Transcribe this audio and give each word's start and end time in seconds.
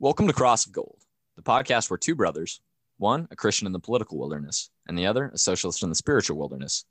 Welcome 0.00 0.28
to 0.28 0.32
Cross 0.32 0.64
of 0.66 0.70
Gold, 0.70 1.00
the 1.34 1.42
podcast 1.42 1.90
where 1.90 1.98
two 1.98 2.14
brothers, 2.14 2.60
one 2.98 3.26
a 3.32 3.34
Christian 3.34 3.66
in 3.66 3.72
the 3.72 3.80
political 3.80 4.16
wilderness, 4.16 4.70
and 4.86 4.96
the 4.96 5.06
other 5.06 5.32
a 5.34 5.38
socialist 5.38 5.82
in 5.82 5.88
the 5.88 5.96
spiritual 5.96 6.38
wilderness, 6.38 6.84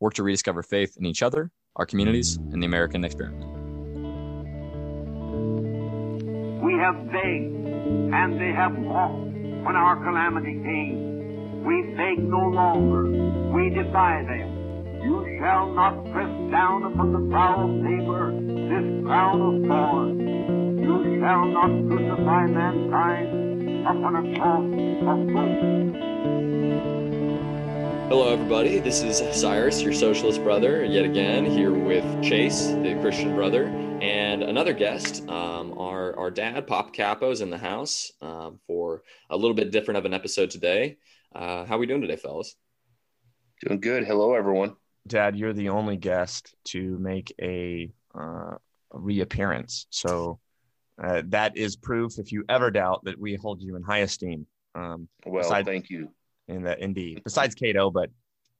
work 0.00 0.14
to 0.14 0.22
rediscover 0.22 0.62
faith 0.62 0.96
in 0.96 1.04
each 1.04 1.22
other, 1.22 1.50
our 1.76 1.84
communities, 1.84 2.36
and 2.36 2.62
the 2.62 2.66
American 2.66 3.04
experiment. 3.04 3.44
We 6.64 6.72
have 6.80 6.96
begged, 7.12 7.54
and 8.14 8.40
they 8.40 8.52
have 8.56 8.74
walked 8.78 9.26
when 9.26 9.76
our 9.76 10.02
calamity 10.02 10.54
came. 10.54 11.64
We 11.64 11.82
beg 11.98 12.18
no 12.18 12.48
longer. 12.48 13.04
We 13.52 13.74
defy 13.74 14.22
them. 14.22 15.02
You 15.02 15.36
shall 15.38 15.70
not 15.70 16.02
press 16.12 16.30
down 16.50 16.84
upon 16.84 17.12
the 17.12 17.18
brow 17.18 17.62
of 17.62 17.68
labor 17.68 18.32
this 18.32 19.04
crown 19.04 19.42
of 19.42 19.68
thorns. 19.68 20.23
You 21.24 21.30
shall 21.30 21.46
not 21.46 21.70
crucify 21.88 22.46
mankind 22.48 23.86
upon 23.86 24.14
a 24.14 24.38
cross 24.38 24.62
of 24.62 25.26
gold. 25.32 25.96
Hello, 28.10 28.30
everybody. 28.30 28.78
This 28.78 29.02
is 29.02 29.22
Cyrus, 29.34 29.80
your 29.80 29.94
socialist 29.94 30.42
brother, 30.42 30.84
yet 30.84 31.06
again 31.06 31.46
here 31.46 31.72
with 31.72 32.04
Chase, 32.22 32.66
the 32.66 32.98
Christian 33.00 33.34
brother, 33.34 33.68
and 34.02 34.42
another 34.42 34.74
guest. 34.74 35.26
Um, 35.26 35.78
our 35.78 36.14
our 36.18 36.30
dad, 36.30 36.66
Pop 36.66 36.92
Cappo, 36.92 37.30
is 37.30 37.40
in 37.40 37.48
the 37.48 37.56
house 37.56 38.12
um, 38.20 38.60
for 38.66 39.02
a 39.30 39.36
little 39.38 39.54
bit 39.54 39.70
different 39.70 39.96
of 39.96 40.04
an 40.04 40.12
episode 40.12 40.50
today. 40.50 40.98
Uh, 41.34 41.64
how 41.64 41.76
are 41.76 41.78
we 41.78 41.86
doing 41.86 42.02
today, 42.02 42.16
fellas? 42.16 42.54
Doing 43.62 43.80
good. 43.80 44.04
Hello, 44.04 44.34
everyone. 44.34 44.76
Dad, 45.08 45.36
you're 45.36 45.54
the 45.54 45.70
only 45.70 45.96
guest 45.96 46.54
to 46.64 46.98
make 46.98 47.32
a, 47.40 47.94
uh, 48.14 48.58
a 48.92 48.98
reappearance. 48.98 49.86
So 49.88 50.38
uh, 51.02 51.22
that 51.26 51.56
is 51.56 51.76
proof, 51.76 52.18
if 52.18 52.30
you 52.32 52.44
ever 52.48 52.70
doubt, 52.70 53.04
that 53.04 53.18
we 53.18 53.34
hold 53.36 53.60
you 53.62 53.76
in 53.76 53.82
high 53.82 53.98
esteem. 53.98 54.46
Um, 54.74 55.08
Well, 55.26 55.42
besides, 55.42 55.66
thank 55.66 55.90
you. 55.90 56.10
in 56.48 56.62
that 56.64 56.80
indeed, 56.80 57.22
besides 57.24 57.54
Cato, 57.54 57.90
but 57.90 58.10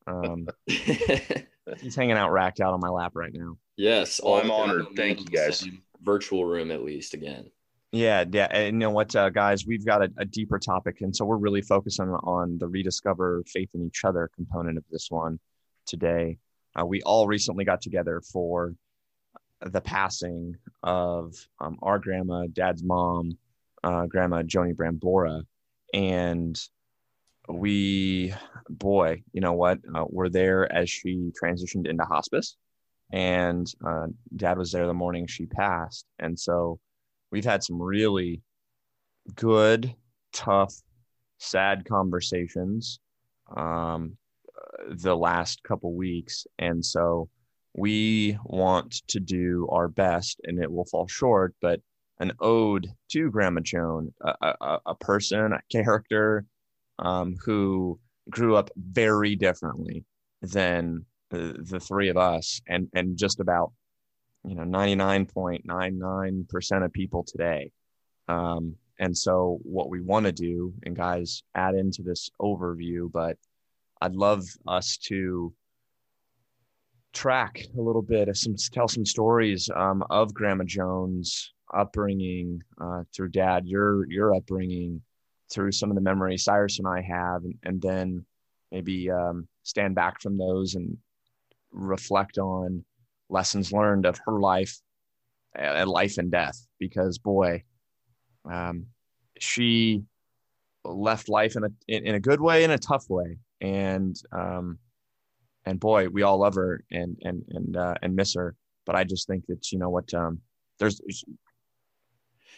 um, 0.06 0.47
he's 0.67 1.95
hanging 1.97 2.17
out 2.17 2.31
racked 2.33 2.61
out 2.61 2.73
on 2.75 2.81
my 2.81 2.89
lap 2.89 3.12
right 3.14 3.33
now. 3.33 3.56
yes. 3.77 4.20
Well, 4.23 4.34
I'm 4.34 4.50
honored. 4.50 4.86
Thank 4.97 5.20
you, 5.20 5.27
guys. 5.27 5.67
Virtual 6.03 6.45
room, 6.45 6.70
at 6.70 6.84
least 6.84 7.14
again. 7.14 7.50
Yeah, 7.92 8.25
yeah. 8.31 8.48
And 8.51 8.75
you 8.75 8.78
know 8.80 8.91
what, 8.91 9.14
uh, 9.14 9.30
guys, 9.30 9.64
we've 9.67 9.86
got 9.86 10.03
a, 10.03 10.11
a 10.19 10.25
deeper 10.25 10.58
topic. 10.58 10.97
And 11.01 11.14
so 11.14 11.25
we're 11.25 11.36
really 11.39 11.62
focusing 11.62 12.08
on 12.08 12.58
the 12.58 12.67
rediscover 12.67 13.42
faith 13.47 13.70
in 13.73 13.86
each 13.86 14.05
other 14.05 14.28
component 14.34 14.77
of 14.77 14.84
this 14.91 15.06
one 15.11 15.39
today. 15.86 16.39
Uh, 16.78 16.84
we 16.84 17.01
all 17.03 17.27
recently 17.28 17.64
got 17.64 17.80
together 17.80 18.20
for 18.33 18.75
the 19.65 19.81
passing 19.81 20.57
of 20.83 21.34
um, 21.61 21.79
our 21.83 21.98
grandma, 21.98 22.47
dad's 22.53 22.83
mom, 22.83 23.39
uh, 23.83 24.07
grandma 24.07 24.43
Joanie 24.43 24.75
Brambora. 24.75 25.43
And 25.93 26.61
we, 27.48 28.35
boy, 28.69 29.23
you 29.33 29.41
know 29.41 29.53
what? 29.53 29.79
Uh, 29.95 30.05
we're 30.09 30.29
there 30.29 30.70
as 30.73 30.91
she 30.91 31.33
transitioned 31.42 31.89
into 31.89 32.05
hospice. 32.05 32.57
And 33.12 33.70
uh, 33.87 34.07
dad 34.35 34.59
was 34.59 34.73
there 34.73 34.87
the 34.87 34.95
morning 34.95 35.27
she 35.27 35.47
passed. 35.47 36.07
And 36.19 36.39
so, 36.39 36.79
we've 37.35 37.45
had 37.45 37.65
some 37.65 37.83
really 37.83 38.41
good, 39.35 39.92
tough, 40.33 40.73
sad 41.39 41.85
conversations 41.85 43.01
um, 43.57 44.17
the 44.89 45.17
last 45.17 45.61
couple 45.65 45.92
weeks. 45.95 46.47
And 46.61 46.85
so 46.85 47.29
we 47.75 48.39
want 48.44 49.03
to 49.08 49.19
do 49.20 49.67
our 49.70 49.89
best, 49.89 50.41
and 50.44 50.62
it 50.62 50.70
will 50.70 50.84
fall 50.84 51.08
short, 51.08 51.55
but 51.61 51.80
an 52.20 52.33
ode 52.41 52.92
to 53.11 53.30
Grandma 53.30 53.61
Joan, 53.61 54.14
a, 54.20 54.55
a, 54.61 54.78
a 54.86 54.94
person, 54.94 55.53
a 55.53 55.61
character 55.70 56.45
um, 56.98 57.36
who 57.45 57.98
grew 58.30 58.56
up 58.56 58.70
very 58.77 59.36
differently 59.36 60.05
than 60.41 61.05
the, 61.30 61.56
the 61.58 61.80
three 61.80 62.08
of 62.08 62.17
us, 62.17 62.62
and 62.68 62.89
and 62.95 63.18
just 63.18 63.40
about 63.40 63.73
you 64.45 64.55
know 64.55 64.62
99.99% 64.62 66.85
of 66.85 66.92
people 66.92 67.24
today. 67.24 67.73
Um, 68.29 68.77
and 68.98 69.17
so 69.17 69.58
what 69.62 69.91
we 69.91 70.01
want 70.01 70.27
to 70.27 70.33
do 70.33 70.74
and 70.85 70.96
guys 70.96 71.42
add 71.55 71.74
into 71.74 72.02
this 72.02 72.30
overview 72.41 73.11
but 73.11 73.36
i'd 74.02 74.14
love 74.14 74.45
us 74.67 74.98
to 74.98 75.52
track 77.14 77.64
a 77.79 77.80
little 77.80 78.02
bit 78.02 78.29
of 78.29 78.36
some 78.36 78.55
tell 78.73 78.89
some 78.89 79.07
stories 79.07 79.70
um, 79.75 80.05
of 80.11 80.35
grandma 80.35 80.64
jones 80.64 81.52
upbringing 81.73 82.63
uh, 82.80 83.02
through 83.14 83.29
dad 83.29 83.67
your 83.67 84.11
your 84.11 84.35
upbringing 84.35 85.01
through 85.51 85.73
some 85.73 85.91
of 85.91 85.95
the 85.95 86.01
memories 86.03 86.45
cyrus 86.45 86.79
and 86.79 86.89
i 86.89 87.01
have 87.01 87.42
and, 87.45 87.55
and 87.63 87.80
then 87.80 88.24
maybe 88.73 89.11
um, 89.11 89.47
stand 89.63 89.95
back 89.95 90.20
from 90.20 90.36
those 90.36 90.74
and 90.74 90.97
reflect 91.70 92.39
on 92.39 92.85
lessons 93.29 93.73
learned 93.73 94.07
of 94.07 94.19
her 94.27 94.41
life 94.41 94.80
and 95.55 95.89
life 95.89 96.19
and 96.19 96.30
death 96.30 96.67
because 96.79 97.19
boy 97.19 97.63
um, 98.51 98.86
she 99.39 100.03
left 100.85 101.29
life 101.29 101.57
in 101.57 101.64
a 101.64 101.69
in, 101.89 102.07
in 102.07 102.14
a 102.14 102.20
good 102.20 102.41
way 102.41 102.64
in 102.64 102.70
a 102.70 102.79
tough 102.79 103.08
way. 103.08 103.39
And 103.61 104.17
um, 104.33 104.79
and 105.67 105.80
boy 105.80 106.08
we 106.08 106.23
all 106.23 106.39
love 106.39 106.55
her 106.55 106.85
and 106.91 107.17
and 107.23 107.42
and 107.48 107.77
uh, 107.77 107.95
and 108.02 108.14
miss 108.14 108.35
her 108.35 108.55
but 108.86 108.95
i 108.95 109.05
just 109.05 109.27
think 109.27 109.45
that 109.47 109.73
you 109.73 109.79
know 109.79 109.91
what 109.91 110.13
um, 110.14 110.41
there's 110.79 111.01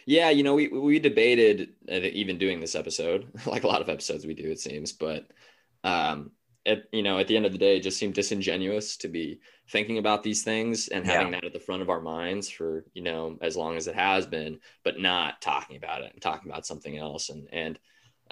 Yeah, 0.05 0.29
you 0.29 0.41
know, 0.41 0.55
we 0.55 0.69
we 0.69 0.99
debated 0.99 1.73
uh, 1.91 1.95
even 1.95 2.37
doing 2.37 2.61
this 2.61 2.75
episode, 2.75 3.29
like 3.45 3.63
a 3.63 3.67
lot 3.67 3.81
of 3.81 3.89
episodes 3.89 4.25
we 4.25 4.33
do, 4.33 4.49
it 4.49 4.59
seems, 4.59 4.93
but 4.93 5.27
um, 5.83 6.31
at 6.65 6.83
you 6.93 7.03
know, 7.03 7.19
at 7.19 7.27
the 7.27 7.35
end 7.35 7.45
of 7.45 7.51
the 7.51 7.57
day, 7.57 7.77
it 7.77 7.83
just 7.83 7.97
seemed 7.99 8.13
disingenuous 8.13 8.97
to 8.97 9.09
be 9.09 9.41
thinking 9.69 9.97
about 9.97 10.23
these 10.23 10.43
things 10.43 10.87
and 10.87 11.05
having 11.05 11.31
that 11.31 11.43
at 11.43 11.51
the 11.53 11.59
front 11.59 11.81
of 11.81 11.89
our 11.89 12.01
minds 12.01 12.49
for 12.49 12.85
you 12.93 13.01
know 13.01 13.37
as 13.41 13.57
long 13.57 13.75
as 13.75 13.87
it 13.87 13.95
has 13.95 14.25
been, 14.25 14.59
but 14.85 14.99
not 14.99 15.41
talking 15.41 15.75
about 15.75 16.01
it 16.03 16.13
and 16.13 16.21
talking 16.21 16.49
about 16.49 16.65
something 16.65 16.97
else. 16.97 17.29
And 17.29 17.47
and 17.51 17.79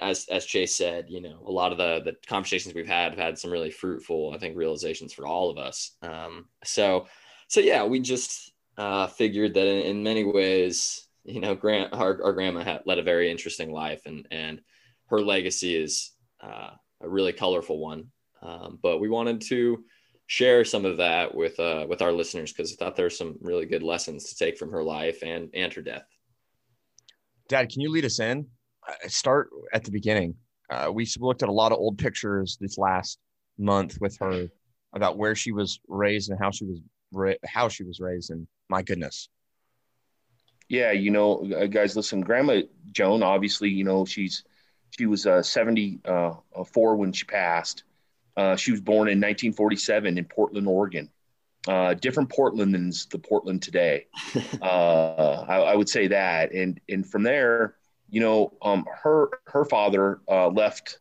as 0.00 0.26
as 0.30 0.44
Chase 0.46 0.74
said, 0.76 1.06
you 1.08 1.20
know, 1.20 1.42
a 1.46 1.50
lot 1.50 1.72
of 1.72 1.78
the 1.78 2.00
the 2.04 2.16
conversations 2.26 2.74
we've 2.74 2.86
had 2.86 3.12
have 3.12 3.18
had 3.18 3.38
some 3.38 3.50
really 3.50 3.70
fruitful, 3.70 4.32
I 4.34 4.38
think, 4.38 4.56
realizations 4.56 5.12
for 5.12 5.26
all 5.26 5.50
of 5.50 5.58
us. 5.58 5.96
Um, 6.02 6.46
so 6.64 7.06
so 7.48 7.60
yeah, 7.60 7.84
we 7.84 8.00
just 8.00 8.52
uh, 8.76 9.06
figured 9.06 9.54
that 9.54 9.66
in, 9.66 9.82
in 9.86 10.02
many 10.02 10.24
ways 10.24 11.06
you 11.26 11.40
know, 11.40 11.54
Grant, 11.54 11.92
our, 11.92 12.22
our 12.22 12.32
grandma 12.32 12.62
had 12.62 12.82
led 12.86 12.98
a 12.98 13.02
very 13.02 13.30
interesting 13.30 13.72
life 13.72 14.02
and, 14.06 14.26
and 14.30 14.60
her 15.06 15.20
legacy 15.20 15.76
is 15.76 16.12
uh, 16.40 16.70
a 17.00 17.08
really 17.08 17.32
colorful 17.32 17.78
one. 17.78 18.06
Um, 18.42 18.78
but 18.80 18.98
we 18.98 19.08
wanted 19.08 19.40
to 19.42 19.84
share 20.28 20.64
some 20.64 20.84
of 20.84 20.98
that 20.98 21.34
with, 21.34 21.58
uh, 21.58 21.86
with 21.88 22.00
our 22.00 22.12
listeners 22.12 22.52
because 22.52 22.72
I 22.72 22.76
thought 22.76 22.96
there 22.96 23.04
there's 23.04 23.18
some 23.18 23.36
really 23.40 23.66
good 23.66 23.82
lessons 23.82 24.24
to 24.24 24.36
take 24.36 24.56
from 24.56 24.70
her 24.70 24.82
life 24.82 25.22
and, 25.22 25.50
and 25.52 25.72
her 25.72 25.82
death. 25.82 26.06
dad 27.48 27.70
can 27.70 27.80
you 27.80 27.90
lead 27.90 28.04
us 28.04 28.20
in 28.20 28.46
start 29.08 29.50
at 29.72 29.84
the 29.84 29.90
beginning 29.90 30.34
uh, 30.70 30.90
we 30.92 31.06
looked 31.20 31.42
at 31.42 31.48
a 31.48 31.52
lot 31.52 31.72
of 31.72 31.78
old 31.78 31.98
pictures 31.98 32.58
this 32.60 32.78
last 32.78 33.18
month 33.58 33.98
with 34.00 34.16
her 34.20 34.48
about 34.94 35.16
where 35.16 35.34
she 35.34 35.52
was 35.52 35.80
raised 35.88 36.30
and 36.30 36.38
how 36.38 36.50
she 36.50 36.64
was 36.64 36.80
ra- 37.12 37.32
how 37.46 37.68
she 37.68 37.84
was 37.84 38.00
raised 38.00 38.30
and 38.30 38.46
my 38.68 38.82
goodness 38.82 39.28
Yeah, 40.68 40.90
you 40.90 41.10
know, 41.12 41.48
uh, 41.54 41.66
guys, 41.66 41.94
listen, 41.94 42.22
Grandma 42.22 42.62
Joan, 42.90 43.22
obviously, 43.22 43.68
you 43.68 43.84
know, 43.84 44.04
she's 44.04 44.42
she 44.90 45.06
was 45.06 45.26
uh, 45.26 45.42
74 45.42 46.96
when 46.96 47.12
she 47.12 47.24
passed. 47.24 47.84
Uh, 48.36 48.56
she 48.56 48.70
was 48.70 48.80
born 48.80 49.08
in 49.08 49.18
1947 49.18 50.18
in 50.18 50.24
Portland, 50.24 50.66
Oregon. 50.66 51.10
Uh, 51.66 51.94
different 51.94 52.30
Portland 52.30 52.74
than 52.74 52.92
the 53.10 53.18
Portland 53.18 53.62
today. 53.62 54.06
uh, 54.62 55.44
I, 55.48 55.56
I 55.56 55.74
would 55.74 55.88
say 55.88 56.08
that, 56.08 56.52
and 56.52 56.80
and 56.88 57.04
from 57.08 57.22
there, 57.22 57.76
you 58.08 58.20
know, 58.20 58.52
um, 58.62 58.86
her 59.02 59.28
her 59.46 59.64
father 59.64 60.20
uh, 60.28 60.48
left 60.48 60.98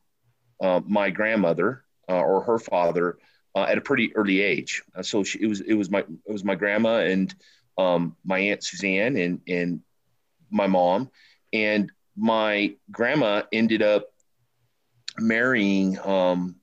uh, 0.62 0.82
my 0.86 1.10
grandmother 1.10 1.84
uh, 2.10 2.20
or 2.20 2.42
her 2.42 2.58
father 2.58 3.18
uh, 3.56 3.64
at 3.64 3.78
a 3.78 3.82
pretty 3.82 4.16
early 4.16 4.42
age. 4.42 4.84
Uh, 4.96 5.04
so 5.04 5.24
she, 5.24 5.40
it 5.42 5.48
was 5.48 5.62
it 5.62 5.74
was 5.74 5.90
my 5.90 6.00
it 6.00 6.32
was 6.32 6.44
my 6.44 6.56
grandma 6.56 7.00
and 7.00 7.34
um, 7.78 8.16
my 8.24 8.40
aunt 8.40 8.64
Suzanne 8.64 9.18
and 9.18 9.42
and 9.48 9.82
my 10.50 10.68
mom, 10.68 11.10
and 11.54 11.92
my 12.16 12.74
grandma 12.92 13.44
ended 13.52 13.82
up 13.82 14.06
marrying 15.20 15.98
um, 16.00 16.56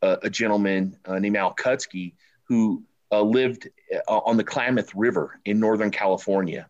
a, 0.00 0.18
a 0.22 0.30
gentleman 0.30 0.96
uh, 1.04 1.18
named 1.18 1.36
Al 1.36 1.54
Kutsky 1.54 2.14
who 2.48 2.82
lived 3.10 3.68
on 4.08 4.38
the 4.38 4.44
Klamath 4.44 4.94
River 4.94 5.38
in 5.44 5.60
Northern 5.60 5.90
California. 5.90 6.68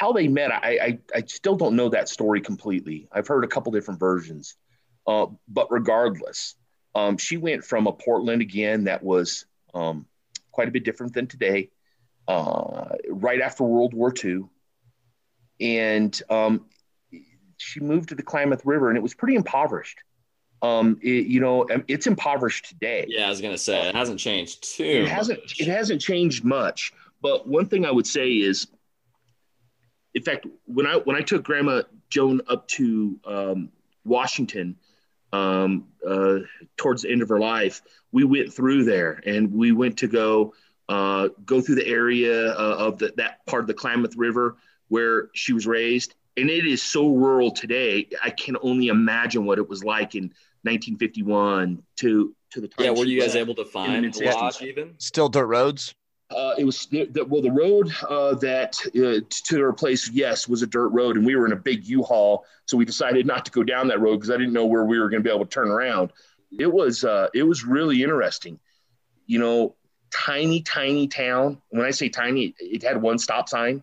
How 0.00 0.12
they 0.12 0.28
met, 0.28 0.50
I, 0.50 0.78
I 0.82 0.98
I 1.14 1.22
still 1.26 1.56
don't 1.56 1.76
know 1.76 1.90
that 1.90 2.08
story 2.08 2.40
completely. 2.40 3.06
I've 3.12 3.26
heard 3.26 3.44
a 3.44 3.46
couple 3.46 3.70
different 3.70 4.00
versions, 4.00 4.54
uh, 5.06 5.26
but 5.46 5.70
regardless, 5.70 6.54
um, 6.94 7.18
she 7.18 7.36
went 7.36 7.66
from 7.66 7.86
a 7.86 7.92
Portland 7.92 8.40
again 8.40 8.84
that 8.84 9.02
was 9.02 9.44
um, 9.74 10.06
quite 10.52 10.68
a 10.68 10.70
bit 10.70 10.84
different 10.84 11.12
than 11.12 11.26
today 11.26 11.68
uh, 12.28 12.96
right 13.10 13.42
after 13.42 13.62
World 13.62 13.92
War 13.92 14.10
II. 14.24 14.44
And 15.60 16.22
um, 16.30 16.64
she 17.58 17.80
moved 17.80 18.08
to 18.08 18.14
the 18.14 18.22
Klamath 18.22 18.64
River, 18.64 18.88
and 18.88 18.96
it 18.96 19.02
was 19.02 19.12
pretty 19.12 19.34
impoverished. 19.34 19.98
Um, 20.62 20.98
it, 21.02 21.26
you 21.26 21.40
know, 21.40 21.68
um, 21.68 21.84
it's 21.88 22.06
impoverished 22.06 22.70
today. 22.70 23.04
Yeah, 23.06 23.26
I 23.26 23.28
was 23.28 23.42
gonna 23.42 23.58
say 23.58 23.86
it 23.90 23.94
hasn't 23.94 24.18
changed 24.18 24.64
too. 24.64 24.82
It 24.82 25.08
hasn't. 25.08 25.40
much. 25.40 25.60
It 25.60 25.68
hasn't 25.68 26.00
changed 26.00 26.42
much. 26.42 26.94
But 27.20 27.46
one 27.46 27.66
thing 27.66 27.84
I 27.84 27.90
would 27.90 28.06
say 28.06 28.30
is, 28.30 28.66
in 30.20 30.24
fact, 30.24 30.46
when 30.66 30.86
I 30.86 30.96
when 30.96 31.16
I 31.16 31.22
took 31.22 31.42
Grandma 31.42 31.80
Joan 32.10 32.42
up 32.46 32.68
to 32.68 33.18
um, 33.24 33.70
Washington 34.04 34.76
um, 35.32 35.86
uh, 36.06 36.40
towards 36.76 37.02
the 37.02 37.10
end 37.10 37.22
of 37.22 37.30
her 37.30 37.40
life, 37.40 37.80
we 38.12 38.24
went 38.24 38.52
through 38.52 38.84
there 38.84 39.22
and 39.24 39.50
we 39.50 39.72
went 39.72 39.96
to 39.98 40.08
go 40.08 40.52
uh, 40.90 41.28
go 41.46 41.62
through 41.62 41.76
the 41.76 41.86
area 41.86 42.50
uh, 42.52 42.76
of 42.78 42.98
the, 42.98 43.14
that 43.16 43.46
part 43.46 43.62
of 43.62 43.66
the 43.66 43.72
Klamath 43.72 44.14
River 44.14 44.58
where 44.88 45.30
she 45.32 45.54
was 45.54 45.66
raised. 45.66 46.14
And 46.36 46.50
it 46.50 46.66
is 46.66 46.82
so 46.82 47.08
rural 47.08 47.50
today. 47.50 48.06
I 48.22 48.28
can 48.28 48.58
only 48.60 48.88
imagine 48.88 49.46
what 49.46 49.56
it 49.56 49.70
was 49.70 49.82
like 49.82 50.14
in 50.14 50.24
1951 50.64 51.82
to 51.96 52.34
to 52.50 52.60
the 52.60 52.68
time. 52.68 52.84
Yeah, 52.84 52.90
were 52.90 53.06
you 53.06 53.18
guys 53.18 53.36
able 53.36 53.54
to 53.54 53.64
find 53.64 53.96
a 53.96 54.00
mid-sixties. 54.02 54.34
lodge 54.34 54.60
even? 54.60 54.96
Still 54.98 55.30
dirt 55.30 55.46
roads. 55.46 55.94
Uh, 56.30 56.54
it 56.56 56.64
was 56.64 56.86
the, 56.86 57.08
well, 57.28 57.42
the 57.42 57.50
road 57.50 57.92
uh, 58.08 58.34
that 58.36 58.76
uh, 58.94 59.20
to 59.28 59.60
her 59.60 59.72
place, 59.72 60.08
yes, 60.10 60.46
was 60.48 60.62
a 60.62 60.66
dirt 60.66 60.88
road, 60.90 61.16
and 61.16 61.26
we 61.26 61.34
were 61.34 61.44
in 61.44 61.52
a 61.52 61.56
big 61.56 61.84
U-Haul, 61.86 62.44
so 62.66 62.76
we 62.76 62.84
decided 62.84 63.26
not 63.26 63.44
to 63.44 63.50
go 63.50 63.64
down 63.64 63.88
that 63.88 64.00
road 64.00 64.16
because 64.16 64.30
I 64.30 64.36
didn't 64.36 64.52
know 64.52 64.66
where 64.66 64.84
we 64.84 65.00
were 65.00 65.08
going 65.08 65.22
to 65.22 65.28
be 65.28 65.34
able 65.34 65.44
to 65.44 65.50
turn 65.50 65.68
around. 65.68 66.12
It 66.56 66.72
was 66.72 67.04
uh, 67.04 67.28
it 67.34 67.42
was 67.42 67.64
really 67.64 68.02
interesting, 68.02 68.60
you 69.26 69.38
know, 69.40 69.74
tiny, 70.12 70.62
tiny 70.62 71.08
town. 71.08 71.60
When 71.70 71.84
I 71.84 71.90
say 71.90 72.08
tiny, 72.08 72.54
it 72.58 72.82
had 72.82 73.00
one 73.02 73.18
stop 73.18 73.48
sign, 73.48 73.82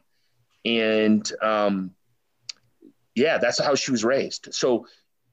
and 0.63 1.29
um, 1.41 1.91
yeah, 3.15 3.39
that's 3.39 3.59
how 3.59 3.75
she 3.75 3.91
was 3.91 4.03
raised. 4.05 4.53
So 4.53 4.87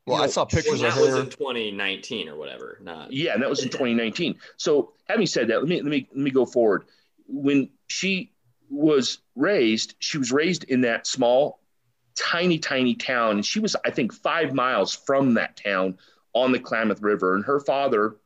Well, 0.06 0.17
you 0.17 0.22
I 0.22 0.26
know, 0.26 0.31
saw 0.32 0.40
Well, 0.43 0.46
pictures 0.46 0.82
of 0.82 0.94
that 0.94 1.00
was 1.00 1.10
her. 1.10 1.20
in 1.20 1.31
2019 1.31 2.28
or 2.28 2.37
whatever. 2.37 2.78
Not 2.82 3.12
Yeah, 3.12 3.34
and 3.34 3.43
that 3.43 3.50
was 3.50 3.62
in 3.62 3.69
2019. 3.69 4.37
So 4.56 4.93
having 5.08 5.26
said 5.26 5.49
that, 5.49 5.60
let 5.60 5.69
me 5.69 5.76
let 5.82 5.90
me 5.90 6.08
let 6.10 6.19
me 6.19 6.31
go 6.31 6.46
forward. 6.46 6.84
When 7.26 7.70
she 7.86 8.32
was 8.70 9.18
raised, 9.34 9.94
she 9.98 10.18
was 10.18 10.32
raised 10.32 10.64
in 10.64 10.82
that 10.82 11.06
small, 11.06 11.60
tiny, 12.18 12.58
tiny 12.58 12.94
town, 12.94 13.36
and 13.36 13.46
she 13.46 13.60
was, 13.60 13.76
I 13.84 13.90
think, 13.90 14.12
five 14.12 14.54
miles 14.54 14.94
from 14.94 15.34
that 15.34 15.56
town 15.56 15.98
on 16.32 16.52
the 16.52 16.58
Klamath 16.58 17.02
River. 17.02 17.34
And 17.34 17.44
her 17.44 17.60
father 17.60 18.16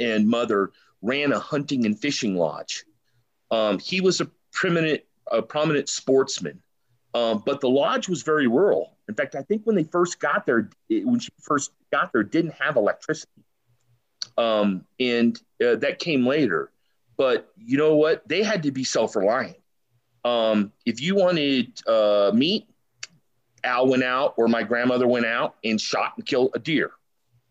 and 0.00 0.28
mother 0.28 0.72
ran 1.02 1.32
a 1.32 1.38
hunting 1.38 1.86
and 1.86 1.98
fishing 1.98 2.36
lodge. 2.36 2.84
Um, 3.50 3.78
he 3.78 4.00
was 4.00 4.20
a 4.20 4.30
prominent, 4.52 5.02
a 5.30 5.42
prominent 5.42 5.88
sportsman, 5.88 6.62
um, 7.14 7.42
but 7.44 7.60
the 7.60 7.68
lodge 7.68 8.08
was 8.08 8.22
very 8.22 8.46
rural. 8.46 8.96
In 9.08 9.14
fact, 9.14 9.34
I 9.34 9.42
think 9.42 9.62
when 9.64 9.76
they 9.76 9.84
first 9.84 10.18
got 10.18 10.46
there, 10.46 10.70
it, 10.88 11.06
when 11.06 11.20
she 11.20 11.30
first 11.40 11.72
got 11.92 12.12
there, 12.12 12.22
didn't 12.22 12.54
have 12.54 12.76
electricity 12.76 13.44
um, 14.36 14.84
and 14.98 15.40
uh, 15.64 15.76
that 15.76 15.98
came 15.98 16.26
later. 16.26 16.70
But 17.16 17.52
you 17.56 17.76
know 17.78 17.96
what? 17.96 18.26
They 18.28 18.42
had 18.42 18.62
to 18.64 18.70
be 18.72 18.84
self-reliant. 18.84 19.56
Um, 20.24 20.72
if 20.86 21.00
you 21.00 21.14
wanted 21.14 21.80
uh, 21.86 22.32
meat, 22.34 22.66
Al 23.62 23.86
went 23.86 24.02
out, 24.02 24.34
or 24.36 24.48
my 24.48 24.62
grandmother 24.62 25.06
went 25.06 25.26
out 25.26 25.56
and 25.64 25.80
shot 25.80 26.14
and 26.16 26.26
killed 26.26 26.50
a 26.54 26.58
deer, 26.58 26.92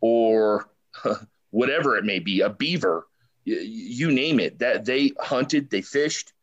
or 0.01 0.69
whatever 1.51 1.97
it 1.97 2.05
may 2.05 2.19
be, 2.19 2.41
a 2.41 2.49
beaver. 2.49 3.07
y- 3.45 3.57
You 3.61 4.11
name 4.11 4.39
it. 4.39 4.59
That 4.59 4.85
they 4.85 5.11
hunted, 5.19 5.69
they 5.69 5.81
fished. 5.81 6.33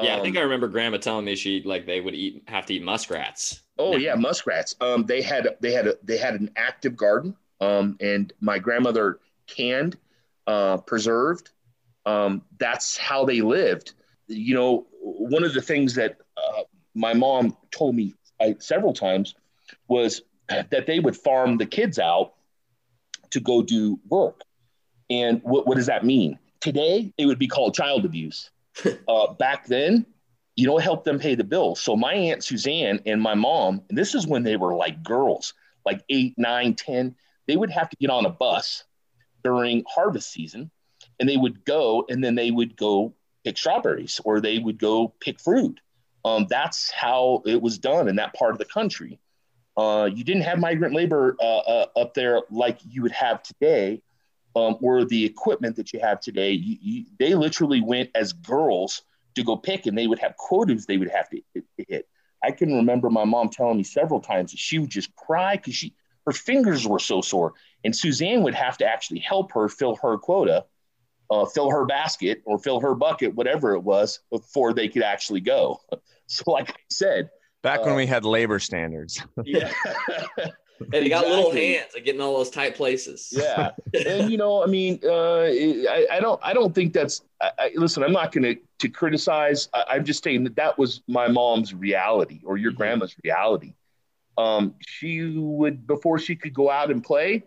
Yeah, 0.00 0.16
I 0.16 0.20
think 0.22 0.36
Um, 0.36 0.40
I 0.40 0.44
remember 0.44 0.68
Grandma 0.68 0.98
telling 0.98 1.24
me 1.24 1.34
she 1.34 1.60
like 1.64 1.84
they 1.84 2.00
would 2.00 2.14
eat 2.14 2.44
have 2.46 2.66
to 2.66 2.74
eat 2.74 2.82
muskrats. 2.84 3.62
Oh 3.78 3.96
yeah, 3.96 4.14
muskrats. 4.14 4.76
Um, 4.80 5.04
they 5.04 5.22
had 5.22 5.56
they 5.60 5.72
had 5.72 5.88
a 5.88 5.94
they 6.04 6.18
had 6.18 6.34
an 6.34 6.50
active 6.56 6.96
garden. 6.96 7.34
Um, 7.60 7.96
and 8.00 8.32
my 8.40 8.60
grandmother 8.60 9.18
canned, 9.48 9.96
uh, 10.46 10.76
preserved. 10.76 11.50
Um, 12.08 12.42
that's 12.58 12.96
how 12.96 13.24
they 13.26 13.42
lived. 13.42 13.92
You 14.28 14.54
know, 14.54 14.86
one 15.00 15.44
of 15.44 15.52
the 15.52 15.60
things 15.60 15.94
that 15.96 16.16
uh, 16.36 16.62
my 16.94 17.12
mom 17.12 17.56
told 17.70 17.94
me 17.94 18.14
I, 18.40 18.56
several 18.60 18.94
times 18.94 19.34
was 19.88 20.22
that 20.48 20.86
they 20.86 21.00
would 21.00 21.16
farm 21.16 21.58
the 21.58 21.66
kids 21.66 21.98
out 21.98 22.32
to 23.30 23.40
go 23.40 23.62
do 23.62 24.00
work. 24.08 24.40
And 25.10 25.42
what, 25.42 25.66
what 25.66 25.76
does 25.76 25.86
that 25.86 26.04
mean? 26.04 26.38
Today, 26.60 27.12
it 27.18 27.26
would 27.26 27.38
be 27.38 27.46
called 27.46 27.74
child 27.74 28.06
abuse. 28.06 28.50
uh, 29.08 29.34
back 29.34 29.66
then, 29.66 30.06
you 30.56 30.66
don't 30.66 30.82
help 30.82 31.04
them 31.04 31.18
pay 31.18 31.34
the 31.34 31.44
bills. 31.44 31.80
So 31.80 31.94
my 31.94 32.14
aunt 32.14 32.42
Suzanne 32.42 33.00
and 33.04 33.20
my 33.20 33.34
mom, 33.34 33.82
and 33.88 33.98
this 33.98 34.14
is 34.14 34.26
when 34.26 34.42
they 34.42 34.56
were 34.56 34.74
like 34.74 35.02
girls, 35.02 35.52
like 35.84 36.02
eight, 36.08 36.34
nine, 36.38 36.74
ten, 36.74 37.14
they 37.46 37.56
would 37.56 37.70
have 37.70 37.90
to 37.90 37.96
get 37.96 38.10
on 38.10 38.24
a 38.24 38.30
bus 38.30 38.84
during 39.44 39.84
harvest 39.86 40.32
season 40.32 40.70
and 41.20 41.28
they 41.28 41.36
would 41.36 41.64
go 41.64 42.04
and 42.08 42.22
then 42.22 42.34
they 42.34 42.50
would 42.50 42.76
go 42.76 43.14
pick 43.44 43.58
strawberries 43.58 44.20
or 44.24 44.40
they 44.40 44.58
would 44.58 44.78
go 44.78 45.14
pick 45.20 45.40
fruit. 45.40 45.80
Um, 46.24 46.46
that's 46.48 46.90
how 46.90 47.42
it 47.46 47.60
was 47.60 47.78
done 47.78 48.08
in 48.08 48.16
that 48.16 48.34
part 48.34 48.52
of 48.52 48.58
the 48.58 48.64
country. 48.64 49.18
Uh, 49.76 50.08
you 50.12 50.24
didn't 50.24 50.42
have 50.42 50.58
migrant 50.58 50.94
labor 50.94 51.36
uh, 51.40 51.58
uh, 51.58 51.86
up 51.96 52.14
there 52.14 52.40
like 52.50 52.78
you 52.88 53.02
would 53.02 53.12
have 53.12 53.42
today, 53.42 54.02
um, 54.56 54.76
or 54.80 55.04
the 55.04 55.24
equipment 55.24 55.76
that 55.76 55.92
you 55.92 56.00
have 56.00 56.20
today. 56.20 56.50
You, 56.50 56.76
you, 56.80 57.04
they 57.18 57.34
literally 57.34 57.80
went 57.80 58.10
as 58.16 58.32
girls 58.32 59.02
to 59.36 59.44
go 59.44 59.56
pick, 59.56 59.86
and 59.86 59.96
they 59.96 60.08
would 60.08 60.18
have 60.18 60.36
quotas 60.36 60.86
they 60.86 60.96
would 60.96 61.10
have 61.10 61.28
to, 61.30 61.40
to 61.54 61.84
hit. 61.88 62.08
I 62.42 62.50
can 62.50 62.74
remember 62.74 63.08
my 63.08 63.24
mom 63.24 63.50
telling 63.50 63.76
me 63.76 63.84
several 63.84 64.20
times 64.20 64.50
that 64.50 64.58
she 64.58 64.78
would 64.78 64.90
just 64.90 65.14
cry 65.14 65.56
because 65.56 65.74
she 65.74 65.94
her 66.26 66.32
fingers 66.32 66.86
were 66.86 66.98
so 66.98 67.20
sore, 67.22 67.54
and 67.84 67.94
Suzanne 67.94 68.42
would 68.42 68.54
have 68.54 68.76
to 68.78 68.84
actually 68.84 69.20
help 69.20 69.52
her 69.52 69.68
fill 69.68 69.96
her 70.02 70.18
quota, 70.18 70.66
uh, 71.30 71.44
fill 71.46 71.70
her 71.70 71.84
basket 71.86 72.42
or 72.44 72.58
fill 72.58 72.80
her 72.80 72.94
bucket, 72.94 73.34
whatever 73.34 73.74
it 73.74 73.80
was, 73.80 74.20
before 74.30 74.72
they 74.72 74.88
could 74.88 75.02
actually 75.02 75.40
go. 75.40 75.80
So, 76.30 76.50
like 76.50 76.70
I 76.70 76.74
said, 76.90 77.30
Back 77.62 77.80
when 77.86 77.94
Uh, 77.94 77.96
we 77.96 78.04
had 78.06 78.24
labor 78.26 78.58
standards. 78.58 79.22
yeah. 79.44 79.72
Hey, 80.92 81.00
they 81.00 81.08
got 81.08 81.26
little 81.26 81.50
hands 81.50 81.96
at 81.96 82.04
getting 82.04 82.20
all 82.20 82.36
those 82.36 82.50
tight 82.50 82.76
places. 82.76 83.30
yeah 83.32 83.72
and 84.06 84.30
you 84.30 84.38
know 84.38 84.62
i 84.62 84.66
mean 84.66 85.00
uh, 85.04 85.40
I, 85.42 86.06
I 86.12 86.20
don't 86.20 86.38
i 86.40 86.52
don't 86.54 86.72
think 86.72 86.92
that's 86.92 87.22
I, 87.42 87.50
I, 87.58 87.70
listen 87.74 88.04
i'm 88.04 88.12
not 88.12 88.30
going 88.30 88.44
to 88.44 88.56
to 88.78 88.88
criticize 88.88 89.68
I, 89.74 89.84
i'm 89.90 90.04
just 90.04 90.22
saying 90.22 90.44
that 90.44 90.54
that 90.54 90.78
was 90.78 91.02
my 91.08 91.26
mom's 91.26 91.74
reality 91.74 92.40
or 92.44 92.58
your 92.58 92.70
Mhm. 92.70 92.76
grandma's 92.76 93.16
reality 93.24 93.74
um, 94.36 94.74
she 94.86 95.36
would 95.36 95.84
before 95.84 96.16
she 96.20 96.36
could 96.36 96.54
go 96.54 96.70
out 96.70 96.92
and 96.92 97.02
play 97.02 97.42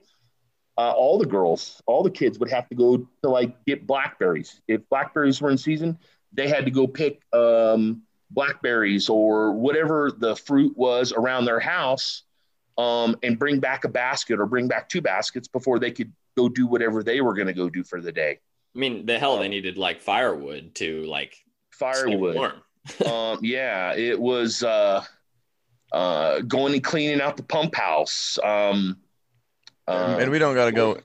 uh, 0.77 0.91
all 0.91 1.17
the 1.17 1.25
girls 1.25 1.81
all 1.85 2.03
the 2.03 2.09
kids 2.09 2.39
would 2.39 2.49
have 2.49 2.67
to 2.69 2.75
go 2.75 2.97
to 2.97 3.29
like 3.29 3.53
get 3.65 3.85
blackberries 3.85 4.61
if 4.67 4.87
blackberries 4.89 5.41
were 5.41 5.49
in 5.49 5.57
season 5.57 5.97
they 6.33 6.47
had 6.47 6.65
to 6.65 6.71
go 6.71 6.87
pick 6.87 7.21
um, 7.33 8.01
blackberries 8.29 9.09
or 9.09 9.51
whatever 9.51 10.11
the 10.17 10.35
fruit 10.35 10.75
was 10.77 11.11
around 11.11 11.45
their 11.45 11.59
house 11.59 12.23
um, 12.77 13.15
and 13.23 13.37
bring 13.37 13.59
back 13.59 13.83
a 13.83 13.89
basket 13.89 14.39
or 14.39 14.45
bring 14.45 14.67
back 14.67 14.89
two 14.89 15.01
baskets 15.01 15.47
before 15.47 15.79
they 15.79 15.91
could 15.91 16.11
go 16.37 16.47
do 16.49 16.65
whatever 16.65 17.03
they 17.03 17.21
were 17.21 17.33
going 17.33 17.47
to 17.47 17.53
go 17.53 17.69
do 17.69 17.83
for 17.83 18.01
the 18.01 18.11
day. 18.11 18.39
I 18.75 18.79
mean, 18.79 19.05
the 19.05 19.19
hell 19.19 19.37
they 19.37 19.49
needed 19.49 19.77
like 19.77 19.99
firewood 19.99 20.73
to 20.75 21.03
like 21.03 21.35
Firewood. 21.71 22.35
warm. 22.35 22.61
um, 23.05 23.39
yeah, 23.43 23.93
it 23.93 24.19
was 24.19 24.63
uh, 24.63 25.03
uh, 25.91 26.39
going 26.41 26.73
and 26.73 26.83
cleaning 26.83 27.21
out 27.21 27.37
the 27.37 27.43
pump 27.43 27.75
house. 27.75 28.39
Um, 28.41 28.97
uh, 29.88 30.17
and 30.19 30.31
we 30.31 30.39
don't 30.39 30.55
got 30.55 30.65
to 30.65 30.71
go 30.71 30.97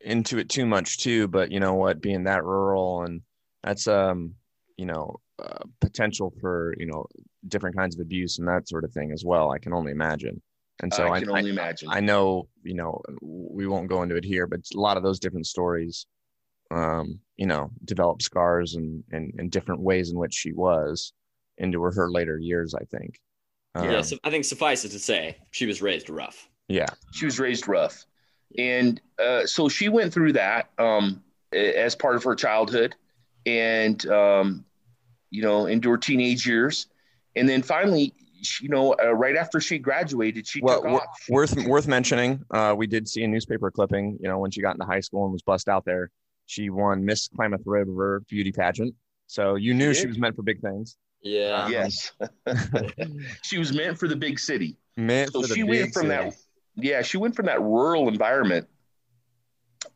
into 0.00 0.38
it 0.38 0.48
too 0.48 0.66
much 0.66 0.98
too 0.98 1.26
but 1.28 1.50
you 1.50 1.60
know 1.60 1.74
what 1.74 2.00
being 2.00 2.24
that 2.24 2.44
rural 2.44 3.02
and 3.02 3.22
that's 3.62 3.88
um 3.88 4.34
you 4.76 4.86
know 4.86 5.16
uh, 5.42 5.64
potential 5.80 6.32
for 6.40 6.74
you 6.78 6.86
know 6.86 7.04
different 7.48 7.76
kinds 7.76 7.94
of 7.94 8.00
abuse 8.00 8.38
and 8.38 8.48
that 8.48 8.68
sort 8.68 8.84
of 8.84 8.92
thing 8.92 9.12
as 9.12 9.24
well 9.24 9.50
i 9.50 9.58
can 9.58 9.72
only 9.72 9.92
imagine 9.92 10.40
and 10.82 10.92
so 10.92 11.04
I 11.04 11.16
i, 11.16 11.20
can 11.20 11.30
I, 11.30 11.38
only 11.38 11.50
imagine. 11.50 11.88
I 11.90 12.00
know 12.00 12.48
you 12.62 12.74
know 12.74 13.00
we 13.20 13.66
won't 13.66 13.88
go 13.88 14.02
into 14.02 14.16
it 14.16 14.24
here 14.24 14.46
but 14.46 14.60
a 14.74 14.80
lot 14.80 14.96
of 14.96 15.02
those 15.02 15.18
different 15.18 15.46
stories 15.46 16.06
um 16.70 17.18
you 17.36 17.46
know 17.46 17.70
develop 17.84 18.22
scars 18.22 18.74
and 18.74 19.02
and, 19.12 19.32
and 19.38 19.50
different 19.50 19.80
ways 19.80 20.10
in 20.10 20.18
which 20.18 20.34
she 20.34 20.52
was 20.52 21.12
into 21.58 21.82
her, 21.82 21.92
her 21.92 22.10
later 22.10 22.38
years 22.38 22.74
i 22.74 22.84
think 22.84 23.18
um, 23.74 23.90
yeah, 23.90 24.00
so 24.00 24.16
I 24.24 24.30
think 24.30 24.46
suffice 24.46 24.86
it 24.86 24.88
to 24.92 24.98
say, 24.98 25.36
she 25.50 25.66
was 25.66 25.82
raised 25.82 26.08
rough. 26.08 26.48
yeah 26.68 26.86
she 27.12 27.26
was 27.26 27.38
raised 27.38 27.68
rough 27.68 28.06
and 28.58 29.00
uh, 29.22 29.46
so 29.46 29.68
she 29.68 29.88
went 29.88 30.12
through 30.12 30.32
that 30.32 30.70
um, 30.78 31.22
as 31.52 31.94
part 31.94 32.16
of 32.16 32.22
her 32.24 32.34
childhood 32.34 32.94
and 33.44 34.06
um, 34.08 34.64
you 35.30 35.42
know 35.42 35.66
into 35.66 35.90
her 35.90 35.98
teenage 35.98 36.46
years 36.46 36.86
and 37.34 37.48
then 37.48 37.62
finally 37.62 38.14
she, 38.42 38.64
you 38.64 38.70
know 38.70 38.94
uh, 39.02 39.12
right 39.12 39.36
after 39.36 39.60
she 39.60 39.78
graduated 39.78 40.46
she 40.46 40.60
well 40.60 40.82
took 40.82 40.90
wor- 40.90 41.00
off 41.02 41.24
worth 41.28 41.66
worth 41.66 41.88
mentioning 41.88 42.42
uh, 42.52 42.74
we 42.76 42.86
did 42.86 43.08
see 43.08 43.22
a 43.24 43.28
newspaper 43.28 43.70
clipping 43.70 44.18
you 44.20 44.28
know 44.28 44.38
when 44.38 44.50
she 44.50 44.60
got 44.60 44.72
into 44.74 44.84
high 44.86 45.00
school 45.00 45.24
and 45.24 45.32
was 45.32 45.42
bussed 45.42 45.68
out 45.68 45.84
there 45.84 46.10
she 46.46 46.70
won 46.70 47.04
miss 47.04 47.28
klamath 47.28 47.60
river 47.64 48.22
beauty 48.28 48.52
pageant 48.52 48.94
so 49.26 49.56
you 49.56 49.74
knew 49.74 49.92
She 49.92 50.02
she 50.02 50.06
was 50.06 50.18
meant 50.18 50.36
for 50.36 50.42
big 50.42 50.60
things 50.60 50.96
Yeah. 51.22 51.68
Yes, 51.68 52.12
she 53.42 53.58
was 53.58 53.72
meant 53.72 53.98
for 53.98 54.06
the 54.06 54.14
big 54.14 54.38
city. 54.38 54.76
Meant 54.96 55.32
So 55.32 55.42
for 55.42 55.48
the 55.48 55.54
she 55.54 55.62
big 55.62 55.70
went 55.70 55.92
from 55.92 56.08
city. 56.08 56.08
that. 56.30 56.34
Yeah, 56.76 57.02
she 57.02 57.16
went 57.16 57.34
from 57.36 57.46
that 57.46 57.60
rural 57.60 58.08
environment. 58.08 58.68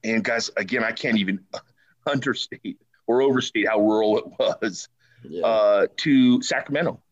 And 0.04 0.24
guys, 0.24 0.50
again, 0.56 0.82
I 0.84 0.92
can't 0.92 1.18
even 1.18 1.40
understate 2.06 2.78
or 3.06 3.22
overstate 3.22 3.68
how 3.68 3.80
rural 3.80 4.18
it 4.18 4.24
was 4.38 4.88
Yeah. 5.28 5.46
uh, 5.46 5.86
to 5.98 6.40
Sacramento. 6.42 7.02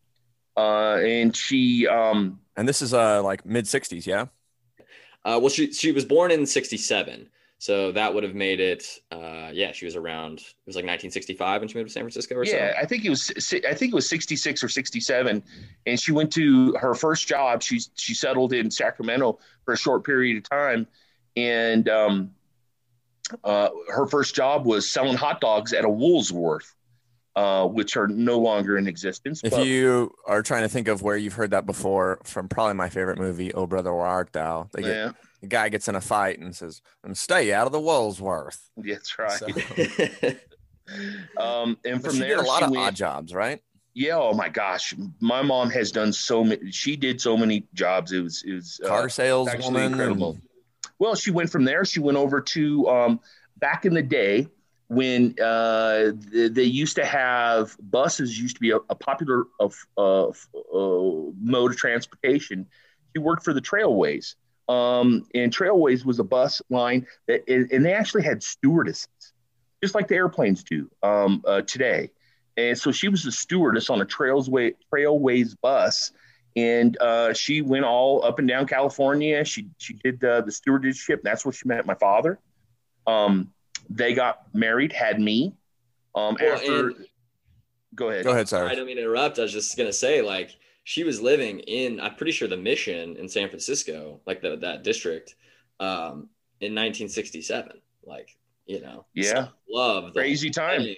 Uh, 0.57 0.95
and 1.03 1.35
she, 1.35 1.87
um, 1.87 2.39
And 2.57 2.67
this 2.67 2.81
is 2.81 2.93
uh 2.93 3.21
like 3.23 3.45
mid 3.45 3.65
60s, 3.65 4.05
yeah? 4.05 4.25
Uh, 5.25 5.37
well, 5.39 5.49
she 5.49 5.71
she 5.73 5.91
was 5.91 6.05
born 6.05 6.31
in 6.31 6.45
'67, 6.45 7.29
so 7.61 7.91
that 7.91 8.13
would 8.13 8.23
have 8.23 8.35
made 8.35 8.61
it. 8.61 9.01
Uh, 9.11 9.49
yeah, 9.51 9.73
she 9.73 9.83
was 9.83 9.97
around. 9.97 10.39
It 10.39 10.55
was 10.65 10.77
like 10.77 10.85
1965 10.85 11.61
when 11.61 11.67
she 11.67 11.77
moved 11.77 11.89
to 11.89 11.93
San 11.93 12.03
Francisco, 12.03 12.35
or 12.35 12.45
yeah, 12.45 12.73
I 12.81 12.85
think 12.85 13.03
it 13.03 13.09
was, 13.09 13.29
I 13.67 13.73
think 13.73 13.91
it 13.91 13.95
was 13.95 14.07
66 14.07 14.63
or 14.63 14.69
67. 14.69 15.43
And 15.85 15.99
she 15.99 16.13
went 16.13 16.31
to 16.33 16.73
her 16.79 16.95
first 16.95 17.27
job. 17.27 17.61
She, 17.61 17.81
she 17.95 18.13
settled 18.13 18.53
in 18.53 18.71
Sacramento 18.71 19.39
for 19.65 19.73
a 19.73 19.77
short 19.77 20.05
period 20.05 20.37
of 20.37 20.49
time. 20.49 20.87
And 21.35 21.89
um, 21.89 22.31
uh, 23.43 23.69
her 23.89 24.07
first 24.07 24.35
job 24.35 24.65
was 24.65 24.89
selling 24.89 25.17
hot 25.17 25.41
dogs 25.41 25.73
at 25.73 25.83
a 25.83 25.89
Woolsworth, 25.89 26.73
uh, 27.35 27.67
which 27.67 27.97
are 27.97 28.07
no 28.07 28.39
longer 28.39 28.77
in 28.77 28.87
existence. 28.87 29.41
If 29.43 29.51
but- 29.51 29.65
you 29.65 30.13
are 30.25 30.41
trying 30.41 30.61
to 30.61 30.69
think 30.69 30.87
of 30.87 31.01
where 31.01 31.17
you've 31.17 31.33
heard 31.33 31.51
that 31.51 31.65
before 31.65 32.21
from 32.23 32.47
probably 32.47 32.75
my 32.75 32.87
favorite 32.87 33.19
movie, 33.19 33.53
Oh 33.53 33.67
Brother 33.67 33.93
Where 33.93 34.05
Art 34.05 34.31
Thou, 34.31 34.69
they 34.71 34.81
get, 34.81 34.95
yeah, 34.95 35.11
the 35.41 35.47
guy 35.47 35.69
gets 35.69 35.87
in 35.87 35.95
a 35.95 36.01
fight 36.01 36.39
and 36.39 36.55
says, 36.55 36.81
and 37.03 37.17
stay 37.17 37.53
out 37.53 37.65
of 37.65 37.71
the 37.73 37.79
Woolsworth. 37.79 38.69
that's 38.77 39.17
right. 39.19 39.31
So- 39.31 39.47
Um, 41.37 41.77
and 41.85 42.01
But 42.01 42.09
from 42.09 42.13
she 42.15 42.19
there, 42.21 42.37
did 42.37 42.39
a 42.39 42.47
lot 42.47 42.63
of 42.63 42.71
went- 42.71 42.81
odd 42.83 42.95
jobs, 42.95 43.33
right? 43.33 43.61
Yeah. 43.93 44.17
Oh 44.17 44.33
my 44.33 44.49
gosh, 44.49 44.95
my 45.19 45.41
mom 45.41 45.69
has 45.71 45.91
done 45.91 46.11
so 46.13 46.43
many. 46.43 46.71
She 46.71 46.95
did 46.95 47.19
so 47.21 47.35
many 47.37 47.67
jobs. 47.73 48.11
It 48.11 48.21
was 48.21 48.43
it 48.43 48.53
was 48.53 48.79
uh, 48.83 48.87
Car 48.87 49.03
actually 49.05 49.09
saleswoman. 49.27 49.91
incredible. 49.91 50.31
and- 50.31 50.41
Well, 50.97 51.15
she 51.15 51.29
went 51.31 51.51
from 51.51 51.63
there. 51.65 51.85
She 51.85 51.99
went 51.99 52.17
over 52.17 52.41
to 52.41 52.87
um, 52.89 53.19
back 53.57 53.85
in 53.85 53.93
the 53.93 54.01
day 54.01 54.47
when 54.87 55.35
uh, 55.39 56.11
th- 56.31 56.53
they 56.53 56.63
used 56.63 56.95
to 56.95 57.05
have 57.05 57.75
buses. 57.79 58.39
Used 58.39 58.55
to 58.55 58.61
be 58.61 58.71
a, 58.71 58.77
a 58.89 58.95
popular 58.95 59.43
of 59.59 59.75
uh, 59.97 60.27
uh, 60.29 60.33
mode 61.39 61.71
of 61.71 61.77
transportation. 61.77 62.65
She 63.15 63.19
worked 63.19 63.43
for 63.43 63.53
the 63.53 63.61
Trailways, 63.61 64.35
um, 64.69 65.25
and 65.35 65.51
Trailways 65.53 66.05
was 66.05 66.19
a 66.19 66.23
bus 66.23 66.61
line 66.69 67.05
that, 67.27 67.43
and 67.49 67.69
and 67.71 67.85
they 67.85 67.93
actually 67.93 68.23
had 68.23 68.41
stewardesses, 68.41 69.07
just 69.83 69.95
like 69.95 70.07
the 70.07 70.15
airplanes 70.15 70.63
do 70.63 70.89
um, 71.03 71.43
uh, 71.45 71.61
today. 71.61 72.11
And 72.55 72.77
so 72.77 72.91
she 72.91 73.07
was 73.09 73.25
a 73.25 73.31
stewardess 73.31 73.89
on 73.89 74.01
a 74.01 74.05
Trailsway 74.05 74.75
Trailways 74.93 75.55
bus 75.61 76.11
and 76.55 76.97
uh, 76.99 77.31
she 77.33 77.61
went 77.61 77.85
all 77.85 78.23
up 78.25 78.39
and 78.39 78.47
down 78.47 78.65
California. 78.67 79.45
She 79.45 79.67
she 79.77 79.93
did 79.93 80.23
uh, 80.23 80.41
the 80.41 80.51
stewardship. 80.51 81.21
That's 81.23 81.45
where 81.45 81.53
she 81.53 81.67
met 81.67 81.85
my 81.85 81.93
father. 81.95 82.39
Um, 83.07 83.53
they 83.89 84.13
got 84.13 84.53
married, 84.53 84.91
had 84.91 85.19
me. 85.21 85.53
Um, 86.15 86.37
Well, 86.39 86.53
after, 86.55 86.87
and- 86.89 87.05
go 87.95 88.09
ahead. 88.09 88.25
Go 88.25 88.31
ahead, 88.31 88.49
sorry. 88.49 88.63
I 88.63 88.67
Cyrus. 88.69 88.77
don't 88.77 88.87
mean 88.87 88.95
to 88.97 89.03
interrupt. 89.03 89.39
I 89.39 89.43
was 89.43 89.53
just 89.53 89.77
gonna 89.77 89.93
say, 89.93 90.21
like, 90.21 90.57
she 90.83 91.03
was 91.03 91.21
living 91.21 91.59
in. 91.61 91.99
I'm 91.99 92.15
pretty 92.15 92.31
sure 92.31 92.47
the 92.47 92.57
Mission 92.57 93.15
in 93.17 93.27
San 93.29 93.49
Francisco, 93.49 94.21
like 94.25 94.41
the 94.41 94.57
that 94.57 94.83
district, 94.83 95.35
um, 95.79 96.29
in 96.61 96.73
1967. 96.75 97.81
Like, 98.03 98.37
you 98.65 98.81
know, 98.81 99.05
Yeah. 99.13 99.47
love 99.69 100.13
the 100.13 100.19
Crazy 100.19 100.49
time. 100.49 100.81
thing. 100.83 100.95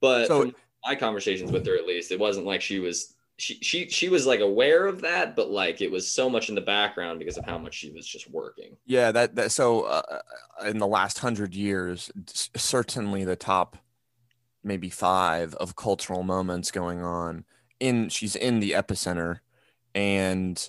But 0.00 0.26
So- 0.28 0.52
my 0.84 0.94
conversations 0.94 1.50
with 1.52 1.66
her, 1.66 1.76
at 1.76 1.86
least, 1.86 2.12
it 2.12 2.18
wasn't 2.20 2.46
like 2.46 2.62
she 2.62 2.78
was. 2.78 3.14
She, 3.40 3.54
she 3.62 3.88
she 3.88 4.08
was 4.08 4.26
like 4.26 4.40
aware 4.40 4.86
of 4.86 5.00
that, 5.02 5.36
but 5.36 5.48
like 5.48 5.80
it 5.80 5.92
was 5.92 6.10
so 6.10 6.28
much 6.28 6.48
in 6.48 6.56
the 6.56 6.60
background 6.60 7.20
because 7.20 7.38
of 7.38 7.44
how 7.44 7.56
much 7.56 7.72
she 7.74 7.92
was 7.92 8.04
just 8.04 8.28
working. 8.28 8.76
Yeah, 8.84 9.12
that 9.12 9.36
that 9.36 9.52
so 9.52 9.82
uh, 9.82 10.22
in 10.66 10.78
the 10.78 10.88
last 10.88 11.20
hundred 11.20 11.54
years, 11.54 12.10
certainly 12.56 13.24
the 13.24 13.36
top 13.36 13.76
maybe 14.64 14.90
five 14.90 15.54
of 15.54 15.76
cultural 15.76 16.24
moments 16.24 16.72
going 16.72 17.00
on 17.00 17.44
in 17.80 18.08
she's 18.08 18.36
in 18.36 18.60
the 18.60 18.72
epicenter, 18.72 19.40
and 19.94 20.68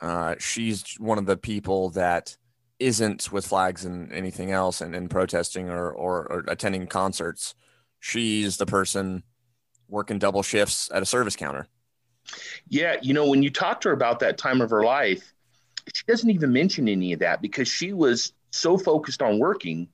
uh, 0.00 0.34
she's 0.38 0.94
one 0.98 1.18
of 1.18 1.26
the 1.26 1.36
people 1.36 1.90
that 1.90 2.36
isn't 2.78 3.32
with 3.32 3.46
flags 3.46 3.84
and 3.84 4.12
anything 4.12 4.50
else 4.50 4.80
and, 4.80 4.94
and 4.94 5.10
protesting 5.10 5.68
or, 5.68 5.90
or 5.90 6.26
or 6.30 6.44
attending 6.48 6.86
concerts. 6.86 7.54
She's 8.00 8.56
the 8.56 8.66
person 8.66 9.22
working 9.88 10.18
double 10.18 10.42
shifts 10.42 10.90
at 10.92 11.02
a 11.02 11.06
service 11.06 11.36
counter. 11.36 11.66
Yeah, 12.68 12.96
you 13.02 13.14
know, 13.14 13.28
when 13.28 13.42
you 13.42 13.50
talk 13.50 13.80
to 13.82 13.88
her 13.88 13.94
about 13.94 14.20
that 14.20 14.36
time 14.36 14.60
of 14.60 14.70
her 14.70 14.84
life, 14.84 15.32
she 15.94 16.04
doesn't 16.06 16.28
even 16.30 16.52
mention 16.52 16.88
any 16.88 17.12
of 17.12 17.20
that 17.20 17.40
because 17.40 17.68
she 17.68 17.92
was 17.92 18.32
so 18.50 18.76
focused 18.76 19.22
on 19.22 19.38
working 19.38 19.88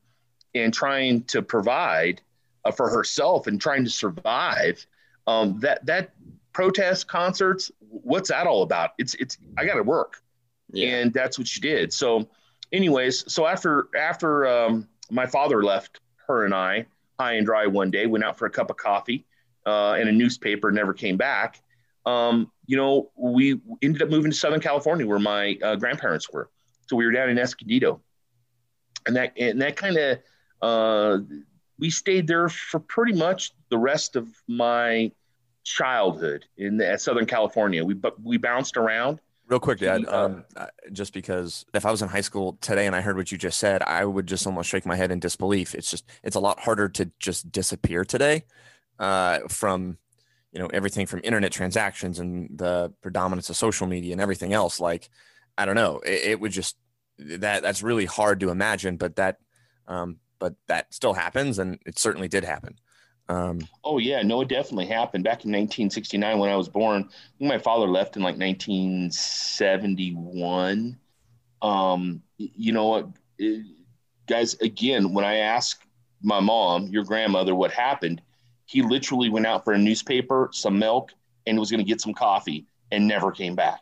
and 0.54 0.72
trying 0.72 1.22
to 1.24 1.42
provide 1.42 2.22
uh, 2.64 2.70
for 2.70 2.88
herself 2.90 3.46
and 3.46 3.60
trying 3.60 3.84
to 3.84 3.90
survive. 3.90 4.84
Um, 5.26 5.60
that 5.60 5.86
that 5.86 6.10
protest 6.52 7.08
concerts, 7.08 7.70
what's 7.80 8.28
that 8.28 8.46
all 8.46 8.62
about? 8.62 8.90
It's 8.98 9.14
it's 9.14 9.38
I 9.56 9.64
got 9.64 9.74
to 9.74 9.82
work, 9.82 10.22
Yeah. 10.72 10.96
and 10.96 11.12
that's 11.12 11.38
what 11.38 11.46
she 11.48 11.60
did. 11.60 11.92
So, 11.92 12.28
anyways, 12.72 13.32
so 13.32 13.46
after 13.46 13.88
after 13.98 14.46
um, 14.46 14.88
my 15.10 15.26
father 15.26 15.62
left 15.62 16.00
her 16.28 16.44
and 16.44 16.54
I 16.54 16.86
high 17.18 17.34
and 17.34 17.46
dry 17.46 17.66
one 17.66 17.90
day, 17.90 18.06
went 18.06 18.24
out 18.24 18.38
for 18.38 18.46
a 18.46 18.50
cup 18.50 18.70
of 18.70 18.76
coffee 18.76 19.24
uh, 19.66 19.92
and 19.92 20.08
a 20.08 20.12
newspaper, 20.12 20.70
never 20.72 20.92
came 20.94 21.16
back 21.16 21.62
um, 22.04 22.50
you 22.66 22.76
know, 22.76 23.10
we 23.16 23.60
ended 23.80 24.02
up 24.02 24.08
moving 24.10 24.30
to 24.30 24.36
Southern 24.36 24.60
California 24.60 25.06
where 25.06 25.18
my 25.20 25.56
uh, 25.62 25.76
grandparents 25.76 26.28
were. 26.32 26.50
So 26.88 26.96
we 26.96 27.06
were 27.06 27.12
down 27.12 27.28
in 27.30 27.38
Escondido, 27.38 28.00
and 29.06 29.14
that 29.16 29.32
and 29.38 29.62
that 29.62 29.76
kind 29.76 29.96
of 29.96 30.18
uh, 30.60 31.18
we 31.78 31.90
stayed 31.90 32.26
there 32.26 32.48
for 32.48 32.80
pretty 32.80 33.12
much 33.12 33.52
the 33.68 33.78
rest 33.78 34.16
of 34.16 34.28
my 34.48 35.12
childhood 35.64 36.44
in 36.56 36.76
the, 36.76 36.96
Southern 36.98 37.26
California. 37.26 37.84
We 37.84 38.00
we 38.22 38.36
bounced 38.36 38.76
around. 38.76 39.20
Real 39.48 39.60
quick, 39.60 39.80
Dad. 39.80 40.06
Um, 40.06 40.44
uh, 40.56 40.66
just 40.92 41.12
because 41.12 41.66
if 41.74 41.84
I 41.84 41.90
was 41.90 42.00
in 42.00 42.08
high 42.08 42.20
school 42.20 42.56
today 42.60 42.86
and 42.86 42.96
I 42.96 43.00
heard 43.00 43.16
what 43.16 43.32
you 43.32 43.38
just 43.38 43.58
said, 43.58 43.82
I 43.82 44.04
would 44.04 44.26
just 44.26 44.46
almost 44.46 44.68
shake 44.68 44.86
my 44.86 44.96
head 44.96 45.10
in 45.10 45.20
disbelief. 45.20 45.74
It's 45.74 45.90
just 45.90 46.04
it's 46.22 46.36
a 46.36 46.40
lot 46.40 46.60
harder 46.60 46.88
to 46.90 47.10
just 47.18 47.50
disappear 47.52 48.04
today, 48.04 48.44
uh, 48.98 49.40
from 49.48 49.98
you 50.52 50.60
know 50.60 50.68
everything 50.68 51.06
from 51.06 51.20
internet 51.24 51.52
transactions 51.52 52.18
and 52.18 52.48
the 52.56 52.92
predominance 53.02 53.50
of 53.50 53.56
social 53.56 53.86
media 53.86 54.12
and 54.12 54.20
everything 54.20 54.52
else. 54.52 54.80
Like 54.80 55.10
I 55.58 55.66
don't 55.66 55.74
know, 55.74 56.00
it, 56.00 56.30
it 56.30 56.40
would 56.40 56.52
just 56.52 56.76
that 57.18 57.62
that's 57.62 57.82
really 57.82 58.06
hard 58.06 58.40
to 58.40 58.50
imagine, 58.50 58.96
but 58.96 59.16
that 59.16 59.38
um, 59.86 60.18
but 60.38 60.54
that 60.68 60.92
still 60.94 61.14
happens, 61.14 61.58
and 61.58 61.78
it 61.84 61.98
certainly 61.98 62.28
did 62.28 62.44
happen. 62.44 62.76
Um, 63.28 63.60
Oh 63.84 63.98
yeah, 63.98 64.22
no, 64.22 64.40
it 64.40 64.48
definitely 64.48 64.86
happened 64.86 65.24
back 65.24 65.44
in 65.44 65.50
1969 65.50 66.38
when 66.38 66.50
I 66.50 66.56
was 66.56 66.68
born. 66.68 67.08
My 67.40 67.58
father 67.58 67.86
left 67.86 68.16
in 68.16 68.22
like 68.22 68.38
1971. 68.38 70.98
Um, 71.60 72.22
you 72.38 72.72
know 72.72 72.88
what, 72.88 73.08
guys? 74.26 74.54
Again, 74.60 75.12
when 75.14 75.24
I 75.24 75.36
ask 75.36 75.82
my 76.22 76.40
mom, 76.40 76.88
your 76.88 77.04
grandmother, 77.04 77.54
what 77.54 77.72
happened, 77.72 78.22
he 78.66 78.82
literally 78.82 79.28
went 79.28 79.46
out 79.46 79.64
for 79.64 79.72
a 79.72 79.78
newspaper, 79.78 80.48
some 80.52 80.78
milk, 80.78 81.12
and 81.46 81.58
was 81.58 81.70
going 81.70 81.84
to 81.84 81.88
get 81.88 82.00
some 82.00 82.14
coffee, 82.14 82.66
and 82.90 83.06
never 83.06 83.30
came 83.32 83.54
back. 83.54 83.80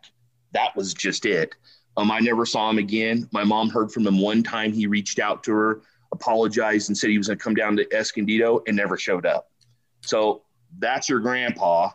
That 0.52 0.74
was 0.76 0.94
just 0.94 1.26
it. 1.26 1.54
Um, 1.96 2.10
I 2.10 2.20
never 2.20 2.46
saw 2.46 2.70
him 2.70 2.78
again. 2.78 3.28
My 3.32 3.44
mom 3.44 3.68
heard 3.68 3.92
from 3.92 4.06
him 4.06 4.20
one 4.20 4.42
time. 4.42 4.72
He 4.72 4.86
reached 4.86 5.18
out 5.18 5.42
to 5.44 5.52
her, 5.52 5.82
apologized, 6.12 6.88
and 6.88 6.96
said 6.96 7.10
he 7.10 7.18
was 7.18 7.28
going 7.28 7.38
to 7.38 7.42
come 7.42 7.54
down 7.54 7.76
to 7.76 7.86
Escondido, 7.96 8.62
and 8.66 8.76
never 8.76 8.96
showed 8.96 9.26
up. 9.26 9.48
So 10.02 10.42
that's 10.78 11.08
your 11.08 11.20
grandpa. 11.20 11.90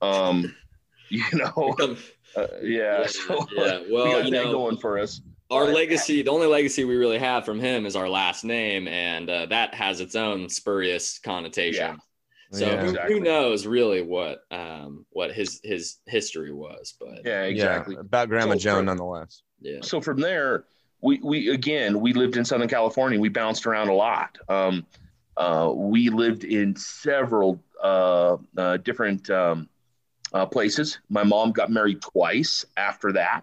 Um, 0.00 0.54
you 1.08 1.24
know, 1.34 1.76
uh, 2.36 2.46
yeah. 2.62 3.02
Yeah, 3.02 3.06
So 3.06 3.46
yeah. 3.56 3.80
we 3.82 3.92
Well, 3.92 4.04
got 4.12 4.24
you 4.24 4.30
that 4.30 4.44
know, 4.44 4.52
going 4.52 4.78
for 4.78 4.98
us. 4.98 5.20
our 5.50 5.66
legacy, 5.66 6.22
the 6.22 6.30
only 6.30 6.46
legacy 6.46 6.84
we 6.84 6.96
really 6.96 7.18
have 7.18 7.44
from 7.44 7.60
him 7.60 7.84
is 7.86 7.94
our 7.96 8.08
last 8.08 8.44
name, 8.44 8.88
and 8.88 9.28
uh, 9.28 9.46
that 9.46 9.74
has 9.74 10.00
its 10.00 10.14
own 10.16 10.48
spurious 10.48 11.18
connotation. 11.18 11.80
Yeah. 11.80 11.96
So 12.58 12.66
Yeah. 12.66 12.80
who, 12.82 12.88
Exactly. 12.90 13.14
who 13.14 13.20
knows 13.20 13.66
really 13.66 14.02
what 14.02 14.40
um, 14.50 15.06
what 15.10 15.32
his 15.32 15.60
his 15.64 15.98
history 16.06 16.52
was, 16.52 16.94
but 17.00 17.20
Yeah, 17.24 17.42
exactly. 17.44 17.94
Yeah, 17.94 18.00
about 18.00 18.28
Grandma 18.28 18.54
So 18.54 18.58
Joan, 18.58 18.76
from- 18.78 18.84
nonetheless. 18.86 19.42
yeah. 19.60 19.78
so 19.82 20.00
from 20.02 20.20
there, 20.20 20.64
we, 21.02 21.20
we 21.22 21.50
again 21.50 22.00
we 22.00 22.12
lived 22.12 22.36
in 22.36 22.44
Southern 22.44 22.68
California. 22.68 23.20
We 23.20 23.28
bounced 23.28 23.66
around 23.66 23.88
a 23.88 23.94
lot. 23.94 24.38
Um, 24.48 24.86
uh, 25.36 25.72
we 25.74 26.10
lived 26.10 26.44
in 26.44 26.76
several 26.76 27.62
uh, 27.82 28.36
uh, 28.56 28.76
different 28.78 29.30
um, 29.30 29.68
uh, 30.32 30.46
places. 30.46 30.98
My 31.10 31.24
mom 31.24 31.52
got 31.52 31.70
married 31.70 32.02
twice 32.02 32.64
after 32.76 33.12
that. 33.14 33.42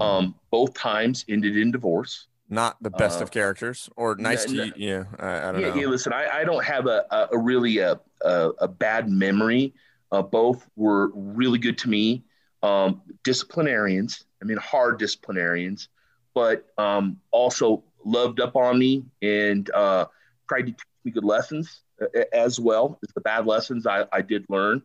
Um, 0.00 0.36
both 0.50 0.74
times 0.74 1.24
ended 1.28 1.56
in 1.56 1.72
divorce. 1.72 2.28
Not 2.48 2.82
the 2.82 2.90
best 2.90 3.20
Uh, 3.20 3.22
of 3.22 3.30
characters, 3.30 3.88
or 3.96 4.16
nice 4.16 4.44
no, 4.44 4.46
to 4.46 4.58
you. 4.58 4.72
Yeah, 4.76 5.04
I, 5.20 5.48
I 5.48 5.52
don't 5.52 5.62
Yeah, 5.62 5.66
know. 5.66 5.82
yeah, 5.82 5.86
listen, 5.86 6.12
I, 6.12 6.28
I 6.40 6.44
don't 6.44 6.64
have 6.64 6.86
a, 6.86 7.04
a, 7.10 7.28
a 7.32 7.38
really 7.38 7.78
a, 7.78 8.00
a, 8.22 8.50
a 8.60 8.68
bad 8.68 9.08
memory 9.08 9.74
Uh, 10.12 10.22
both 10.22 10.68
were 10.76 11.10
really 11.14 11.58
good 11.58 11.78
to 11.78 11.88
me. 11.88 12.24
Um, 12.62 13.02
disciplinarians, 13.24 14.24
I 14.42 14.44
mean, 14.44 14.58
hard 14.58 14.98
disciplinarians, 14.98 15.88
but 16.34 16.66
um, 16.78 17.18
also 17.30 17.84
loved 18.04 18.40
up 18.40 18.56
on 18.56 18.78
me 18.78 19.04
and 19.22 19.70
uh, 19.72 20.06
tried 20.48 20.62
to 20.62 20.72
teach 20.72 20.80
me 21.04 21.12
good 21.12 21.24
lessons 21.24 21.82
uh, 22.00 22.06
as 22.32 22.58
well 22.58 22.98
as 23.02 23.12
the 23.14 23.20
bad 23.20 23.46
lessons 23.46 23.86
I, 23.86 24.06
I 24.12 24.22
did 24.22 24.46
learn. 24.48 24.82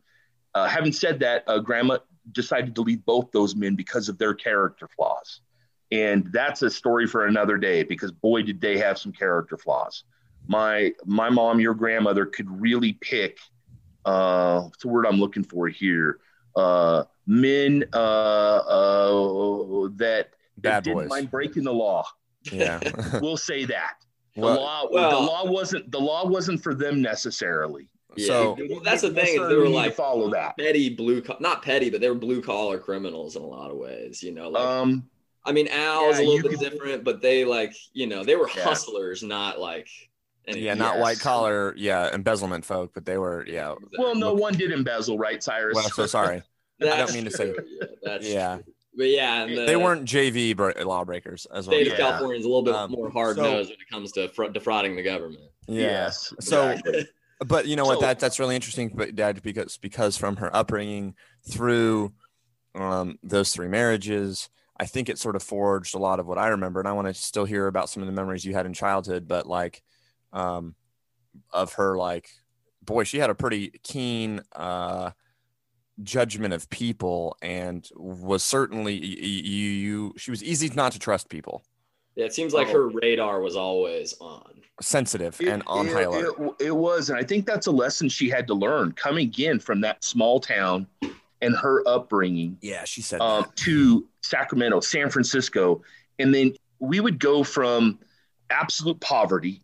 Uh, 0.53 0.67
having 0.67 0.91
said 0.91 1.19
that, 1.19 1.43
uh, 1.47 1.59
Grandma 1.59 1.97
decided 2.31 2.75
to 2.75 2.81
leave 2.81 3.05
both 3.05 3.31
those 3.31 3.55
men 3.55 3.75
because 3.75 4.09
of 4.09 4.17
their 4.17 4.33
character 4.33 4.87
flaws. 4.95 5.41
And 5.91 6.31
that's 6.31 6.61
a 6.61 6.69
story 6.69 7.07
for 7.07 7.27
another 7.27 7.57
day 7.57 7.83
because 7.83 8.11
boy, 8.11 8.41
did 8.41 8.59
they 8.59 8.77
have 8.77 8.97
some 8.97 9.11
character 9.11 9.57
flaws. 9.57 10.03
My 10.47 10.93
my 11.05 11.29
mom, 11.29 11.59
your 11.59 11.73
grandmother, 11.73 12.25
could 12.25 12.49
really 12.49 12.93
pick. 12.93 13.37
Uh, 14.03 14.61
what's 14.61 14.83
the 14.83 14.87
word 14.87 15.05
I'm 15.05 15.19
looking 15.19 15.43
for 15.43 15.67
here? 15.67 16.19
Uh, 16.55 17.03
men 17.27 17.83
uh, 17.93 17.97
uh, 17.97 19.89
that, 19.95 19.97
that 19.97 20.29
Bad 20.57 20.83
didn't 20.83 20.97
boys. 20.99 21.09
mind 21.09 21.31
breaking 21.31 21.63
the 21.63 21.73
law. 21.73 22.05
Yeah. 22.51 22.79
We'll 23.21 23.37
say 23.37 23.65
that 23.65 23.93
the 24.35 24.41
Well, 24.41 24.55
law 24.55 24.87
well- 24.91 25.09
the 25.11 25.17
law 25.25 25.45
wasn't 25.51 25.91
the 25.91 25.99
law 25.99 26.25
wasn't 26.27 26.61
for 26.61 26.73
them 26.73 27.01
necessarily. 27.01 27.89
Yeah, 28.15 28.27
So- 28.27 28.57
well, 28.69 28.79
that's 28.81 29.01
the 29.01 29.09
thing 29.11 29.41
is 29.41 29.49
they 29.49 29.55
were 29.55 29.67
like 29.67 29.93
follow 29.95 30.29
that. 30.31 30.57
petty 30.57 30.89
blue, 30.89 31.21
co- 31.21 31.37
not 31.39 31.61
petty, 31.63 31.89
but 31.89 31.99
they 32.01 32.09
were 32.09 32.15
blue 32.15 32.41
collar 32.41 32.79
criminals 32.79 33.35
in 33.35 33.41
a 33.41 33.45
lot 33.45 33.71
of 33.71 33.77
ways. 33.77 34.23
You 34.23 34.31
know, 34.31 34.49
like 34.49 34.63
Um, 34.63 35.09
I 35.43 35.51
mean, 35.51 35.67
Al's 35.67 36.19
yeah, 36.19 36.25
a 36.25 36.27
little 36.27 36.49
bit 36.49 36.59
could- 36.59 36.69
different, 36.71 37.03
but 37.03 37.21
they 37.21 37.43
like 37.45 37.73
you 37.93 38.07
know 38.07 38.23
they 38.23 38.35
were 38.35 38.49
Yeah. 38.55 38.63
hustlers, 38.63 39.21
not 39.23 39.59
like 39.59 39.87
any- 40.47 40.61
yeah, 40.61 40.75
not 40.75 40.95
Yes. 40.95 41.01
white 41.01 41.19
collar, 41.19 41.73
yeah, 41.75 42.13
embezzlement 42.13 42.63
folk, 42.63 42.91
but 42.93 43.03
they 43.05 43.17
were, 43.17 43.43
yeah. 43.47 43.73
well, 43.97 44.13
no 44.15 44.31
Look- 44.31 44.41
one 44.41 44.53
did 44.53 44.71
embezzle, 44.71 45.17
right, 45.17 45.41
Cyrus? 45.43 45.73
Well, 45.75 45.89
so 45.89 46.05
sorry. 46.05 46.43
I 46.81 46.97
don't 46.97 47.13
mean 47.13 47.25
to 47.25 47.31
say- 47.31 47.51
true, 47.53 47.65
Yeah, 47.81 47.87
that's 48.03 48.27
Yeah. 48.29 48.59
True. 48.95 48.97
but 48.97 49.09
yeah, 49.09 49.45
the 49.45 49.65
They 49.65 49.75
weren't 49.75 50.05
JV 50.05 50.55
br- 50.55 50.71
lawbreakers 50.83 51.45
as 51.47 51.67
well. 51.67 51.75
state 51.77 51.87
Yeah. 51.87 51.93
of 51.93 51.99
California 51.99 52.39
is 52.39 52.45
a 52.45 52.47
little 52.49 52.63
bit 52.63 52.75
Um, 52.75 52.91
more 52.91 53.09
hard 53.09 53.35
so- 53.37 53.43
nosed 53.43 53.69
when 53.69 53.79
it 53.79 53.89
comes 53.89 54.11
to 54.13 54.29
fr- 54.29 54.45
defrauding 54.45 54.95
the 54.95 55.03
government. 55.03 55.43
Yeah. 55.67 55.81
Yes. 55.81 56.33
So- 56.39 56.69
exactly. 56.69 57.07
But 57.45 57.67
you 57.67 57.75
know 57.75 57.83
what? 57.85 57.95
So- 57.99 58.05
That 58.05 58.19
that's 58.19 58.39
really 58.39 58.55
interesting. 58.55 58.89
But 58.95 59.15
dad, 59.15 59.41
because 59.43 59.77
because 59.77 60.15
from 60.17 60.37
her 60.37 60.55
upbringing 60.55 61.15
through 61.49 62.13
um, 62.75 63.17
those 63.23 63.53
three 63.53 63.67
marriages, 63.69 64.49
I 64.77 64.85
think 64.85 65.07
it 65.07 65.17
sort 65.17 65.35
of 65.37 65.43
forged 65.43 65.95
a 65.95 65.97
lot 65.97 66.19
of 66.19 66.27
what 66.27 66.37
I 66.37 66.47
remember. 66.49 66.79
And 66.81 66.89
I 66.89 66.91
want 66.91 67.07
to 67.07 67.13
still 67.13 67.45
hear 67.45 67.67
about 67.67 67.89
some 67.89 68.03
of 68.03 68.07
the 68.07 68.13
memories 68.13 68.43
you 68.43 68.53
had 68.53 68.65
in 68.65 68.73
childhood. 68.73 69.27
But 69.29 69.47
like, 69.47 69.81
um, 70.33 70.75
of 71.51 71.73
her, 71.73 71.97
like, 71.97 72.29
boy, 72.83 73.03
she 73.05 73.17
had 73.19 73.29
a 73.29 73.35
pretty 73.35 73.79
keen 73.83 74.41
uh, 74.53 75.11
judgment 76.03 76.53
of 76.53 76.69
people, 76.69 77.37
and 77.41 77.89
was 77.95 78.43
certainly 78.43 78.93
you, 78.93 79.27
you 79.27 79.69
you 79.69 80.13
she 80.17 80.31
was 80.31 80.43
easy 80.43 80.69
not 80.75 80.91
to 80.91 80.99
trust 80.99 81.29
people, 81.29 81.63
Yeah, 82.15 82.25
it 82.25 82.33
seems 82.33 82.53
like 82.53 82.67
Oh. 82.69 82.73
her 82.73 82.87
radar 82.89 83.41
was 83.41 83.55
always 83.55 84.13
on. 84.19 84.61
sensitive 84.81 85.39
It- 85.39 85.47
and 85.47 85.63
on 85.67 85.87
it, 85.87 85.93
high 85.93 86.01
alert. 86.01 86.35
It, 86.59 86.65
it 86.67 86.75
was, 86.75 87.09
and 87.09 87.17
I 87.17 87.23
think 87.23 87.45
that's 87.45 87.67
a 87.67 87.71
lesson 87.71 88.09
she 88.09 88.29
had 88.29 88.45
to 88.47 88.53
learn 88.53 88.91
coming 88.91 89.33
in 89.37 89.59
from 89.59 89.79
that 89.81 90.03
small 90.03 90.39
town 90.41 90.85
and 91.41 91.55
her 91.55 91.81
upbringing 91.87 92.57
yeah, 92.61 92.83
she 92.85 93.01
said 93.01 93.21
um, 93.21 93.43
that. 93.43 93.55
to 93.57 94.05
Sacramento, 94.21 94.79
San 94.81 95.09
Francisco, 95.09 95.81
and 96.19 96.33
then 96.35 96.53
we 96.79 96.99
would 96.99 97.19
go 97.19 97.43
from 97.43 97.99
absolute 98.49 98.99
poverty, 98.99 99.61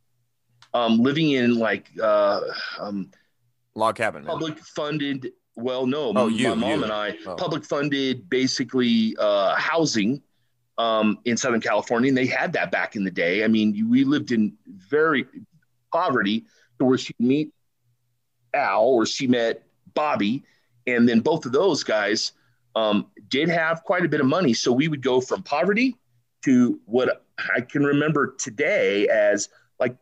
um, 0.73 1.00
living 1.00 1.31
in 1.31 1.55
like 1.59 1.89
uh, 2.01 2.39
um, 2.79 3.11
log 3.75 3.95
cabin. 3.97 4.23
Man. 4.23 4.31
public 4.31 4.57
funded. 4.59 5.33
Well, 5.55 5.86
no, 5.86 6.10
Oh, 6.10 6.13
my 6.13 6.27
you, 6.27 6.55
mom 6.55 6.79
you. 6.79 6.84
and 6.84 6.91
I 6.93 7.17
Oh. 7.25 7.36
public 7.36 7.65
funded 7.65 8.29
basically 8.29 9.15
uh, 9.20 9.55
housing 9.55 10.22
um, 10.77 11.20
in 11.25 11.38
Southern 11.38 11.62
California, 11.62 12.08
and 12.10 12.17
they 12.17 12.25
had 12.25 12.53
that 12.53 12.72
back 12.72 12.96
in 12.96 13.03
the 13.03 13.12
day. 13.12 13.43
I 13.43 13.48
mean, 13.48 13.89
we 13.89 14.03
lived 14.03 14.31
in 14.31 14.53
very 14.65 15.25
poverty 15.92 16.46
to 16.79 16.85
where 16.85 16.98
she 16.98 17.14
meet 17.20 17.51
Al 18.53 18.85
or 18.85 19.05
she 19.05 19.27
met 19.27 19.64
Bobby, 19.94 20.44
and 20.87 21.07
then 21.07 21.20
both 21.20 21.46
of 21.46 21.51
those 21.51 21.83
guys 21.83 22.31
um, 22.75 23.07
did 23.27 23.50
have 23.50 23.83
quite 23.83 24.05
a 24.05 24.07
bit 24.07 24.22
of 24.22 24.25
money. 24.25 24.53
So 24.53 24.72
we 24.72 24.87
would 24.87 25.01
go 25.01 25.20
from 25.22 25.44
poverty 25.44 25.98
to 26.44 26.79
what 26.85 27.25
I 27.55 27.61
can 27.61 27.83
remember 27.83 28.35
today 28.40 29.07
as 29.09 29.50
like 29.79 29.96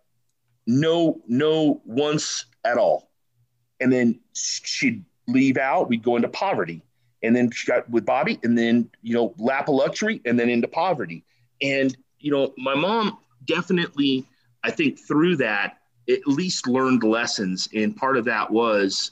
no 0.68 1.22
no 1.28 1.82
once 1.84 2.46
at 2.64 2.78
all, 2.78 3.10
and 3.80 3.92
then 3.92 4.20
she'd 4.34 5.04
leave 5.32 5.58
out. 5.58 5.90
We'd 5.90 6.04
go 6.04 6.16
into 6.16 6.30
poverty, 6.30 6.82
and 7.24 7.36
then 7.36 7.52
she 7.52 7.68
got 7.68 7.90
with 7.90 8.06
Bobby, 8.06 8.40
and 8.44 8.58
then 8.58 8.90
you 9.02 9.14
know 9.14 9.34
lap 9.38 9.68
of 9.68 9.76
luxury, 9.76 10.22
and 10.26 10.40
then 10.40 10.50
into 10.50 10.68
poverty. 10.68 11.24
And 11.62 11.96
you 12.20 12.32
know, 12.32 12.54
my 12.58 12.76
mom 12.76 13.18
definitely, 13.46 14.26
I 14.64 14.72
think, 14.72 15.00
through 15.00 15.38
that 15.38 15.78
at 16.10 16.28
least 16.28 16.68
learned 16.68 17.04
lessons, 17.04 17.68
and 17.74 17.96
part 17.96 18.18
of 18.18 18.26
that 18.26 18.50
was 18.52 19.12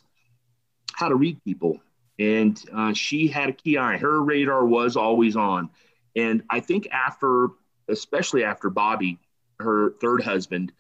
how 0.94 1.10
to 1.10 1.16
read 1.16 1.44
people. 1.44 1.80
And 2.20 2.60
uh, 2.74 2.94
she 2.94 3.28
had 3.28 3.50
a 3.50 3.54
key 3.54 3.78
eye. 3.78 3.98
Her 3.98 4.24
radar 4.24 4.66
was 4.66 4.96
always 4.96 5.36
on. 5.36 5.70
And 6.16 6.44
I 6.50 6.60
think 6.60 6.88
after, 6.92 7.50
especially 7.88 8.44
after 8.44 8.72
Bobby, 8.72 9.20
her 9.60 9.92
third 10.02 10.24
husband, 10.24 10.72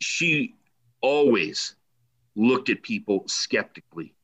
she 0.00 0.56
always 1.00 1.76
looked 2.34 2.68
at 2.68 2.82
people 2.82 3.22
skeptically. 3.28 4.15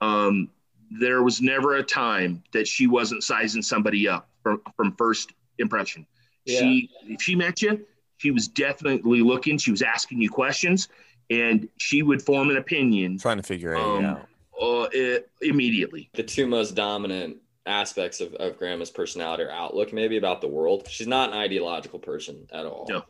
Um, 0.00 0.50
there 0.90 1.22
was 1.22 1.40
never 1.42 1.76
a 1.76 1.82
time 1.82 2.42
that 2.52 2.66
she 2.66 2.86
wasn't 2.86 3.22
sizing 3.22 3.62
somebody 3.62 4.08
up 4.08 4.28
from, 4.42 4.62
from 4.76 4.94
first 4.96 5.32
impression. 5.58 6.06
She, 6.46 6.90
if 7.04 7.20
she 7.20 7.34
met 7.34 7.60
you, 7.60 7.84
she 8.16 8.30
was 8.30 8.48
definitely 8.48 9.20
looking. 9.20 9.58
She 9.58 9.70
was 9.70 9.82
asking 9.82 10.22
you 10.22 10.30
questions, 10.30 10.88
and 11.28 11.68
she 11.76 12.02
would 12.02 12.22
form 12.22 12.48
an 12.50 12.56
opinion 12.56 13.18
trying 13.18 13.36
to 13.36 13.42
figure 13.42 13.74
it 13.74 13.80
um, 13.80 14.04
out. 14.04 14.28
uh, 14.60 14.88
i- 14.94 15.22
immediately. 15.42 16.08
The 16.14 16.22
two 16.22 16.46
most 16.46 16.74
dominant 16.74 17.36
aspects 17.66 18.20
of, 18.22 18.32
of 18.34 18.56
Grandma's 18.58 18.90
personality 18.90 19.42
or 19.42 19.50
outlook, 19.50 19.92
maybe 19.92 20.16
about 20.16 20.40
the 20.40 20.48
world. 20.48 20.88
She's 20.88 21.06
not 21.06 21.30
an 21.30 21.36
ideological 21.36 21.98
person 21.98 22.46
at 22.50 22.64
all. 22.64 22.88
No. 22.88 23.04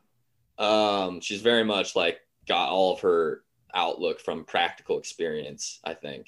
Um, 0.65 1.21
she's 1.21 1.41
very 1.41 1.63
much 1.65 1.95
like 1.95 2.21
got 2.49 2.71
all 2.71 2.95
of 2.95 3.01
her 3.01 3.45
outlook 3.73 4.21
from 4.21 4.45
practical 4.45 4.99
experience, 4.99 5.79
I 5.85 5.95
think. 5.95 6.27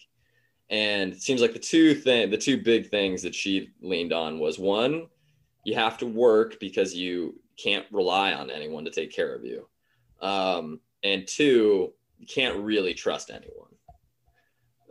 And 0.71 1.13
it 1.13 1.21
seems 1.21 1.41
like 1.41 1.53
the 1.53 1.59
two 1.59 1.95
thing, 1.95 2.31
the 2.31 2.39
two 2.39 2.63
big 2.63 2.89
things 2.91 3.23
that 3.23 3.35
she 3.35 3.71
leaned 3.81 4.13
on 4.13 4.39
was 4.39 4.59
one, 4.59 5.09
you 5.65 5.75
have 5.75 5.99
to 5.99 6.07
work 6.07 6.59
because 6.61 6.95
you 6.95 7.41
can't 7.63 7.85
rely 7.91 8.33
on 8.33 8.51
anyone 8.51 8.85
to 8.85 8.91
take 8.91 9.13
care 9.13 9.35
of 9.35 9.45
you. 9.45 9.67
Um, 10.23 10.81
and 11.03 11.27
two, 11.27 11.93
you 12.19 12.27
can't 12.27 12.59
really 12.59 12.95
trust 12.95 13.31
anyone. 13.31 13.67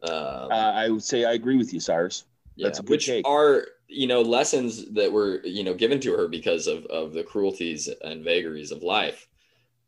Um, 0.04 0.52
Uh, 0.52 0.72
I 0.76 0.90
would 0.90 1.04
say 1.04 1.26
I 1.26 1.34
agree 1.34 1.58
with 1.58 1.74
you, 1.74 1.80
Cyrus. 1.80 2.26
yeah, 2.56 2.68
That's 2.68 2.80
a 2.80 2.84
which 2.84 3.06
take. 3.06 3.28
are 3.28 3.66
you 3.88 4.06
know 4.06 4.22
lessons 4.22 4.92
that 4.92 5.12
were 5.12 5.42
you 5.44 5.64
know 5.64 5.74
given 5.74 6.00
to 6.02 6.14
her 6.16 6.28
because 6.28 6.68
of 6.68 6.86
of 6.88 7.14
the 7.14 7.24
cruelties 7.24 7.90
and 8.04 8.24
vagaries 8.24 8.72
of 8.72 8.84
life. 8.84 9.28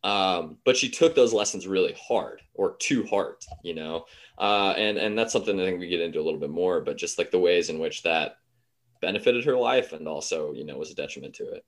Um, 0.03 0.57
but 0.65 0.75
she 0.75 0.89
took 0.89 1.13
those 1.13 1.31
lessons 1.33 1.67
really 1.67 1.93
hard 1.93 2.41
or 2.55 2.75
too 2.77 3.05
hard, 3.05 3.35
you 3.63 3.75
know, 3.75 4.05
uh, 4.41 4.73
and 4.75 4.97
and 4.97 5.17
that's 5.17 5.31
something 5.31 5.57
I 5.59 5.63
think 5.63 5.79
we 5.79 5.87
get 5.87 6.01
into 6.01 6.19
a 6.19 6.23
little 6.23 6.39
bit 6.39 6.49
more. 6.49 6.81
But 6.81 6.97
just 6.97 7.17
like 7.17 7.31
the 7.31 7.39
ways 7.39 7.69
in 7.69 7.79
which 7.79 8.03
that 8.03 8.35
benefited 9.01 9.45
her 9.45 9.55
life 9.55 9.93
and 9.93 10.07
also 10.07 10.51
you 10.53 10.65
know 10.65 10.77
was 10.77 10.91
a 10.91 10.95
detriment 10.95 11.35
to 11.35 11.51
it. 11.51 11.65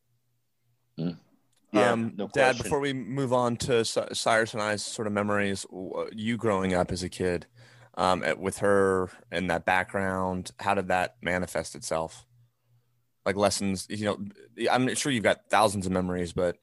Yeah, 1.71 1.91
um, 1.93 2.13
no 2.15 2.27
Dad, 2.27 2.55
question. 2.55 2.63
before 2.63 2.79
we 2.79 2.93
move 2.93 3.33
on 3.33 3.57
to 3.57 3.83
Cy- 3.83 4.13
Cyrus 4.13 4.53
and 4.53 4.61
I's 4.61 4.83
sort 4.83 5.07
of 5.07 5.13
memories, 5.13 5.65
you 6.11 6.37
growing 6.37 6.73
up 6.73 6.91
as 6.91 7.01
a 7.01 7.09
kid, 7.09 7.47
um, 7.95 8.23
at, 8.23 8.39
with 8.39 8.59
her 8.59 9.09
and 9.31 9.49
that 9.49 9.65
background, 9.65 10.51
how 10.59 10.75
did 10.75 10.89
that 10.89 11.15
manifest 11.21 11.75
itself? 11.75 12.27
Like 13.25 13.35
lessons, 13.35 13.87
you 13.89 14.05
know, 14.05 14.19
I'm 14.69 14.93
sure 14.95 15.11
you've 15.11 15.23
got 15.23 15.49
thousands 15.49 15.85
of 15.87 15.91
memories, 15.91 16.33
but 16.33 16.57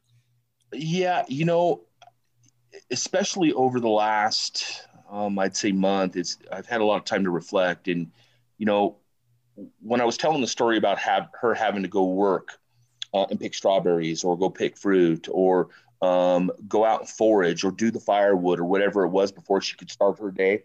Yeah, 0.73 1.25
you 1.29 1.45
know, 1.45 1.87
especially 2.91 3.53
over 3.53 3.81
the 3.81 3.89
last, 3.89 4.87
um, 5.11 5.39
I'd 5.39 5.57
say 5.57 5.73
month, 5.73 6.17
it's 6.17 6.39
I've 6.53 6.67
had 6.67 6.81
a 6.81 6.85
lot 6.85 6.97
of 6.97 7.05
time 7.05 7.25
to 7.25 7.31
reflect, 7.31 7.89
and 7.89 8.11
you 8.59 8.67
know, 8.67 8.97
when 9.81 10.01
I 10.01 10.05
was 10.05 10.17
telling 10.17 10.41
the 10.41 10.47
story 10.47 10.79
about 10.79 10.99
have, 10.99 11.29
her 11.41 11.55
having 11.55 11.83
to 11.83 11.89
go 11.89 12.05
work 12.05 12.59
uh, 13.13 13.27
and 13.31 13.39
pick 13.39 13.55
strawberries, 13.55 14.25
or 14.25 14.39
go 14.39 14.49
pick 14.49 14.77
fruit, 14.77 15.29
or 15.31 15.69
um, 16.01 16.51
go 16.69 16.85
out 16.85 17.01
and 17.01 17.09
forage, 17.09 17.65
or 17.65 17.71
do 17.73 17.91
the 17.91 18.01
firewood, 18.01 18.61
or 18.61 18.65
whatever 18.65 19.05
it 19.05 19.09
was 19.09 19.33
before 19.33 19.61
she 19.61 19.77
could 19.77 19.91
start 19.91 20.19
her 20.19 20.31
day, 20.31 20.63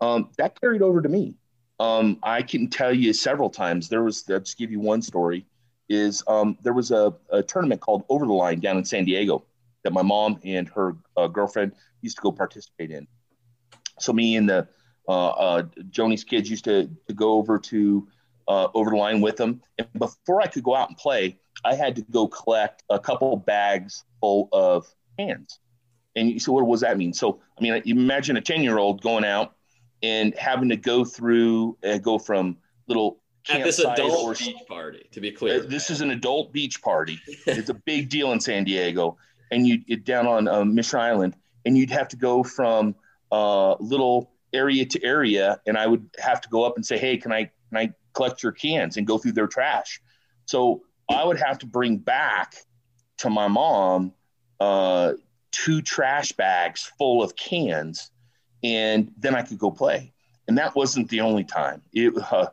um, 0.00 0.30
that 0.38 0.58
carried 0.60 0.82
over 0.82 1.02
to 1.02 1.08
me. 1.08 1.34
Um, 1.80 2.18
I 2.22 2.42
can 2.42 2.68
tell 2.68 2.92
you 2.92 3.12
several 3.12 3.50
times. 3.50 3.88
There 3.88 4.02
was, 4.02 4.24
I'll 4.30 4.40
just 4.40 4.58
give 4.58 4.70
you 4.70 4.80
one 4.80 5.02
story. 5.02 5.46
Is 5.88 6.22
um, 6.28 6.56
there 6.62 6.72
was 6.72 6.92
a, 6.92 7.12
a 7.30 7.42
tournament 7.42 7.80
called 7.80 8.04
Over 8.08 8.24
the 8.24 8.32
Line 8.32 8.60
down 8.60 8.78
in 8.78 8.84
San 8.84 9.04
Diego 9.04 9.44
that 9.82 9.92
my 9.92 10.02
mom 10.02 10.38
and 10.44 10.68
her 10.68 10.94
uh, 11.16 11.26
girlfriend 11.26 11.72
used 12.00 12.16
to 12.16 12.22
go 12.22 12.30
participate 12.30 12.92
in. 12.92 13.08
So 14.00 14.12
me 14.12 14.36
and 14.36 14.48
the 14.48 14.68
uh, 15.08 15.28
uh, 15.28 15.62
Joni's 15.90 16.24
kids 16.24 16.48
used 16.48 16.64
to, 16.64 16.88
to 17.08 17.14
go 17.14 17.32
over 17.32 17.58
to 17.58 18.06
uh, 18.48 18.68
over 18.74 18.90
the 18.90 18.96
line 18.96 19.20
with 19.20 19.36
them. 19.36 19.60
And 19.78 19.88
before 19.98 20.40
I 20.40 20.46
could 20.46 20.62
go 20.62 20.74
out 20.74 20.88
and 20.88 20.96
play, 20.96 21.38
I 21.64 21.74
had 21.74 21.96
to 21.96 22.02
go 22.10 22.28
collect 22.28 22.82
a 22.90 22.98
couple 22.98 23.36
bags 23.36 24.04
full 24.20 24.48
of 24.52 24.86
cans. 25.18 25.58
And 26.16 26.30
you 26.30 26.40
so 26.40 26.52
what 26.52 26.68
does 26.70 26.80
that 26.80 26.98
mean? 26.98 27.12
So 27.12 27.40
I 27.58 27.62
mean, 27.62 27.82
imagine 27.86 28.36
a 28.36 28.40
ten 28.40 28.62
year 28.62 28.78
old 28.78 29.02
going 29.02 29.24
out 29.24 29.54
and 30.02 30.34
having 30.36 30.68
to 30.68 30.76
go 30.76 31.04
through 31.04 31.76
uh, 31.84 31.98
go 31.98 32.18
from 32.18 32.56
little 32.88 33.20
at 33.48 33.64
this 33.64 33.78
adult 33.78 34.24
or, 34.24 34.34
beach 34.34 34.56
party. 34.68 35.08
To 35.12 35.20
be 35.20 35.30
clear, 35.30 35.60
uh, 35.60 35.66
this 35.66 35.90
is 35.90 36.00
an 36.00 36.10
adult 36.10 36.52
beach 36.52 36.82
party. 36.82 37.20
it's 37.46 37.70
a 37.70 37.74
big 37.74 38.08
deal 38.08 38.32
in 38.32 38.40
San 38.40 38.64
Diego, 38.64 39.16
and 39.50 39.66
you 39.66 39.82
it 39.86 40.04
down 40.04 40.26
on 40.26 40.48
um, 40.48 40.74
Mission 40.74 41.00
Island, 41.00 41.36
and 41.64 41.76
you'd 41.76 41.90
have 41.90 42.08
to 42.08 42.16
go 42.16 42.42
from 42.42 42.94
uh, 43.32 43.74
little 43.80 44.32
area 44.52 44.84
to 44.84 45.04
area, 45.04 45.60
and 45.66 45.76
I 45.76 45.86
would 45.86 46.08
have 46.18 46.40
to 46.42 46.48
go 46.48 46.64
up 46.64 46.76
and 46.76 46.84
say, 46.84 46.98
"Hey, 46.98 47.16
can 47.16 47.32
I 47.32 47.44
can 47.44 47.76
I 47.76 47.92
collect 48.14 48.42
your 48.42 48.52
cans 48.52 48.96
and 48.96 49.06
go 49.06 49.18
through 49.18 49.32
their 49.32 49.46
trash?" 49.46 50.00
So 50.46 50.82
I 51.08 51.24
would 51.24 51.38
have 51.38 51.58
to 51.60 51.66
bring 51.66 51.98
back 51.98 52.54
to 53.18 53.30
my 53.30 53.48
mom 53.48 54.12
uh, 54.58 55.14
two 55.52 55.82
trash 55.82 56.32
bags 56.32 56.90
full 56.98 57.22
of 57.22 57.36
cans, 57.36 58.10
and 58.62 59.12
then 59.16 59.34
I 59.34 59.42
could 59.42 59.58
go 59.58 59.70
play. 59.70 60.12
And 60.48 60.58
that 60.58 60.74
wasn't 60.74 61.08
the 61.08 61.20
only 61.20 61.44
time. 61.44 61.82
It 61.92 62.12
uh, 62.32 62.48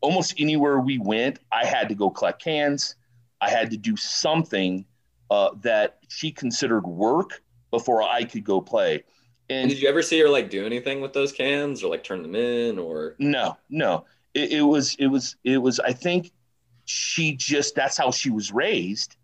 almost 0.00 0.34
anywhere 0.38 0.78
we 0.80 0.98
went, 0.98 1.38
I 1.52 1.66
had 1.66 1.88
to 1.88 1.94
go 1.94 2.10
collect 2.10 2.42
cans. 2.42 2.94
I 3.40 3.50
had 3.50 3.70
to 3.70 3.76
do 3.76 3.96
something 3.96 4.86
uh, 5.30 5.50
that 5.62 5.98
she 6.08 6.30
considered 6.30 6.86
work 6.86 7.42
before 7.70 8.02
I 8.02 8.24
could 8.24 8.44
go 8.44 8.60
play. 8.60 9.04
And, 9.48 9.70
did 9.70 9.80
you 9.80 9.88
ever 9.88 10.02
see 10.02 10.18
her 10.20 10.28
like 10.28 10.50
do 10.50 10.66
anything 10.66 11.00
with 11.00 11.12
those 11.12 11.32
cans 11.32 11.82
or 11.84 11.90
like 11.90 12.02
turn 12.02 12.22
them 12.22 12.34
in 12.34 12.78
or 12.78 13.14
no, 13.18 13.56
no. 13.70 14.04
It, 14.34 14.52
it 14.52 14.62
was 14.62 14.96
it 14.98 15.06
was 15.06 15.36
it 15.44 15.58
was 15.58 15.78
I 15.80 15.92
think 15.92 16.32
she 16.84 17.36
just 17.36 17.74
that's 17.74 17.96
how 17.96 18.10
she 18.10 18.30
was 18.30 18.52
raised 18.52 19.16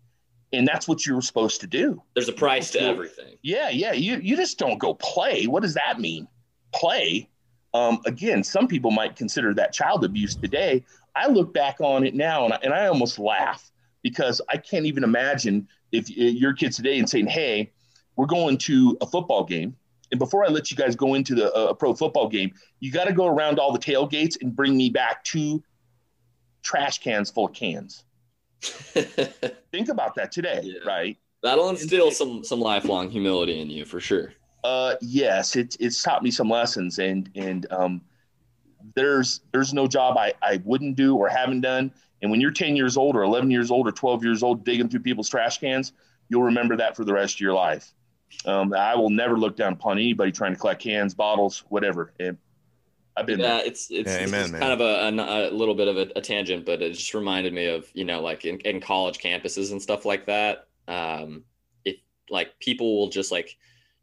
and 0.53 0.67
that's 0.67 0.87
what 0.87 1.05
you 1.05 1.15
were 1.15 1.21
supposed 1.21 1.59
to 1.61 1.67
do. 1.67 2.01
There's 2.13 2.29
a 2.29 2.33
price 2.33 2.71
to 2.71 2.81
everything. 2.81 3.37
Yeah, 3.41 3.69
yeah. 3.69 3.91
You 3.91 4.17
you 4.17 4.37
just 4.37 4.57
don't 4.57 4.77
go 4.77 4.93
play. 4.93 5.45
What 5.45 5.63
does 5.63 5.73
that 5.73 5.99
mean? 5.99 6.27
Play. 6.73 7.29
Um, 7.73 7.99
again, 8.05 8.43
some 8.43 8.67
people 8.67 8.91
might 8.91 9.15
consider 9.15 9.53
that 9.55 9.73
child 9.73 10.05
abuse 10.05 10.35
today. 10.35 10.85
I 11.15 11.27
look 11.27 11.53
back 11.53 11.81
on 11.81 12.05
it 12.05 12.13
now 12.13 12.45
and 12.45 12.53
I, 12.53 12.59
and 12.63 12.73
I 12.73 12.85
almost 12.85 13.17
laugh 13.17 13.71
because 14.03 14.41
I 14.49 14.57
can't 14.57 14.85
even 14.85 15.03
imagine 15.03 15.67
if 15.91 16.09
your 16.09 16.53
kids 16.53 16.77
today 16.77 16.99
and 16.99 17.09
saying, 17.09 17.27
"Hey, 17.27 17.71
we're 18.15 18.27
going 18.27 18.57
to 18.59 18.97
a 19.01 19.07
football 19.07 19.43
game 19.43 19.75
and 20.13 20.19
before 20.19 20.45
I 20.45 20.49
let 20.49 20.69
you 20.69 20.77
guys 20.77 20.95
go 20.95 21.15
into 21.15 21.33
the 21.33 21.51
uh, 21.53 21.73
pro 21.73 21.95
football 21.95 22.29
game, 22.29 22.53
you 22.79 22.91
got 22.91 23.05
to 23.05 23.13
go 23.13 23.25
around 23.25 23.57
all 23.57 23.73
the 23.73 23.79
tailgates 23.79 24.39
and 24.39 24.55
bring 24.55 24.77
me 24.77 24.91
back 24.91 25.23
two 25.23 25.63
trash 26.61 26.99
cans 26.99 27.31
full 27.31 27.47
of 27.47 27.53
cans. 27.53 28.03
Think 28.61 29.89
about 29.89 30.13
that 30.13 30.31
today, 30.31 30.61
yeah. 30.63 30.87
right? 30.87 31.17
That'll 31.41 31.67
instill 31.69 32.11
some 32.11 32.43
some 32.43 32.59
lifelong 32.59 33.09
humility 33.09 33.59
in 33.59 33.71
you 33.71 33.85
for 33.85 33.99
sure. 33.99 34.33
Uh, 34.63 34.93
yes, 35.01 35.55
it's 35.55 35.77
it's 35.79 36.03
taught 36.03 36.21
me 36.21 36.29
some 36.29 36.47
lessons, 36.47 36.99
and 36.99 37.27
and 37.33 37.65
um, 37.71 37.99
there's 38.95 39.41
there's 39.51 39.73
no 39.73 39.87
job 39.87 40.15
I 40.15 40.33
I 40.43 40.61
wouldn't 40.63 40.95
do 40.95 41.15
or 41.15 41.27
haven't 41.27 41.61
done. 41.61 41.91
And 42.21 42.29
when 42.29 42.39
you're 42.39 42.51
10 42.51 42.75
years 42.75 42.97
old 42.97 43.15
or 43.15 43.23
11 43.23 43.49
years 43.49 43.71
old 43.71 43.87
or 43.87 43.91
12 43.91 44.23
years 44.23 44.43
old 44.43 44.63
digging 44.63 44.89
through 44.89 45.01
people's 45.01 45.27
trash 45.27 45.57
cans, 45.57 45.91
you'll 46.29 46.43
remember 46.43 46.77
that 46.77 46.95
for 46.95 47.03
the 47.03 47.13
rest 47.13 47.37
of 47.37 47.39
your 47.41 47.53
life. 47.53 47.93
Um, 48.45 48.73
I 48.73 48.95
will 48.95 49.09
never 49.09 49.37
look 49.37 49.55
down 49.55 49.73
upon 49.73 49.97
anybody 49.97 50.31
trying 50.31 50.53
to 50.53 50.59
collect 50.59 50.81
cans, 50.81 51.13
bottles, 51.13 51.63
whatever. 51.69 52.13
And 52.19 52.37
I've 53.15 53.25
been 53.25 53.39
yeah, 53.39 53.57
there. 53.57 53.65
it's 53.65 53.91
it's, 53.91 54.09
yeah, 54.09 54.17
it's 54.19 54.33
amen, 54.33 54.59
kind 54.59 54.73
of 54.73 54.81
a, 54.81 55.07
a, 55.07 55.49
a, 55.49 55.51
little 55.51 55.75
bit 55.75 55.87
of 55.87 55.97
a, 55.97 56.07
a, 56.15 56.21
tangent, 56.21 56.65
but 56.65 56.81
it 56.81 56.93
just 56.93 57.13
reminded 57.13 57.53
me 57.53 57.67
of 57.67 57.87
you 57.93 58.05
know 58.05 58.21
like 58.21 58.45
in, 58.45 58.59
in 58.59 58.81
college 58.81 59.19
campuses 59.19 59.71
and 59.71 59.81
stuff 59.81 60.05
like 60.05 60.25
that. 60.25 60.67
Um, 60.87 61.43
if 61.85 61.97
like 62.29 62.59
people 62.59 62.97
will 62.97 63.09
just 63.09 63.31
like 63.31 63.55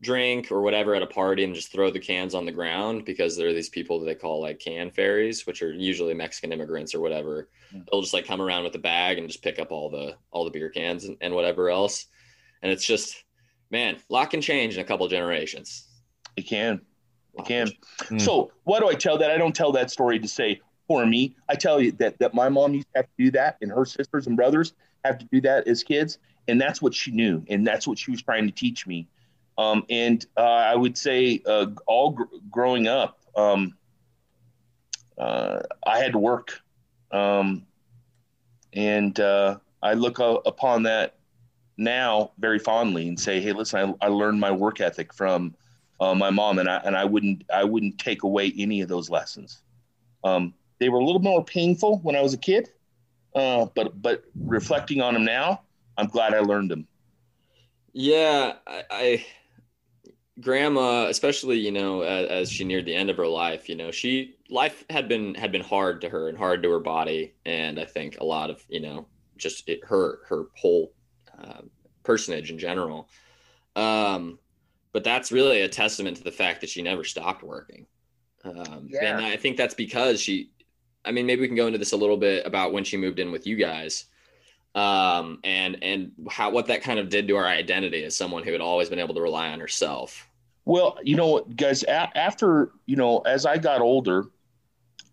drink 0.03 0.51
or 0.51 0.63
whatever 0.63 0.95
at 0.95 1.03
a 1.03 1.07
party 1.07 1.45
and 1.45 1.55
just 1.55 1.73
throw 1.73 1.91
the 1.91 1.99
cans 1.99 2.35
on 2.35 2.47
the 2.47 2.53
ground 2.53 3.05
because 3.05 3.37
there 3.37 3.49
are 3.49 3.53
these 3.53 3.69
people 3.69 3.99
that 3.99 4.07
they 4.07 4.15
call 4.15 4.41
like 4.41 4.59
can 4.59 4.91
fairies, 4.91 5.47
which 5.47 5.61
are 5.63 5.73
usually 5.73 6.15
Mexican 6.15 6.53
immigrants 6.53 6.95
or 6.95 7.01
whatever. 7.01 7.49
Yeah. 7.73 7.81
They'll 7.91 8.01
just 8.01 8.15
like 8.15 8.27
come 8.27 8.41
around 8.41 8.65
with 8.65 8.75
a 8.77 8.79
bag 8.79 9.19
and 9.19 9.29
just 9.29 9.43
pick 9.43 9.59
up 9.59 9.73
all 9.73 9.91
the 9.91 10.17
all 10.31 10.45
the 10.45 10.51
beer 10.51 10.71
cans 10.71 11.05
and, 11.05 11.17
and 11.21 11.35
whatever 11.35 11.69
else. 11.69 12.07
And 12.63 12.71
it's 12.71 12.85
just 12.85 13.25
man, 13.71 13.97
a 13.97 14.13
lot 14.13 14.31
can 14.31 14.41
change 14.41 14.75
in 14.75 14.81
a 14.81 14.85
couple 14.85 15.07
generations. 15.09 15.89
It 16.37 16.43
can. 16.43 16.81
It 17.39 17.45
can. 17.45 17.71
Mm. 18.05 18.21
So 18.21 18.53
why 18.65 18.81
do 18.81 18.89
I 18.89 18.95
tell 18.95 19.19
that? 19.19 19.31
I 19.31 19.39
don't 19.39 19.55
tell 19.55 19.73
that 19.73 19.91
story 19.91 20.19
to 20.19 20.29
say 20.29 20.61
for 20.89 21.07
me. 21.07 21.37
I 21.49 21.55
tell 21.55 21.81
you 21.81 21.93
that 21.93 22.19
that 22.19 22.35
my 22.35 22.49
mom 22.49 22.75
used 22.75 22.89
to 22.95 22.99
have 22.99 23.07
to 23.07 23.25
do 23.25 23.31
that, 23.33 23.57
and 23.63 23.71
her 23.71 23.85
sisters 23.85 24.27
and 24.27 24.37
brothers 24.37 24.75
have 25.05 25.19
to 25.19 25.25
do 25.27 25.41
that 25.43 25.69
as 25.69 25.83
kids, 25.83 26.19
and 26.49 26.61
that's 26.61 26.83
what 26.83 26.95
she 26.95 27.11
knew, 27.11 27.45
and 27.49 27.67
that's 27.67 27.87
what 27.87 27.99
she 27.99 28.11
was 28.11 28.23
trying 28.23 28.47
to 28.47 28.53
teach 28.53 28.87
me. 28.87 29.07
Um, 29.57 29.85
and 29.91 30.25
uh, 30.37 30.41
I 30.41 30.75
would 30.75 30.97
say, 30.97 31.43
uh, 31.47 31.67
all 31.87 32.11
gr- 32.11 32.25
growing 32.51 32.89
up, 32.89 33.21
um, 33.37 33.77
uh, 35.19 35.61
I 35.87 35.99
had 35.99 36.13
to 36.13 36.19
work, 36.19 36.61
um, 37.13 37.67
and 38.73 39.19
uh, 39.21 39.59
I 39.83 39.95
look 39.95 40.19
upon 40.19 40.85
that 40.85 41.20
now 41.81 42.31
very 42.39 42.59
fondly 42.59 43.09
and 43.09 43.19
say, 43.19 43.41
"Hey, 43.41 43.53
listen, 43.53 43.97
I, 44.01 44.07
I 44.07 44.09
learned 44.09 44.39
my 44.39 44.53
work 44.53 44.81
ethic 44.81 45.13
from 45.13 45.55
uh, 45.99 46.15
my 46.15 46.31
mom, 46.31 46.59
and 46.59 46.69
I 46.69 46.77
and 46.85 46.97
I 46.97 47.05
wouldn't 47.05 47.45
I 47.53 47.65
wouldn't 47.65 47.99
take 47.99 48.23
away 48.23 48.53
any 48.57 48.83
of 48.83 48.89
those 48.89 49.11
lessons. 49.11 49.63
Um, 50.23 50.55
they 50.79 50.89
were 50.89 51.01
a 51.01 51.05
little 51.05 51.23
more 51.23 51.45
painful 51.45 51.99
when 51.99 52.15
I 52.15 52.23
was 52.23 52.35
a 52.35 52.39
kid, 52.39 52.71
uh, 53.35 53.67
but 53.75 54.01
but 54.01 54.25
reflecting 54.35 55.01
on 55.01 55.15
them 55.15 55.25
now, 55.25 55.63
I'm 55.97 56.07
glad 56.07 56.35
I 56.35 56.41
learned 56.41 56.71
them. 56.71 56.87
Yeah, 57.93 58.55
I, 58.67 58.83
I 58.91 59.27
grandma, 60.41 61.07
especially 61.07 61.59
you 61.59 61.73
know 61.73 62.03
as, 62.03 62.29
as, 62.29 62.53
she 62.53 62.65
neared 62.65 62.87
the 62.87 62.95
end 62.95 63.11
of 63.11 63.17
her 63.17 63.27
life, 63.27 63.69
you 63.69 63.75
know 63.75 63.91
she 63.91 64.37
life 64.49 64.85
had 64.91 65.09
been 65.09 65.35
had 65.35 65.51
been 65.51 65.63
hard 65.63 66.01
to 66.03 66.09
her 66.09 66.29
and 66.29 66.37
hard 66.37 66.63
to 66.63 66.71
her 66.71 66.81
body, 66.81 67.35
and 67.47 67.81
I 67.81 67.85
think 67.85 68.19
a 68.21 68.25
lot 68.25 68.51
of 68.51 68.63
you 68.69 68.81
know 68.81 69.07
just 69.39 69.69
it, 69.69 69.81
her 69.85 70.21
her 70.29 70.45
whole 70.57 70.93
uh, 71.41 71.63
personage 72.03 72.51
in 72.51 72.59
general. 72.59 73.09
Um, 73.77 74.39
but 74.93 75.05
that's 75.05 75.31
really 75.31 75.63
a 75.63 75.69
testament 75.69 76.17
to 76.17 76.25
the 76.25 76.33
fact 76.33 76.61
that 76.61 76.71
she 76.71 76.83
never 76.83 77.05
stopped 77.05 77.43
working. 77.43 77.87
Um, 78.45 78.89
yeah. 78.91 79.17
And 79.17 79.25
I 79.25 79.37
think 79.37 79.57
that's 79.57 79.75
because 79.75 80.21
she, 80.21 80.51
I 81.05 81.13
mean, 81.13 81.27
maybe 81.27 81.43
we 81.43 81.47
can 81.47 81.57
go 81.57 81.67
into 81.67 81.79
this 81.79 81.93
a 81.93 81.97
little 81.97 82.17
bit 82.17 82.47
about 82.47 82.73
when 82.73 82.85
she 82.85 82.97
moved 82.97 83.19
in 83.19 83.31
with 83.31 83.47
you 83.47 83.57
guys 83.57 84.07
um, 84.75 85.41
and 85.43 85.83
and 85.83 86.13
how 86.31 86.51
what 86.51 86.67
that 86.67 86.83
kind 86.83 86.99
of 86.99 87.09
did 87.09 87.27
to 87.29 87.37
our 87.37 87.47
identity 87.47 88.05
as 88.05 88.17
someone 88.17 88.43
who 88.45 88.53
had 88.53 88.61
always 88.61 88.89
been 88.89 88.99
able 88.99 89.15
to 89.15 89.21
rely 89.21 89.49
on 89.49 89.61
herself. 89.61 90.29
Well, 90.65 90.99
you 91.03 91.17
know 91.17 91.41
guys, 91.57 91.83
a- 91.85 92.17
after, 92.17 92.73
you 92.87 92.97
know, 92.97 93.19
as 93.21 93.47
I 93.47 93.59
got 93.59 93.81
older, 93.81 94.27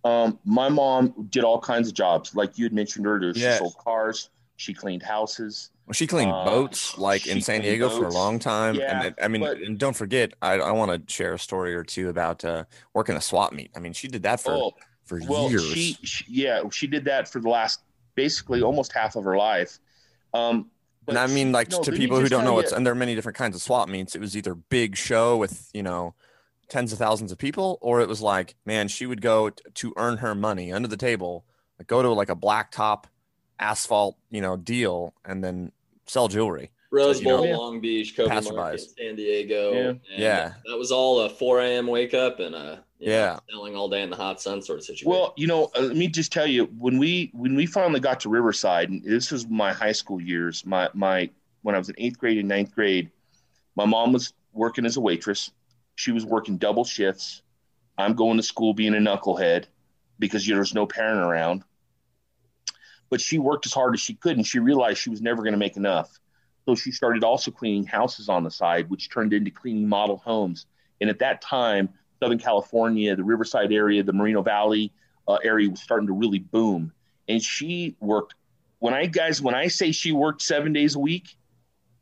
um, 0.03 0.39
my 0.45 0.69
mom 0.69 1.27
did 1.29 1.43
all 1.43 1.59
kinds 1.59 1.87
of 1.87 1.93
jobs. 1.93 2.35
Like 2.35 2.57
you 2.57 2.65
had 2.65 2.73
mentioned 2.73 3.07
earlier, 3.07 3.33
she 3.33 3.49
sold 3.57 3.77
cars, 3.77 4.29
she 4.57 4.73
cleaned 4.73 5.03
houses. 5.03 5.69
Well, 5.85 5.93
she 5.93 6.05
cleaned 6.05 6.31
uh, 6.31 6.43
boats 6.43 6.97
like 6.97 7.27
in 7.27 7.39
San 7.41 7.61
Diego 7.61 7.87
boats. 7.87 7.97
for 7.97 8.05
a 8.07 8.11
long 8.11 8.39
time. 8.39 8.75
Yeah, 8.75 9.03
and 9.03 9.15
I 9.21 9.29
mean, 9.29 9.41
but, 9.41 9.59
and 9.59 9.77
don't 9.77 9.95
forget, 9.95 10.33
I, 10.41 10.53
I 10.55 10.71
want 10.71 11.07
to 11.07 11.13
share 11.13 11.33
a 11.33 11.39
story 11.39 11.73
or 11.73 11.83
two 11.83 12.09
about 12.09 12.43
uh, 12.43 12.65
working 12.93 13.15
a 13.15 13.21
swap 13.21 13.53
meet. 13.53 13.71
I 13.75 13.79
mean, 13.79 13.93
she 13.93 14.09
did 14.09 14.23
that 14.23 14.41
for 14.41 14.51
oh, 14.51 14.71
for 15.05 15.21
well, 15.29 15.49
years. 15.49 15.63
She, 15.71 15.97
she, 16.03 16.25
yeah, 16.27 16.63
she 16.71 16.87
did 16.87 17.05
that 17.05 17.29
for 17.29 17.39
the 17.39 17.47
last 17.47 17.81
basically 18.15 18.61
almost 18.61 18.91
half 18.91 19.15
of 19.15 19.23
her 19.23 19.37
life. 19.37 19.79
Um, 20.33 20.69
and 21.07 21.17
I 21.17 21.27
mean, 21.27 21.53
like 21.53 21.71
no, 21.71 21.81
to 21.83 21.91
people 21.93 22.19
who 22.19 22.27
don't 22.27 22.43
know, 22.43 22.59
it's 22.59 22.73
and 22.73 22.85
there 22.85 22.91
are 22.91 22.95
many 22.95 23.15
different 23.15 23.37
kinds 23.37 23.55
of 23.55 23.61
swap 23.61 23.87
meets. 23.87 24.13
It 24.13 24.19
was 24.19 24.35
either 24.35 24.55
big 24.55 24.97
show 24.97 25.37
with 25.37 25.69
you 25.73 25.83
know 25.83 26.15
tens 26.67 26.91
of 26.91 26.99
thousands 26.99 27.31
of 27.31 27.37
people, 27.37 27.77
or 27.81 28.01
it 28.01 28.09
was 28.09 28.21
like, 28.21 28.55
man, 28.65 28.89
she 28.89 29.05
would 29.05 29.21
go 29.21 29.51
t- 29.51 29.63
to 29.73 29.93
earn 29.95 30.17
her 30.17 30.35
money 30.35 30.73
under 30.73 30.87
the 30.87 30.97
table, 30.97 31.45
like 31.79 31.87
go 31.87 32.01
to 32.01 32.11
like 32.11 32.29
a 32.29 32.35
blacktop 32.35 33.05
asphalt, 33.59 34.17
you 34.29 34.41
know, 34.41 34.55
deal, 34.55 35.13
and 35.25 35.43
then 35.43 35.71
sell 36.05 36.27
jewelry. 36.27 36.71
Rose 36.91 37.21
Bowl, 37.21 37.43
know, 37.43 37.57
Long 37.57 37.81
Beach, 37.81 38.15
Kobey 38.15 38.51
Market, 38.53 38.81
San 38.97 39.15
Diego. 39.15 39.73
Yeah. 39.73 40.17
yeah. 40.17 40.53
That 40.69 40.77
was 40.77 40.91
all 40.91 41.21
a 41.21 41.29
4 41.29 41.61
a.m. 41.61 41.87
wake 41.87 42.13
up 42.13 42.39
and 42.39 42.55
a 42.55 42.83
yeah 42.99 43.33
know, 43.33 43.39
selling 43.51 43.75
all 43.75 43.89
day 43.89 44.01
in 44.01 44.09
the 44.09 44.15
hot 44.15 44.41
sun 44.41 44.61
sort 44.61 44.79
of 44.79 44.85
situation. 44.85 45.09
Well, 45.09 45.33
you 45.37 45.47
know, 45.47 45.69
uh, 45.75 45.81
let 45.81 45.97
me 45.97 46.07
just 46.07 46.31
tell 46.31 46.47
you 46.47 46.65
when 46.77 46.97
we 46.97 47.29
when 47.33 47.55
we 47.55 47.65
finally 47.65 47.99
got 47.99 48.21
to 48.21 48.29
Riverside, 48.29 48.89
and 48.89 49.03
this 49.03 49.31
was 49.31 49.47
my 49.47 49.73
high 49.73 49.91
school 49.91 50.21
years, 50.21 50.65
my 50.65 50.89
my 50.93 51.29
when 51.61 51.75
I 51.75 51.77
was 51.77 51.89
in 51.89 51.95
eighth 51.97 52.17
grade 52.17 52.37
and 52.37 52.47
ninth 52.47 52.73
grade, 52.73 53.11
my 53.75 53.85
mom 53.85 54.13
was 54.13 54.33
working 54.53 54.85
as 54.85 54.95
a 54.97 55.01
waitress. 55.01 55.51
She 55.95 56.11
was 56.11 56.25
working 56.25 56.57
double 56.57 56.85
shifts. 56.85 57.41
I'm 57.97 58.13
going 58.13 58.37
to 58.37 58.43
school 58.43 58.73
being 58.73 58.93
a 58.93 58.99
knucklehead 58.99 59.65
because 60.19 60.47
you 60.47 60.53
know, 60.53 60.59
there's 60.59 60.73
no 60.73 60.85
parent 60.85 61.19
around 61.19 61.63
but 63.09 63.21
she 63.21 63.39
worked 63.39 63.65
as 63.65 63.73
hard 63.73 63.93
as 63.93 64.01
she 64.01 64.13
could 64.13 64.37
and 64.37 64.45
she 64.45 64.59
realized 64.59 64.99
she 64.99 65.09
was 65.09 65.21
never 65.21 65.41
going 65.41 65.53
to 65.53 65.59
make 65.59 65.77
enough. 65.77 66.19
So 66.65 66.75
she 66.75 66.91
started 66.91 67.23
also 67.23 67.49
cleaning 67.49 67.85
houses 67.85 68.27
on 68.27 68.43
the 68.43 68.51
side, 68.51 68.89
which 68.89 69.09
turned 69.09 69.31
into 69.33 69.49
cleaning 69.49 69.87
model 69.87 70.17
homes. 70.17 70.65
And 70.99 71.09
at 71.09 71.19
that 71.19 71.41
time, 71.41 71.89
Southern 72.19 72.39
California, 72.39 73.15
the 73.15 73.23
Riverside 73.23 73.71
area, 73.71 74.03
the 74.03 74.13
Moreno 74.13 74.41
Valley 74.41 74.91
uh, 75.27 75.37
area 75.43 75.69
was 75.69 75.81
starting 75.81 76.07
to 76.07 76.13
really 76.13 76.39
boom. 76.39 76.91
And 77.29 77.41
she 77.41 77.95
worked. 77.99 78.35
When 78.79 78.93
I 78.93 79.05
guys, 79.05 79.41
when 79.41 79.55
I 79.55 79.67
say 79.67 79.91
she 79.91 80.11
worked 80.11 80.41
seven 80.41 80.73
days 80.73 80.95
a 80.95 80.99
week, 80.99 81.37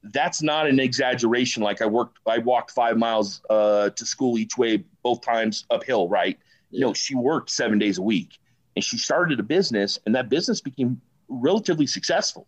that's 0.04 0.42
not 0.42 0.68
an 0.68 0.80
exaggeration. 0.80 1.64
Like 1.64 1.82
I 1.82 1.86
worked, 1.86 2.20
I 2.26 2.40
walked 2.40 2.72
five 2.72 2.98
miles 2.98 3.42
uh, 3.50 3.92
to 3.92 4.06
school 4.06 4.38
each 4.38 4.58
way, 4.58 4.84
both 5.04 5.22
times 5.22 5.66
uphill. 5.70 6.10
Right? 6.10 6.40
Yeah. 6.72 6.88
No, 6.88 6.94
she 6.94 7.16
worked 7.16 7.50
seven 7.50 7.80
days 7.80 7.98
a 7.98 8.02
week, 8.02 8.40
and 8.76 8.84
she 8.84 8.98
started 8.98 9.40
a 9.40 9.44
business, 9.44 10.00
and 10.06 10.16
that 10.16 10.30
business 10.30 10.62
became 10.62 11.02
relatively 11.28 11.88
successful. 11.88 12.48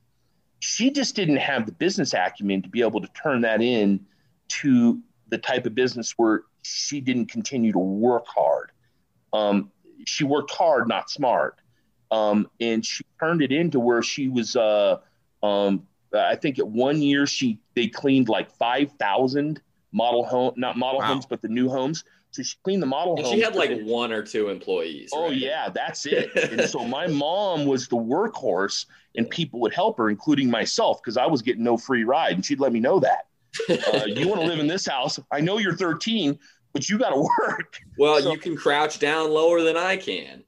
She 0.60 0.92
just 0.92 1.16
didn't 1.16 1.38
have 1.38 1.66
the 1.66 1.72
business 1.72 2.14
acumen 2.14 2.62
to 2.64 2.70
be 2.70 2.82
able 2.82 3.02
to 3.02 3.08
turn 3.10 3.42
that 3.42 3.62
in 3.62 4.06
to 4.50 5.00
the 5.30 5.38
type 5.38 5.66
of 5.66 5.76
business 5.76 6.14
where 6.18 6.44
she 6.64 7.00
didn't 7.02 7.28
continue 7.28 7.72
to 7.72 7.80
work 7.80 8.26
hard. 8.28 8.72
Um, 9.34 9.72
she 10.06 10.24
worked 10.24 10.52
hard, 10.52 10.88
not 10.88 11.10
smart. 11.10 11.60
Um, 12.12 12.50
and 12.60 12.86
she 12.86 13.04
turned 13.20 13.42
it 13.42 13.52
into 13.52 13.80
where 13.80 14.02
she 14.02 14.30
was, 14.30 14.56
uh, 14.56 14.98
um, 15.44 15.86
I 16.14 16.36
think 16.36 16.58
at 16.60 16.68
one 16.68 17.02
year 17.02 17.28
she 17.28 17.60
they 17.76 17.88
cleaned 17.88 18.30
like 18.30 18.50
5,000 18.52 19.62
model 19.92 20.24
home, 20.26 20.54
not 20.56 20.78
model 20.78 21.00
Wow. 21.02 21.08
homes, 21.08 21.26
but 21.26 21.42
the 21.42 21.50
new 21.50 21.70
homes. 21.70 22.04
So 22.38 22.44
she 22.44 22.56
cleaned 22.64 22.84
the 22.84 22.88
model 22.88 23.16
And 23.16 23.26
homes. 23.26 23.36
she 23.36 23.42
had 23.42 23.56
like 23.56 23.82
one 23.82 24.12
or 24.12 24.22
two 24.22 24.50
employees. 24.50 25.10
Oh 25.14 25.30
right? 25.30 25.36
yeah, 25.38 25.70
that's 25.70 26.06
it. 26.06 26.36
and 26.52 26.70
so 26.70 26.86
my 26.86 27.08
mom 27.08 27.66
was 27.66 27.88
the 27.88 27.96
workhorse, 27.96 28.86
and 29.16 29.28
people 29.30 29.60
would 29.62 29.74
help 29.74 29.98
her, 29.98 30.10
including 30.10 30.50
myself, 30.50 31.02
because 31.02 31.18
I 31.18 31.26
was 31.26 31.42
getting 31.42 31.64
no 31.64 31.78
free 31.78 32.04
ride, 32.04 32.34
and 32.34 32.46
she'd 32.46 32.60
let 32.60 32.72
me 32.72 32.80
know 32.80 33.00
that. 33.00 33.26
Uh, 33.70 34.04
you 34.06 34.28
want 34.28 34.42
to 34.42 34.48
live 34.48 34.60
in 34.60 34.68
this 34.68 34.86
house? 34.86 35.20
I 35.32 35.40
know 35.42 35.58
you're 35.58 35.76
13, 35.76 36.38
but 36.74 36.88
you 36.90 37.00
got 37.00 37.10
to 37.10 37.28
work. 37.48 37.80
Well, 37.98 38.22
So- 38.22 38.32
you 38.32 38.38
can 38.38 38.56
crouch 38.56 39.00
down 39.00 39.32
lower 39.32 39.62
than 39.64 39.78
I 39.78 39.98
can. 39.98 40.44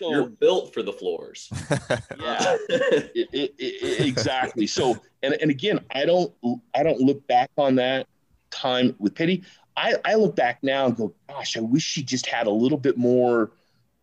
You're 0.00 0.26
built 0.28 0.74
for 0.74 0.82
the 0.82 0.92
floors. 0.92 1.48
Yeah, 1.70 2.56
it, 2.68 3.28
it, 3.32 3.54
it, 3.58 4.06
exactly. 4.06 4.66
So, 4.66 4.96
and 5.22 5.34
and 5.40 5.50
again, 5.50 5.80
I 5.92 6.04
don't 6.04 6.32
I 6.74 6.82
don't 6.82 7.00
look 7.00 7.26
back 7.26 7.50
on 7.58 7.74
that 7.76 8.06
time 8.50 8.94
with 8.98 9.14
pity. 9.14 9.42
I 9.76 9.94
I 10.04 10.14
look 10.14 10.36
back 10.36 10.62
now 10.62 10.86
and 10.86 10.96
go, 10.96 11.14
gosh, 11.28 11.56
I 11.56 11.60
wish 11.60 11.82
she 11.82 12.02
just 12.02 12.26
had 12.26 12.46
a 12.46 12.50
little 12.50 12.78
bit 12.78 12.96
more 12.96 13.52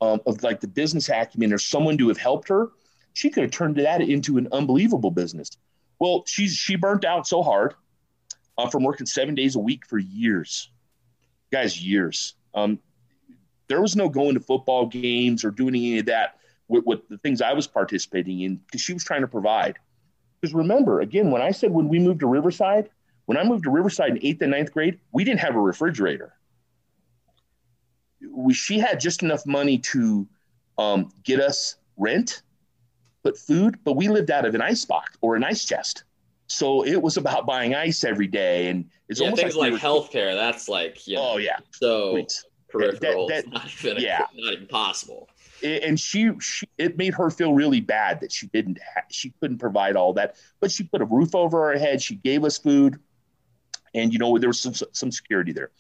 um, 0.01 0.21
of 0.25 0.43
like 0.43 0.59
the 0.59 0.67
business 0.67 1.09
acumen 1.09 1.53
or 1.53 1.57
someone 1.57 1.97
to 1.97 2.07
have 2.07 2.17
helped 2.17 2.49
her. 2.49 2.69
She 3.13 3.29
could 3.29 3.43
have 3.43 3.51
turned 3.51 3.77
that 3.77 4.01
into 4.01 4.37
an 4.37 4.47
unbelievable 4.51 5.11
business. 5.11 5.49
Well, 5.99 6.23
she's 6.27 6.55
she 6.55 6.75
burnt 6.75 7.05
out 7.05 7.27
so 7.27 7.41
hard 7.41 7.73
uh, 8.57 8.69
from 8.69 8.83
working 8.83 9.07
seven 9.07 9.35
days 9.35 9.55
a 9.55 9.59
week 9.59 9.85
for 9.85 9.97
years, 9.97 10.69
guys, 11.51 11.81
years. 11.81 12.35
Um, 12.53 12.79
there 13.67 13.81
was 13.81 13.95
no 13.95 14.09
going 14.09 14.35
to 14.35 14.39
football 14.39 14.85
games 14.85 15.43
or 15.43 15.51
doing 15.51 15.75
any 15.75 15.99
of 15.99 16.05
that 16.05 16.39
with, 16.67 16.85
with 16.85 17.07
the 17.09 17.17
things 17.17 17.41
I 17.41 17.53
was 17.53 17.67
participating 17.67 18.41
in 18.41 18.55
because 18.57 18.81
she 18.81 18.93
was 18.93 19.03
trying 19.03 19.21
to 19.21 19.27
provide. 19.27 19.77
Because 20.39 20.53
remember, 20.53 21.01
again, 21.01 21.31
when 21.31 21.41
I 21.41 21.51
said 21.51 21.71
when 21.71 21.89
we 21.89 21.99
moved 21.99 22.19
to 22.21 22.27
Riverside, 22.27 22.89
when 23.27 23.37
I 23.37 23.43
moved 23.43 23.63
to 23.65 23.69
Riverside 23.69 24.09
in 24.11 24.19
eighth 24.25 24.41
and 24.41 24.51
ninth 24.51 24.71
grade, 24.73 24.99
we 25.13 25.23
didn't 25.23 25.39
have 25.41 25.55
a 25.55 25.61
refrigerator. 25.61 26.33
We, 28.35 28.53
she 28.53 28.79
had 28.79 28.99
just 28.99 29.21
enough 29.23 29.45
money 29.45 29.77
to 29.79 30.27
um, 30.77 31.11
get 31.23 31.39
us 31.39 31.75
rent, 31.97 32.41
but 33.23 33.37
food, 33.37 33.79
but 33.83 33.93
we 33.93 34.07
lived 34.07 34.31
out 34.31 34.45
of 34.45 34.55
an 34.55 34.61
ice 34.61 34.85
box 34.85 35.15
or 35.21 35.35
an 35.35 35.43
ice 35.43 35.65
chest. 35.65 36.03
So 36.47 36.83
it 36.83 37.01
was 37.01 37.17
about 37.17 37.45
buying 37.45 37.75
ice 37.75 38.03
every 38.03 38.27
day, 38.27 38.69
and 38.69 38.85
it's 39.09 39.19
yeah, 39.19 39.25
almost 39.25 39.41
things 39.41 39.55
like, 39.55 39.73
like, 39.73 39.81
healthcare. 39.81 40.33
That's 40.33 40.69
like 40.69 41.05
you 41.05 41.15
know, 41.17 41.31
Oh 41.33 41.37
yeah, 41.37 41.57
so 41.71 42.11
please. 42.13 42.45
peripheral. 42.69 43.27
that- 43.27 43.43
it's 43.45 43.47
not 43.53 43.65
even 43.85 44.01
yeah. 44.01 44.25
not 44.33 44.53
even 44.53 44.67
possible. 44.67 45.29
and 45.63 45.99
she, 45.99 46.31
she 46.39 46.67
it 46.77 46.97
made 46.97 47.13
her 47.15 47.29
feel 47.29 47.53
really 47.53 47.81
bad 47.81 48.21
that 48.21 48.31
she 48.31 48.47
didn't 48.47 48.79
ha- 48.95 49.01
she 49.11 49.33
couldn't 49.41 49.57
provide 49.57 49.95
all 49.95 50.13
that 50.13 50.35
but 50.59 50.71
she 50.71 50.83
put 50.83 51.01
a 51.01 51.05
roof 51.05 51.33
over 51.33 51.65
our 51.65 51.77
head 51.77 51.99
she 52.01 52.15
gave 52.15 52.43
us 52.45 52.57
food 52.59 52.99
and 53.97 54.13
you 54.13 54.19
know 54.19 54.37
there 54.37 54.49
was 54.49 54.59
some 54.59 54.73
some 54.93 55.11
security 55.11 55.51
there 55.53 55.71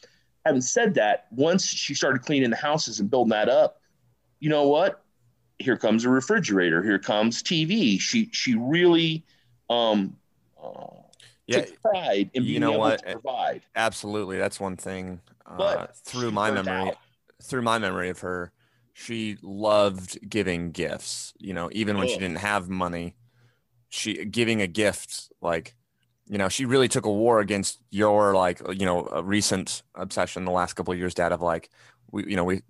having 0.45 0.61
said 0.61 0.93
that 0.95 1.27
once 1.31 1.65
she 1.65 1.93
started 1.93 2.21
cleaning 2.21 2.49
the 2.49 2.55
houses 2.57 2.99
and 2.99 3.09
building 3.09 3.31
that 3.31 3.49
up 3.49 3.81
you 4.39 4.49
know 4.49 4.67
what 4.67 5.03
here 5.59 5.77
comes 5.77 6.05
a 6.05 6.09
refrigerator 6.09 6.83
here 6.83 6.99
comes 6.99 7.43
tv 7.43 7.99
she 7.99 8.29
she 8.33 8.55
really 8.55 9.25
um 9.69 10.15
uh, 10.61 10.87
Yeah, 11.47 11.61
took 11.61 11.81
pride 11.81 12.31
in 12.33 12.43
you 12.43 12.59
being 12.59 12.61
know 12.61 12.71
able 12.73 12.79
what? 12.79 12.99
to 12.99 13.05
provide 13.11 13.63
absolutly. 13.75 14.37
That's 14.37 14.59
one 14.59 14.77
thing. 14.77 15.21
Uh, 15.45 15.57
But 15.57 15.95
through 15.97 16.31
my 16.31 16.51
memory, 16.51 16.89
out. 16.89 16.97
through 17.41 17.61
my 17.61 17.79
memory 17.79 18.09
of 18.09 18.19
her, 18.19 18.51
she 18.93 19.37
loved 19.41 20.29
giving 20.29 20.71
gifts. 20.71 21.33
You 21.39 21.53
know, 21.53 21.69
even 21.73 21.97
when 21.97 22.07
she 22.07 22.17
Oh. 22.17 22.19
didn't 22.19 22.39
have 22.39 22.69
money, 22.69 23.15
she 23.89 24.25
giving 24.25 24.61
a 24.61 24.67
gift 24.67 25.31
like, 25.41 25.76
you 26.29 26.37
know, 26.37 26.49
she 26.49 26.65
really 26.65 26.87
took 26.87 27.05
a 27.05 27.11
war 27.11 27.39
against 27.39 27.79
your 27.89 28.33
like, 28.35 28.61
you 28.69 28.85
know, 28.85 29.07
a 29.07 29.23
recent 29.23 29.83
obsession 29.95 30.45
the 30.45 30.51
last 30.51 30.73
couple 30.73 30.91
of 30.93 30.99
years, 30.99 31.13
Dad, 31.13 31.31
of 31.31 31.41
like, 31.41 31.69
we, 32.11 32.25
you 32.29 32.35
know, 32.35 32.43
we 32.43 32.61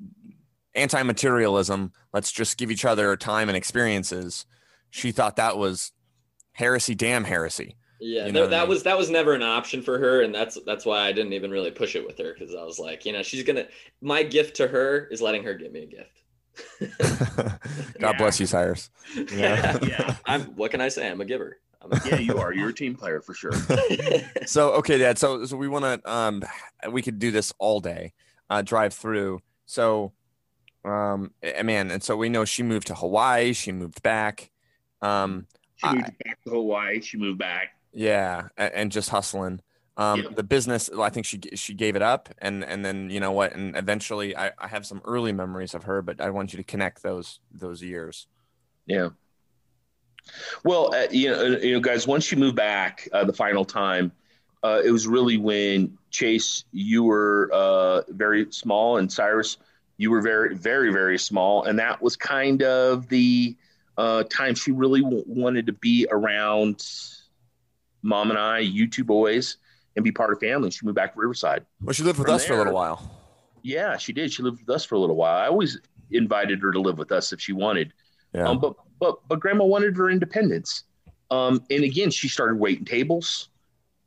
anti-materialism. 0.76 1.92
Let's 2.14 2.32
just 2.32 2.58
give 2.58 2.72
each 2.72 2.86
other 2.86 3.16
time 3.18 3.50
and 3.50 3.58
experiences. 3.58 4.46
She 4.90 5.12
thought 5.12 5.36
that 5.38 5.58
was 5.58 5.92
heresy, 6.54 6.96
damn 6.96 7.24
heresy. 7.24 7.76
Yeah, 8.00 8.28
You 8.28 8.32
there- 8.32 8.34
know 8.34 8.40
what 8.42 8.48
I 8.48 8.50
that 8.58 8.62
mean? 8.62 8.70
was 8.70 8.84
that 8.84 8.98
was 8.98 9.10
never 9.10 9.34
an 9.34 9.42
option 9.42 9.82
for 9.82 9.98
her, 9.98 10.22
and 10.22 10.34
that's 10.34 10.58
that's 10.66 10.86
why 10.86 11.02
I 11.08 11.12
didn't 11.12 11.34
even 11.34 11.50
really 11.50 11.72
push 11.72 11.96
it 11.96 12.06
with 12.06 12.20
her 12.20 12.34
because 12.38 12.54
I 12.54 12.64
was 12.64 12.78
like, 12.78 13.06
you 13.06 13.14
know, 13.14 13.24
she's 13.24 13.44
gonna. 13.44 13.66
My 14.02 14.22
gift 14.22 14.58
to 14.58 14.68
her 14.68 15.08
is 15.10 15.20
letting 15.22 15.44
her 15.44 15.56
give 15.56 15.72
me 15.72 15.84
a 15.84 15.86
gift. 15.88 16.24
God 17.50 17.58
Yeah. 18.00 18.18
bless 18.18 18.40
you, 18.40 18.46
Cyrus. 18.46 18.90
yeah, 19.34 19.78
Yeah. 19.84 20.16
I'm. 20.26 20.42
What 20.56 20.70
can 20.72 20.80
I 20.82 20.90
say? 20.90 21.10
I'm 21.10 21.22
a 21.22 21.26
giver. 21.26 21.58
I'm 21.82 21.92
a 21.94 22.02
yeah 22.06 22.18
you 22.20 22.38
are. 22.38 22.54
You're 22.54 22.70
a 22.70 22.74
team 22.74 22.96
player 22.96 23.22
for 23.22 23.34
sure. 23.34 23.52
So 24.46 24.72
okay 24.74 24.98
dad 24.98 25.18
so 25.18 25.46
so 25.46 25.58
we 25.58 25.68
want 25.68 25.86
to 25.86 26.12
um 26.12 26.42
we 26.92 27.02
could 27.02 27.20
do 27.20 27.32
this 27.32 27.54
all 27.60 27.80
day 27.80 28.14
uh 28.50 28.62
drive 28.62 28.94
through. 28.94 29.40
So 29.66 30.14
um 30.86 31.32
man 31.64 31.92
and 31.92 32.02
so 32.02 32.16
we 32.16 32.30
know 32.30 32.46
she 32.46 32.64
moved 32.64 32.88
to 32.88 32.96
hawaii. 32.96 33.54
She 33.54 33.72
moved 33.72 34.02
back. 34.04 34.50
Um 35.02 35.48
she 35.76 35.88
moved 35.88 36.18
back 36.24 36.44
to 36.46 36.50
hawaii. 36.52 37.02
She 37.02 37.18
moved 37.18 37.40
back. 37.40 37.76
Yeah 37.94 38.48
and, 38.58 38.74
and 38.74 38.92
just 38.92 39.10
hustling. 39.10 39.62
Um 39.98 40.22
Yeah. 40.22 40.30
the 40.36 40.44
business 40.44 40.90
i 41.00 41.10
think 41.10 41.26
she 41.26 41.40
she 41.56 41.74
gave 41.74 41.96
it 41.96 42.02
up 42.04 42.30
and 42.38 42.64
and 42.64 42.86
then 42.86 43.10
you 43.10 43.20
know 43.20 43.32
what 43.32 43.54
and 43.56 43.76
eventually 43.76 44.36
i 44.38 44.52
i 44.60 44.68
have 44.68 44.86
some 44.86 45.02
early 45.06 45.34
memories 45.34 45.74
of 45.74 45.84
her 45.84 46.04
but 46.04 46.22
i 46.22 46.30
want 46.30 46.54
you 46.54 46.58
to 46.58 46.64
connect 46.64 47.02
those 47.02 47.40
those 47.52 47.82
years. 47.82 48.28
Yeah. 48.86 49.10
Well, 50.64 50.94
uh, 50.94 51.08
you 51.12 51.30
know, 51.30 51.40
uh, 51.40 51.58
you 51.60 51.74
know, 51.74 51.80
guys. 51.80 52.08
Once 52.08 52.32
you 52.32 52.38
moved 52.38 52.56
back 52.56 53.08
uh, 53.14 53.24
the 53.24 53.34
final 53.34 53.66
time, 53.66 54.12
uh, 54.64 54.82
it 54.84 54.92
was 54.92 55.08
really 55.08 55.38
when 55.38 55.98
Chase, 56.10 56.66
you 56.72 57.04
were 57.04 57.50
uh, 57.54 58.02
very 58.10 58.52
small, 58.52 58.98
and 58.98 59.12
Cyrus, 59.12 59.58
you 59.98 60.12
were 60.12 60.22
very, 60.22 60.56
very, 60.56 60.92
very 60.92 61.18
small, 61.18 61.64
and 61.64 61.78
that 61.80 62.02
was 62.02 62.16
kind 62.16 62.64
of 62.64 63.08
the 63.10 63.56
uh, 63.98 64.24
time 64.24 64.54
she 64.56 64.72
really 64.72 65.02
w- 65.02 65.24
wanted 65.28 65.66
to 65.66 65.74
be 65.74 66.08
around 66.12 66.84
mom 68.04 68.30
and 68.30 68.40
I, 68.40 68.60
you 68.60 68.88
two 68.88 69.04
boys, 69.04 69.58
and 69.96 70.04
be 70.04 70.12
part 70.12 70.32
of 70.32 70.40
family. 70.40 70.70
She 70.72 70.86
moved 70.86 70.96
back 70.96 71.14
to 71.14 71.20
Riverside. 71.20 71.66
well 71.82 71.94
she 71.94 72.04
lived 72.04 72.20
with 72.20 72.28
From 72.28 72.36
us 72.36 72.46
for 72.46 72.54
a 72.54 72.58
little 72.58 72.74
while 72.74 73.12
Yeah, 73.64 73.98
she 73.98 74.14
did. 74.14 74.32
She 74.32 74.44
lived 74.44 74.60
with 74.60 74.70
us 74.70 74.86
for 74.86 74.96
a 74.96 75.00
little 75.00 75.16
while. 75.16 75.38
I 75.38 75.48
always 75.48 75.80
invited 76.12 76.62
her 76.62 76.72
to 76.72 76.80
live 76.80 76.98
with 76.98 77.12
us 77.12 77.34
if 77.34 77.42
she 77.42 77.54
wanted. 77.54 77.92
yeah 78.34 78.48
Um, 78.48 78.60
but 78.60 78.76
but 79.00 79.28
but 79.28 79.40
grandma 79.40 79.66
wanted 79.66 79.96
her 79.98 80.10
independence. 80.10 80.84
Um, 81.30 81.64
and 81.70 81.84
again, 81.84 82.10
she 82.10 82.30
started 82.30 82.58
waiting 82.58 82.86
tables, 82.86 83.50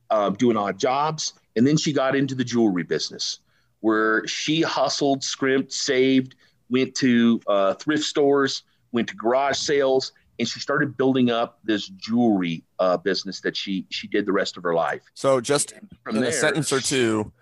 uh, 0.08 0.30
doing 0.30 0.56
odd 0.56 0.78
jobs, 0.78 1.34
and 1.56 1.66
then 1.66 1.76
she 1.76 1.92
got 1.92 2.16
into 2.16 2.34
the 2.34 2.44
jewelry 2.44 2.82
business, 2.82 3.40
where 3.80 4.26
she 4.26 4.62
hustled, 4.62 5.22
scrimped, 5.22 5.72
saved, 5.72 6.34
went 6.70 6.94
to 6.96 7.40
uh, 7.46 7.74
thrift 7.74 8.04
stores, 8.04 8.62
went 8.92 9.08
to 9.08 9.16
garage 9.16 9.58
sales, 9.58 10.12
and 10.38 10.48
she 10.48 10.60
started 10.60 10.96
building 10.96 11.30
up 11.30 11.58
this 11.64 11.88
jewelry 11.88 12.64
uh, 12.78 12.96
business 12.96 13.40
that 13.42 13.56
she 13.56 13.86
she 13.90 14.08
did 14.08 14.24
the 14.24 14.32
rest 14.32 14.56
of 14.56 14.62
her 14.62 14.74
life. 14.74 15.02
so 15.14 15.40
just 15.40 15.74
From 16.02 16.16
in 16.16 16.22
there, 16.22 16.30
a 16.30 16.32
sentence 16.32 16.72
or 16.72 16.80
two, 16.80 17.32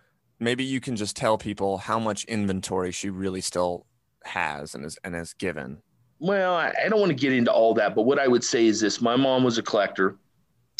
maybe 0.40 0.64
you 0.64 0.80
can 0.80 0.96
just 0.96 1.16
tell 1.16 1.38
people 1.38 1.78
how 1.78 1.98
much 1.98 2.24
inventory 2.24 2.90
she 2.90 3.10
really 3.10 3.40
still 3.40 3.86
has 4.24 4.74
and 4.74 4.84
is 4.84 4.98
and 5.04 5.14
is 5.14 5.32
given. 5.34 5.82
Well, 6.20 6.54
I, 6.54 6.72
don't 6.88 6.98
want 7.00 7.10
to 7.10 7.14
get 7.16 7.32
into 7.32 7.52
all 7.52 7.74
that, 7.74 7.94
but 7.94 8.02
what 8.02 8.18
I 8.18 8.26
would 8.26 8.42
say 8.44 8.66
is 8.66 8.80
this: 8.80 9.00
my 9.00 9.16
mom 9.16 9.44
was 9.44 9.58
a 9.58 9.62
collector. 9.62 10.16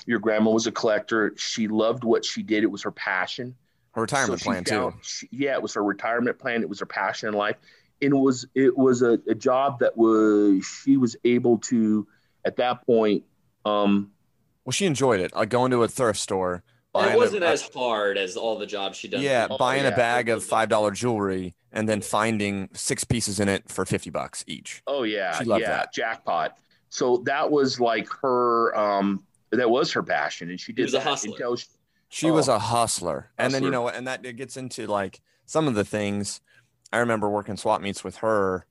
Your 0.06 0.18
grandma 0.18 0.50
was 0.50 0.66
a 0.66 0.72
collector. 0.72 1.34
She 1.36 1.68
loved 1.68 2.02
what 2.02 2.24
she 2.24 2.42
did. 2.42 2.62
It 2.64 2.70
was 2.70 2.82
her 2.82 2.90
passion. 2.90 3.54
Her 3.92 4.02
retirement 4.02 4.40
So 4.40 4.44
plan 4.44 4.64
found- 4.64 4.94
too. 4.94 4.98
she- 5.02 5.28
yeah, 5.30 5.52
it 5.54 5.62
was 5.62 5.74
her 5.74 5.84
retirement 5.84 6.38
plan. 6.38 6.62
It 6.62 6.68
was 6.68 6.80
her 6.80 6.86
passion 6.86 7.28
in 7.28 7.34
life, 7.34 7.56
and 8.02 8.12
it 8.12 8.16
was 8.16 8.46
it 8.54 8.76
was 8.76 9.02
a, 9.02 9.18
a 9.28 9.34
job 9.34 9.78
that 9.80 9.96
was 9.96 10.64
she 10.64 10.96
was 10.96 11.14
able 11.24 11.58
to 11.58 12.06
at 12.44 12.56
that 12.56 12.84
point. 12.86 13.24
Um, 13.64 14.10
Well, 14.64 14.72
she 14.72 14.86
enjoyed 14.86 15.20
it. 15.20 15.34
Like 15.36 15.50
going 15.50 15.70
to 15.70 15.82
a 15.84 15.88
thrift 15.88 16.18
store, 16.18 16.62
buying 17.02 17.14
it 17.14 17.18
wasn't 17.18 17.44
a, 17.44 17.48
as 17.48 17.62
hard 17.74 18.18
as 18.18 18.36
all 18.36 18.58
the 18.58 18.66
jobs 18.66 18.96
she 18.98 19.08
does. 19.08 19.22
yeah, 19.22 19.46
Oh, 19.50 19.56
buying 19.58 19.82
yeah. 19.84 19.88
a 19.90 19.96
bag 19.96 20.28
of 20.28 20.42
five 20.44 20.68
dollar 20.68 20.90
jewelry 20.90 21.54
and 21.72 21.88
then 21.88 22.00
finding 22.00 22.68
six 22.72 23.04
pieces 23.04 23.40
in 23.40 23.48
it 23.48 23.68
for 23.68 23.84
fifty 23.84 24.10
bucks 24.10 24.44
each. 24.46 24.82
Oh 24.86 25.02
yeah, 25.02 25.38
She 25.38 25.44
loved 25.44 25.62
yeah, 25.62 25.70
that. 25.70 25.92
jackpot. 25.92 26.56
So 26.90 27.18
that 27.26 27.50
was 27.50 27.80
like 27.80 28.08
her. 28.22 28.76
Um, 28.76 29.24
that 29.50 29.68
was 29.70 29.92
her 29.92 30.02
passion, 30.02 30.50
and 30.50 30.60
she 30.60 30.72
did 30.72 30.82
was 30.84 30.94
a 30.94 31.00
hustler. 31.00 31.32
until 31.32 31.56
she- 31.56 31.66
She 32.10 32.30
was 32.30 32.48
Oh. 32.48 32.54
a 32.56 32.58
hustler. 32.58 33.30
And 33.38 33.52
then, 33.52 33.62
you 33.62 33.70
know, 33.70 33.88
and 33.88 34.06
that 34.06 34.24
it 34.24 34.36
gets 34.36 34.56
into 34.56 34.86
like 34.86 35.20
some 35.46 35.68
of 35.68 35.74
the 35.74 35.84
things 35.84 36.40
I 36.92 36.98
remember 36.98 37.28
working 37.28 37.56
swap 37.58 37.80
meets 37.82 38.02
with 38.04 38.16
her. 38.18 38.64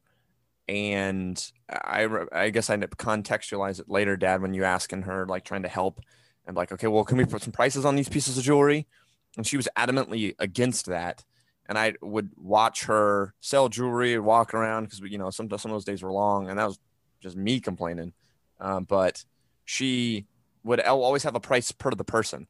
And 0.68 1.42
I, 1.70 2.08
I 2.32 2.50
guess 2.50 2.70
I 2.70 2.74
end 2.74 2.84
up 2.84 2.98
contextualize 2.98 3.80
it 3.80 3.90
later, 3.90 4.18
dad, 4.18 4.42
when 4.42 4.54
you 4.54 4.64
asking 4.66 5.04
her, 5.04 5.26
like 5.26 5.46
trying 5.46 5.64
to 5.64 5.70
help 5.70 6.02
and 6.48 6.56
like, 6.56 6.72
okay, 6.72 6.88
well, 6.88 7.04
can 7.04 7.18
we 7.18 7.26
put 7.26 7.44
some 7.44 7.52
prices 7.52 7.86
on 7.86 7.96
these 7.96 8.10
pieces 8.10 8.38
of 8.38 8.44
jewelry? 8.44 8.88
And 9.36 9.46
she 9.46 9.58
was 9.58 9.68
adamantly 9.78 10.34
against 10.40 10.88
that. 10.88 11.24
And 11.70 11.78
I 11.78 11.94
would 12.02 12.32
watch 12.38 12.86
her 12.86 13.34
sell 13.42 13.68
jewelry, 13.68 14.18
walk 14.18 14.54
around 14.54 14.86
because, 14.86 15.02
you 15.02 15.18
know, 15.18 15.30
some, 15.30 15.50
some 15.50 15.70
of 15.70 15.76
those 15.76 15.86
days 15.86 16.02
were 16.02 16.12
long 16.12 16.50
and 16.50 16.58
that 16.58 16.66
was 16.66 16.80
just 17.20 17.36
me 17.36 17.60
complaining. 17.60 18.14
Um, 18.60 18.86
but 18.86 19.26
she 19.66 20.26
would 20.64 20.80
always 20.80 21.24
have 21.24 21.36
a 21.36 21.40
price 21.42 21.72
per 21.72 21.92
the 21.92 22.06
person. 22.06 22.48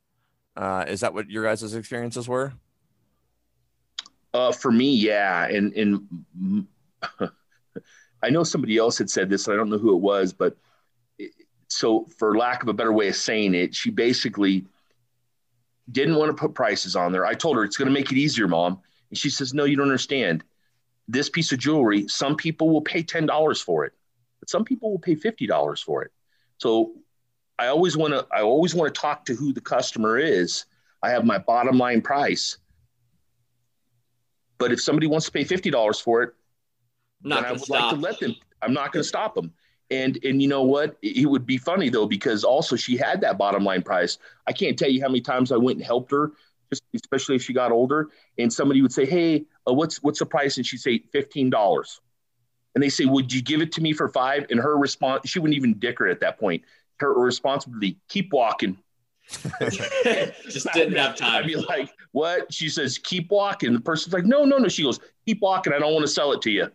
Uh, 0.55 0.85
is 0.87 1.01
that 1.01 1.13
what 1.13 1.29
your 1.29 1.43
guys' 1.43 1.73
experiences 1.73 2.27
were? 2.27 2.53
Uh, 4.33 4.51
for 4.51 4.71
me, 4.71 4.93
yeah, 4.93 5.45
and 5.45 5.73
and 5.73 6.67
I 8.23 8.29
know 8.29 8.43
somebody 8.43 8.77
else 8.77 8.97
had 8.97 9.09
said 9.09 9.29
this. 9.29 9.47
and 9.47 9.53
I 9.53 9.57
don't 9.57 9.69
know 9.69 9.77
who 9.77 9.95
it 9.95 10.01
was, 10.01 10.33
but 10.33 10.57
so 11.67 12.05
for 12.17 12.37
lack 12.37 12.63
of 12.63 12.69
a 12.69 12.73
better 12.73 12.93
way 12.93 13.07
of 13.09 13.15
saying 13.15 13.53
it, 13.53 13.75
she 13.75 13.89
basically 13.91 14.65
didn't 15.91 16.15
want 16.15 16.29
to 16.29 16.39
put 16.39 16.53
prices 16.53 16.95
on 16.95 17.11
there. 17.11 17.25
I 17.25 17.33
told 17.33 17.57
her 17.57 17.63
it's 17.63 17.77
going 17.77 17.87
to 17.87 17.93
make 17.93 18.11
it 18.11 18.17
easier, 18.17 18.47
mom, 18.47 18.79
and 19.09 19.17
she 19.17 19.29
says, 19.29 19.53
"No, 19.53 19.65
you 19.65 19.75
don't 19.75 19.85
understand. 19.85 20.43
This 21.07 21.29
piece 21.29 21.51
of 21.51 21.59
jewelry, 21.59 22.07
some 22.07 22.35
people 22.35 22.69
will 22.69 22.81
pay 22.81 23.03
ten 23.03 23.25
dollars 23.25 23.61
for 23.61 23.85
it, 23.85 23.93
but 24.39 24.49
some 24.49 24.63
people 24.63 24.91
will 24.91 24.99
pay 24.99 25.15
fifty 25.15 25.47
dollars 25.47 25.81
for 25.81 26.03
it. 26.03 26.11
So 26.57 26.93
I 27.59 27.67
always 27.67 27.95
want 27.97 28.13
to. 28.13 28.27
I 28.31 28.41
always 28.41 28.75
want 28.75 28.93
to 28.93 28.99
talk 28.99 29.25
to 29.25 29.35
who 29.35 29.53
the 29.53 29.61
customer 29.61 30.17
is. 30.17 30.65
I 31.03 31.09
have 31.09 31.25
my 31.25 31.37
bottom 31.37 31.77
line 31.77 32.01
price." 32.01 32.57
But 34.57 34.71
if 34.71 34.81
somebody 34.81 35.07
wants 35.07 35.27
to 35.27 35.31
pay 35.31 35.43
fifty 35.43 35.69
dollars 35.69 35.99
for 35.99 36.23
it, 36.23 36.33
Not 37.21 37.43
then 37.43 37.45
I 37.45 37.51
would 37.51 37.69
like 37.69 37.89
to 37.91 37.95
let 37.95 38.19
them. 38.19 38.35
I'm 38.61 38.73
not 38.73 38.91
going 38.91 39.03
to 39.03 39.07
stop 39.07 39.35
them. 39.35 39.53
And 39.89 40.19
and 40.23 40.41
you 40.41 40.47
know 40.47 40.63
what? 40.63 40.97
It 41.01 41.29
would 41.29 41.45
be 41.45 41.57
funny 41.57 41.89
though 41.89 42.05
because 42.05 42.43
also 42.43 42.75
she 42.75 42.97
had 42.97 43.21
that 43.21 43.37
bottom 43.37 43.63
line 43.63 43.81
price. 43.81 44.17
I 44.45 44.51
can't 44.51 44.77
tell 44.77 44.89
you 44.89 45.01
how 45.01 45.07
many 45.07 45.21
times 45.21 45.51
I 45.51 45.57
went 45.57 45.77
and 45.77 45.85
helped 45.85 46.11
her, 46.11 46.33
just 46.69 46.83
especially 46.93 47.35
if 47.35 47.43
she 47.43 47.53
got 47.53 47.71
older. 47.71 48.09
And 48.37 48.51
somebody 48.51 48.81
would 48.81 48.91
say, 48.91 49.05
"Hey, 49.05 49.45
uh, 49.67 49.73
what's 49.73 50.03
what's 50.03 50.19
the 50.19 50.25
price?" 50.25 50.57
And 50.57 50.65
she'd 50.65 50.81
say 50.81 50.99
fifteen 51.13 51.49
dollars. 51.49 52.01
And 52.75 52.83
they 52.83 52.89
say, 52.89 53.05
"Would 53.05 53.31
you 53.31 53.41
give 53.41 53.61
it 53.61 53.71
to 53.73 53.81
me 53.81 53.93
for 53.93 54.09
five? 54.09 54.45
And 54.49 54.59
her 54.59 54.77
response, 54.77 55.29
she 55.29 55.39
wouldn't 55.39 55.55
even 55.55 55.79
dicker 55.79 56.07
at 56.07 56.19
that 56.19 56.37
point. 56.37 56.63
Her 56.99 57.13
response 57.13 57.65
would 57.65 57.79
be, 57.79 57.97
"Keep 58.09 58.33
walking." 58.33 58.77
Just 60.49 60.67
didn't 60.73 60.95
have 60.97 61.15
time. 61.15 61.35
I'd 61.43 61.47
be 61.47 61.55
like, 61.55 61.91
"What?" 62.11 62.51
She 62.53 62.67
says, 62.67 62.97
"Keep 62.97 63.31
walking." 63.31 63.73
The 63.73 63.79
person's 63.79 64.13
like, 64.13 64.25
"No, 64.25 64.43
no, 64.43 64.57
no." 64.57 64.67
She 64.67 64.83
goes, 64.83 64.99
"Keep 65.25 65.41
walking. 65.41 65.71
I 65.71 65.79
don't 65.79 65.93
want 65.93 66.03
to 66.03 66.11
sell 66.11 66.33
it 66.33 66.41
to 66.41 66.51
you." 66.51 66.69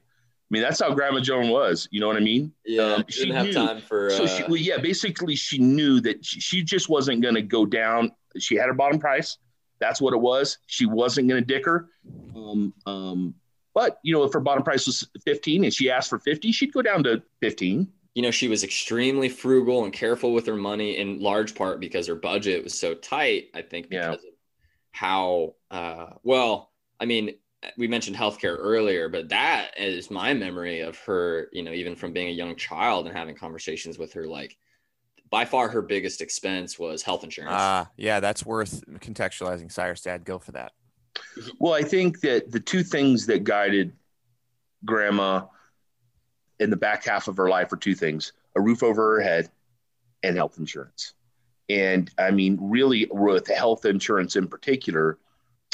I 0.52 0.54
mean, 0.54 0.62
that's 0.62 0.80
how 0.80 0.92
Grandma 0.92 1.20
Joan 1.20 1.48
was. 1.48 1.88
You 1.90 2.00
know 2.00 2.08
what 2.08 2.16
I 2.16 2.20
mean? 2.20 2.52
yeah, 2.66 2.82
um, 2.82 3.04
didn't 3.08 3.34
have 3.34 3.46
knew. 3.46 3.52
time 3.54 3.80
for. 3.80 4.10
So 4.10 4.24
uh, 4.24 4.26
she, 4.26 4.42
well, 4.42 4.56
yeah, 4.56 4.76
basically, 4.76 5.34
she 5.34 5.56
knew 5.56 5.98
that 6.02 6.22
she, 6.22 6.40
she 6.40 6.62
just 6.62 6.90
wasn't 6.90 7.22
going 7.22 7.36
to 7.36 7.42
go 7.42 7.64
down. 7.64 8.12
She 8.38 8.56
had 8.56 8.66
her 8.66 8.74
bottom 8.74 8.98
price. 8.98 9.38
That's 9.78 9.98
what 9.98 10.12
it 10.12 10.20
was. 10.20 10.58
She 10.66 10.84
wasn't 10.84 11.28
going 11.28 11.42
to 11.42 11.46
dicker. 11.46 11.88
Um, 12.36 12.74
um, 12.84 13.34
but 13.72 13.98
you 14.04 14.12
know, 14.12 14.24
if 14.24 14.32
her 14.34 14.40
bottom 14.40 14.62
price 14.62 14.86
was 14.86 15.08
fifteen 15.24 15.64
and 15.64 15.72
she 15.72 15.90
asked 15.90 16.10
for 16.10 16.18
fifty, 16.18 16.52
she'd 16.52 16.74
go 16.74 16.82
down 16.82 17.02
to 17.04 17.22
fifteen. 17.40 17.88
you 18.14 18.20
know, 18.20 18.30
she 18.30 18.46
was 18.46 18.62
extremely 18.62 19.30
frugal 19.30 19.84
and 19.84 19.92
careful 19.94 20.34
with 20.34 20.46
her 20.46 20.56
money 20.56 20.98
in 20.98 21.18
large 21.22 21.54
part 21.54 21.80
because 21.80 22.06
her 22.06 22.14
budget 22.14 22.62
was 22.62 22.78
so 22.78 22.92
tight. 22.94 23.48
I 23.54 23.62
think 23.62 23.88
because 23.88 24.04
Yeah. 24.22 24.28
of 24.28 24.34
how, 24.90 25.54
uh, 25.70 26.10
well, 26.22 26.70
I 27.00 27.06
mean, 27.06 27.36
we 27.77 27.87
mentioned 27.88 28.16
healthcare 28.16 28.57
earlier, 28.59 29.09
but 29.09 29.29
that 29.29 29.70
is 29.79 30.11
my 30.11 30.35
memory 30.35 30.81
of 30.81 30.98
her, 31.01 31.48
you 31.53 31.62
know, 31.62 31.72
even 31.72 31.94
from 31.94 32.12
being 32.12 32.29
a 32.29 32.33
young 32.33 32.57
child 32.57 33.07
and 33.07 33.16
having 33.16 33.35
conversations 33.35 33.98
with 33.98 34.12
her, 34.12 34.27
like 34.27 34.57
by 35.31 35.44
far 35.44 35.68
her 35.68 35.83
biggest 35.83 36.20
expense 36.20 36.79
was 36.79 37.03
health 37.03 37.25
insurance. 37.25 37.55
Ah, 37.57 37.88
yeah, 37.96 38.20
that's 38.20 38.44
worth 38.44 38.85
contextualizing. 38.98 39.70
Cyrus, 39.70 40.03
dad, 40.03 40.25
go 40.25 40.38
for 40.38 40.53
that. 40.53 40.72
Well, 41.59 41.75
I 41.75 41.83
think 41.83 42.20
that 42.20 42.51
the 42.51 42.61
two 42.61 42.83
things 42.83 43.27
that 43.27 43.44
guided 43.44 43.92
Grandma 44.85 45.46
in 46.59 46.70
the 46.70 46.77
back 46.77 47.05
half 47.05 47.29
of 47.29 47.37
her 47.37 47.48
life 47.48 47.70
were 47.70 47.77
two 47.77 47.94
things: 47.94 48.33
a 48.57 48.61
roof 48.61 48.83
over 48.83 49.16
her 49.16 49.22
head 49.22 49.51
and 50.22 50.37
health 50.37 50.59
insurance. 50.59 51.14
And 51.68 52.11
I 52.18 52.31
mean, 52.31 52.59
really, 52.61 53.09
with 53.11 53.46
health 53.48 53.85
insurance 53.85 54.37
in 54.37 54.48
particular, 54.48 55.18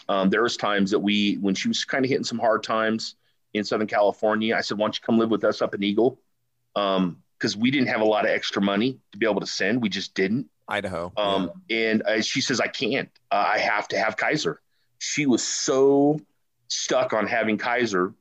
um, 0.08 0.30
there 0.30 0.42
was 0.42 0.56
times 0.56 0.90
that 0.92 0.98
we, 1.00 1.34
when 1.36 1.54
she 1.54 1.68
was 1.68 1.84
kind 1.84 2.04
of 2.04 2.08
hitting 2.08 2.24
some 2.24 2.38
hard 2.38 2.62
times 2.62 3.14
in 3.54 3.64
Southern 3.64 3.86
California, 3.86 4.54
I 4.56 4.60
said, 4.62 4.78
"Why 4.78 4.86
don't 4.86 4.96
you 4.96 5.02
come 5.04 5.18
live 5.18 5.30
with 5.30 5.44
us 5.44 5.60
up 5.62 5.74
in 5.74 5.82
Eagle?" 5.82 6.18
Because 6.74 7.56
we 7.56 7.70
didn't 7.70 7.88
have 7.88 8.00
a 8.00 8.04
lot 8.04 8.24
of 8.24 8.30
extra 8.30 8.60
money 8.62 8.98
to 9.12 9.18
be 9.18 9.26
able 9.26 9.40
to 9.40 9.46
send. 9.46 9.80
We 9.82 9.88
just 9.88 10.14
didn't. 10.14 10.48
Idaho. 10.68 11.12
Um, 11.16 11.50
And 11.70 12.02
uh, 12.02 12.20
she 12.20 12.40
says, 12.40 12.60
I 12.60 12.66
can't. 12.66 13.08
Uh, 13.30 13.52
I 13.54 13.58
have 13.58 13.88
to 13.88 13.98
have 13.98 14.16
Kaiser. 14.16 14.60
She 14.98 15.24
was 15.26 15.42
so 15.42 16.20
stuck 16.68 17.12
on 17.14 17.26
having 17.26 17.56
Kaiser 17.56 18.12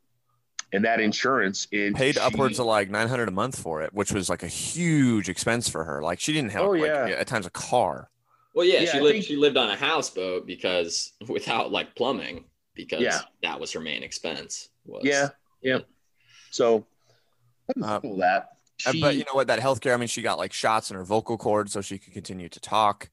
and 0.72 0.86
that 0.86 1.00
insurance. 1.00 1.68
And 1.74 1.96
paid 1.96 2.16
she- 2.16 2.22
upwards 2.22 2.60
of 2.60 2.66
like 2.68 2.90
900 2.90 3.28
a 3.28 3.32
month 3.32 3.60
for 3.60 3.82
it 3.82 3.94
which 3.94 4.12
was 4.12 4.30
like 4.30 4.44
a 4.44 4.48
huge 4.48 5.30
expense 5.30 5.68
for 5.70 5.84
her 5.84 6.02
like 6.02 6.20
she 6.20 6.32
didn't 6.34 6.52
have 6.52 6.62
Oh, 6.62 6.70
like, 6.72 6.82
yeah. 6.88 7.08
at 7.08 7.28
times 7.28 7.46
a 7.46 7.50
car 7.50 8.10
well, 8.58 8.66
yeah, 8.66 8.82
yeah, 8.82 8.92
she 8.92 8.98
I 8.98 9.02
lived, 9.02 9.14
think- 9.14 9.26
she 9.26 9.36
lived 9.38 9.56
on 9.58 9.70
a 9.70 9.76
houseboat 9.76 10.46
because 10.48 11.14
without 11.30 11.72
like 11.72 11.96
plumbing, 11.96 12.46
because 12.74 13.02
Yeah. 13.02 13.20
that 13.44 13.60
was 13.60 13.72
her 13.72 13.80
main 13.80 14.04
expense. 14.04 14.70
Was 14.86 15.04
Yeah. 15.06 15.30
Yeah. 15.62 15.80
So 16.52 16.86
Uh, 17.82 18.00
cool 18.00 18.18
that. 18.18 18.50
Uh, 18.86 18.92
She, 18.92 19.02
but 19.02 19.16
you 19.16 19.24
know 19.26 19.34
what 19.34 19.48
that 19.48 19.60
healthcare 19.60 19.94
i 19.94 19.98
mean 19.98 20.08
she 20.08 20.22
got 20.22 20.38
like 20.38 20.54
shots 20.54 20.92
in 20.92 20.96
her 20.98 21.04
vocal 21.04 21.38
cords 21.38 21.74
so 21.74 21.82
she 21.82 21.98
could 21.98 22.14
continue 22.14 22.48
to 22.48 22.60
talk 22.60 23.10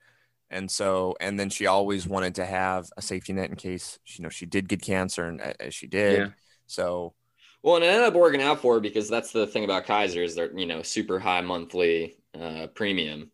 and 0.51 0.71
so 0.71 1.17
and 1.21 1.41
then 1.41 1.49
she 1.49 1.67
always 1.67 2.07
wanted 2.07 2.35
to 2.35 2.45
have 2.45 2.91
a 2.99 3.03
safety 3.03 3.33
net 3.33 3.49
in 3.51 3.57
case 3.57 3.99
you 4.07 4.23
know 4.23 4.29
she 4.29 4.45
did 4.47 4.69
get 4.69 4.83
cancer 4.83 5.25
and 5.25 5.41
uh, 5.41 5.55
as 5.61 5.75
she 5.75 5.87
did 5.87 6.19
Yeah. 6.19 6.29
so 6.67 7.15
Well, 7.63 7.77
and 7.77 7.85
it 7.85 7.89
ended 7.89 8.09
up 8.09 8.15
working 8.15 8.43
out 8.43 8.61
for 8.61 8.75
her 8.75 8.81
because 8.81 9.09
that's 9.09 9.33
the 9.33 9.47
thing 9.47 9.65
about 9.65 9.87
Kaiser 9.87 10.23
is 10.23 10.35
they're 10.35 10.57
you 10.57 10.67
know 10.67 10.83
super 10.83 11.19
high 11.19 11.41
monthly 11.41 12.19
uh, 12.39 12.67
premium, 12.75 13.31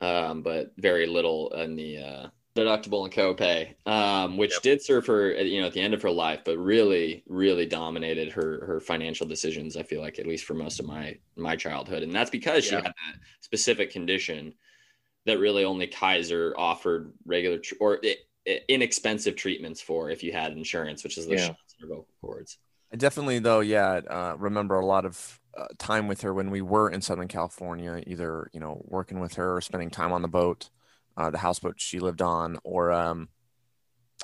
um, 0.00 0.42
but 0.42 0.72
very 0.78 1.06
little 1.06 1.50
in 1.54 1.76
the 1.76 1.98
uh, 1.98 2.28
deductible 2.56 3.04
and 3.04 3.12
copay, 3.12 3.74
um, 3.86 4.36
which 4.36 4.52
Yep. 4.54 4.62
did 4.62 4.82
serve 4.82 5.06
her 5.06 5.34
at, 5.34 5.46
you 5.46 5.60
know 5.60 5.66
at 5.66 5.72
the 5.72 5.80
end 5.80 5.94
of 5.94 6.02
her 6.02 6.10
life, 6.10 6.40
but 6.44 6.58
really 6.58 7.22
really 7.26 7.66
dominated 7.66 8.32
her 8.32 8.64
her 8.66 8.80
financial 8.80 9.26
decisions. 9.26 9.76
I 9.76 9.82
feel 9.82 10.00
like 10.00 10.18
at 10.18 10.26
least 10.26 10.44
for 10.44 10.54
most 10.54 10.80
of 10.80 10.86
my 10.86 11.16
my 11.36 11.56
childhood, 11.56 12.02
and 12.02 12.12
that's 12.14 12.30
because 12.30 12.64
she 12.64 12.74
had 12.74 12.84
that 12.84 12.94
specific 13.40 13.90
condition 13.90 14.54
that 15.26 15.38
really 15.38 15.64
only 15.64 15.86
Kaiser 15.86 16.54
offered 16.56 17.12
regular 17.26 17.58
tr- 17.58 17.74
or 17.78 18.00
i- 18.04 18.16
i- 18.48 18.60
inexpensive 18.68 19.36
treatments 19.36 19.80
for 19.80 20.10
if 20.10 20.22
you 20.22 20.32
had 20.32 20.52
insurance, 20.52 21.04
which 21.04 21.18
is 21.18 21.26
the 21.26 21.34
Yeah. 21.34 21.46
shots 21.48 21.74
in 21.78 21.88
her 21.88 21.94
vocal 21.94 22.08
cords. 22.22 22.58
I 22.92 22.96
definitely 22.96 23.38
though 23.38 23.60
yeah 23.60 24.00
uh, 24.08 24.34
remember 24.38 24.76
a 24.76 24.86
lot 24.86 25.04
of 25.04 25.40
uh, 25.56 25.66
time 25.78 26.08
with 26.08 26.22
her 26.22 26.32
when 26.34 26.50
we 26.50 26.62
were 26.62 26.90
in 26.90 27.00
southern 27.02 27.28
california 27.28 28.02
either 28.06 28.48
you 28.52 28.60
know 28.60 28.82
working 28.84 29.20
with 29.20 29.34
her 29.34 29.56
or 29.56 29.60
spending 29.60 29.90
time 29.90 30.12
on 30.12 30.22
the 30.22 30.28
boat 30.28 30.70
uh, 31.16 31.30
the 31.30 31.38
houseboat 31.38 31.80
she 31.80 31.98
lived 32.00 32.22
on 32.22 32.58
or 32.64 32.92
um 32.92 33.28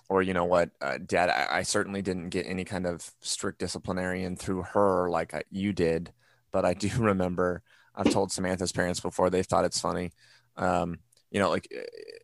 or 0.08 0.22
you 0.22 0.34
know 0.34 0.44
what 0.44 0.70
uh, 0.80 0.98
dad 1.04 1.30
I, 1.30 1.58
I 1.58 1.62
certainly 1.62 2.02
didn't 2.02 2.30
get 2.30 2.46
any 2.46 2.64
kind 2.64 2.86
of 2.86 3.10
strict 3.20 3.58
disciplinarian 3.58 4.36
through 4.36 4.62
her 4.62 5.08
like 5.10 5.34
I, 5.34 5.42
you 5.50 5.72
did 5.72 6.12
but 6.52 6.64
i 6.64 6.74
do 6.74 6.90
remember 6.98 7.62
i've 7.94 8.10
told 8.10 8.32
samantha's 8.32 8.72
parents 8.72 9.00
before 9.00 9.30
they 9.30 9.42
thought 9.42 9.64
it's 9.64 9.80
funny 9.80 10.12
um 10.56 10.98
you 11.30 11.40
know 11.40 11.50
like 11.50 11.68
uh, 11.76 11.82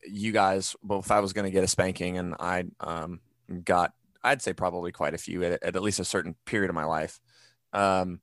you 0.09 0.33
guys 0.33 0.77
well 0.83 1.01
if 1.01 1.11
i 1.11 1.21
was 1.21 1.33
going 1.33 1.45
to 1.45 1.51
get 1.51 1.65
a 1.65 1.69
spanking 1.69 2.19
and 2.19 2.35
i 2.39 2.65
um 2.81 3.21
got 3.65 3.93
I'd 4.25 4.43
say 4.43 4.53
probably 4.53 4.93
quite 4.93 5.15
a 5.15 5.19
few 5.19 5.43
at, 5.45 5.63
at 5.63 5.77
at 5.77 5.83
least 5.83 6.01
a 6.01 6.05
certain 6.05 6.37
period 6.47 6.71
of 6.71 6.75
my 6.75 6.85
life. 6.85 7.21
Um, 7.73 8.21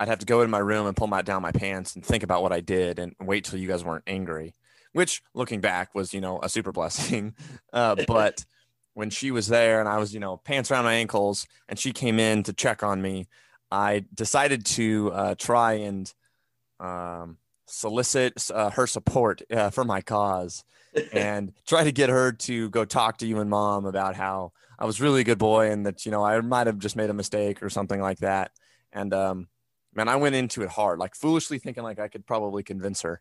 I'd 0.00 0.08
have 0.08 0.20
to 0.20 0.26
go 0.26 0.42
in 0.42 0.50
my 0.50 0.58
room 0.58 0.86
and 0.86 0.96
pull 0.96 1.06
my 1.08 1.22
down 1.22 1.42
my 1.42 1.52
pants 1.52 1.94
and 1.94 2.04
think 2.04 2.22
about 2.22 2.42
what 2.42 2.52
I 2.52 2.60
did 2.60 2.98
and 2.98 3.14
wait 3.20 3.44
till 3.44 3.58
you 3.58 3.68
guys 3.68 3.84
weren't 3.84 4.04
angry, 4.06 4.54
which 4.92 5.22
looking 5.34 5.60
back 5.60 5.94
was, 5.94 6.14
you 6.14 6.20
know, 6.20 6.40
a 6.42 6.48
super 6.48 6.72
blessing. 6.78 7.34
Uh, 7.72 7.96
but 8.06 8.44
when 8.94 9.10
she 9.10 9.30
was 9.30 9.48
there 9.48 9.80
and 9.80 9.88
I 9.88 9.98
was, 9.98 10.14
you 10.14 10.20
know, 10.20 10.36
pants 10.36 10.70
around 10.70 10.84
my 10.84 10.94
ankles 10.94 11.46
and 11.68 11.78
she 11.78 11.92
came 11.92 12.18
in 12.18 12.42
to 12.44 12.52
check 12.52 12.82
on 12.82 13.02
me, 13.02 13.26
I 13.70 14.04
decided 14.14 14.64
to 14.66 15.12
uh, 15.12 15.34
try 15.36 15.74
and 15.74 16.12
um, 16.80 17.38
solicit 17.66 18.50
uh, 18.52 18.70
her 18.70 18.86
support 18.86 19.42
uh, 19.50 19.70
for 19.70 19.84
my 19.84 20.00
cause 20.00 20.64
and 21.12 21.52
try 21.66 21.84
to 21.84 21.92
get 21.92 22.10
her 22.10 22.32
to 22.32 22.68
go 22.70 22.84
talk 22.84 23.18
to 23.18 23.26
you 23.26 23.40
and 23.40 23.50
mom 23.50 23.86
about 23.86 24.16
how 24.16 24.52
I 24.78 24.84
was 24.84 25.00
really 25.00 25.22
a 25.22 25.24
good 25.24 25.38
boy 25.38 25.70
and 25.70 25.86
that 25.86 26.06
you 26.06 26.12
know 26.12 26.24
I 26.24 26.40
might 26.40 26.66
have 26.66 26.78
just 26.78 26.96
made 26.96 27.10
a 27.10 27.14
mistake 27.14 27.62
or 27.62 27.70
something 27.70 28.00
like 28.00 28.18
that. 28.18 28.52
And 28.92 29.12
um, 29.12 29.48
man, 29.94 30.08
I 30.08 30.16
went 30.16 30.34
into 30.34 30.62
it 30.62 30.68
hard, 30.68 30.98
like 30.98 31.14
foolishly 31.14 31.58
thinking 31.58 31.82
like 31.82 31.98
I 31.98 32.08
could 32.08 32.26
probably 32.26 32.62
convince 32.62 33.02
her, 33.02 33.20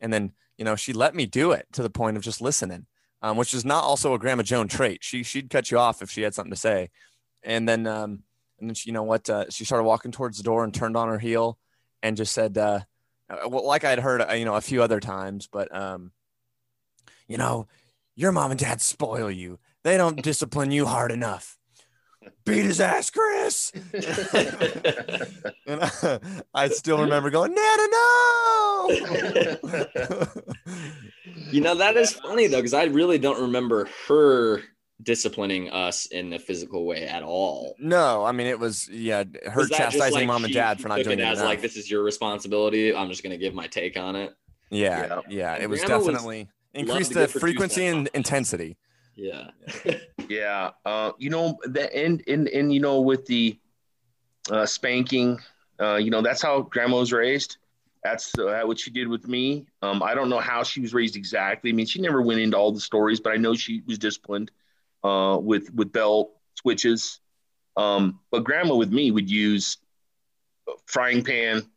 and 0.00 0.12
then 0.12 0.32
you 0.58 0.64
know 0.64 0.76
she 0.76 0.92
let 0.92 1.14
me 1.14 1.26
do 1.26 1.52
it 1.52 1.66
to 1.72 1.82
the 1.82 1.90
point 1.90 2.16
of 2.16 2.22
just 2.22 2.40
listening, 2.40 2.86
um, 3.22 3.36
which 3.36 3.54
is 3.54 3.64
not 3.64 3.84
also 3.84 4.14
a 4.14 4.18
Grandma 4.18 4.42
Joan 4.42 4.68
trait. 4.68 5.02
She 5.02 5.22
she'd 5.22 5.50
cut 5.50 5.70
you 5.70 5.78
off 5.78 6.02
if 6.02 6.10
she 6.10 6.22
had 6.22 6.34
something 6.34 6.52
to 6.52 6.58
say, 6.58 6.90
and 7.42 7.68
then 7.68 7.86
um, 7.86 8.22
and 8.58 8.70
then 8.70 8.74
she, 8.74 8.90
you 8.90 8.92
know 8.92 9.02
what 9.02 9.28
uh, 9.30 9.46
she 9.50 9.64
started 9.64 9.84
walking 9.84 10.12
towards 10.12 10.36
the 10.36 10.42
door 10.42 10.64
and 10.64 10.74
turned 10.74 10.96
on 10.96 11.08
her 11.08 11.18
heel 11.18 11.58
and 12.02 12.16
just 12.16 12.32
said, 12.32 12.56
uh, 12.58 12.80
uh 13.28 13.48
well, 13.48 13.66
like 13.66 13.84
I'd 13.84 13.98
heard 13.98 14.22
uh, 14.22 14.32
you 14.34 14.44
know 14.44 14.54
a 14.54 14.60
few 14.60 14.82
other 14.82 15.00
times, 15.00 15.48
but 15.50 15.74
um, 15.74 16.12
you 17.26 17.36
know 17.36 17.66
your 18.14 18.32
mom 18.32 18.50
and 18.50 18.60
dad 18.60 18.80
spoil 18.80 19.30
you. 19.30 19.58
They 19.84 19.96
don't 19.96 20.22
discipline 20.22 20.70
you 20.70 20.86
hard 20.86 21.12
enough 21.12 21.56
beat 22.44 22.64
his 22.64 22.80
ass, 22.80 23.10
Chris. 23.10 23.72
and 25.66 25.80
I, 25.82 26.18
I, 26.54 26.68
still 26.68 27.00
remember 27.00 27.30
going, 27.30 27.54
Nana, 27.54 27.88
no. 27.90 28.88
you 31.50 31.60
know, 31.60 31.74
that 31.74 31.96
is 31.96 32.12
funny 32.12 32.46
though, 32.46 32.58
because 32.58 32.74
I 32.74 32.84
really 32.84 33.18
don't 33.18 33.40
remember 33.40 33.88
her 34.08 34.62
disciplining 35.02 35.70
us 35.70 36.06
in 36.06 36.32
a 36.32 36.38
physical 36.38 36.86
way 36.86 37.06
at 37.06 37.22
all. 37.22 37.74
No, 37.78 38.24
I 38.24 38.32
mean 38.32 38.46
it 38.46 38.58
was 38.58 38.88
yeah, 38.88 39.24
her 39.46 39.60
was 39.62 39.70
chastising 39.70 40.20
like 40.20 40.26
mom 40.26 40.44
and 40.44 40.54
dad 40.54 40.80
for 40.80 40.88
not 40.88 41.02
doing 41.02 41.18
it. 41.18 41.22
As 41.22 41.38
enough. 41.38 41.50
like 41.50 41.60
this 41.60 41.76
is 41.76 41.90
your 41.90 42.02
responsibility. 42.02 42.94
I'm 42.94 43.08
just 43.08 43.22
gonna 43.22 43.36
give 43.36 43.54
my 43.54 43.66
take 43.66 43.98
on 43.98 44.16
it. 44.16 44.34
Yeah, 44.70 45.20
yeah, 45.28 45.54
yeah 45.56 45.56
it 45.56 45.68
was 45.68 45.82
definitely 45.82 46.44
was 46.44 46.52
increased 46.76 47.14
the 47.14 47.28
frequency 47.28 47.86
and 47.86 48.08
intensity. 48.14 48.76
Yeah. 49.16 49.50
yeah. 50.28 50.70
Uh, 50.84 51.12
you 51.18 51.30
know, 51.30 51.58
the 51.64 51.94
and, 51.96 52.22
and, 52.28 52.48
and, 52.48 52.72
you 52.72 52.80
know, 52.80 53.00
with 53.00 53.26
the 53.26 53.58
uh, 54.50 54.66
spanking, 54.66 55.38
uh, 55.80 55.96
you 55.96 56.10
know, 56.10 56.22
that's 56.22 56.42
how 56.42 56.62
grandma 56.62 56.98
was 56.98 57.12
raised. 57.12 57.56
That's 58.04 58.38
uh, 58.38 58.62
what 58.64 58.78
she 58.78 58.90
did 58.90 59.08
with 59.08 59.26
me. 59.26 59.66
Um, 59.82 60.02
I 60.02 60.14
don't 60.14 60.28
know 60.28 60.38
how 60.38 60.62
she 60.62 60.80
was 60.80 60.94
raised 60.94 61.16
exactly. 61.16 61.70
I 61.70 61.72
mean, 61.72 61.86
she 61.86 62.00
never 62.00 62.22
went 62.22 62.40
into 62.40 62.56
all 62.56 62.70
the 62.70 62.80
stories, 62.80 63.18
but 63.18 63.32
I 63.32 63.36
know 63.36 63.54
she 63.54 63.82
was 63.86 63.98
disciplined 63.98 64.52
uh, 65.02 65.38
with, 65.40 65.74
with 65.74 65.92
belt 65.92 66.30
switches. 66.54 67.20
Um, 67.76 68.20
but 68.30 68.44
grandma 68.44 68.76
with 68.76 68.92
me 68.92 69.10
would 69.10 69.28
use 69.28 69.78
frying 70.86 71.24
pan, 71.24 71.68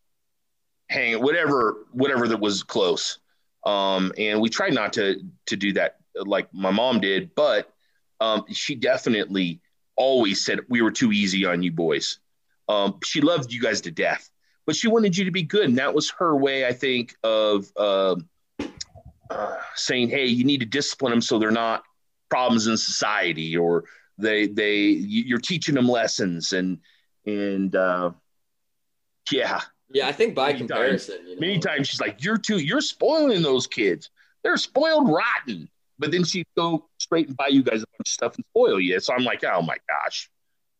hang 0.89 1.21
whatever, 1.21 1.87
whatever 1.91 2.27
that 2.27 2.39
was 2.39 2.63
close. 2.63 3.17
Um, 3.65 4.13
and 4.17 4.41
we 4.41 4.49
tried 4.49 4.73
not 4.73 4.93
to, 4.93 5.21
to 5.47 5.55
do 5.55 5.73
that 5.73 5.97
like 6.15 6.53
my 6.53 6.71
mom 6.71 6.99
did, 6.99 7.33
but 7.35 7.71
um, 8.19 8.45
she 8.51 8.75
definitely 8.75 9.61
always 9.95 10.43
said 10.45 10.59
we 10.69 10.81
were 10.81 10.91
too 10.91 11.11
easy 11.11 11.45
on 11.45 11.61
you 11.63 11.71
boys. 11.71 12.19
Um, 12.67 12.99
she 13.03 13.21
loved 13.21 13.51
you 13.51 13.61
guys 13.61 13.81
to 13.81 13.91
death, 13.91 14.29
but 14.65 14.75
she 14.75 14.87
wanted 14.87 15.17
you 15.17 15.25
to 15.25 15.31
be 15.31 15.43
good, 15.43 15.65
and 15.65 15.77
that 15.77 15.93
was 15.93 16.11
her 16.11 16.35
way, 16.35 16.65
I 16.65 16.73
think, 16.73 17.15
of 17.23 17.71
uh, 17.75 18.15
uh, 19.29 19.55
saying, 19.75 20.09
"Hey, 20.09 20.27
you 20.27 20.43
need 20.43 20.59
to 20.59 20.65
discipline 20.65 21.11
them 21.11 21.21
so 21.21 21.39
they're 21.39 21.51
not 21.51 21.83
problems 22.29 22.67
in 22.67 22.77
society, 22.77 23.57
or 23.57 23.85
they 24.17 24.47
they 24.47 24.77
you're 24.77 25.39
teaching 25.39 25.75
them 25.75 25.87
lessons." 25.87 26.53
And 26.53 26.79
and 27.25 27.75
uh, 27.75 28.11
yeah, 29.31 29.61
yeah, 29.91 30.07
I 30.07 30.11
think 30.11 30.35
by 30.35 30.47
many 30.47 30.59
comparison, 30.59 31.17
times, 31.17 31.29
you 31.29 31.35
know. 31.35 31.41
many 31.41 31.59
times 31.59 31.87
she's 31.87 32.01
like, 32.01 32.23
"You're 32.23 32.37
too, 32.37 32.57
you're 32.57 32.81
spoiling 32.81 33.41
those 33.41 33.67
kids. 33.67 34.09
They're 34.43 34.57
spoiled 34.57 35.09
rotten." 35.09 35.69
but 35.99 36.11
then 36.11 36.23
she'd 36.23 36.47
go 36.57 36.87
straight 36.97 37.27
and 37.27 37.37
buy 37.37 37.47
you 37.47 37.61
guys 37.61 37.83
a 37.83 37.85
bunch 37.97 38.07
of 38.07 38.13
stuff 38.13 38.35
and 38.35 38.45
spoil 38.51 38.79
you. 38.79 38.99
So 38.99 39.13
I'm 39.13 39.25
like, 39.25 39.43
oh 39.43 39.61
my 39.61 39.77
gosh. 39.87 40.29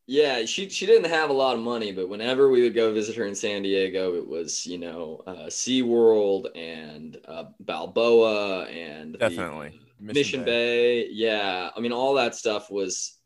Yeah, 0.08 0.46
she 0.46 0.70
she 0.70 0.88
didn't 0.88 1.12
have 1.12 1.30
a 1.30 1.34
lot 1.34 1.56
of 1.56 1.62
money, 1.62 1.92
but 1.92 2.10
whenever 2.10 2.50
we 2.50 2.64
would 2.64 2.74
go 2.74 2.92
visit 2.92 3.16
her 3.16 3.26
in 3.26 3.36
San 3.36 3.62
Diego, 3.62 4.16
it 4.16 4.28
was 4.28 4.66
you 4.66 4.80
know 4.80 5.22
uh, 5.28 5.46
SeaWorld 5.46 6.48
and 6.56 7.20
uh, 7.28 7.44
Balboa 7.60 8.64
and 8.64 9.20
definitely 9.20 9.80
Mission, 10.00 10.20
Mission 10.20 10.44
Bay. 10.46 11.04
Bay. 11.04 11.10
Yeah, 11.12 11.70
I 11.76 11.80
mean 11.80 11.92
all 11.92 12.16
that 12.16 12.34
stuff 12.34 12.72
was. 12.72 13.18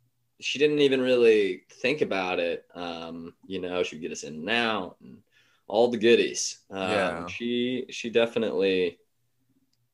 She 0.42 0.60
didn't 0.60 0.80
even 0.80 1.00
really 1.00 1.64
think 1.72 2.02
about 2.02 2.40
it. 2.40 2.66
Um, 2.76 3.34
you 3.48 3.62
know, 3.62 3.82
she'd 3.84 4.02
get 4.02 4.12
us 4.12 4.24
in 4.24 4.34
and 4.34 4.50
out 4.50 4.98
and 5.02 5.20
all 5.68 5.89
the 5.89 5.97
goodies. 5.97 6.59
Um, 6.70 6.89
yeah. 6.89 7.28
She 7.28 7.86
she 7.89 8.09
definitely. 8.09 8.99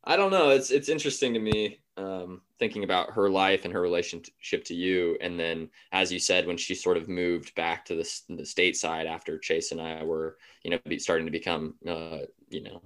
I 0.03 0.15
don't 0.15 0.31
know. 0.31 0.49
It's 0.49 0.71
it's 0.71 0.89
interesting 0.89 1.33
to 1.33 1.39
me 1.39 1.79
um, 1.99 2.41
thinking 2.57 2.83
about 2.83 3.11
her 3.11 3.29
life 3.29 3.65
and 3.65 3.73
her 3.73 3.81
relationship 3.81 4.63
to 4.65 4.73
you. 4.73 5.17
And 5.21 5.39
then, 5.39 5.69
as 5.91 6.11
you 6.11 6.19
said, 6.19 6.47
when 6.47 6.57
she 6.57 6.73
sort 6.73 6.97
of 6.97 7.09
moved 7.09 7.53
back 7.55 7.85
to 7.85 7.95
the, 7.95 8.21
the 8.29 8.45
state 8.45 8.77
side 8.77 9.05
after 9.05 9.37
Chase 9.37 9.71
and 9.71 9.81
I 9.81 10.03
were, 10.03 10.37
you 10.63 10.71
know, 10.71 10.79
starting 10.97 11.25
to 11.25 11.31
become, 11.31 11.75
uh, 11.87 12.19
you 12.49 12.63
know, 12.63 12.81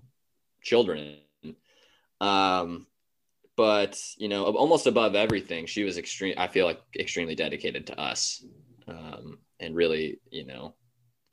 children. 0.62 1.18
Um, 2.20 2.88
but 3.56 4.02
you 4.18 4.30
know, 4.30 4.46
almost 4.46 4.88
above 4.88 5.16
everything, 5.16 5.66
she 5.68 5.84
was 5.84 5.98
extreme. 5.98 6.34
I 6.38 6.48
feel 6.48 6.66
like 6.66 6.82
extremely 6.98 7.36
dedicated 7.36 7.88
to 7.88 8.00
us, 8.00 8.44
um, 8.88 9.40
and 9.60 9.76
really, 9.76 10.20
you 10.32 10.46
know, 10.46 10.74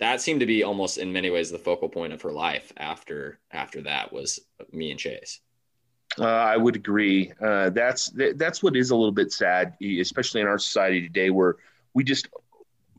that 0.00 0.20
seemed 0.20 0.40
to 0.40 0.46
be 0.46 0.62
almost 0.62 0.98
in 0.98 1.12
many 1.12 1.30
ways 1.30 1.50
the 1.50 1.58
focal 1.58 1.88
point 1.88 2.12
of 2.12 2.22
her 2.22 2.32
life. 2.32 2.72
After 2.76 3.38
after 3.52 3.82
that 3.82 4.12
was 4.12 4.40
me 4.72 4.90
and 4.90 4.98
Chase. 4.98 5.40
Uh, 6.18 6.24
I 6.24 6.56
would 6.56 6.74
agree. 6.74 7.32
Uh, 7.40 7.70
that's 7.70 8.10
that's 8.34 8.62
what 8.62 8.76
is 8.76 8.90
a 8.90 8.96
little 8.96 9.12
bit 9.12 9.32
sad, 9.32 9.76
especially 9.80 10.40
in 10.40 10.48
our 10.48 10.58
society 10.58 11.02
today, 11.02 11.30
where 11.30 11.56
we 11.94 12.02
just 12.02 12.28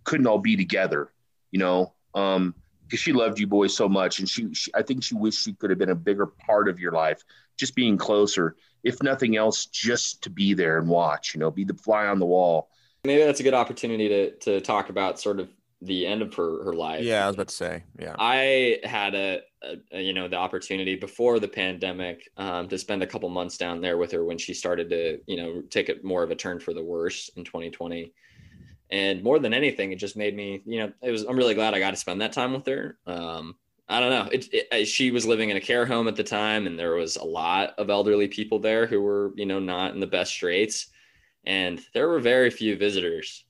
couldn't 0.04 0.28
all 0.28 0.40
be 0.40 0.56
together. 0.56 1.12
You 1.52 1.60
know, 1.60 1.94
because 2.14 2.38
um, 2.38 2.56
she 2.92 3.12
loved 3.12 3.40
you 3.40 3.48
boys 3.48 3.76
so 3.76 3.90
much, 3.90 4.20
and 4.20 4.30
she, 4.30 4.54
she, 4.54 4.72
I 4.74 4.82
think 4.82 5.04
she 5.04 5.16
wished 5.16 5.44
she 5.44 5.54
could 5.54 5.70
have 5.70 5.80
been 5.80 5.90
a 5.90 5.96
bigger 5.96 6.28
part 6.28 6.70
of 6.70 6.80
your 6.80 6.94
life, 6.94 7.24
just 7.58 7.76
being 7.76 7.98
closer, 7.98 8.56
if 8.84 9.04
nothing 9.04 9.36
else, 9.36 9.66
just 9.66 10.24
to 10.24 10.30
be 10.30 10.54
there 10.54 10.78
and 10.78 10.88
watch. 10.88 11.34
You 11.34 11.40
know, 11.42 11.52
be 11.52 11.66
the 11.66 11.74
fly 11.74 12.06
on 12.06 12.20
the 12.20 12.26
wall. 12.26 12.70
Maybe 13.04 13.24
that's 13.24 13.40
a 13.40 13.44
good 13.44 13.56
opportunity 13.56 14.08
to 14.08 14.32
to 14.38 14.62
talk 14.62 14.90
about 14.90 15.20
sort 15.20 15.40
of 15.40 15.50
the 15.82 16.06
end 16.06 16.22
of 16.22 16.34
her 16.36 16.64
her 16.64 16.74
life. 16.74 17.04
Yeah, 17.04 17.24
I 17.24 17.28
was 17.28 17.36
about 17.36 17.48
to 17.48 17.56
say. 17.56 17.84
Yeah, 18.00 18.16
I 18.20 18.80
had 18.84 19.16
a, 19.16 19.42
a 19.92 20.00
you 20.00 20.14
know 20.14 20.28
the 20.28 20.36
opportunity 20.36 20.96
before 20.96 21.40
the 21.40 21.48
pandemic 21.48 22.30
um, 22.38 22.68
to 22.68 22.78
spend 22.78 23.02
a 23.04 23.08
couple 23.08 23.30
months 23.30 23.58
down 23.58 23.82
there 23.82 23.98
with 23.98 24.12
her 24.12 24.24
when 24.24 24.38
she 24.38 24.54
started 24.54 24.90
to 24.90 25.20
you 25.26 25.38
know 25.38 25.62
take 25.70 25.90
it 25.90 26.04
more 26.04 26.24
of 26.24 26.32
a 26.32 26.36
turn 26.36 26.60
for 26.60 26.74
the 26.74 26.84
worse 26.84 27.30
in 27.36 27.44
2020. 27.44 28.14
And 28.92 29.24
more 29.24 29.40
than 29.40 29.54
anything, 29.54 29.94
it 29.94 30.00
just 30.00 30.18
made 30.18 30.36
me 30.36 30.62
you 30.66 30.80
know 30.80 30.94
it 31.02 31.12
was 31.12 31.24
I'm 31.24 31.38
really 31.38 31.56
glad 31.56 31.74
I 31.74 31.80
got 31.80 31.92
to 31.92 31.98
spend 31.98 32.22
that 32.22 32.34
time 32.34 32.54
with 32.54 32.66
her. 32.68 32.98
Um, 33.08 33.56
I 33.90 34.00
don't 34.00 34.10
know. 34.10 34.30
It, 34.32 34.48
it, 34.54 34.86
she 34.86 35.12
was 35.12 35.26
living 35.26 35.50
in 35.50 35.58
a 35.58 35.62
care 35.62 35.86
home 35.86 36.08
at 36.08 36.16
the 36.16 36.24
time, 36.24 36.66
and 36.66 36.80
there 36.80 36.94
was 36.94 37.18
a 37.18 37.26
lot 37.26 37.74
of 37.78 37.90
elderly 37.90 38.30
people 38.30 38.58
there 38.58 38.86
who 38.88 39.02
were, 39.02 39.34
you 39.36 39.46
know, 39.46 39.60
not 39.60 39.94
in 39.94 40.00
the 40.00 40.08
best 40.08 40.32
straits, 40.32 40.88
and 41.44 41.82
there 41.94 42.08
were 42.08 42.22
very 42.22 42.50
few 42.50 42.78
visitors 42.78 43.44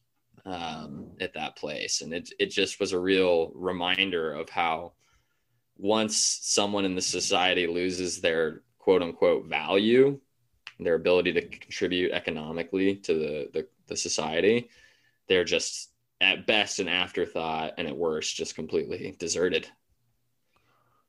um, 0.45 1.11
at 1.19 1.33
that 1.33 1.55
place. 1.55 2.01
And 2.01 2.13
it, 2.13 2.31
it 2.39 2.47
just 2.47 2.79
was 2.79 2.93
a 2.93 2.99
real 2.99 3.51
reminder 3.55 4.33
of 4.33 4.49
how 4.49 4.93
once 5.77 6.39
someone 6.41 6.85
in 6.85 6.95
the 6.95 7.01
society 7.01 7.67
loses 7.67 8.21
their 8.21 8.61
quote 8.79 9.01
unquote 9.01 9.47
value, 9.47 10.19
their 10.79 10.95
ability 10.95 11.33
to 11.33 11.47
contribute 11.47 12.11
economically 12.11 12.95
to 12.95 13.13
the, 13.13 13.49
the, 13.53 13.67
the 13.87 13.95
society, 13.95 14.69
they're 15.27 15.43
just 15.43 15.89
at 16.19 16.45
best 16.45 16.79
an 16.79 16.87
afterthought 16.87 17.73
and 17.77 17.87
at 17.87 17.97
worst 17.97 18.35
just 18.35 18.55
completely 18.55 19.15
deserted. 19.17 19.67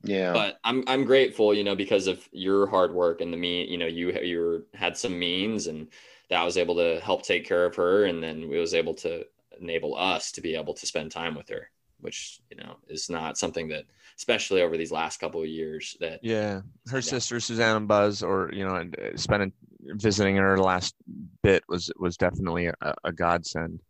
Yeah. 0.04 0.32
But 0.32 0.58
I'm 0.64 0.84
I'm 0.86 1.04
grateful, 1.04 1.54
you 1.54 1.64
know, 1.64 1.76
because 1.76 2.06
of 2.06 2.26
your 2.32 2.66
hard 2.66 2.92
work 2.92 3.20
and 3.20 3.32
the 3.32 3.36
mean, 3.36 3.68
you 3.68 3.78
know, 3.78 3.86
you 3.86 4.12
you 4.20 4.66
had 4.74 4.96
some 4.96 5.18
means 5.18 5.68
and 5.68 5.88
that 6.32 6.44
was 6.44 6.56
able 6.56 6.76
to 6.76 6.98
help 7.04 7.22
take 7.22 7.46
care 7.46 7.66
of 7.66 7.76
her 7.76 8.04
and 8.04 8.22
then 8.22 8.48
we 8.48 8.58
was 8.58 8.72
able 8.72 8.94
to 8.94 9.22
enable 9.60 9.94
us 9.94 10.32
to 10.32 10.40
be 10.40 10.56
able 10.56 10.72
to 10.72 10.86
spend 10.86 11.10
time 11.10 11.34
with 11.34 11.46
her 11.50 11.70
which 12.00 12.40
you 12.50 12.56
know 12.56 12.76
is 12.88 13.10
not 13.10 13.36
something 13.36 13.68
that 13.68 13.84
especially 14.16 14.62
over 14.62 14.78
these 14.78 14.90
last 14.90 15.20
couple 15.20 15.42
of 15.42 15.46
years 15.46 15.94
that 16.00 16.20
yeah. 16.22 16.62
her 16.88 17.02
sister 17.02 17.38
suzanne 17.38 17.76
and 17.76 17.86
buzz 17.86 18.22
or 18.22 18.50
you 18.50 18.66
know 18.66 18.76
uh, 18.76 19.14
spending 19.14 19.52
visiting 19.88 20.36
her 20.36 20.56
last 20.56 20.94
bit 21.42 21.62
was 21.68 21.92
was 21.98 22.16
definitely 22.16 22.66
a, 22.66 22.94
a 23.04 23.12
godsend. 23.12 23.80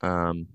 Um 0.00 0.46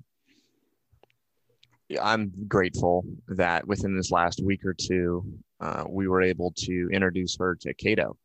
i'm 2.01 2.31
grateful 2.47 3.05
that 3.27 3.67
within 3.67 3.95
this 3.95 4.09
last 4.09 4.41
week 4.41 4.63
or 4.63 4.73
two 4.73 5.23
uh, 5.59 5.83
we 5.87 6.07
were 6.07 6.21
able 6.21 6.51
to 6.51 6.89
introduce 6.93 7.37
her 7.37 7.55
to 7.55 7.73
cato 7.73 8.17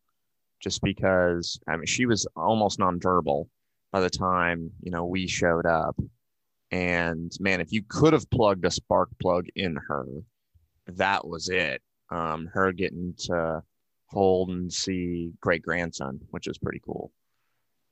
just 0.60 0.82
because 0.82 1.58
I 1.68 1.76
mean 1.76 1.86
she 1.86 2.06
was 2.06 2.26
almost 2.36 2.78
nonverbal 2.78 3.46
by 3.92 4.00
the 4.00 4.10
time 4.10 4.70
you 4.82 4.90
know 4.90 5.04
we 5.06 5.26
showed 5.26 5.66
up. 5.66 5.96
And 6.70 7.32
man, 7.40 7.60
if 7.60 7.72
you 7.72 7.82
could 7.88 8.12
have 8.12 8.30
plugged 8.30 8.64
a 8.64 8.70
spark 8.70 9.08
plug 9.20 9.46
in 9.56 9.76
her, 9.88 10.06
that 10.86 11.26
was 11.26 11.48
it. 11.48 11.82
um, 12.10 12.48
her 12.52 12.72
getting 12.72 13.14
to 13.18 13.62
hold 14.06 14.50
and 14.50 14.72
see 14.72 15.32
great 15.40 15.62
grandson, 15.62 16.20
which 16.30 16.46
is 16.46 16.58
pretty 16.58 16.80
cool. 16.84 17.12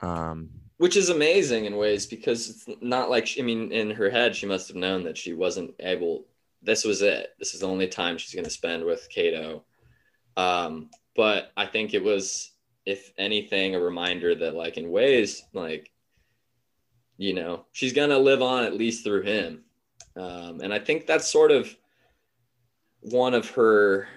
Um, 0.00 0.50
which 0.78 0.96
is 0.96 1.08
amazing 1.08 1.64
in 1.64 1.76
ways 1.76 2.06
because 2.06 2.50
it's 2.50 2.66
not 2.80 3.10
like 3.10 3.26
she, 3.26 3.40
I 3.40 3.44
mean, 3.44 3.72
in 3.72 3.90
her 3.90 4.10
head, 4.10 4.36
she 4.36 4.46
must 4.46 4.68
have 4.68 4.76
known 4.76 5.04
that 5.04 5.16
she 5.16 5.32
wasn't 5.34 5.74
able. 5.80 6.26
This 6.62 6.84
was 6.84 7.02
it. 7.02 7.30
This 7.38 7.54
is 7.54 7.60
the 7.60 7.68
only 7.68 7.88
time 7.88 8.18
she's 8.18 8.34
going 8.34 8.44
to 8.44 8.50
spend 8.50 8.84
with 8.84 9.08
Cato. 9.10 9.64
Um, 10.36 10.90
but 11.16 11.52
I 11.56 11.66
think 11.66 11.94
it 11.94 12.02
was, 12.02 12.52
if 12.88 13.12
anything, 13.18 13.74
a 13.74 13.80
reminder 13.80 14.34
that, 14.34 14.54
like, 14.54 14.78
in 14.78 14.90
ways, 14.90 15.42
like, 15.52 15.90
you 17.18 17.34
know, 17.34 17.66
she's 17.72 17.92
to 18.08 18.18
live 18.18 18.40
on 18.40 18.64
at 18.64 18.74
least 18.74 19.04
through 19.04 19.22
him. 19.22 19.64
Um, 20.16 20.60
and 20.62 20.72
I 20.72 20.78
think 20.78 21.06
that's 21.06 21.30
sort 21.30 21.50
of 21.50 21.68
one 23.00 23.34
of 23.34 23.50
her 23.50 24.08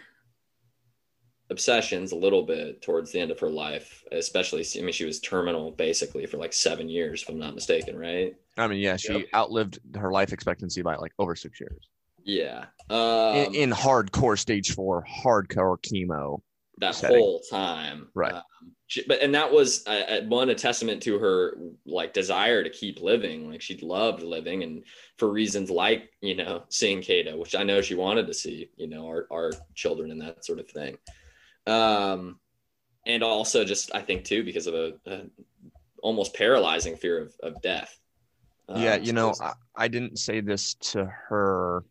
obsessions 1.50 2.14
a 2.14 2.16
little 2.16 2.44
bit 2.44 2.82
towards 2.82 3.12
the 3.12 3.20
end 3.20 3.30
of 3.30 3.40
her 3.42 3.50
life, 3.50 4.04
especially. 4.14 4.66
I 4.78 4.82
mean, 4.82 4.94
she 4.94 5.04
was 5.04 5.20
terminal 5.20 5.72
basically 5.72 6.26
for 6.26 6.38
like 6.38 6.54
seven 6.54 6.88
years, 6.88 7.24
if 7.24 7.30
I'm 7.30 7.38
not 7.38 7.54
mistaken, 7.54 7.98
right? 7.98 8.34
I 8.58 8.68
mean, 8.68 8.80
yeah, 8.80 8.96
she 8.96 9.12
yep. 9.14 9.26
outlived 9.34 9.80
her 9.98 10.12
life 10.12 10.32
expectancy 10.32 10.82
by 10.82 10.96
like 10.96 11.12
over 11.20 11.36
six 11.36 11.60
years. 11.60 11.90
Yeah. 12.24 12.66
Um, 12.90 13.36
in, 13.36 13.56
in, 13.56 13.72
hardcore 13.72 14.40
stage 14.40 14.74
four, 14.74 15.06
hardcore 15.24 15.78
chemo. 15.82 16.42
That 16.82 16.96
setting. 16.96 17.18
whole 17.18 17.40
time. 17.50 18.10
Right. 18.14 18.34
Um, 18.34 18.44
she, 18.88 19.04
but, 19.08 19.22
and 19.22 19.34
that 19.36 19.52
was 19.52 19.88
uh, 19.88 20.22
one, 20.28 20.50
a 20.50 20.56
testament 20.56 21.02
to 21.04 21.18
her 21.18 21.58
like 21.86 22.14
desire 22.14 22.64
to 22.64 22.70
keep 22.70 23.00
living. 23.00 23.50
Like 23.50 23.62
she 23.62 23.78
loved 23.78 24.22
living 24.22 24.64
and 24.64 24.84
for 25.18 25.32
reasons 25.32 25.70
like, 25.70 26.10
you 26.20 26.36
know, 26.36 26.64
seeing 26.68 27.02
Cato, 27.02 27.38
which 27.38 27.56
I 27.56 27.64
know 27.64 27.82
she 27.82 27.96
wanted 27.96 28.28
to 28.28 28.34
see, 28.34 28.70
you 28.76 28.88
know, 28.88 29.08
our, 29.08 29.28
our 29.32 29.52
children 29.76 30.12
and 30.12 30.22
that 30.22 30.44
sort 30.44 30.60
of 30.60 30.70
thing 30.70 30.98
um, 31.68 32.40
and 33.06 33.24
also 33.24 33.64
just 33.64 33.94
I 33.94 34.02
think 34.02 34.26
too 34.26 34.44
because 34.44 34.68
of 34.68 34.74
a, 34.74 34.94
a 35.06 35.24
almost 36.02 36.36
paralyzing 36.36 36.96
fear 36.96 37.22
of, 37.22 37.34
of 37.44 37.62
death. 37.62 37.98
Um, 38.70 38.82
yeah, 38.82 38.96
you 38.96 39.14
know, 39.14 39.34
I, 39.42 39.54
I 39.76 39.88
didn't 39.88 40.18
say 40.18 40.42
this 40.42 40.76
to 40.76 41.06
her 41.06 41.84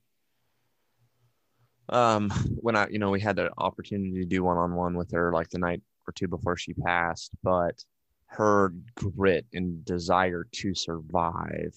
um 1.91 2.31
when 2.61 2.77
i 2.77 2.89
you 2.89 2.99
know 2.99 3.11
we 3.11 3.21
had 3.21 3.37
the 3.37 3.51
opportunity 3.59 4.21
to 4.21 4.27
do 4.27 4.43
one-on-one 4.43 4.95
with 4.97 5.11
her 5.11 5.33
like 5.33 5.49
the 5.51 5.59
night 5.59 5.83
or 6.07 6.13
two 6.13 6.29
before 6.29 6.57
she 6.57 6.73
passed 6.75 7.31
but 7.43 7.85
her 8.27 8.73
grit 8.95 9.45
and 9.53 9.85
desire 9.85 10.47
to 10.53 10.75
survive 10.75 11.75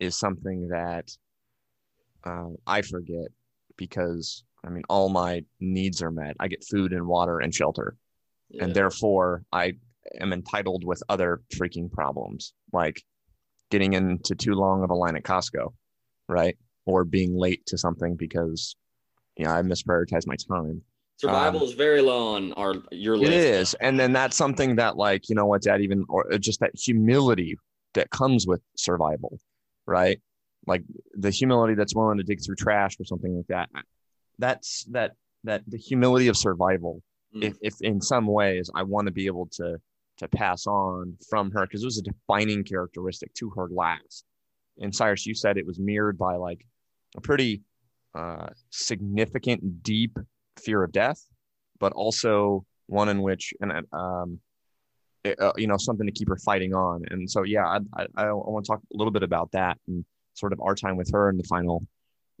is 0.00 0.18
something 0.18 0.68
that 0.68 1.10
uh, 2.24 2.48
i 2.66 2.80
forget 2.80 3.28
because 3.76 4.44
I 4.64 4.70
mean, 4.70 4.84
all 4.88 5.08
my 5.08 5.44
needs 5.60 6.02
are 6.02 6.10
met. 6.10 6.36
I 6.40 6.48
get 6.48 6.64
food 6.64 6.92
and 6.92 7.06
water 7.06 7.38
and 7.38 7.54
shelter. 7.54 7.96
Yeah. 8.48 8.64
And 8.64 8.74
therefore, 8.74 9.44
I 9.52 9.74
am 10.20 10.32
entitled 10.32 10.84
with 10.84 11.02
other 11.08 11.42
freaking 11.54 11.90
problems, 11.90 12.54
like 12.72 13.02
getting 13.70 13.92
into 13.92 14.34
too 14.34 14.54
long 14.54 14.82
of 14.82 14.90
a 14.90 14.94
line 14.94 15.16
at 15.16 15.22
Costco, 15.22 15.74
right? 16.28 16.56
Or 16.86 17.04
being 17.04 17.36
late 17.36 17.66
to 17.66 17.78
something 17.78 18.16
because, 18.16 18.76
you 19.36 19.44
know, 19.44 19.50
I 19.50 19.62
misprioritize 19.62 20.26
my 20.26 20.36
time. 20.36 20.82
Survival 21.16 21.60
um, 21.60 21.66
is 21.66 21.74
very 21.74 22.00
low 22.00 22.34
on 22.34 22.52
our 22.54 22.74
your 22.90 23.16
list. 23.16 23.32
It 23.32 23.36
is, 23.36 23.74
and 23.74 23.98
then 23.98 24.12
that's 24.12 24.36
something 24.36 24.76
that, 24.76 24.96
like, 24.96 25.28
you 25.28 25.34
know, 25.34 25.46
what, 25.46 25.62
Dad, 25.62 25.80
even 25.80 26.04
or 26.08 26.32
uh, 26.32 26.38
just 26.38 26.60
that 26.60 26.72
humility 26.74 27.56
that 27.94 28.10
comes 28.10 28.46
with 28.46 28.60
survival, 28.76 29.38
right? 29.86 30.20
Like 30.66 30.82
the 31.14 31.30
humility 31.30 31.74
that's 31.74 31.94
willing 31.94 32.18
to 32.18 32.24
dig 32.24 32.44
through 32.44 32.56
trash 32.56 32.98
or 32.98 33.04
something 33.04 33.36
like 33.36 33.46
that 33.48 33.68
that's 34.38 34.84
that 34.90 35.12
that 35.44 35.62
the 35.66 35.78
humility 35.78 36.28
of 36.28 36.36
survival. 36.36 37.02
Mm. 37.34 37.44
If, 37.44 37.56
if 37.60 37.74
in 37.80 38.00
some 38.00 38.26
ways 38.26 38.70
I 38.74 38.82
want 38.82 39.06
to 39.06 39.12
be 39.12 39.26
able 39.26 39.46
to 39.52 39.78
to 40.18 40.28
pass 40.28 40.66
on 40.66 41.16
from 41.28 41.50
her 41.50 41.66
because 41.66 41.82
it 41.82 41.86
was 41.86 41.98
a 41.98 42.02
defining 42.02 42.62
characteristic 42.62 43.34
to 43.34 43.50
her 43.50 43.68
last. 43.68 44.24
And 44.78 44.94
Cyrus, 44.94 45.26
you 45.26 45.34
said 45.34 45.56
it 45.56 45.66
was 45.66 45.78
mirrored 45.78 46.18
by 46.18 46.36
like 46.36 46.64
a 47.16 47.20
pretty 47.20 47.62
uh, 48.14 48.48
significant, 48.70 49.82
deep 49.82 50.18
fear 50.56 50.82
of 50.82 50.92
death, 50.92 51.20
but 51.78 51.92
also 51.92 52.64
one 52.86 53.08
in 53.08 53.22
which, 53.22 53.52
and 53.60 53.72
um, 53.92 54.38
it, 55.24 55.40
uh, 55.40 55.52
you 55.56 55.66
know, 55.66 55.76
something 55.76 56.06
to 56.06 56.12
keep 56.12 56.28
her 56.28 56.36
fighting 56.36 56.74
on. 56.74 57.02
And 57.10 57.30
so, 57.30 57.42
yeah, 57.42 57.66
I, 57.66 57.78
I, 57.96 58.26
I 58.26 58.32
want 58.32 58.64
to 58.64 58.68
talk 58.72 58.80
a 58.80 58.96
little 58.96 59.12
bit 59.12 59.22
about 59.22 59.50
that 59.52 59.78
and 59.88 60.04
sort 60.34 60.52
of 60.52 60.60
our 60.60 60.74
time 60.74 60.96
with 60.96 61.10
her 61.12 61.30
in 61.30 61.36
the 61.36 61.44
final, 61.44 61.86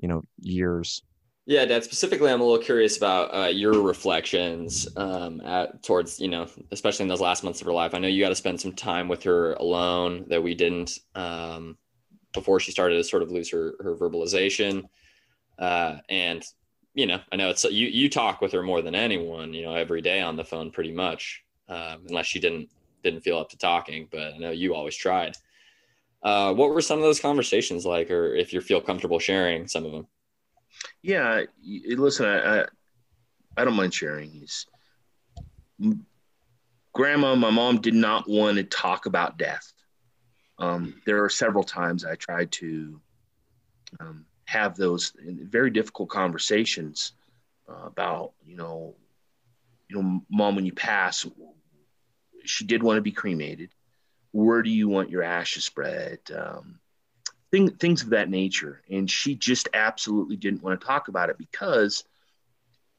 you 0.00 0.08
know, 0.08 0.22
years. 0.40 1.02
Yeah, 1.46 1.66
Dad. 1.66 1.84
Specifically, 1.84 2.30
I'm 2.30 2.40
a 2.40 2.44
little 2.44 2.64
curious 2.64 2.96
about 2.96 3.34
uh, 3.34 3.48
your 3.48 3.82
reflections 3.82 4.88
um, 4.96 5.42
at 5.42 5.82
towards 5.82 6.18
you 6.18 6.28
know, 6.28 6.46
especially 6.72 7.02
in 7.02 7.08
those 7.08 7.20
last 7.20 7.44
months 7.44 7.60
of 7.60 7.66
her 7.66 7.72
life. 7.72 7.92
I 7.94 7.98
know 7.98 8.08
you 8.08 8.22
got 8.22 8.30
to 8.30 8.34
spend 8.34 8.60
some 8.60 8.72
time 8.72 9.08
with 9.08 9.22
her 9.24 9.52
alone 9.54 10.24
that 10.28 10.42
we 10.42 10.54
didn't 10.54 10.98
um, 11.14 11.76
before 12.32 12.60
she 12.60 12.70
started 12.70 12.96
to 12.96 13.04
sort 13.04 13.22
of 13.22 13.30
lose 13.30 13.50
her 13.50 13.74
her 13.80 13.94
verbalization. 13.94 14.84
Uh, 15.58 15.98
and 16.08 16.44
you 16.94 17.06
know, 17.06 17.20
I 17.32 17.36
know 17.36 17.50
it's 17.50 17.64
you 17.64 17.88
you 17.88 18.08
talk 18.08 18.40
with 18.40 18.52
her 18.52 18.62
more 18.62 18.82
than 18.82 18.94
anyone. 18.94 19.52
You 19.52 19.62
know, 19.64 19.74
every 19.74 20.00
day 20.00 20.20
on 20.20 20.36
the 20.36 20.44
phone, 20.44 20.70
pretty 20.70 20.92
much, 20.92 21.42
um, 21.68 22.04
unless 22.08 22.26
she 22.26 22.38
didn't 22.38 22.68
didn't 23.02 23.22
feel 23.22 23.38
up 23.38 23.50
to 23.50 23.58
talking. 23.58 24.08
But 24.10 24.34
I 24.34 24.38
know 24.38 24.50
you 24.50 24.74
always 24.74 24.96
tried. 24.96 25.36
Uh, 26.22 26.54
what 26.54 26.70
were 26.70 26.80
some 26.80 26.98
of 26.98 27.04
those 27.04 27.20
conversations 27.20 27.84
like, 27.84 28.10
or 28.10 28.34
if 28.34 28.52
you 28.52 28.60
feel 28.60 28.80
comfortable 28.80 29.18
sharing 29.18 29.68
some 29.68 29.84
of 29.84 29.92
them? 29.92 30.06
Yeah, 31.02 31.42
listen, 31.62 32.26
I, 32.26 32.60
I, 32.60 32.64
I 33.58 33.64
don't 33.64 33.76
mind 33.76 33.92
sharing. 33.92 34.30
He's, 34.30 34.66
grandma, 36.94 37.34
my 37.34 37.50
mom 37.50 37.80
did 37.82 37.94
not 37.94 38.26
want 38.26 38.56
to 38.56 38.64
talk 38.64 39.04
about 39.04 39.36
death. 39.36 39.70
Um, 40.58 41.02
there 41.04 41.22
are 41.22 41.28
several 41.28 41.62
times 41.62 42.06
I 42.06 42.14
tried 42.14 42.50
to 42.52 43.00
um, 44.00 44.24
have 44.46 44.76
those 44.76 45.12
very 45.18 45.70
difficult 45.70 46.08
conversations 46.08 47.12
uh, 47.68 47.86
about, 47.86 48.32
you 48.44 48.56
know, 48.56 48.94
you 49.88 50.00
know, 50.00 50.22
mom, 50.30 50.56
when 50.56 50.66
you 50.66 50.72
pass, 50.72 51.26
she 52.44 52.64
did 52.64 52.82
want 52.82 52.96
to 52.96 53.02
be 53.02 53.12
cremated. 53.12 53.70
Where 54.32 54.62
do 54.62 54.70
you 54.70 54.88
want 54.88 55.10
your 55.10 55.22
ashes 55.22 55.64
spread? 55.64 56.18
Um, 56.34 56.80
thing, 57.50 57.70
things 57.70 58.02
of 58.02 58.10
that 58.10 58.28
nature. 58.28 58.82
And 58.90 59.10
she 59.10 59.34
just 59.34 59.68
absolutely 59.72 60.36
didn't 60.36 60.62
want 60.62 60.80
to 60.80 60.86
talk 60.86 61.08
about 61.08 61.30
it 61.30 61.38
because 61.38 62.04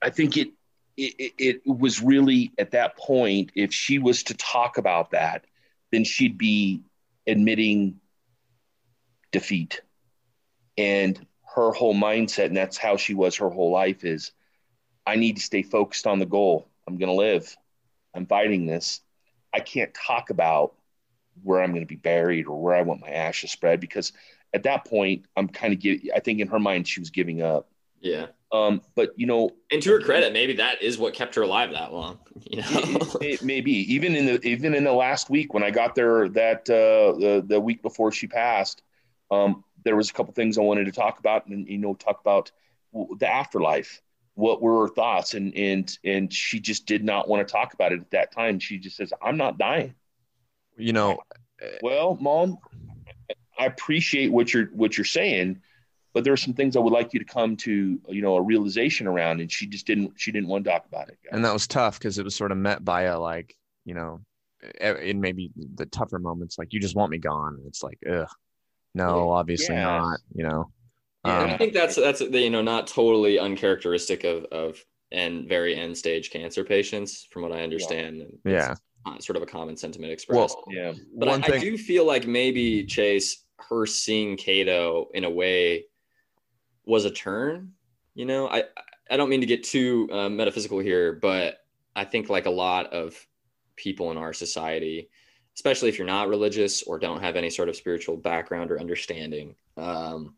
I 0.02 0.10
think 0.10 0.38
it, 0.38 0.50
it, 0.98 1.34
it 1.38 1.62
was 1.66 2.02
really 2.02 2.54
at 2.58 2.72
that 2.72 2.98
point, 2.98 3.52
if 3.56 3.74
she 3.74 4.00
was 4.00 4.24
to 4.24 4.34
talk 4.34 4.78
about 4.78 5.12
that, 5.12 5.46
then 5.92 6.04
she'd 6.04 6.38
be 6.38 6.84
admitting 7.28 8.00
defeat. 9.32 9.82
And 10.78 11.26
her 11.56 11.72
whole 11.72 11.96
mindset, 11.96 12.48
and 12.48 12.58
that's 12.58 12.78
how 12.78 12.98
she 12.98 13.14
was 13.14 13.38
her 13.38 13.50
whole 13.50 13.72
life, 13.72 14.04
is 14.04 14.32
I 15.06 15.16
need 15.16 15.38
to 15.38 15.42
stay 15.42 15.64
focused 15.64 16.06
on 16.06 16.20
the 16.20 16.26
goal. 16.26 16.68
I'm 16.88 16.98
going 16.98 17.10
to 17.10 17.16
live. 17.16 17.56
I'm 18.14 18.26
fighting 18.26 18.66
this. 18.66 19.02
I 19.54 19.62
can't 19.62 19.94
talk 19.94 20.30
about 20.30 20.76
where 21.44 21.62
I'm 21.62 21.72
going 21.72 21.82
to 21.82 21.88
be 21.88 21.96
buried 21.96 22.48
or 22.48 22.62
where 22.62 22.76
I 22.76 22.82
want 22.82 23.02
my 23.02 23.10
ashes 23.10 23.52
spread 23.52 23.80
because 23.80 24.12
at 24.54 24.64
that 24.64 24.86
point, 24.86 25.26
I'm 25.36 25.48
kind 25.48 25.74
of 25.74 25.80
giving, 25.80 26.10
I 26.16 26.20
think 26.20 26.40
in 26.40 26.48
her 26.48 26.60
mind, 26.60 26.88
she 26.88 27.00
was 27.00 27.10
giving 27.10 27.42
up. 27.42 27.70
Yeah. 28.00 28.28
Um, 28.52 28.82
but 28.96 29.12
you 29.18 29.26
know, 29.26 29.52
and 29.72 29.82
to 29.82 29.92
her 29.92 30.00
credit, 30.00 30.32
maybe 30.32 30.54
that 30.54 30.82
is 30.82 30.98
what 30.98 31.14
kept 31.14 31.36
her 31.36 31.42
alive 31.42 31.72
that 31.72 31.92
long. 31.92 32.20
You 32.50 32.58
know, 32.58 32.66
it, 32.70 33.16
it, 33.22 33.44
may 33.44 33.60
be 33.60 33.94
even 33.94 34.16
in 34.16 34.26
the 34.26 34.46
even 34.46 34.76
in 34.76 34.84
the 34.84 34.94
last 34.94 35.30
week 35.30 35.54
when 35.54 35.64
I 35.64 35.72
got 35.72 35.96
there 35.96 36.30
that 36.30 36.70
uh, 36.70 37.18
the 37.20 37.44
the 37.46 37.60
week 37.60 37.82
before 37.82 38.12
she 38.12 38.28
passed, 38.28 38.82
um, 39.32 39.65
there 39.86 39.96
was 39.96 40.10
a 40.10 40.14
couple 40.14 40.34
things 40.34 40.58
I 40.58 40.62
wanted 40.62 40.86
to 40.86 40.92
talk 40.92 41.20
about, 41.20 41.48
and 41.48 41.68
you 41.68 41.78
know, 41.78 41.94
talk 41.94 42.20
about 42.20 42.52
the 43.18 43.28
afterlife. 43.28 44.02
What 44.34 44.62
were 44.62 44.82
her 44.82 44.94
thoughts? 44.94 45.34
And 45.34 45.56
and 45.56 45.98
and 46.04 46.34
she 46.34 46.60
just 46.60 46.86
did 46.86 47.06
not 47.06 47.30
want 47.30 47.48
to 47.48 47.52
talk 47.52 47.74
about 47.74 47.94
it 47.94 48.02
at 48.02 48.12
that 48.12 48.34
time. 48.34 48.60
She 48.60 48.78
just 48.78 48.98
says, 48.98 49.14
"I'm 49.22 49.38
not 49.38 49.58
dying." 49.58 49.96
You 50.76 50.92
know, 50.92 51.20
well, 51.82 52.18
mom, 52.20 52.58
I 53.58 53.66
appreciate 53.66 54.32
what 54.32 54.54
you're 54.54 54.66
what 54.74 54.98
you're 54.98 55.06
saying, 55.06 55.62
but 56.14 56.24
there 56.24 56.34
are 56.34 56.38
some 56.38 56.54
things 56.54 56.76
I 56.76 56.80
would 56.80 56.92
like 56.92 57.14
you 57.14 57.20
to 57.20 57.26
come 57.26 57.56
to 57.58 58.02
you 58.10 58.22
know 58.22 58.36
a 58.36 58.42
realization 58.42 59.08
around, 59.08 59.40
and 59.40 59.50
she 59.50 59.68
just 59.68 59.88
didn't 59.88 60.14
she 60.18 60.32
didn't 60.32 60.50
want 60.50 60.66
to 60.66 60.70
talk 60.72 60.86
about 60.86 61.10
it. 61.10 61.18
Guys. 61.24 61.34
And 61.34 61.46
that 61.46 61.54
was 61.54 61.68
tough 61.68 61.98
because 62.00 62.18
it 62.18 62.26
was 62.26 62.36
sort 62.36 62.52
of 62.52 62.58
met 62.58 62.84
by 62.84 63.04
a 63.04 63.20
like 63.20 63.56
you 63.86 63.94
know, 63.94 64.20
in 64.82 65.22
maybe 65.22 65.52
the 65.76 65.86
tougher 65.86 66.20
moments 66.20 66.58
like 66.58 66.74
you 66.74 66.80
just 66.80 66.96
want 66.96 67.12
me 67.12 67.20
gone. 67.20 67.56
And 67.56 67.68
it's 67.68 67.84
like 67.84 68.00
ugh, 68.10 68.28
no, 68.96 69.32
obviously 69.32 69.76
yeah. 69.76 69.84
not. 69.84 70.20
You 70.34 70.44
know. 70.44 70.72
Yeah, 71.26 71.40
um, 71.40 71.50
I 71.52 71.58
think 71.58 71.74
that's 71.74 71.96
that's 71.96 72.22
you 72.22 72.50
know 72.50 72.62
not 72.62 72.88
totally 72.88 73.40
uncharacteristic 73.40 74.24
of 74.24 74.46
of 74.46 74.84
and 75.12 75.48
very 75.48 75.76
end 75.76 75.98
stage 75.98 76.30
cancer 76.30 76.64
patients, 76.64 77.28
from 77.32 77.44
what 77.44 77.52
I 77.52 77.62
understand. 77.62 78.24
Yeah. 78.44 78.76
yeah. 79.08 79.18
Sort 79.20 79.38
of 79.38 79.44
a 79.44 79.46
common 79.46 79.78
sentiment 79.78 80.12
expressed. 80.12 80.58
Well, 80.66 80.76
yeah. 80.76 80.94
But 81.16 81.30
I, 81.30 81.40
thing- 81.40 81.54
I 81.54 81.60
do 81.60 81.78
feel 81.78 82.06
like 82.06 82.26
maybe 82.26 82.84
Chase 82.86 83.44
her 83.70 83.86
seeing 83.86 84.36
Cato 84.36 85.10
in 85.14 85.24
a 85.24 85.30
way 85.30 85.86
was 86.86 87.06
a 87.06 87.12
turn. 87.12 87.74
You 88.16 88.26
know, 88.26 88.48
I 88.50 88.64
I 89.10 89.18
don't 89.18 89.30
mean 89.30 89.42
to 89.42 89.48
get 89.48 89.64
too 89.64 90.10
uh, 90.12 90.30
metaphysical 90.30 90.80
here, 90.80 91.14
but 91.14 91.60
I 91.96 92.06
think 92.06 92.30
like 92.30 92.46
a 92.46 92.52
lot 92.52 92.94
of 92.94 93.16
people 93.76 94.12
in 94.12 94.18
our 94.18 94.34
society, 94.34 95.10
especially 95.56 95.90
if 95.90 95.98
you're 95.98 96.08
not 96.08 96.30
religious 96.30 96.84
or 96.84 97.00
don't 97.00 97.22
have 97.22 97.36
any 97.36 97.50
sort 97.50 97.70
of 97.70 97.76
spiritual 97.76 98.18
background 98.18 98.72
or 98.72 98.80
understanding, 98.80 99.56
um, 99.78 100.36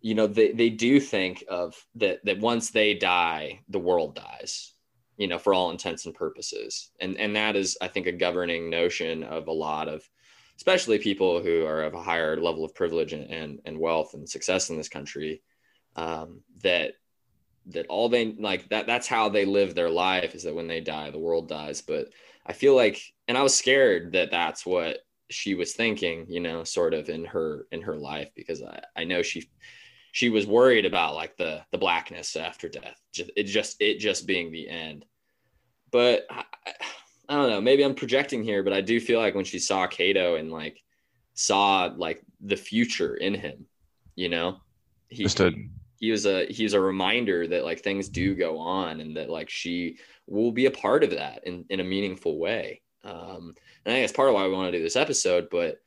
you 0.00 0.14
know, 0.14 0.26
they, 0.26 0.52
they 0.52 0.70
do 0.70 1.00
think 1.00 1.44
of 1.48 1.74
that, 1.96 2.24
that 2.24 2.38
once 2.38 2.70
they 2.70 2.94
die, 2.94 3.60
the 3.68 3.78
world 3.78 4.14
dies, 4.14 4.72
you 5.16 5.26
know, 5.26 5.38
for 5.38 5.52
all 5.52 5.70
intents 5.70 6.06
and 6.06 6.14
purposes. 6.14 6.90
And, 7.00 7.18
and 7.18 7.36
that 7.36 7.56
is, 7.56 7.76
I 7.80 7.88
think, 7.88 8.06
a 8.06 8.12
governing 8.12 8.70
notion 8.70 9.24
of 9.24 9.48
a 9.48 9.52
lot 9.52 9.88
of, 9.88 10.08
especially 10.56 10.98
people 10.98 11.42
who 11.42 11.66
are 11.66 11.82
of 11.82 11.94
a 11.94 12.02
higher 12.02 12.40
level 12.40 12.64
of 12.64 12.74
privilege 12.74 13.12
and, 13.12 13.30
and, 13.30 13.60
and 13.64 13.78
wealth 13.78 14.14
and 14.14 14.28
success 14.28 14.70
in 14.70 14.76
this 14.76 14.88
country, 14.88 15.42
um, 15.96 16.40
that 16.62 16.92
that 17.66 17.86
all 17.88 18.08
they 18.08 18.32
like 18.32 18.68
that 18.70 18.86
that's 18.86 19.06
how 19.06 19.28
they 19.28 19.44
live 19.44 19.74
their 19.74 19.90
life 19.90 20.34
is 20.34 20.44
that 20.44 20.54
when 20.54 20.66
they 20.66 20.80
die 20.80 21.10
the 21.10 21.18
world 21.18 21.46
dies 21.46 21.82
but 21.82 22.08
i 22.46 22.54
feel 22.54 22.74
like 22.74 23.00
and 23.30 23.38
i 23.38 23.42
was 23.42 23.56
scared 23.56 24.12
that 24.12 24.30
that's 24.32 24.66
what 24.66 24.98
she 25.30 25.54
was 25.54 25.72
thinking 25.72 26.26
you 26.28 26.40
know 26.40 26.64
sort 26.64 26.92
of 26.92 27.08
in 27.08 27.24
her 27.24 27.66
in 27.70 27.80
her 27.80 27.96
life 27.96 28.28
because 28.34 28.60
i 28.62 28.82
i 28.96 29.04
know 29.04 29.22
she 29.22 29.48
she 30.12 30.28
was 30.28 30.48
worried 30.48 30.84
about 30.84 31.14
like 31.14 31.36
the 31.36 31.62
the 31.70 31.78
blackness 31.78 32.34
after 32.34 32.68
death 32.68 33.00
just 33.12 33.30
it 33.36 33.44
just 33.44 33.80
it 33.80 33.98
just 33.98 34.26
being 34.26 34.50
the 34.50 34.68
end. 34.68 35.04
But 35.92 36.26
I, 36.28 36.44
I 37.28 37.36
don't 37.36 37.50
know 37.50 37.60
maybe 37.60 37.84
i'm 37.84 37.94
projecting 37.94 38.42
here 38.42 38.64
but 38.64 38.72
i 38.72 38.80
do 38.80 38.98
feel 38.98 39.20
like 39.20 39.36
when 39.36 39.44
she 39.44 39.60
saw 39.60 39.86
cato 39.86 40.34
and 40.34 40.50
like 40.50 40.82
saw 41.34 41.92
like 41.96 42.22
the 42.40 42.56
future 42.56 43.14
in 43.14 43.34
him 43.34 43.66
you 44.16 44.28
know 44.28 44.58
he, 45.08 45.22
a 45.46 45.52
he 46.00 46.10
was 46.10 46.26
a 46.26 46.46
he's 46.46 46.72
a 46.72 46.80
reminder 46.80 47.46
that 47.46 47.64
like 47.64 47.80
things 47.80 48.08
do 48.08 48.34
go 48.34 48.58
on 48.58 49.00
and 49.00 49.16
that 49.16 49.30
like 49.30 49.48
she 49.48 49.98
will 50.26 50.50
be 50.50 50.66
a 50.66 50.70
part 50.72 51.04
of 51.04 51.10
that 51.10 51.46
in, 51.46 51.64
in 51.70 51.78
a 51.78 51.84
meaningful 51.84 52.36
way 52.38 52.82
um 53.04 53.54
and 53.84 53.92
i 53.92 53.96
think 53.96 54.02
that's 54.02 54.16
part 54.16 54.28
of 54.28 54.34
why 54.34 54.46
we 54.46 54.52
want 54.52 54.70
to 54.70 54.78
do 54.78 54.82
this 54.82 54.96
episode 54.96 55.48
but 55.50 55.80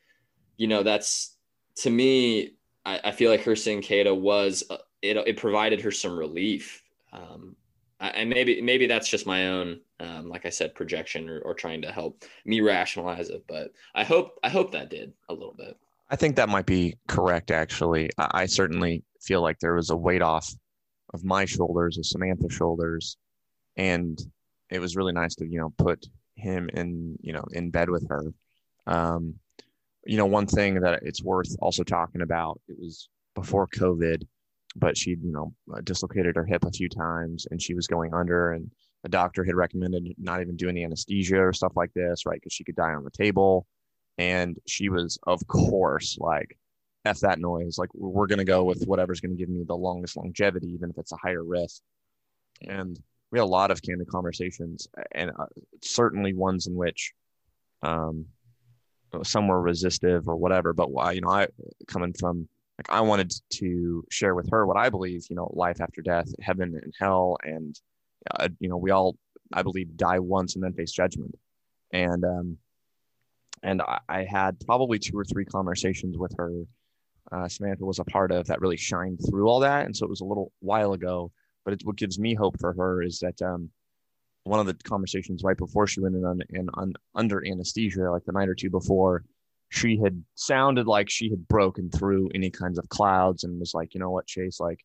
you 0.57 0.67
know 0.67 0.83
that's 0.83 1.35
to 1.75 1.89
me 1.89 2.55
i, 2.85 2.99
I 3.05 3.11
feel 3.11 3.29
like 3.29 3.43
her 3.43 3.55
seeing 3.55 3.81
Cato 3.81 4.13
was 4.13 4.63
uh, 4.69 4.77
it, 5.01 5.17
it 5.17 5.37
provided 5.37 5.81
her 5.81 5.91
some 5.91 6.17
relief. 6.17 6.81
Um 7.11 7.55
and 7.99 8.29
maybe 8.29 8.61
maybe 8.61 8.85
that's 8.85 9.09
just 9.09 9.25
my 9.25 9.47
own 9.47 9.79
um, 10.01 10.27
like 10.27 10.45
i 10.45 10.49
said 10.49 10.75
projection 10.75 11.29
or, 11.29 11.39
or 11.39 11.53
trying 11.53 11.81
to 11.81 11.91
help 11.91 12.25
me 12.43 12.59
rationalize 12.59 13.29
it 13.29 13.45
but 13.47 13.71
i 13.95 14.03
hope 14.03 14.37
i 14.43 14.49
hope 14.49 14.71
that 14.71 14.89
did 14.89 15.13
a 15.29 15.33
little 15.33 15.53
bit. 15.57 15.77
I 16.09 16.15
think 16.15 16.35
that 16.35 16.49
might 16.49 16.65
be 16.65 16.95
correct 17.07 17.49
actually. 17.49 18.09
I, 18.17 18.29
I 18.41 18.45
certainly 18.45 19.03
feel 19.21 19.41
like 19.41 19.59
there 19.59 19.73
was 19.73 19.89
a 19.89 19.97
weight 19.97 20.21
off 20.21 20.53
of 21.13 21.23
my 21.23 21.45
shoulders, 21.45 21.97
of 21.97 22.05
Samantha's 22.05 22.53
shoulders, 22.53 23.17
and 23.77 24.19
it 24.69 24.79
was 24.79 24.95
really 24.95 25.13
nice 25.13 25.35
to 25.35 25.47
you 25.47 25.59
know 25.59 25.73
put 25.77 26.05
him 26.35 26.69
in 26.73 27.17
you 27.21 27.33
know 27.33 27.45
in 27.51 27.71
bed 27.71 27.89
with 27.89 28.07
her. 28.09 28.33
Um, 28.87 29.35
you 30.05 30.17
know, 30.17 30.25
one 30.25 30.47
thing 30.47 30.81
that 30.81 31.03
it's 31.03 31.23
worth 31.23 31.55
also 31.61 31.83
talking 31.83 32.21
about. 32.21 32.59
It 32.67 32.77
was 32.77 33.09
before 33.35 33.67
COVID, 33.67 34.23
but 34.75 34.97
she'd 34.97 35.23
you 35.23 35.31
know 35.31 35.53
dislocated 35.83 36.35
her 36.35 36.45
hip 36.45 36.65
a 36.65 36.71
few 36.71 36.89
times, 36.89 37.47
and 37.49 37.61
she 37.61 37.73
was 37.73 37.87
going 37.87 38.13
under, 38.13 38.51
and 38.51 38.69
the 39.03 39.09
doctor 39.09 39.43
had 39.43 39.55
recommended 39.55 40.13
not 40.17 40.41
even 40.41 40.55
doing 40.55 40.75
the 40.75 40.83
anesthesia 40.83 41.37
or 41.37 41.53
stuff 41.53 41.73
like 41.75 41.93
this, 41.93 42.25
right? 42.25 42.39
Because 42.39 42.53
she 42.53 42.63
could 42.63 42.75
die 42.75 42.93
on 42.93 43.03
the 43.03 43.11
table. 43.11 43.67
And 44.17 44.57
she 44.67 44.89
was, 44.89 45.17
of 45.27 45.45
course, 45.47 46.17
like 46.19 46.57
f 47.05 47.19
that 47.19 47.39
noise. 47.39 47.77
Like 47.77 47.89
we're 47.93 48.27
to 48.27 48.45
go 48.45 48.63
with 48.63 48.85
whatever's 48.85 49.19
to 49.21 49.27
give 49.29 49.49
me 49.49 49.63
the 49.67 49.75
longest 49.75 50.15
longevity, 50.15 50.67
even 50.67 50.89
if 50.89 50.97
it's 50.97 51.11
a 51.11 51.17
higher 51.17 51.43
risk. 51.43 51.81
And 52.61 52.97
we 53.33 53.39
had 53.39 53.45
a 53.45 53.47
lot 53.47 53.71
of 53.71 53.81
candid 53.81 54.07
conversations, 54.09 54.87
and 55.13 55.31
uh, 55.31 55.47
certainly 55.81 56.35
ones 56.35 56.67
in 56.67 56.75
which 56.75 57.13
um, 57.81 58.27
some 59.23 59.47
were 59.47 59.59
resistive 59.59 60.27
or 60.27 60.35
whatever. 60.35 60.71
But 60.71 60.91
why, 60.91 61.13
you 61.13 61.21
know, 61.21 61.29
I 61.29 61.47
coming 61.87 62.13
from 62.13 62.47
like 62.77 62.95
I 62.95 63.01
wanted 63.01 63.33
to 63.53 64.05
share 64.11 64.35
with 64.35 64.51
her 64.51 64.67
what 64.67 64.77
I 64.77 64.91
believe, 64.91 65.25
you 65.31 65.35
know, 65.35 65.51
life 65.55 65.81
after 65.81 66.03
death, 66.03 66.27
heaven 66.41 66.79
and 66.79 66.93
hell, 66.99 67.37
and 67.41 67.75
uh, 68.39 68.49
you 68.59 68.69
know, 68.69 68.77
we 68.77 68.91
all, 68.91 69.17
I 69.51 69.63
believe, 69.63 69.97
die 69.97 70.19
once 70.19 70.53
and 70.53 70.63
then 70.63 70.73
face 70.73 70.91
judgment. 70.91 71.33
And 71.91 72.23
um, 72.23 72.57
and 73.63 73.81
I, 73.81 73.99
I 74.07 74.23
had 74.25 74.59
probably 74.63 74.99
two 74.99 75.17
or 75.17 75.25
three 75.25 75.45
conversations 75.45 76.19
with 76.19 76.35
her 76.37 76.51
uh, 77.31 77.47
Samantha 77.47 77.83
was 77.83 77.97
a 77.97 78.03
part 78.03 78.31
of 78.31 78.45
that 78.45 78.61
really 78.61 78.77
shined 78.77 79.19
through 79.27 79.47
all 79.47 79.61
that. 79.61 79.85
And 79.87 79.97
so 79.97 80.05
it 80.05 80.09
was 80.09 80.21
a 80.21 80.25
little 80.25 80.51
while 80.59 80.93
ago, 80.93 81.31
but 81.65 81.79
what 81.83 81.95
gives 81.95 82.19
me 82.19 82.33
hope 82.33 82.59
for 82.59 82.73
her 82.73 83.01
is 83.01 83.19
that 83.19 83.41
um, 83.41 83.69
one 84.43 84.59
of 84.59 84.65
the 84.65 84.75
conversations 84.83 85.43
right 85.43 85.57
before 85.57 85.87
she 85.87 86.01
went 86.01 86.15
in, 86.15 86.25
on, 86.25 86.41
in 86.49 86.69
on, 86.73 86.93
under 87.15 87.45
anesthesia, 87.45 88.11
like 88.11 88.25
the 88.25 88.31
night 88.31 88.49
or 88.49 88.55
two 88.55 88.69
before, 88.69 89.23
she 89.69 89.97
had 89.97 90.23
sounded 90.35 90.85
like 90.87 91.09
she 91.09 91.29
had 91.29 91.47
broken 91.47 91.89
through 91.89 92.29
any 92.35 92.49
kinds 92.49 92.77
of 92.77 92.87
clouds 92.89 93.43
and 93.43 93.59
was 93.59 93.73
like, 93.73 93.93
you 93.93 93.99
know 93.99 94.11
what, 94.11 94.27
Chase, 94.27 94.59
like 94.59 94.79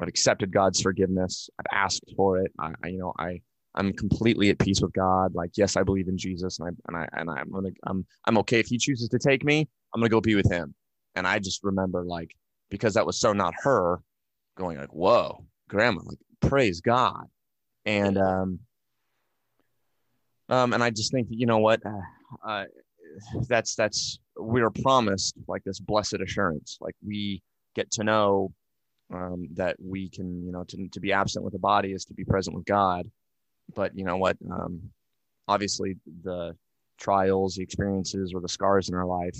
I've 0.00 0.08
accepted 0.08 0.52
God's 0.52 0.80
forgiveness. 0.80 1.50
I've 1.58 1.66
asked 1.72 2.12
for 2.16 2.38
it. 2.38 2.52
I, 2.58 2.72
I 2.82 2.88
you 2.88 2.98
know, 2.98 3.12
I, 3.18 3.40
I'm 3.74 3.92
completely 3.92 4.50
at 4.50 4.58
peace 4.58 4.80
with 4.80 4.92
God. 4.92 5.34
Like, 5.34 5.50
yes, 5.56 5.76
I 5.76 5.82
believe 5.82 6.08
in 6.08 6.16
Jesus, 6.16 6.58
and 6.58 6.68
I 6.68 6.72
and 6.86 6.96
I 6.96 7.08
and 7.12 7.30
I'm 7.30 7.50
gonna 7.50 7.70
I'm 7.84 8.06
I'm 8.24 8.38
okay 8.38 8.60
if 8.60 8.66
He 8.68 8.78
chooses 8.78 9.08
to 9.10 9.18
take 9.18 9.44
me. 9.44 9.68
I'm 9.94 10.00
gonna 10.00 10.08
go 10.08 10.20
be 10.20 10.34
with 10.34 10.50
Him. 10.50 10.74
And 11.14 11.26
I 11.26 11.38
just 11.38 11.62
remember 11.62 12.04
like 12.04 12.30
because 12.70 12.94
that 12.94 13.06
was 13.06 13.18
so 13.18 13.32
not 13.32 13.54
her, 13.62 14.00
going 14.56 14.78
like, 14.78 14.94
"Whoa, 14.94 15.44
grandma!" 15.68 16.02
Like, 16.04 16.18
praise 16.40 16.80
God. 16.80 17.24
And 17.84 18.18
um, 18.18 18.60
um, 20.48 20.72
and 20.72 20.82
I 20.82 20.90
just 20.90 21.12
think 21.12 21.28
you 21.30 21.46
know 21.46 21.58
what, 21.58 21.80
uh, 21.84 22.48
uh, 22.48 22.64
that's 23.48 23.74
that's 23.74 24.18
we 24.38 24.60
are 24.62 24.70
promised 24.70 25.34
like 25.48 25.64
this 25.64 25.80
blessed 25.80 26.20
assurance. 26.20 26.78
Like 26.80 26.94
we 27.04 27.42
get 27.74 27.90
to 27.92 28.04
know 28.04 28.52
um, 29.12 29.48
that 29.54 29.76
we 29.80 30.08
can, 30.08 30.44
you 30.44 30.52
know, 30.52 30.64
to, 30.64 30.88
to 30.88 31.00
be 31.00 31.12
absent 31.12 31.44
with 31.44 31.52
the 31.52 31.58
body 31.58 31.92
is 31.92 32.04
to 32.06 32.14
be 32.14 32.24
present 32.24 32.56
with 32.56 32.64
God. 32.64 33.08
But 33.74 33.96
you 33.96 34.04
know 34.04 34.16
what? 34.16 34.36
Um, 34.50 34.90
obviously, 35.48 35.96
the 36.22 36.56
trials, 36.98 37.56
the 37.56 37.62
experiences, 37.62 38.32
or 38.34 38.40
the 38.40 38.48
scars 38.48 38.88
in 38.88 38.94
our 38.94 39.06
life, 39.06 39.36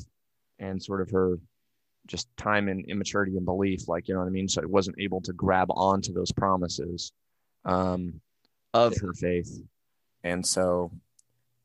and 0.58 0.82
sort 0.82 1.00
of 1.00 1.10
her 1.10 1.38
just 2.06 2.28
time 2.36 2.68
and 2.68 2.84
immaturity 2.86 3.36
and 3.36 3.44
belief, 3.44 3.88
like 3.88 4.08
you 4.08 4.14
know 4.14 4.20
what 4.20 4.26
I 4.26 4.30
mean. 4.30 4.48
So 4.48 4.62
it 4.62 4.70
wasn't 4.70 4.98
able 4.98 5.20
to 5.22 5.32
grab 5.32 5.68
onto 5.70 6.12
those 6.12 6.32
promises 6.32 7.12
um, 7.64 8.20
of 8.74 8.96
her 8.98 9.12
faith, 9.12 9.60
and 10.22 10.46
so 10.46 10.90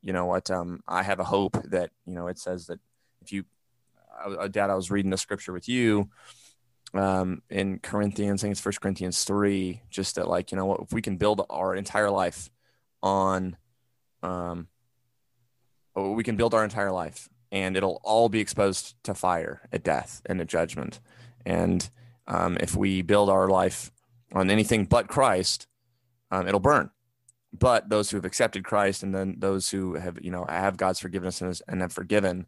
you 0.02 0.14
know 0.14 0.26
what? 0.26 0.50
Um, 0.50 0.82
I 0.88 1.04
have 1.04 1.20
a 1.20 1.24
hope 1.24 1.58
that 1.70 1.92
you 2.06 2.14
know 2.14 2.28
it 2.28 2.40
says 2.40 2.68
that 2.68 2.80
if 3.22 3.32
you, 3.32 3.46
uh, 4.24 4.48
Dad, 4.48 4.70
I 4.70 4.76
was 4.76 4.92
reading 4.92 5.12
the 5.12 5.18
scripture 5.18 5.54
with 5.54 5.70
you 5.70 6.10
um, 6.94 7.42
in 7.50 7.80
Corinthians, 7.80 8.42
I 8.42 8.44
think 8.44 8.52
it's 8.54 8.62
First 8.62 8.82
Corinthians 8.82 9.24
three, 9.24 9.82
just 9.90 10.16
that 10.16 10.28
like 10.28 10.52
you 10.52 10.58
know 10.58 10.66
what 10.66 10.82
if 10.82 10.94
we 10.94 11.02
can 11.02 11.18
build 11.18 11.46
our 11.50 11.76
entire 11.76 12.10
life 12.10 12.50
on, 13.02 13.56
um, 14.24 14.68
we 15.96 16.24
can 16.24 16.36
build 16.36 16.54
our 16.54 16.64
entire 16.64 16.92
life 16.92 17.30
and 17.52 17.76
it'll 17.76 18.00
all 18.04 18.30
be 18.30 18.40
exposed 18.40 18.96
to 19.04 19.14
fire 19.14 19.62
at 19.72 19.84
death 19.84 20.22
and 20.26 20.40
at 20.40 20.48
judgment. 20.48 21.00
And 21.46 21.88
um, 22.28 22.58
if 22.60 22.76
we 22.76 23.02
build 23.02 23.30
our 23.30 23.50
life 23.50 23.92
on 24.34 24.50
anything 24.50 24.86
but 24.86 25.08
Christ, 25.08 25.68
um, 26.32 26.48
it'll 26.48 26.60
burn. 26.60 26.90
But 27.54 27.90
those 27.90 28.10
who 28.10 28.18
have 28.18 28.26
accepted 28.26 28.64
Christ 28.64 29.04
and 29.04 29.14
then 29.14 29.36
those 29.40 29.70
who 29.70 29.96
have, 29.96 30.18
you 30.22 30.32
know, 30.32 30.46
have 30.48 30.78
God's 30.78 31.00
forgiveness 31.00 31.42
and, 31.42 31.60
and 31.68 31.82
have 31.82 31.92
forgiven, 31.92 32.48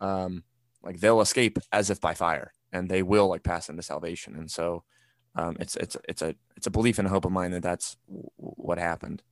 um, 0.00 0.44
like 0.82 1.00
they'll 1.00 1.22
escape 1.22 1.58
as 1.72 1.88
if 1.88 2.00
by 2.00 2.12
fire 2.12 2.52
and 2.72 2.88
they 2.88 3.02
will 3.02 3.28
like 3.28 3.42
pass 3.42 3.70
into 3.70 3.82
salvation. 3.82 4.36
And 4.36 4.50
so 4.50 4.84
um, 5.34 5.56
it's, 5.58 5.76
it's, 5.76 5.96
it's 6.06 6.20
a, 6.20 6.34
it's 6.56 6.66
a 6.66 6.70
belief 6.70 6.98
and 6.98 7.06
a 7.08 7.10
hope 7.10 7.24
of 7.24 7.32
mine 7.32 7.52
that 7.52 7.62
that's 7.62 7.96
w- 8.06 8.28
what 8.36 8.78
happened. 8.78 9.22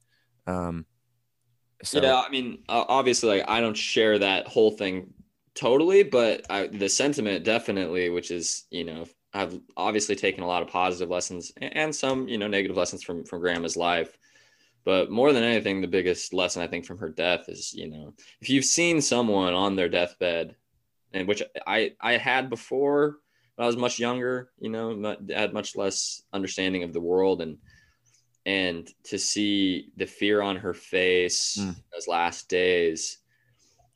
So. 1.83 2.03
Yeah, 2.03 2.21
I 2.21 2.29
mean, 2.29 2.59
obviously, 2.69 3.39
like 3.39 3.49
I 3.49 3.61
don't 3.61 3.77
share 3.77 4.19
that 4.19 4.47
whole 4.47 4.71
thing 4.71 5.13
totally, 5.55 6.03
but 6.03 6.45
I, 6.51 6.67
the 6.67 6.89
sentiment 6.89 7.45
definitely, 7.45 8.11
which 8.11 8.31
is 8.31 8.65
you 8.71 8.85
know, 8.85 9.07
I've 9.33 9.59
obviously 9.77 10.17
taken 10.17 10.43
a 10.43 10.47
lot 10.47 10.63
of 10.63 10.69
positive 10.69 11.11
lessons 11.11 11.53
and 11.61 11.95
some 11.95 12.29
you 12.29 12.39
know 12.39 12.49
negative 12.49 12.77
lessons 12.77 13.03
from 13.03 13.25
from 13.25 13.41
Grandma's 13.41 13.77
life. 13.77 14.17
But 14.85 15.11
more 15.11 15.33
than 15.33 15.45
anything, 15.45 15.81
the 15.81 15.87
biggest 15.87 16.33
lesson 16.33 16.63
I 16.63 16.67
think 16.67 16.87
from 16.87 16.99
her 16.99 17.11
death 17.11 17.49
is 17.49 17.73
you 17.73 17.89
know, 17.89 18.15
if 18.41 18.51
you've 18.51 18.65
seen 18.65 19.01
someone 19.01 19.55
on 19.55 19.77
their 19.77 19.89
deathbed, 19.89 20.57
and 21.13 21.27
which 21.27 21.43
I 21.67 21.95
I 22.01 22.17
had 22.17 22.51
before 22.51 23.19
I 23.59 23.67
was 23.67 23.77
much 23.77 23.99
younger, 23.99 24.51
you 24.59 24.71
know, 24.71 25.17
had 25.29 25.53
much 25.53 25.77
less 25.77 26.23
understanding 26.33 26.83
of 26.83 26.93
the 26.93 27.01
world 27.01 27.43
and 27.43 27.59
and 28.51 28.89
to 29.05 29.19
see 29.19 29.91
the 29.97 30.07
fear 30.07 30.43
on 30.43 30.57
her 30.57 30.75
face 30.75 31.59
mm. 31.61 31.75
those 31.93 32.09
last 32.09 32.49
days 32.49 33.19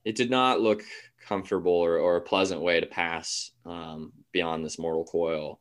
it 0.05 0.15
did 0.15 0.31
not 0.31 0.61
look 0.61 0.83
comfortable 1.27 1.73
or, 1.73 1.99
or 1.99 2.17
a 2.17 2.21
pleasant 2.21 2.61
way 2.61 2.79
to 2.81 2.87
pass 2.87 3.53
um, 3.65 4.13
beyond 4.33 4.65
this 4.65 4.79
mortal 4.79 5.05
coil 5.05 5.61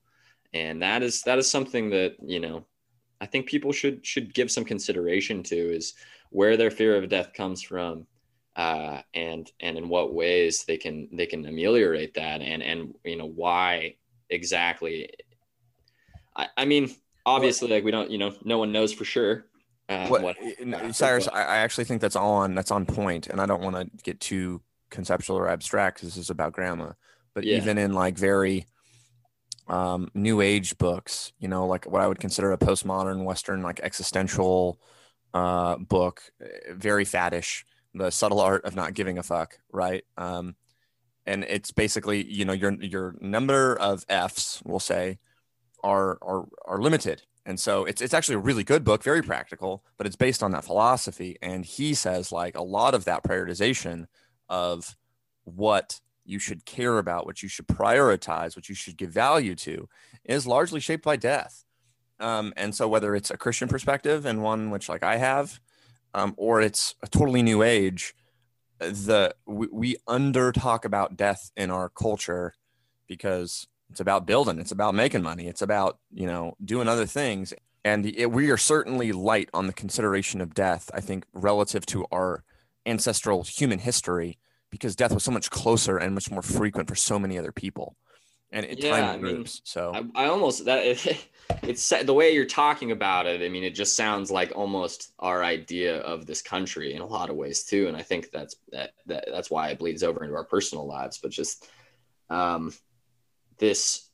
and 0.54 0.82
that 0.82 1.02
is 1.02 1.22
that 1.24 1.38
is 1.38 1.50
something 1.50 1.90
that 1.90 2.16
you 2.22 2.40
know 2.40 2.66
I 3.24 3.26
think 3.26 3.48
people 3.48 3.72
should 3.72 4.06
should 4.06 4.34
give 4.34 4.52
some 4.52 4.66
consideration 4.66 5.44
to 5.44 5.56
is 5.56 5.94
where 6.30 6.58
their 6.58 6.70
fear 6.70 6.98
of 6.98 7.08
death 7.08 7.32
comes 7.34 7.62
from, 7.62 8.06
uh, 8.58 9.00
and 9.14 9.50
and 9.62 9.78
in 9.78 9.88
what 9.88 10.14
ways 10.14 10.66
they 10.68 10.76
can 10.76 11.08
they 11.14 11.26
can 11.26 11.46
ameliorate 11.46 12.14
that, 12.16 12.42
and 12.42 12.62
and 12.62 12.94
you 13.06 13.16
know 13.16 13.30
why 13.30 13.96
exactly. 14.30 15.10
I, 16.36 16.48
I 16.58 16.66
mean, 16.66 16.94
obviously, 17.26 17.70
like 17.70 17.84
we 17.84 17.92
don't, 17.92 18.10
you 18.10 18.18
know, 18.18 18.34
no 18.44 18.58
one 18.58 18.72
knows 18.72 18.94
for 18.94 19.06
sure. 19.06 19.46
Uh, 19.90 20.08
what, 20.08 20.22
what 20.22 20.38
Cyrus, 20.96 21.28
I, 21.28 21.44
I 21.44 21.58
actually 21.58 21.84
think 21.84 22.02
that's 22.02 22.16
on 22.16 22.56
that's 22.56 22.72
on 22.72 22.86
point, 22.86 23.28
and 23.28 23.42
I 23.42 23.46
don't 23.46 23.62
want 23.62 23.76
to 23.76 24.04
get 24.04 24.20
too 24.20 24.62
conceptual 24.90 25.38
or 25.38 25.50
abstract 25.50 25.98
because 25.98 26.10
this 26.10 26.18
is 26.18 26.30
about 26.30 26.54
grandma. 26.54 26.92
But 27.34 27.44
Yeah. 27.44 27.58
even 27.58 27.78
in 27.78 27.94
like 27.94 28.18
very 28.18 28.66
um, 29.68 30.10
new 30.14 30.42
age 30.42 30.78
books, 30.78 31.34
you 31.40 31.48
know, 31.48 31.66
like 31.66 31.86
what 31.86 32.02
I 32.02 32.08
would 32.08 32.20
consider 32.20 32.52
a 32.52 32.58
postmodern 32.58 33.24
Western 33.24 33.62
like 33.62 33.80
existential 33.82 34.80
uh, 35.34 35.78
book, 35.78 36.22
eh, 36.42 36.74
very 36.74 37.06
faddish, 37.06 37.64
the 37.94 38.12
subtle 38.12 38.40
art 38.40 38.66
of 38.66 38.76
not 38.76 38.94
giving 38.94 39.18
a 39.18 39.24
fuck, 39.24 39.60
right? 39.72 40.04
Um, 40.18 40.56
and 41.26 41.44
it's 41.46 41.72
basically 41.72 42.24
you 42.24 42.46
know 42.46 42.54
your 42.54 42.74
your 42.84 43.16
number 43.22 43.76
of 43.76 44.06
Fs, 44.10 44.62
we'll 44.66 44.80
say, 44.80 45.20
are 45.84 46.18
are 46.22 46.46
are 46.66 46.82
limited. 46.82 47.24
And 47.46 47.60
so 47.60 47.86
it's 47.86 48.02
it's 48.02 48.14
actually 48.14 48.36
a 48.36 48.40
really 48.40 48.64
good 48.64 48.84
book, 48.84 49.04
very 49.04 49.22
practical, 49.22 49.84
but 49.98 50.08
it's 50.08 50.16
based 50.16 50.42
on 50.42 50.52
that 50.52 50.64
philosophy. 50.64 51.38
And 51.42 51.66
he 51.66 51.94
says 51.94 52.32
like 52.32 52.58
a 52.58 52.64
lot 52.64 52.94
of 52.94 53.06
that 53.06 53.24
prioritization 53.24 54.08
of 54.50 54.96
what 55.44 56.00
you 56.26 56.40
should 56.40 56.66
care 56.66 57.00
about, 57.00 57.26
what 57.26 57.44
you 57.44 57.50
should 57.50 57.68
prioritize, 57.68 58.56
what 58.56 58.70
you 58.70 58.76
should 58.76 58.96
give 58.96 59.10
value 59.10 59.56
to, 59.56 59.90
is 60.24 60.48
largely 60.48 60.80
shaped 60.80 61.04
by 61.04 61.18
death. 61.18 61.66
Um, 62.20 62.54
and 62.56 62.74
so 62.74 62.88
whether 62.88 63.14
it's 63.16 63.32
a 63.32 63.38
Christian 63.38 63.68
perspective 63.68 64.26
and 64.26 64.42
one 64.42 64.70
which 64.70 64.88
like 64.88 65.04
I 65.04 65.18
have, 65.18 65.60
um, 66.14 66.34
or 66.38 66.62
it's 66.62 66.96
a 67.02 67.08
totally 67.08 67.42
new 67.42 67.62
age, 67.62 68.14
the 68.80 69.36
we, 69.46 69.68
we 69.72 69.96
under 70.08 70.52
talk 70.52 70.86
about 70.86 71.18
death 71.18 71.52
in 71.58 71.72
our 71.72 71.90
culture 71.90 72.54
because 73.08 73.68
it's 73.90 74.00
about 74.00 74.26
building, 74.26 74.60
it's 74.60 74.72
about 74.72 74.96
making 74.96 75.22
money, 75.22 75.48
it's 75.48 75.62
about 75.62 76.00
you 76.12 76.28
know 76.28 76.56
doing 76.64 76.88
other 76.88 77.06
things, 77.06 77.54
and 77.84 78.06
it, 78.06 78.32
we 78.32 78.50
are 78.50 78.58
certainly 78.58 79.12
light 79.12 79.50
on 79.54 79.68
the 79.68 79.74
consideration 79.74 80.42
of 80.42 80.54
death. 80.54 80.90
I 80.94 81.02
think 81.02 81.26
relative 81.34 81.86
to 81.88 82.06
our 82.12 82.44
ancestral 82.86 83.44
human 83.44 83.80
history, 83.80 84.38
because 84.70 84.96
death 84.96 85.14
was 85.14 85.24
so 85.24 85.32
much 85.32 85.50
closer 85.50 85.98
and 85.98 86.14
much 86.14 86.32
more 86.32 86.42
frequent 86.42 86.90
for 86.90 86.96
so 86.96 87.20
many 87.20 87.38
other 87.38 87.52
people, 87.52 87.96
and 88.52 88.66
it 88.66 88.84
Yeah, 88.84 88.92
time 88.92 89.06
I 89.06 89.18
mean, 89.18 89.36
groups. 89.36 89.62
so 89.64 89.92
I, 89.94 90.26
I 90.26 90.26
almost 90.28 90.66
that 90.66 90.84
it's 91.64 91.90
the 91.90 92.14
way 92.14 92.34
you're 92.34 92.46
talking 92.46 92.92
about 92.92 93.26
it. 93.26 93.42
I 93.42 93.50
mean, 93.50 93.64
it 93.64 93.76
just 93.76 93.96
sounds 93.96 94.32
like 94.32 94.52
almost 94.56 95.14
our 95.20 95.44
idea 95.44 96.00
of 96.00 96.26
this 96.26 96.42
country 96.42 96.94
in 96.94 97.02
a 97.02 97.06
lot 97.06 97.30
of 97.30 97.36
ways 97.36 97.64
too. 97.64 97.88
And 97.88 97.98
I 97.98 98.02
think 98.02 98.32
that's 98.32 98.56
that, 98.72 98.92
that 99.08 99.26
that's 99.32 99.52
why 99.52 99.70
it 99.70 99.80
bleeds 99.80 100.04
over 100.04 100.24
into 100.24 100.36
our 100.36 100.46
personal 100.46 100.88
lives. 100.88 101.20
But 101.22 101.32
just 101.32 101.68
um, 102.30 102.74
this 103.58 104.10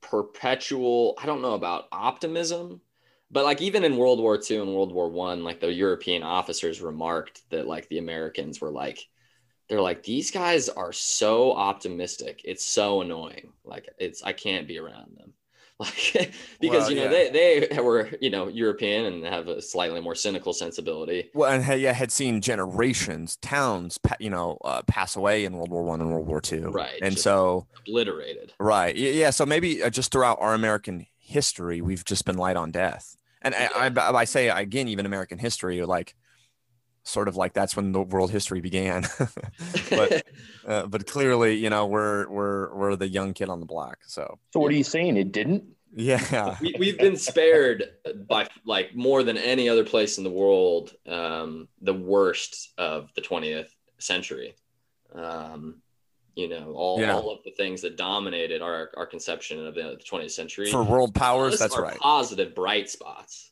perpetual, 0.00 1.14
I 1.22 1.26
don't 1.26 1.42
know 1.42 1.54
about 1.54 1.88
optimism, 1.92 2.80
but 3.30 3.44
like 3.44 3.60
even 3.60 3.84
in 3.84 3.96
World 3.96 4.20
War 4.20 4.38
II 4.38 4.58
and 4.58 4.74
World 4.74 4.92
War 4.92 5.08
One, 5.08 5.44
like 5.44 5.60
the 5.60 5.72
European 5.72 6.22
officers 6.22 6.80
remarked 6.80 7.42
that 7.50 7.66
like 7.66 7.88
the 7.88 7.98
Americans 7.98 8.60
were 8.60 8.70
like 8.70 9.06
they're 9.68 9.80
like 9.80 10.02
these 10.02 10.32
guys 10.32 10.68
are 10.68 10.92
so 10.92 11.52
optimistic. 11.52 12.40
It's 12.44 12.64
so 12.64 13.02
annoying. 13.02 13.52
Like 13.64 13.88
it's 13.98 14.22
i 14.22 14.32
can't 14.32 14.66
be 14.66 14.78
around 14.78 15.16
them 15.16 15.32
like 15.80 16.32
because 16.60 16.82
Well, 16.82 16.90
you 16.90 16.96
know 16.96 17.04
yeah. 17.04 17.08
they 17.08 17.68
they 17.70 17.80
were 17.80 18.10
you 18.20 18.30
know 18.30 18.48
european 18.48 19.06
and 19.06 19.24
have 19.24 19.48
a 19.48 19.62
slightly 19.62 20.00
more 20.00 20.14
cynical 20.14 20.52
sensibility 20.52 21.30
Well, 21.34 21.50
and 21.50 21.64
had- 21.64 21.80
yeah, 21.80 21.92
had 21.92 22.12
seen 22.12 22.40
generations, 22.40 23.36
towns, 23.36 23.98
pa- 23.98 24.16
you 24.20 24.30
know, 24.30 24.58
uh, 24.64 24.82
pass 24.86 25.16
away 25.16 25.44
in 25.44 25.54
World 25.54 25.70
War 25.70 25.84
One 25.84 26.00
and 26.00 26.10
World 26.12 26.26
War 26.26 26.40
Two. 26.40 26.70
Right, 26.70 26.98
And 27.02 27.18
so, 27.18 27.66
obliterated 27.78 28.52
right, 28.58 28.94
yeah. 28.94 29.30
So 29.30 29.46
maybe 29.46 29.82
uh, 29.82 29.90
just 29.90 30.12
throughout 30.12 30.38
our 30.40 30.54
American 30.54 31.06
history, 31.18 31.80
we've 31.80 32.04
just 32.04 32.24
been 32.24 32.36
light 32.36 32.56
on 32.56 32.70
death. 32.72 33.16
And 33.42 33.54
I, 33.54 33.90
I, 33.96 34.12
I 34.14 34.24
say 34.24 34.48
again, 34.50 34.88
even 34.88 35.06
American 35.06 35.38
history, 35.38 35.82
like 35.84 36.14
sort 37.02 37.28
of 37.28 37.36
like 37.36 37.52
that's 37.54 37.76
when 37.76 37.92
the 37.92 38.02
world 38.02 38.30
history 38.30 38.60
began. 38.60 39.06
but 39.90 40.26
uh, 40.66 40.86
but 40.86 41.06
clearly, 41.06 41.54
you 41.56 41.70
know, 41.70 41.86
we're 41.86 42.28
we're 42.28 42.74
we're 42.74 42.96
the 42.96 43.08
young 43.08 43.32
kid 43.34 43.48
on 43.48 43.60
the 43.60 43.66
block. 43.66 43.98
So 44.06 44.38
So 44.52 44.60
what 44.60 44.70
are 44.72 44.76
you 44.76 44.84
saying? 44.84 45.16
It 45.16 45.32
didn't? 45.32 45.64
yeah, 45.92 46.56
we, 46.60 46.76
we've 46.78 46.98
been 46.98 47.16
spared 47.16 47.82
by 48.28 48.46
like 48.64 48.94
more 48.94 49.24
than 49.24 49.36
any 49.36 49.68
other 49.68 49.84
place 49.84 50.18
in 50.18 50.24
the 50.24 50.30
world 50.30 50.92
um, 51.08 51.66
the 51.80 51.92
worst 51.92 52.72
of 52.78 53.10
the 53.16 53.20
20th 53.20 53.66
century 53.98 54.54
um, 55.16 55.82
you 56.36 56.48
know 56.48 56.72
all, 56.76 57.00
Yeah. 57.00 57.14
all 57.16 57.32
of 57.32 57.42
the 57.42 57.50
things 57.50 57.82
that 57.82 57.96
dominated 57.96 58.62
our, 58.62 58.92
our 58.96 59.04
conception 59.04 59.66
of 59.66 59.74
the 59.74 59.98
20th 60.08 60.30
century 60.30 60.70
for 60.70 60.84
world 60.84 61.12
powers, 61.12 61.54
Those 61.54 61.58
that's 61.58 61.76
right. 61.78 61.98
positive 61.98 62.54
bright 62.54 62.88
spots 62.88 63.50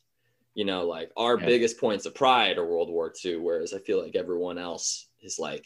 you 0.55 0.65
know 0.65 0.85
like 0.85 1.11
our 1.15 1.39
Yeah. 1.39 1.45
biggest 1.45 1.79
points 1.79 2.05
of 2.05 2.15
pride 2.15 2.57
are 2.57 2.65
world 2.65 2.89
war 2.89 3.13
ii 3.25 3.37
whereas 3.37 3.73
i 3.73 3.79
feel 3.79 4.01
like 4.03 4.15
everyone 4.15 4.57
else 4.57 5.07
is 5.21 5.37
like 5.39 5.65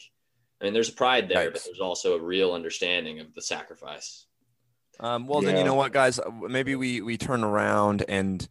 i 0.60 0.64
mean 0.64 0.74
there's 0.74 0.90
a 0.90 0.92
pride 0.92 1.28
there 1.28 1.50
but 1.50 1.62
there's 1.64 1.80
also 1.80 2.16
a 2.16 2.22
real 2.22 2.52
understanding 2.52 3.20
of 3.20 3.32
the 3.34 3.42
sacrifice 3.42 4.26
Um, 5.00 5.26
well, 5.26 5.40
then 5.42 5.56
you 5.56 5.64
know 5.64 5.74
what, 5.74 5.92
guys? 5.92 6.20
Uh, 6.20 6.30
Maybe 6.30 6.76
we 6.76 7.00
we 7.00 7.16
turn 7.18 7.42
around 7.42 8.04
and 8.08 8.46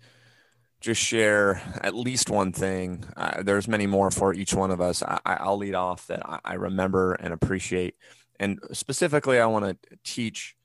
just 0.82 1.00
share 1.00 1.62
at 1.80 1.96
least 1.96 2.30
one 2.30 2.52
thing. 2.52 3.06
Uh, 3.16 3.44
there's 3.44 3.70
many 3.70 3.88
more 3.88 4.12
for 4.12 4.34
each 4.34 4.54
one 4.54 4.70
of 4.70 4.82
us. 4.82 5.02
I, 5.02 5.20
I- 5.26 5.36
I'll 5.46 5.56
lead 5.58 5.74
off 5.76 6.06
that 6.08 6.20
I, 6.26 6.40
I 6.44 6.54
remember 6.56 7.14
and 7.14 7.34
appreciate, 7.34 7.96
and 8.42 8.60
specifically, 8.74 9.40
I 9.40 9.46
want 9.46 9.64
to 9.66 9.98
teach 10.04 10.58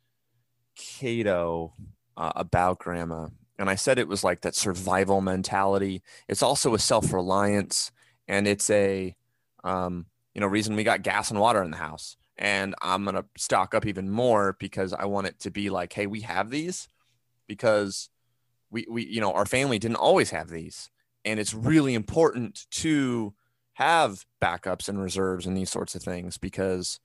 Cato 0.74 1.74
uh, 2.16 2.32
about 2.34 2.80
grandma. 2.80 3.28
And 3.58 3.68
I 3.68 3.74
said 3.74 3.98
it 3.98 4.08
was 4.08 4.22
like 4.22 4.42
that 4.42 4.54
survival 4.54 5.20
mentality. 5.20 6.02
It's 6.28 6.42
also 6.42 6.74
a 6.74 6.78
self 6.78 7.12
reliance, 7.12 7.90
and 8.28 8.46
it's 8.46 8.70
a 8.70 9.16
um, 9.64 10.06
you 10.34 10.40
know 10.40 10.46
reason 10.46 10.76
we 10.76 10.84
got 10.84 11.02
gas 11.02 11.30
and 11.30 11.40
water 11.40 11.62
in 11.64 11.72
the 11.72 11.76
house 11.78 12.16
and 12.38 12.74
i'm 12.80 13.04
to 13.06 13.24
stock 13.36 13.74
up 13.74 13.84
even 13.84 14.08
more 14.08 14.56
because 14.60 14.92
i 14.92 15.04
want 15.04 15.26
it 15.26 15.38
to 15.40 15.50
be 15.50 15.68
like 15.68 15.92
hey 15.92 16.06
we 16.06 16.20
have 16.20 16.50
these 16.50 16.88
because 17.48 18.08
we 18.70 18.86
we 18.88 19.04
you 19.04 19.20
know 19.20 19.32
our 19.32 19.44
family 19.44 19.78
didn't 19.78 19.96
always 19.96 20.30
have 20.30 20.48
these 20.48 20.90
and 21.24 21.40
it's 21.40 21.52
really 21.52 21.94
important 21.94 22.66
to 22.70 23.34
have 23.74 24.24
backups 24.40 24.88
and 24.88 25.02
reserves 25.02 25.44
and 25.44 25.56
these 25.56 25.70
sorts 25.70 25.94
of 25.94 26.02
things 26.02 26.38
because 26.38 27.00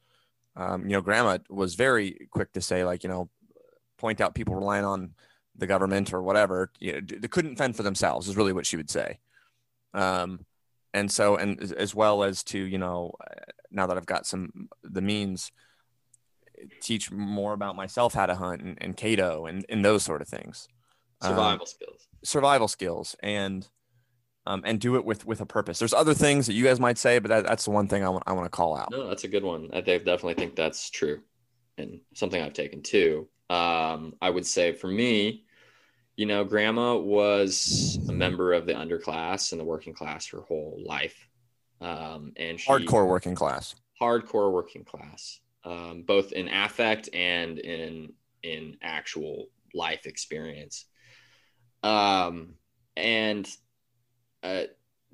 um, 0.55 0.83
you 0.83 0.89
know 0.89 1.01
grandma 1.01 1.39
was 1.49 1.73
very 1.73 2.27
quick 2.29 2.53
to 2.53 2.61
say 2.61 2.83
like 2.83 3.03
you 3.03 3.09
know 3.09 3.29
point 3.97 4.21
out 4.21 4.35
people 4.35 4.53
relying 4.53 4.85
on 4.85 5.15
the 5.55 5.67
government 5.67 6.13
or 6.13 6.21
whatever 6.21 6.71
you 6.79 6.93
know 6.93 6.99
they 7.01 7.27
couldn't 7.27 7.57
fend 7.57 7.75
for 7.75 7.83
themselves 7.83 8.27
is 8.27 8.37
really 8.37 8.53
what 8.53 8.65
she 8.65 8.77
would 8.77 8.89
say. 8.89 9.19
Um, 9.93 10.45
and 10.93 11.11
so 11.11 11.35
and 11.35 11.61
as- 11.73 11.95
well 11.95 12.23
as 12.23 12.43
to 12.43 12.59
you 12.59 12.77
know 12.77 13.13
uh, 13.21 13.41
now 13.71 13.87
that 13.87 13.97
i've 13.97 14.05
got 14.05 14.25
some 14.25 14.69
the 14.83 15.01
means 15.01 15.51
teach 16.81 17.11
more 17.11 17.53
about 17.53 17.75
myself 17.75 18.13
how 18.13 18.25
to 18.25 18.35
hunt 18.35 18.61
and, 18.61 18.77
and 18.81 18.97
cato 18.97 19.45
and, 19.45 19.65
and 19.69 19.83
those 19.83 20.03
sort 20.03 20.21
of 20.21 20.27
things. 20.27 20.67
Um, 21.21 21.31
survival 21.31 21.65
skills. 21.65 22.07
survival 22.23 22.67
skills 22.67 23.15
and 23.21 23.67
um, 24.45 24.61
and 24.65 24.79
do 24.79 24.95
it 24.95 25.05
with 25.05 25.25
with 25.25 25.39
a 25.39 25.45
purpose. 25.45 25.79
There's 25.79 25.93
other 25.93 26.13
things 26.13 26.47
that 26.47 26.53
you 26.53 26.63
guys 26.63 26.79
might 26.79 26.97
say 26.97 27.19
but 27.19 27.29
that, 27.29 27.45
that's 27.45 27.65
the 27.65 27.71
one 27.71 27.87
thing 27.87 28.03
i 28.03 28.09
want, 28.09 28.23
I 28.27 28.33
want 28.33 28.45
to 28.45 28.49
call 28.49 28.75
out. 28.75 28.91
No, 28.91 29.07
that's 29.07 29.23
a 29.23 29.29
good 29.29 29.43
one. 29.43 29.69
I 29.73 29.81
definitely 29.81 30.33
think 30.33 30.55
that's 30.55 30.89
true, 30.89 31.21
and 31.77 31.99
something 32.13 32.41
I've 32.41 32.53
taken 32.53 32.81
too. 32.81 33.27
Um, 33.49 34.15
I 34.21 34.29
would 34.29 34.45
say 34.45 34.73
for 34.73 34.87
me, 34.87 35.43
you 36.15 36.25
know, 36.25 36.43
Grandma 36.43 36.95
was 36.95 37.99
a 38.07 38.11
member 38.11 38.53
of 38.53 38.65
the 38.65 38.73
underclass 38.73 39.51
and 39.51 39.59
the 39.59 39.65
working 39.65 39.93
class 39.93 40.27
her 40.27 40.41
whole 40.41 40.81
life, 40.85 41.27
um, 41.81 42.33
and 42.37 42.59
she, 42.59 42.69
hardcore 42.69 43.07
working 43.07 43.35
class. 43.35 43.75
Hardcore 43.99 44.51
working 44.51 44.83
class, 44.83 45.39
um, 45.63 46.03
both 46.03 46.31
in 46.31 46.47
affect 46.47 47.09
and 47.13 47.57
in 47.59 48.13
in 48.43 48.77
actual 48.81 49.47
life 49.73 50.05
experience. 50.05 50.85
Um, 51.81 52.55
and 52.95 53.49
uh, 54.43 54.63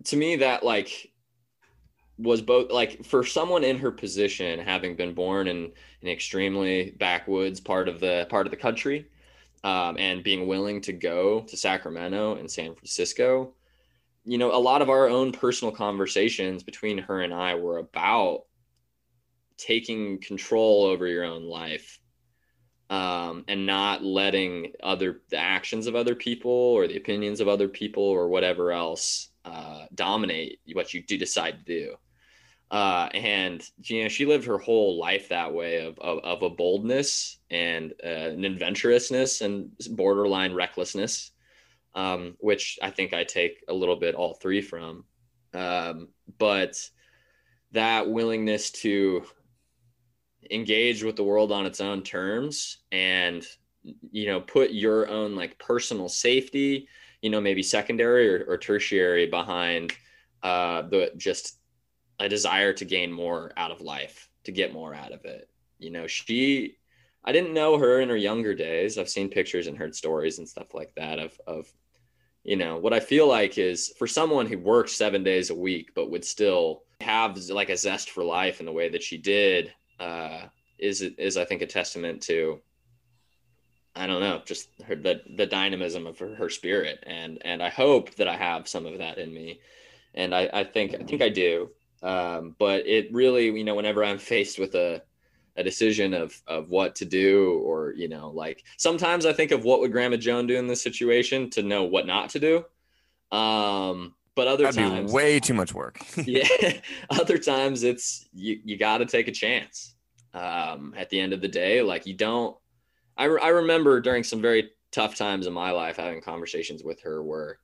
to 0.05 0.17
me, 0.17 0.37
that 0.37 0.63
like 0.63 1.08
was 2.19 2.41
both 2.41 2.69
like 2.71 3.03
for 3.05 3.23
someone 3.23 3.63
in 3.63 3.77
her 3.77 3.91
position, 3.91 4.59
having 4.59 4.95
been 4.95 5.13
born 5.13 5.47
in 5.47 5.71
an 6.01 6.07
extremely 6.07 6.91
backwoods 6.99 7.59
part 7.59 7.87
of 7.87 7.99
the 7.99 8.27
part 8.29 8.45
of 8.45 8.51
the 8.51 8.57
country, 8.57 9.07
um, 9.63 9.97
and 9.97 10.23
being 10.23 10.47
willing 10.47 10.81
to 10.81 10.93
go 10.93 11.41
to 11.41 11.57
Sacramento 11.57 12.35
and 12.35 12.51
San 12.51 12.75
Francisco. 12.75 13.53
You 14.25 14.37
know, 14.37 14.53
a 14.53 14.59
lot 14.59 14.81
of 14.81 14.89
our 14.89 15.07
own 15.07 15.31
personal 15.31 15.73
conversations 15.73 16.61
between 16.61 16.97
her 16.97 17.21
and 17.21 17.33
I 17.33 17.55
were 17.55 17.77
about 17.77 18.43
taking 19.57 20.19
control 20.19 20.85
over 20.85 21.07
your 21.07 21.23
own 21.23 21.43
life 21.43 21.99
um, 22.89 23.45
and 23.47 23.65
not 23.65 24.03
letting 24.03 24.73
other 24.81 25.21
the 25.29 25.37
actions 25.37 25.87
of 25.87 25.95
other 25.95 26.15
people 26.15 26.51
or 26.51 26.87
the 26.87 26.97
opinions 26.97 27.39
of 27.39 27.47
other 27.47 27.67
people 27.67 28.03
or 28.03 28.27
whatever 28.27 28.71
else 28.71 29.29
uh, 29.45 29.85
dominate 29.93 30.59
what 30.73 30.93
you 30.93 31.01
do 31.01 31.17
decide 31.17 31.65
to 31.65 31.65
do. 31.65 31.95
Uh, 32.71 33.09
and 33.13 33.67
you 33.83 34.03
know, 34.03 34.09
she 34.09 34.25
lived 34.25 34.45
her 34.45 34.59
whole 34.59 34.99
life 34.99 35.29
that 35.29 35.53
way 35.53 35.85
of 35.85 35.97
of, 35.99 36.19
of 36.19 36.43
a 36.43 36.49
boldness 36.49 37.39
and 37.49 37.93
uh, 38.03 38.07
an 38.07 38.45
adventurousness 38.45 39.41
and 39.41 39.71
borderline 39.91 40.53
recklessness, 40.53 41.31
um, 41.95 42.35
which 42.39 42.77
I 42.81 42.91
think 42.91 43.13
I 43.13 43.23
take 43.23 43.63
a 43.67 43.73
little 43.73 43.95
bit 43.95 44.15
all 44.15 44.35
three 44.35 44.61
from. 44.61 45.03
Um, 45.53 46.09
but 46.37 46.75
that 47.71 48.09
willingness 48.09 48.71
to 48.71 49.23
engage 50.51 51.03
with 51.03 51.15
the 51.15 51.23
world 51.23 51.51
on 51.51 51.65
its 51.65 51.81
own 51.81 52.01
terms 52.01 52.77
and 52.91 53.45
you 54.11 54.25
know 54.25 54.41
put 54.41 54.71
your 54.71 55.07
own 55.07 55.35
like 55.35 55.57
personal 55.59 56.09
safety 56.09 56.87
you 57.21 57.29
know 57.29 57.39
maybe 57.39 57.63
secondary 57.63 58.33
or, 58.33 58.45
or 58.45 58.57
tertiary 58.57 59.27
behind 59.27 59.93
uh 60.43 60.81
the 60.83 61.11
just 61.17 61.58
a 62.19 62.29
desire 62.29 62.73
to 62.73 62.85
gain 62.85 63.11
more 63.11 63.51
out 63.57 63.71
of 63.71 63.81
life 63.81 64.29
to 64.43 64.51
get 64.51 64.73
more 64.73 64.93
out 64.93 65.11
of 65.11 65.25
it. 65.25 65.49
You 65.77 65.91
know 65.91 66.07
she 66.07 66.75
i 67.23 67.31
didn't 67.31 67.53
know 67.53 67.77
her 67.77 67.99
in 67.99 68.09
her 68.09 68.17
younger 68.17 68.53
days. 68.53 68.97
I've 68.97 69.09
seen 69.09 69.29
pictures 69.29 69.67
and 69.67 69.77
heard 69.77 69.95
stories 69.95 70.39
and 70.39 70.47
stuff 70.47 70.73
like 70.73 70.93
that 70.95 71.19
of 71.19 71.39
of 71.47 71.71
you 72.43 72.55
know 72.55 72.77
what 72.77 72.93
i 72.93 73.01
feel 73.01 73.27
like 73.27 73.57
is 73.57 73.93
for 73.97 74.07
someone 74.07 74.45
who 74.45 74.57
works 74.57 74.93
seven 74.93 75.23
days 75.23 75.49
a 75.49 75.55
week 75.55 75.91
but 75.93 76.09
would 76.09 76.23
still 76.23 76.83
have 77.01 77.37
like 77.49 77.69
a 77.69 77.77
zest 77.77 78.11
for 78.11 78.23
life 78.23 78.59
in 78.59 78.65
the 78.65 78.71
way 78.71 78.89
that 78.89 79.03
she 79.03 79.17
did 79.17 79.73
uh, 79.99 80.45
is 80.77 81.01
is 81.01 81.37
I 81.37 81.45
think 81.45 81.61
a 81.61 81.67
testament 81.67 82.21
to 82.23 82.59
I 83.95 84.07
don't 84.07 84.21
know 84.21 84.41
just 84.45 84.69
her 84.85 84.95
the 84.95 85.21
the 85.35 85.45
dynamism 85.45 86.07
of 86.07 86.17
her, 86.19 86.35
her 86.35 86.49
spirit. 86.49 87.03
And 87.05 87.39
and 87.43 87.61
I 87.61 87.69
hope 87.69 88.15
that 88.15 88.27
I 88.27 88.35
have 88.35 88.67
some 88.67 88.85
of 88.85 88.97
that 88.97 89.17
in 89.17 89.33
me. 89.33 89.59
And 90.13 90.33
I, 90.33 90.49
I 90.51 90.63
think 90.63 90.95
I 90.95 91.03
think 91.03 91.21
I 91.21 91.29
do 91.29 91.69
um, 92.01 92.55
but 92.59 92.87
it 92.87 93.11
really 93.13 93.45
you 93.45 93.63
know 93.63 93.75
whenever 93.75 94.03
I'm 94.03 94.17
faced 94.17 94.59
with 94.59 94.75
a 94.75 95.01
a 95.57 95.63
decision 95.63 96.13
of 96.13 96.41
of 96.47 96.69
what 96.69 96.95
to 96.95 97.05
do 97.05 97.59
or 97.65 97.93
you 97.93 98.07
know 98.07 98.29
like 98.29 98.63
sometimes 98.77 99.25
I 99.25 99.33
think 99.33 99.51
of 99.51 99.65
what 99.65 99.81
would 99.81 99.91
Grandma 99.91 100.15
Joan 100.17 100.47
do 100.47 100.55
in 100.55 100.67
this 100.67 100.81
situation 100.81 101.49
to 101.51 101.63
know 101.63 101.83
what 101.83 102.07
not 102.07 102.29
to 102.29 102.39
do. 102.39 102.65
Um 103.35 104.15
but 104.35 104.47
other 104.47 104.63
That'd 104.63 104.79
times 104.79 105.11
way 105.11 105.39
too 105.39 105.53
much 105.53 105.73
work. 105.73 105.99
yeah. 106.25 106.47
Other 107.09 107.37
times 107.37 107.83
it's 107.83 108.29
you, 108.33 108.59
you 108.63 108.77
got 108.77 108.99
to 108.99 109.05
take 109.05 109.27
a 109.27 109.33
chance. 109.33 109.95
Um, 110.31 110.93
at 110.95 111.09
the 111.09 111.19
end 111.19 111.33
of 111.33 111.41
the 111.41 111.47
day 111.47 111.81
like 111.81 112.05
you 112.05 112.13
don't 112.13 112.55
I, 113.17 113.25
re- 113.25 113.41
I 113.41 113.47
remember 113.47 113.99
during 113.99 114.23
some 114.23 114.43
very 114.43 114.69
tough 114.91 115.15
times 115.15 115.47
in 115.47 115.53
my 115.53 115.71
life 115.71 115.97
having 115.97 116.21
conversations 116.21 116.83
with 116.83 117.01
her 117.01 117.23
where 117.23 117.57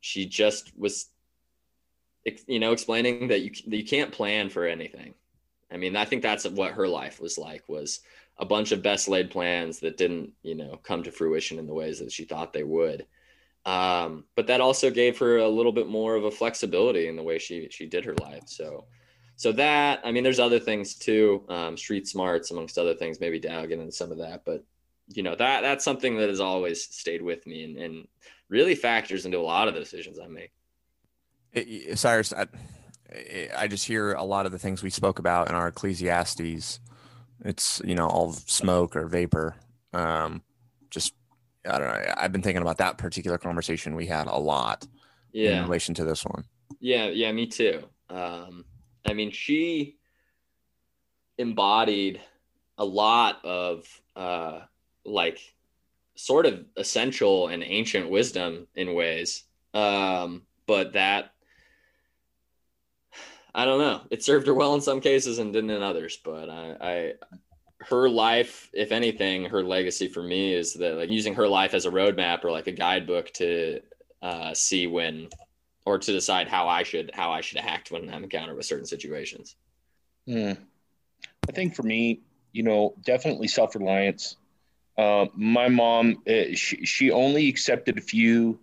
she 0.00 0.26
just 0.26 0.70
was 0.76 1.06
you 2.46 2.60
know 2.60 2.72
explaining 2.72 3.28
that 3.28 3.40
you 3.40 3.50
that 3.66 3.76
you 3.76 3.84
can't 3.84 4.12
plan 4.12 4.48
for 4.48 4.64
anything 4.64 5.14
i 5.72 5.76
mean 5.76 5.96
i 5.96 6.04
think 6.04 6.22
that's 6.22 6.46
what 6.48 6.72
her 6.72 6.86
life 6.88 7.20
was 7.20 7.38
like 7.38 7.62
was 7.68 8.00
a 8.38 8.44
bunch 8.44 8.70
of 8.70 8.82
best 8.82 9.08
laid 9.08 9.30
plans 9.30 9.80
that 9.80 9.96
didn't 9.96 10.32
you 10.42 10.54
know 10.54 10.78
come 10.82 11.02
to 11.02 11.10
fruition 11.10 11.58
in 11.58 11.66
the 11.66 11.74
ways 11.74 11.98
that 11.98 12.12
she 12.12 12.24
thought 12.24 12.52
they 12.52 12.64
would 12.64 13.06
um, 13.68 14.24
but 14.34 14.46
that 14.46 14.62
also 14.62 14.90
gave 14.90 15.18
her 15.18 15.38
a 15.38 15.48
little 15.48 15.72
bit 15.72 15.88
more 15.88 16.14
of 16.14 16.24
a 16.24 16.30
flexibility 16.30 17.08
in 17.08 17.16
the 17.16 17.22
way 17.22 17.38
she 17.38 17.68
she 17.70 17.84
did 17.86 18.02
her 18.06 18.14
life. 18.14 18.44
So, 18.46 18.86
so 19.36 19.52
that 19.52 20.00
I 20.04 20.10
mean, 20.10 20.24
there's 20.24 20.40
other 20.40 20.58
things 20.58 20.94
too, 20.94 21.44
um, 21.50 21.76
street 21.76 22.08
smarts 22.08 22.50
amongst 22.50 22.78
other 22.78 22.94
things. 22.94 23.20
Maybe 23.20 23.38
Dow 23.38 23.66
get 23.66 23.78
into 23.78 23.92
some 23.92 24.10
of 24.10 24.18
that, 24.18 24.42
but 24.46 24.64
you 25.08 25.22
know 25.22 25.34
that 25.34 25.60
that's 25.60 25.84
something 25.84 26.16
that 26.16 26.30
has 26.30 26.40
always 26.40 26.82
stayed 26.82 27.20
with 27.20 27.46
me 27.46 27.64
and, 27.64 27.76
and 27.76 28.08
really 28.48 28.74
factors 28.74 29.26
into 29.26 29.38
a 29.38 29.40
lot 29.40 29.68
of 29.68 29.74
the 29.74 29.80
decisions 29.80 30.18
I 30.18 30.28
make. 30.28 30.52
It, 31.66 31.98
Cyrus, 31.98 32.32
I, 32.32 32.46
I 33.56 33.68
just 33.68 33.86
hear 33.86 34.12
a 34.12 34.24
lot 34.24 34.46
of 34.46 34.52
the 34.52 34.58
things 34.58 34.82
we 34.82 34.90
spoke 34.90 35.18
about 35.18 35.48
in 35.48 35.54
our 35.54 35.68
Ecclesiastes. 35.68 36.80
It's 37.44 37.80
you 37.84 37.94
know 37.94 38.06
all 38.06 38.32
smoke 38.32 38.96
or 38.96 39.06
vapor. 39.06 39.56
Um, 39.92 40.42
just 40.90 41.14
I 41.66 41.78
don't 41.78 41.88
know. 41.88 42.14
I've 42.16 42.32
been 42.32 42.42
thinking 42.42 42.62
about 42.62 42.78
that 42.78 42.98
particular 42.98 43.38
conversation 43.38 43.94
we 43.94 44.06
had 44.06 44.26
a 44.26 44.38
lot. 44.38 44.86
Yeah. 45.32 45.58
In 45.58 45.64
relation 45.64 45.94
to 45.94 46.04
this 46.04 46.24
one. 46.24 46.44
Yeah. 46.80 47.08
Yeah. 47.08 47.30
Me 47.32 47.46
too. 47.46 47.82
Um, 48.08 48.64
I 49.06 49.12
mean, 49.12 49.30
she 49.30 49.98
embodied 51.36 52.20
a 52.78 52.84
lot 52.84 53.44
of 53.44 53.86
uh, 54.16 54.60
like 55.04 55.38
sort 56.14 56.46
of 56.46 56.64
essential 56.76 57.48
and 57.48 57.62
ancient 57.62 58.10
wisdom 58.10 58.66
in 58.74 58.94
ways. 58.94 59.44
Um, 59.74 60.42
but 60.66 60.94
that 60.94 61.32
I 63.58 63.64
don't 63.64 63.80
know. 63.80 64.02
It 64.12 64.22
served 64.22 64.46
her 64.46 64.54
well 64.54 64.76
in 64.76 64.80
some 64.80 65.00
cases 65.00 65.40
and 65.40 65.52
didn't 65.52 65.70
in 65.70 65.82
others. 65.82 66.16
But 66.24 66.48
I, 66.48 66.76
I 66.80 67.12
her 67.80 68.08
life, 68.08 68.70
if 68.72 68.92
anything, 68.92 69.46
her 69.46 69.64
legacy 69.64 70.06
for 70.06 70.22
me 70.22 70.54
is 70.54 70.74
that 70.74 70.94
like 70.94 71.10
using 71.10 71.34
her 71.34 71.48
life 71.48 71.74
as 71.74 71.84
a 71.84 71.90
roadmap 71.90 72.44
or 72.44 72.52
like 72.52 72.68
a 72.68 72.72
guidebook 72.72 73.32
to 73.32 73.80
uh, 74.22 74.54
see 74.54 74.86
when 74.86 75.28
or 75.84 75.98
to 75.98 76.12
decide 76.12 76.46
how 76.46 76.68
I 76.68 76.84
should 76.84 77.10
how 77.12 77.32
I 77.32 77.40
should 77.40 77.58
act 77.58 77.90
when 77.90 78.08
I'm 78.14 78.22
encountered 78.22 78.56
with 78.56 78.64
certain 78.64 78.86
situations. 78.86 79.56
Hmm. 80.28 80.52
I 81.48 81.52
think 81.52 81.74
for 81.74 81.82
me, 81.82 82.20
you 82.52 82.62
know, 82.62 82.94
definitely 83.04 83.48
self 83.48 83.74
reliance. 83.74 84.36
Uh, 84.96 85.26
my 85.34 85.68
mom, 85.68 86.22
uh, 86.28 86.54
she, 86.54 86.86
she 86.86 87.10
only 87.10 87.48
accepted 87.48 87.98
a 87.98 88.02
few 88.02 88.60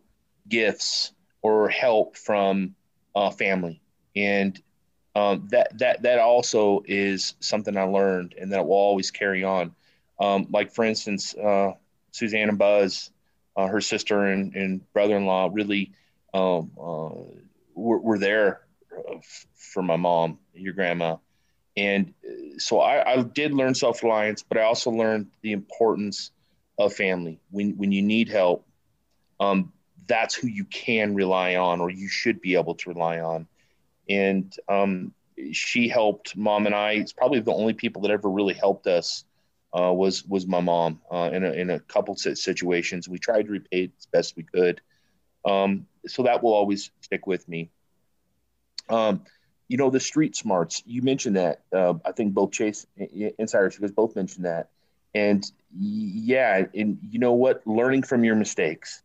gifts 0.47 1.11
or 1.41 1.67
help 1.67 2.15
from 2.15 2.75
uh, 3.13 3.29
family, 3.29 3.81
and 4.15 4.61
um, 5.15 5.47
that 5.51 5.77
that 5.79 6.01
that 6.03 6.19
also 6.19 6.83
is 6.85 7.35
something 7.39 7.77
I 7.77 7.83
learned 7.83 8.35
and 8.39 8.51
that 8.51 8.67
will 8.67 8.75
always 8.75 9.11
carry 9.11 9.43
on. 9.43 9.73
Um, 10.19 10.47
like 10.49 10.73
for 10.73 10.83
instance, 10.83 11.33
uh, 11.35 11.73
Suzanne 12.11 12.49
and 12.49 12.57
Buzz, 12.57 13.11
uh, 13.55 13.67
her 13.67 13.81
sister 13.81 14.25
and, 14.25 14.53
and 14.55 14.93
brother-in-law, 14.93 15.49
really 15.53 15.93
um, 16.33 16.71
uh, 16.77 17.09
were, 17.73 17.99
were, 17.99 18.17
there 18.17 18.61
uh, 18.97 19.15
for 19.55 19.81
my 19.81 19.95
mom, 19.95 20.39
your 20.53 20.73
grandma, 20.73 21.17
and 21.77 22.13
uh, 22.25 22.57
so 22.57 22.81
I, 22.81 23.13
I 23.13 23.23
did 23.23 23.53
learn 23.53 23.73
self-reliance, 23.73 24.43
but 24.43 24.57
I 24.57 24.63
also 24.63 24.91
learned 24.91 25.27
the 25.41 25.53
importance 25.53 26.31
of 26.77 26.93
family. 26.93 27.39
When 27.51 27.77
when 27.77 27.93
you 27.93 28.01
need 28.01 28.27
help, 28.27 28.67
um, 29.39 29.71
that's 30.07 30.35
who 30.35 30.47
you 30.47 30.65
can 30.65 31.15
rely 31.15 31.55
on, 31.55 31.79
or 31.79 31.89
you 31.89 32.09
should 32.09 32.41
be 32.41 32.55
able 32.55 32.75
to 32.75 32.89
rely 32.89 33.19
on 33.19 33.47
and 34.09 34.55
um, 34.69 35.13
she 35.51 35.87
helped 35.87 36.35
mom 36.35 36.65
and 36.65 36.75
I. 36.75 36.93
It's 36.93 37.13
probably 37.13 37.39
the 37.39 37.53
only 37.53 37.73
people 37.73 38.01
that 38.03 38.11
ever 38.11 38.29
really 38.29 38.53
helped 38.53 38.87
us 38.87 39.25
uh, 39.77 39.91
was 39.91 40.25
was 40.25 40.47
my 40.47 40.61
mom 40.61 41.01
uh, 41.11 41.29
in 41.33 41.43
a 41.43 41.51
in 41.51 41.69
a 41.69 41.79
couple 41.79 42.15
situations. 42.15 43.09
We 43.09 43.19
tried 43.19 43.47
to 43.47 43.51
repay 43.51 43.83
it 43.85 43.91
as 43.99 44.05
best 44.05 44.35
we 44.37 44.43
could, 44.43 44.81
um, 45.43 45.87
so 46.07 46.23
that 46.23 46.41
will 46.41 46.53
always 46.53 46.91
stick 47.01 47.27
with 47.27 47.47
me. 47.47 47.69
Um, 48.89 49.21
you 49.67 49.77
know 49.77 49.89
the 49.89 49.99
street 49.99 50.35
smarts. 50.35 50.83
You 50.85 51.01
mentioned 51.01 51.35
that. 51.35 51.61
Uh, 51.73 51.95
I 52.05 52.11
think 52.11 52.33
both 52.33 52.51
Chase 52.51 52.85
and 52.97 53.49
Cyrus, 53.49 53.75
you 53.75 53.81
guys 53.81 53.91
both 53.91 54.15
mentioned 54.15 54.45
that. 54.45 54.69
And 55.13 55.49
yeah, 55.77 56.65
and 56.73 56.99
you 57.01 57.19
know 57.19 57.33
what? 57.33 57.65
Learning 57.65 58.03
from 58.03 58.23
your 58.23 58.35
mistakes, 58.35 59.01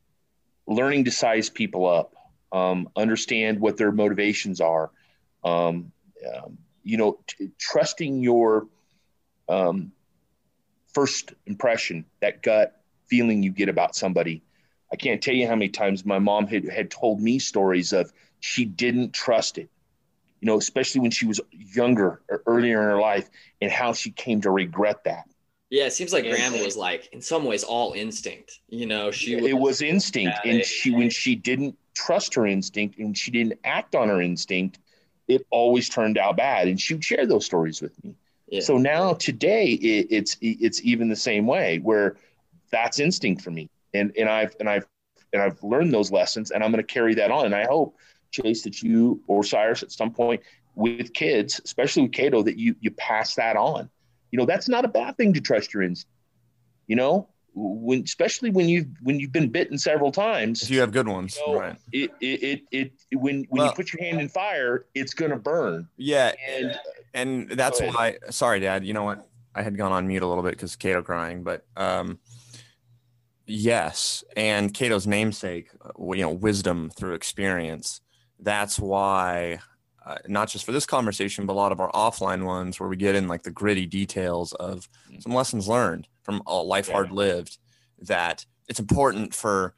learning 0.67 1.05
to 1.05 1.11
size 1.11 1.49
people 1.49 1.87
up, 1.87 2.15
um, 2.53 2.89
understand 2.97 3.61
what 3.61 3.77
their 3.77 3.93
motivations 3.93 4.61
are. 4.61 4.91
Um, 5.45 5.93
um, 6.35 6.59
you 6.83 6.97
know, 6.97 7.19
t- 7.27 7.51
trusting 7.59 8.23
your 8.23 8.67
um, 9.49 9.93
first 10.93 11.35
impression, 11.47 12.05
that 12.21 12.43
gut 12.43 12.81
feeling 13.07 13.43
you 13.43 13.51
get 13.51 13.69
about 13.69 13.95
somebody. 13.95 14.43
I 14.93 14.97
can't 14.97 15.23
tell 15.23 15.35
you 15.35 15.47
how 15.47 15.55
many 15.55 15.69
times 15.69 16.05
my 16.05 16.19
mom 16.19 16.47
had, 16.47 16.69
had 16.69 16.91
told 16.91 17.21
me 17.21 17.39
stories 17.39 17.93
of 17.93 18.13
she 18.41 18.65
didn't 18.65 19.13
trust 19.13 19.59
it, 19.59 19.69
you 20.41 20.47
know, 20.47 20.59
especially 20.59 21.03
when 21.03 21.11
she 21.11 21.27
was 21.27 21.41
younger 21.53 22.23
or 22.29 22.43
earlier 22.47 22.83
in 22.83 22.89
her 22.89 23.01
life, 23.01 23.29
and 23.61 23.71
how 23.71 23.93
she 23.93 24.11
came 24.11 24.41
to 24.41 24.51
regret 24.51 25.05
that. 25.05 25.25
Yeah, 25.69 25.87
it 25.87 25.93
seems 25.93 26.13
like 26.13 26.25
grandma 26.25 26.65
was 26.65 26.77
like, 26.77 27.09
in 27.13 27.23
some 27.23 27.45
ways, 27.45 27.63
all 27.63 27.93
instinct. 27.93 28.59
You 28.69 28.87
know, 28.87 29.13
she 29.13 29.35
it 29.35 29.57
was 29.57 29.83
instinct, 29.83 30.39
and 30.45 30.65
she 30.65 30.91
when 30.91 31.11
she 31.11 31.37
didn't 31.37 31.79
trust 31.95 32.35
her 32.35 32.47
instinct 32.47 32.99
and 32.99 33.17
she 33.17 33.31
didn't 33.31 33.59
act 33.65 33.95
on 33.95 34.09
her 34.09 34.21
instinct, 34.21 34.79
it 35.29 35.47
always 35.51 35.89
turned 35.89 36.19
out 36.19 36.37
bad. 36.37 36.69
And 36.69 36.81
she 36.81 36.95
would 36.95 37.05
share 37.05 37.27
those 37.27 37.47
stories 37.47 37.81
with 37.81 38.03
me. 38.05 38.15
Yeah. 38.49 38.61
So 38.61 38.79
now 38.79 39.15
today 39.15 39.67
it, 39.67 40.09
it's 40.11 40.37
it's 40.41 40.83
even 40.83 41.09
the 41.09 41.17
same 41.17 41.47
way 41.47 41.79
where 41.79 42.17
that's 42.71 42.99
instinct 42.99 43.43
for 43.43 43.51
me. 43.51 43.71
And 43.95 44.13
and 44.17 44.29
I've 44.29 44.57
and 44.59 44.69
I've 44.69 44.87
and 45.33 45.41
I've 45.41 45.63
learned 45.63 45.95
those 45.95 46.11
lessons 46.11 46.51
and 46.51 46.65
I'm 46.65 46.73
going 46.73 46.85
to 46.85 46.93
carry 46.93 47.15
that 47.15 47.31
on. 47.31 47.47
And 47.47 47.55
I 47.55 47.65
hope 47.65 47.97
Chase 48.33 48.63
that 48.63 48.83
you 48.83 49.23
or 49.27 49.45
Cyrus 49.45 49.83
at 49.83 49.93
some 49.93 50.13
point 50.13 50.43
with 50.75 51.13
kids, 51.13 51.61
especially 51.65 52.03
with 52.03 52.13
Cato, 52.13 52.43
that 52.43 52.59
you 52.59 52.75
you 52.81 52.91
pass 52.91 53.35
that 53.37 53.57
on. 53.57 53.89
You 54.33 54.39
know, 54.39 54.47
that's 54.47 54.69
not 54.69 54.85
a 54.85 54.89
bad 54.89 55.17
thing 55.17 55.33
to 55.35 55.41
trust 55.41 55.73
your 55.75 55.83
instinct. 55.83 56.13
You 56.87 56.97
know, 56.97 57.29
when 57.55 58.03
especially 58.03 58.51
when 58.51 58.69
you've 58.69 58.87
when 59.03 59.19
you've 59.19 59.33
been 59.33 59.49
bitten 59.51 59.77
several 59.79 60.13
times. 60.13 60.63
If 60.63 60.71
you 60.71 60.81
have 60.81 60.93
good 60.93 61.09
ones, 61.09 61.37
you 61.47 61.53
know, 61.53 61.61
right? 61.61 61.77
It, 61.93 62.11
it 62.21 62.63
it 62.71 62.93
it 63.11 63.17
when 63.17 63.45
when 63.49 63.61
Well- 63.63 63.67
you 63.67 63.73
put 63.73 63.93
your 63.93 64.03
hand 64.03 64.21
in 64.21 64.29
fire, 64.29 64.87
it's 64.95 65.15
gonna 65.15 65.37
burn. 65.39 65.89
Yeah, 65.97 66.33
And 66.49 66.79
and 67.15 67.51
that's 67.51 67.81
why. 67.81 68.19
Sorry, 68.31 68.61
Dad. 68.61 68.85
You 68.85 68.95
know 68.95 69.05
what? 69.05 69.27
I 69.55 69.63
had 69.63 69.77
gone 69.77 69.91
on 69.91 70.07
mute 70.07 70.23
a 70.23 70.27
little 70.27 70.45
bit 70.45 70.53
because 70.53 70.77
Cato 70.77 71.03
crying, 71.03 71.43
but 71.43 71.67
um, 71.77 72.21
yes, 73.47 74.25
and 74.37 74.73
Cato's 74.73 75.07
namesake, 75.07 75.71
you 75.99 76.17
know, 76.19 76.31
wisdom 76.31 76.91
through 76.91 77.15
experience. 77.15 78.01
That's 78.39 78.79
why, 78.79 79.59
uh, 80.07 80.17
not 80.29 80.49
just 80.49 80.65
for 80.65 80.73
this 80.73 80.87
conversation, 80.87 81.47
but 81.47 81.53
a 81.53 81.55
lot 81.55 81.73
of 81.73 81.81
our 81.81 81.91
offline 81.93 82.45
ones 82.45 82.79
where 82.81 82.89
we 82.89 82.97
get 82.97 83.15
in 83.17 83.29
like 83.29 83.43
the 83.43 83.51
gritty 83.51 83.87
details 83.87 84.53
of 84.55 84.89
some 85.19 85.35
lessons 85.35 85.69
learned 85.69 86.07
from 86.31 86.43
a 86.47 86.63
life 86.63 86.89
Yeah. 86.89 86.95
hard 86.95 87.13
lived. 87.13 87.59
That 88.03 88.47
it's 88.69 88.81
important 88.81 89.35
for 89.35 89.75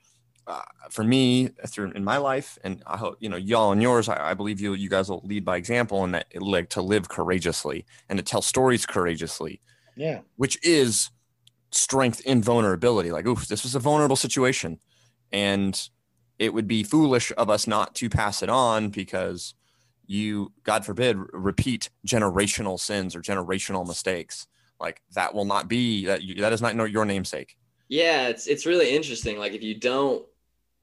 uh, 0.46 0.62
for 0.90 1.04
me 1.04 1.48
through 1.66 1.92
in 1.92 2.04
my 2.04 2.18
life, 2.18 2.58
and 2.62 2.82
I 2.86 2.96
hope 2.96 3.16
you 3.20 3.28
know 3.28 3.36
y'all 3.36 3.72
and 3.72 3.82
yours. 3.82 4.08
I, 4.08 4.30
I 4.30 4.34
believe 4.34 4.60
you 4.60 4.74
you 4.74 4.88
guys 4.88 5.08
will 5.08 5.22
lead 5.24 5.44
by 5.44 5.56
example, 5.56 6.04
and 6.04 6.14
that 6.14 6.26
like 6.40 6.68
to 6.70 6.82
live 6.82 7.08
courageously 7.08 7.84
and 8.08 8.18
to 8.18 8.22
tell 8.22 8.42
stories 8.42 8.86
courageously, 8.86 9.60
yeah, 9.96 10.20
which 10.36 10.58
is 10.64 11.10
strength 11.70 12.20
in 12.20 12.42
vulnerability. 12.42 13.10
Like, 13.10 13.26
oof, 13.26 13.48
this 13.48 13.62
was 13.62 13.74
a 13.74 13.80
vulnerable 13.80 14.16
situation, 14.16 14.78
and 15.32 15.88
it 16.38 16.52
would 16.54 16.66
be 16.66 16.82
foolish 16.82 17.32
of 17.36 17.48
us 17.50 17.66
not 17.66 17.94
to 17.96 18.08
pass 18.08 18.42
it 18.42 18.48
on 18.48 18.90
because 18.90 19.54
you, 20.06 20.52
God 20.64 20.84
forbid, 20.84 21.16
repeat 21.32 21.88
generational 22.06 22.78
sins 22.78 23.16
or 23.16 23.20
generational 23.20 23.86
mistakes. 23.86 24.46
Like 24.82 25.00
that 25.14 25.34
will 25.34 25.44
not 25.46 25.68
be 25.68 26.06
that. 26.06 26.22
You, 26.22 26.34
that 26.42 26.52
is 26.52 26.60
not 26.60 26.74
your 26.90 27.04
namesake. 27.04 27.56
Yeah, 27.88 28.28
it's 28.28 28.46
it's 28.46 28.66
really 28.66 28.90
interesting. 28.90 29.38
Like 29.38 29.52
if 29.52 29.62
you 29.62 29.78
don't 29.78 30.26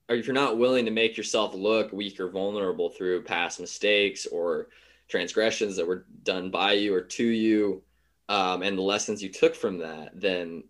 or 0.10 0.16
if 0.16 0.26
you're 0.26 0.34
not 0.34 0.58
willing 0.58 0.86
to 0.86 0.92
make 0.92 1.16
yourself 1.16 1.54
look 1.54 1.94
weak 1.94 2.20
or 2.20 2.30
vulnerable 2.30 2.90
through 2.90 3.24
past 3.24 3.60
mistakes 3.60 4.26
or 4.26 4.70
transgressions 5.08 5.76
that 5.76 5.88
were 5.88 6.06
done 6.24 6.50
by 6.50 6.74
you 6.74 6.94
or 6.94 7.02
to 7.02 7.24
you, 7.24 7.84
um, 8.28 8.64
and 8.64 8.78
the 8.78 8.82
lessons 8.82 9.22
you 9.22 9.30
took 9.30 9.56
from 9.56 9.78
that, 9.80 10.20
then 10.20 10.64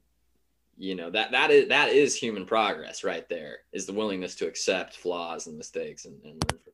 you 0.78 0.96
know 0.96 1.10
that 1.10 1.32
that 1.32 1.52
is 1.52 1.70
that 1.70 1.90
is 1.90 2.16
human 2.16 2.46
progress 2.46 3.04
right 3.04 3.28
there. 3.30 3.60
Is 3.72 3.86
the 3.86 3.94
willingness 3.94 4.36
to 4.36 4.48
accept 4.48 4.96
flaws 4.96 5.48
and 5.48 5.58
mistakes 5.58 6.06
and, 6.06 6.22
and 6.24 6.34
learn 6.34 6.60
from. 6.64 6.74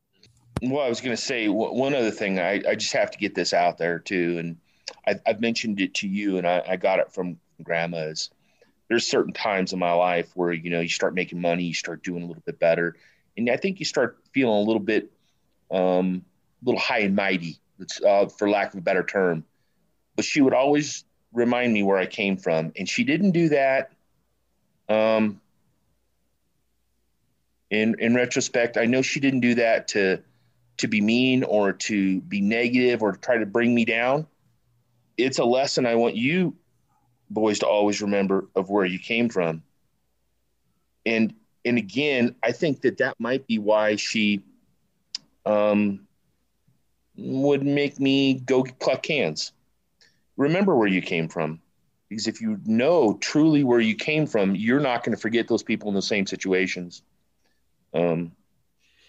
them. 0.62 0.72
Well, 0.72 0.86
I 0.86 0.90
was 0.90 1.02
going 1.02 1.16
to 1.16 1.22
say 1.22 1.48
one 1.50 1.94
other 1.94 2.12
thing. 2.12 2.40
I, 2.40 2.62
I 2.68 2.76
just 2.76 2.94
have 2.94 3.12
to 3.12 3.18
get 3.18 3.36
this 3.36 3.54
out 3.54 3.78
there 3.78 4.00
too, 4.00 4.38
and 4.40 4.58
I, 5.08 5.16
I've 5.26 5.42
mentioned 5.42 5.80
it 5.82 5.96
to 5.96 6.08
you, 6.08 6.38
and 6.38 6.48
I, 6.48 6.64
I 6.68 6.76
got 6.78 7.00
it 7.00 7.12
from 7.12 7.38
Grandma. 7.64 8.08
Is 8.08 8.30
there's 8.88 9.08
certain 9.08 9.34
times 9.34 9.74
in 9.74 9.80
my 9.80 9.94
life 9.94 10.32
where 10.36 10.54
you 10.54 10.70
know 10.70 10.82
you 10.82 10.90
start 10.90 11.14
making 11.14 11.42
money, 11.42 11.64
you 11.64 11.74
start 11.74 12.04
doing 12.04 12.24
a 12.24 12.26
little 12.26 12.44
bit 12.46 12.60
better, 12.60 12.96
and 13.38 13.50
I 13.50 13.58
think 13.58 13.80
you 13.80 13.86
start 13.86 14.18
feeling 14.34 14.56
a 14.56 14.62
little 14.62 14.82
bit, 14.82 15.12
um, 15.72 16.24
a 16.62 16.66
little 16.66 16.82
high 16.82 17.00
and 17.00 17.16
mighty. 17.16 17.60
Uh, 18.06 18.28
for 18.28 18.50
lack 18.50 18.74
of 18.74 18.80
a 18.80 18.82
better 18.82 19.04
term. 19.04 19.44
But 20.16 20.24
she 20.24 20.42
would 20.42 20.54
always 20.54 21.04
remind 21.34 21.74
me 21.74 21.84
where 21.84 21.98
I 21.98 22.06
came 22.06 22.38
from, 22.38 22.72
and 22.78 22.88
she 22.88 23.04
didn't 23.04 23.32
do 23.32 23.50
that. 23.50 23.92
Um, 24.88 25.42
in 27.70 27.96
in 28.00 28.16
retrospect, 28.16 28.78
I 28.78 28.86
know 28.86 29.02
she 29.02 29.20
didn't 29.20 29.42
do 29.42 29.56
that 29.56 29.90
to 29.90 30.22
to 30.78 30.88
be 30.88 31.02
mean 31.02 31.44
or 31.44 31.74
to 31.74 32.22
be 32.22 32.40
negative 32.40 33.02
or 33.02 33.12
to 33.12 33.20
try 33.20 33.38
to 33.38 33.46
bring 33.46 33.76
me 33.76 33.84
down. 33.84 34.28
It's 35.18 35.40
a 35.40 35.46
lesson 35.46 35.86
I 35.86 35.96
want 35.96 36.16
you 36.16 36.56
boys 37.30 37.60
to 37.60 37.68
always 37.68 38.02
remember 38.02 38.48
of 38.56 38.70
where 38.70 38.86
you 38.86 39.00
came 39.00 39.30
from. 39.30 39.64
And 41.06 41.34
and 41.64 41.78
again, 41.78 42.36
I 42.44 42.52
think 42.52 42.82
that 42.82 42.98
that 43.00 43.20
might 43.20 43.48
be 43.48 43.58
why 43.58 43.96
she 43.96 44.44
um, 45.46 46.08
would 47.18 47.64
make 47.64 48.00
me 48.00 48.36
go 48.36 48.64
pluck 48.80 49.04
cans. 49.04 49.52
Remember 50.38 50.76
where 50.76 50.88
you 50.88 51.02
came 51.02 51.28
from. 51.28 51.60
Because 52.08 52.28
if 52.28 52.40
you 52.40 52.60
know 52.66 53.18
truly 53.20 53.64
where 53.64 53.80
you 53.80 53.96
came 53.96 54.28
from, 54.28 54.56
you're 54.56 54.80
not 54.80 55.04
going 55.04 55.16
to 55.16 55.22
forget 55.22 55.48
those 55.48 55.64
people 55.64 55.90
in 55.90 55.96
the 55.96 56.04
same 56.04 56.28
situations. 56.28 57.02
Um, 57.96 58.32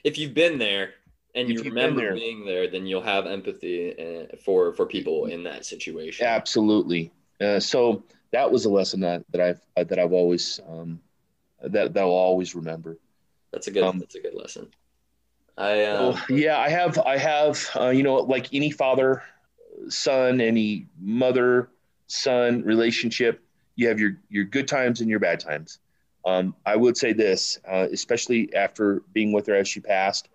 If 0.02 0.16
you've 0.16 0.32
been 0.32 0.59
there 0.59 0.94
and 1.37 1.51
If 1.51 1.59
you 1.59 1.70
remember 1.70 2.01
there. 2.01 2.14
being 2.14 2.45
there, 2.45 2.68
then 2.68 2.87
you'll 2.87 3.03
have 3.03 3.26
empathy 3.26 3.95
uh, 3.99 4.37
for 4.45 4.72
for 4.72 4.87
people 4.87 5.26
in 5.26 5.45
that 5.45 5.64
situation. 5.64 6.26
Absolutely. 6.26 7.12
Uh, 7.41 7.61
so 7.61 8.03
that 8.32 8.51
was 8.51 8.64
a 8.64 8.70
lesson 8.70 9.01
that, 9.01 9.22
that 9.30 9.41
I've 9.41 9.61
uh, 9.76 9.84
that 9.84 9.99
I've 9.99 10.12
always 10.12 10.61
um, 10.68 11.01
that 11.62 11.93
that 11.95 12.01
I'll 12.01 12.09
always 12.11 12.55
remember. 12.55 12.97
That's 13.53 13.66
a 13.68 13.70
good. 13.70 13.82
Um, 13.84 13.99
that's 13.99 14.14
a 14.14 14.20
good 14.20 14.34
lesson. 14.34 14.68
I 15.59 15.84
um, 15.84 16.14
Well, 16.14 16.24
yeah, 16.30 16.59
I 16.59 16.70
have 16.70 16.99
I 16.99 17.18
have 17.18 17.70
uh, 17.78 17.91
you 17.91 18.03
know 18.03 18.14
like 18.16 18.53
any 18.55 18.70
father 18.70 19.22
son, 19.89 20.41
any 20.41 20.87
mother 20.99 21.68
son 22.07 22.62
relationship, 22.62 23.43
you 23.74 23.89
have 23.89 24.01
your 24.01 24.16
your 24.30 24.45
good 24.45 24.68
times 24.68 25.01
and 25.03 25.11
your 25.11 25.20
bad 25.20 25.41
times. 25.41 25.78
Um, 26.24 26.57
I 26.64 26.74
would 26.74 26.97
say 26.97 27.12
this, 27.12 27.61
uh, 27.68 27.87
especially 27.93 28.53
after 28.55 29.03
being 29.12 29.32
with 29.32 29.47
her 29.47 29.55
as 29.55 29.68
she 29.68 29.80
passed, 29.80 30.28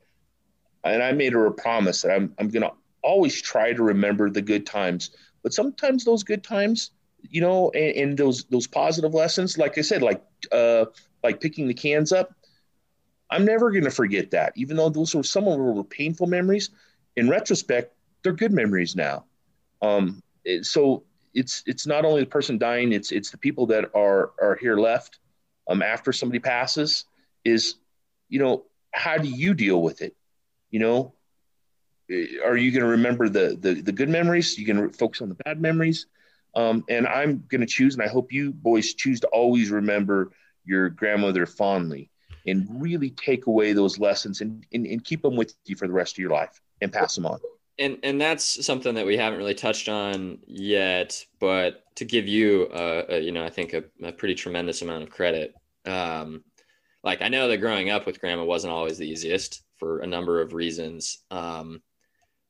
and 0.84 1.03
I 1.03 1.11
made 1.11 1.34
her 1.34 1.45
a 1.45 1.51
promise 1.51 2.01
that 2.01 2.11
I'm 2.11 2.34
I'm 2.39 2.49
gonna 2.49 2.71
always 3.03 3.41
try 3.41 3.73
to 3.73 3.84
remember 3.84 4.29
the 4.29 4.41
good 4.41 4.65
times, 4.65 5.11
but 5.43 5.53
sometimes 5.53 6.05
those 6.05 6.23
good 6.23 6.43
times, 6.43 6.91
you 7.29 7.41
know, 7.41 7.71
and, 7.71 7.95
and 7.95 8.17
those 8.17 8.45
those 8.45 8.67
positive 8.67 9.13
lessons, 9.13 9.57
like 9.57 9.77
I 9.77 9.82
said, 9.82 10.01
like 10.01 10.23
uh, 10.51 10.86
like 11.23 11.41
picking 11.41 11.67
the 11.67 11.73
cans 11.73 12.11
up, 12.11 12.34
I'm 13.29 13.45
never 13.45 13.71
gonna 13.71 13.91
forget 13.91 14.32
that, 14.32 14.53
even 14.55 14.77
though 14.77 14.89
those 14.89 15.15
were 15.15 15.23
some 15.23 15.47
of 15.47 15.53
them 15.53 15.75
were 15.75 15.84
painful 15.84 16.27
memories. 16.27 16.69
In 17.17 17.29
retrospect, 17.29 17.93
they're 18.23 18.34
good 18.34 18.53
memories 18.53 18.95
now. 18.95 19.25
Um, 19.82 20.21
so 20.61 21.03
it's 21.34 21.63
it's 21.65 21.88
not 21.88 22.05
only 22.05 22.21
the 22.21 22.29
person 22.29 22.57
dying, 22.57 22.93
it's 22.93 23.11
it's 23.11 23.32
the 23.32 23.38
people 23.38 23.65
that 23.67 23.86
are 23.95 24.32
are 24.41 24.57
here 24.59 24.77
left 24.77 25.19
um, 25.69 25.82
after 25.82 26.11
somebody 26.11 26.39
passes. 26.39 27.05
Is 27.43 27.75
you 28.29 28.39
know 28.39 28.65
how 28.91 29.17
do 29.17 29.27
you 29.27 29.53
deal 29.53 29.82
with 29.82 30.01
it? 30.01 30.15
You 30.72 30.80
know, 30.80 31.13
Eh, 32.11 32.38
are 32.43 32.57
you 32.57 32.72
going 32.72 32.84
to 32.84 32.91
remember 32.91 33.30
the, 33.30 33.57
the 33.59 33.82
the 33.82 33.91
good 33.91 34.09
memories? 34.09 34.57
You 34.57 34.65
to 34.74 34.89
focus 34.97 35.22
on 35.22 35.30
the 35.30 35.36
bad 35.36 35.61
memories? 35.61 36.07
Um, 36.53 36.84
and 36.89 37.07
I'm 37.07 37.43
going 37.47 37.61
to 37.61 37.67
choose, 37.67 37.95
and 37.95 38.03
I 38.03 38.09
hope 38.09 38.34
you 38.34 38.51
boys 38.51 38.93
choose 38.93 39.22
to 39.22 39.28
always 39.28 39.72
remember 39.72 40.32
your 40.65 40.89
grandmother 40.89 41.45
fondly 41.45 42.09
and 42.45 42.67
really 42.69 43.11
take 43.11 43.47
away 43.47 43.72
those 43.72 43.99
lessons 43.99 44.41
and, 44.41 44.65
and, 44.74 44.86
and 44.86 45.03
keep 45.03 45.22
them 45.22 45.36
with 45.36 45.53
you 45.65 45.76
for 45.76 45.88
the 45.88 45.93
rest 45.93 46.15
of 46.15 46.17
your 46.19 46.32
life 46.32 46.59
and 46.82 46.91
pass 46.91 47.15
them 47.15 47.26
on. 47.26 47.39
and 47.80 47.99
and 48.03 48.19
that's 48.19 48.65
something 48.65 48.95
that 48.95 49.05
we 49.05 49.15
haven't 49.15 49.39
really 49.39 49.53
touched 49.53 49.88
on 49.88 50.39
yet 50.47 51.24
but 51.39 51.84
to 51.95 52.03
give 52.03 52.28
you 52.28 52.67
uh, 52.74 53.05
a, 53.09 53.19
you 53.19 53.32
know 53.32 53.45
i 53.45 53.49
think 53.49 53.74
a, 53.74 53.84
a 54.03 54.11
pretty 54.11 54.34
tremendous 54.36 54.82
amount 54.82 55.03
of 55.03 55.09
credit 55.09 55.53
um 55.86 56.43
like 57.03 57.22
i 57.22 57.28
know 57.28 57.47
that 57.47 57.57
growing 57.57 57.89
up 57.91 58.05
with 58.05 58.19
grandma 58.19 58.43
wasn't 58.43 58.74
always 58.74 58.97
the 58.97 59.07
easiest 59.07 59.63
for 59.82 59.99
a 59.99 60.07
number 60.07 60.39
of 60.39 60.53
reasons. 60.53 61.25
Um 61.32 61.82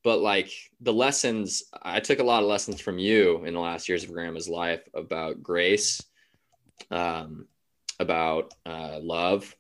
but 0.03 0.19
like 0.19 0.51
the 0.79 0.93
lessons 0.93 1.63
i 1.83 1.99
took 1.99 2.19
a 2.19 2.23
lot 2.23 2.41
of 2.41 2.49
lessons 2.49 2.81
from 2.81 2.97
you 2.97 3.43
in 3.45 3.53
the 3.53 3.59
last 3.59 3.87
years 3.87 4.03
of 4.03 4.11
grandma's 4.11 4.49
life 4.49 4.81
about 4.95 5.43
grace 5.43 6.01
um 6.89 7.45
about 7.99 8.51
uh 8.65 8.97
love 9.01 9.55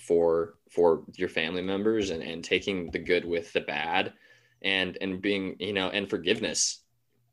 for 0.00 0.54
for 0.70 1.04
your 1.14 1.28
family 1.28 1.62
members 1.62 2.10
and 2.10 2.22
and 2.22 2.42
taking 2.44 2.90
the 2.90 2.98
good 2.98 3.24
with 3.24 3.52
the 3.52 3.60
bad 3.60 4.12
and 4.62 4.98
and 5.00 5.22
being 5.22 5.56
you 5.58 5.72
know 5.72 5.88
and 5.90 6.10
forgiveness. 6.10 6.80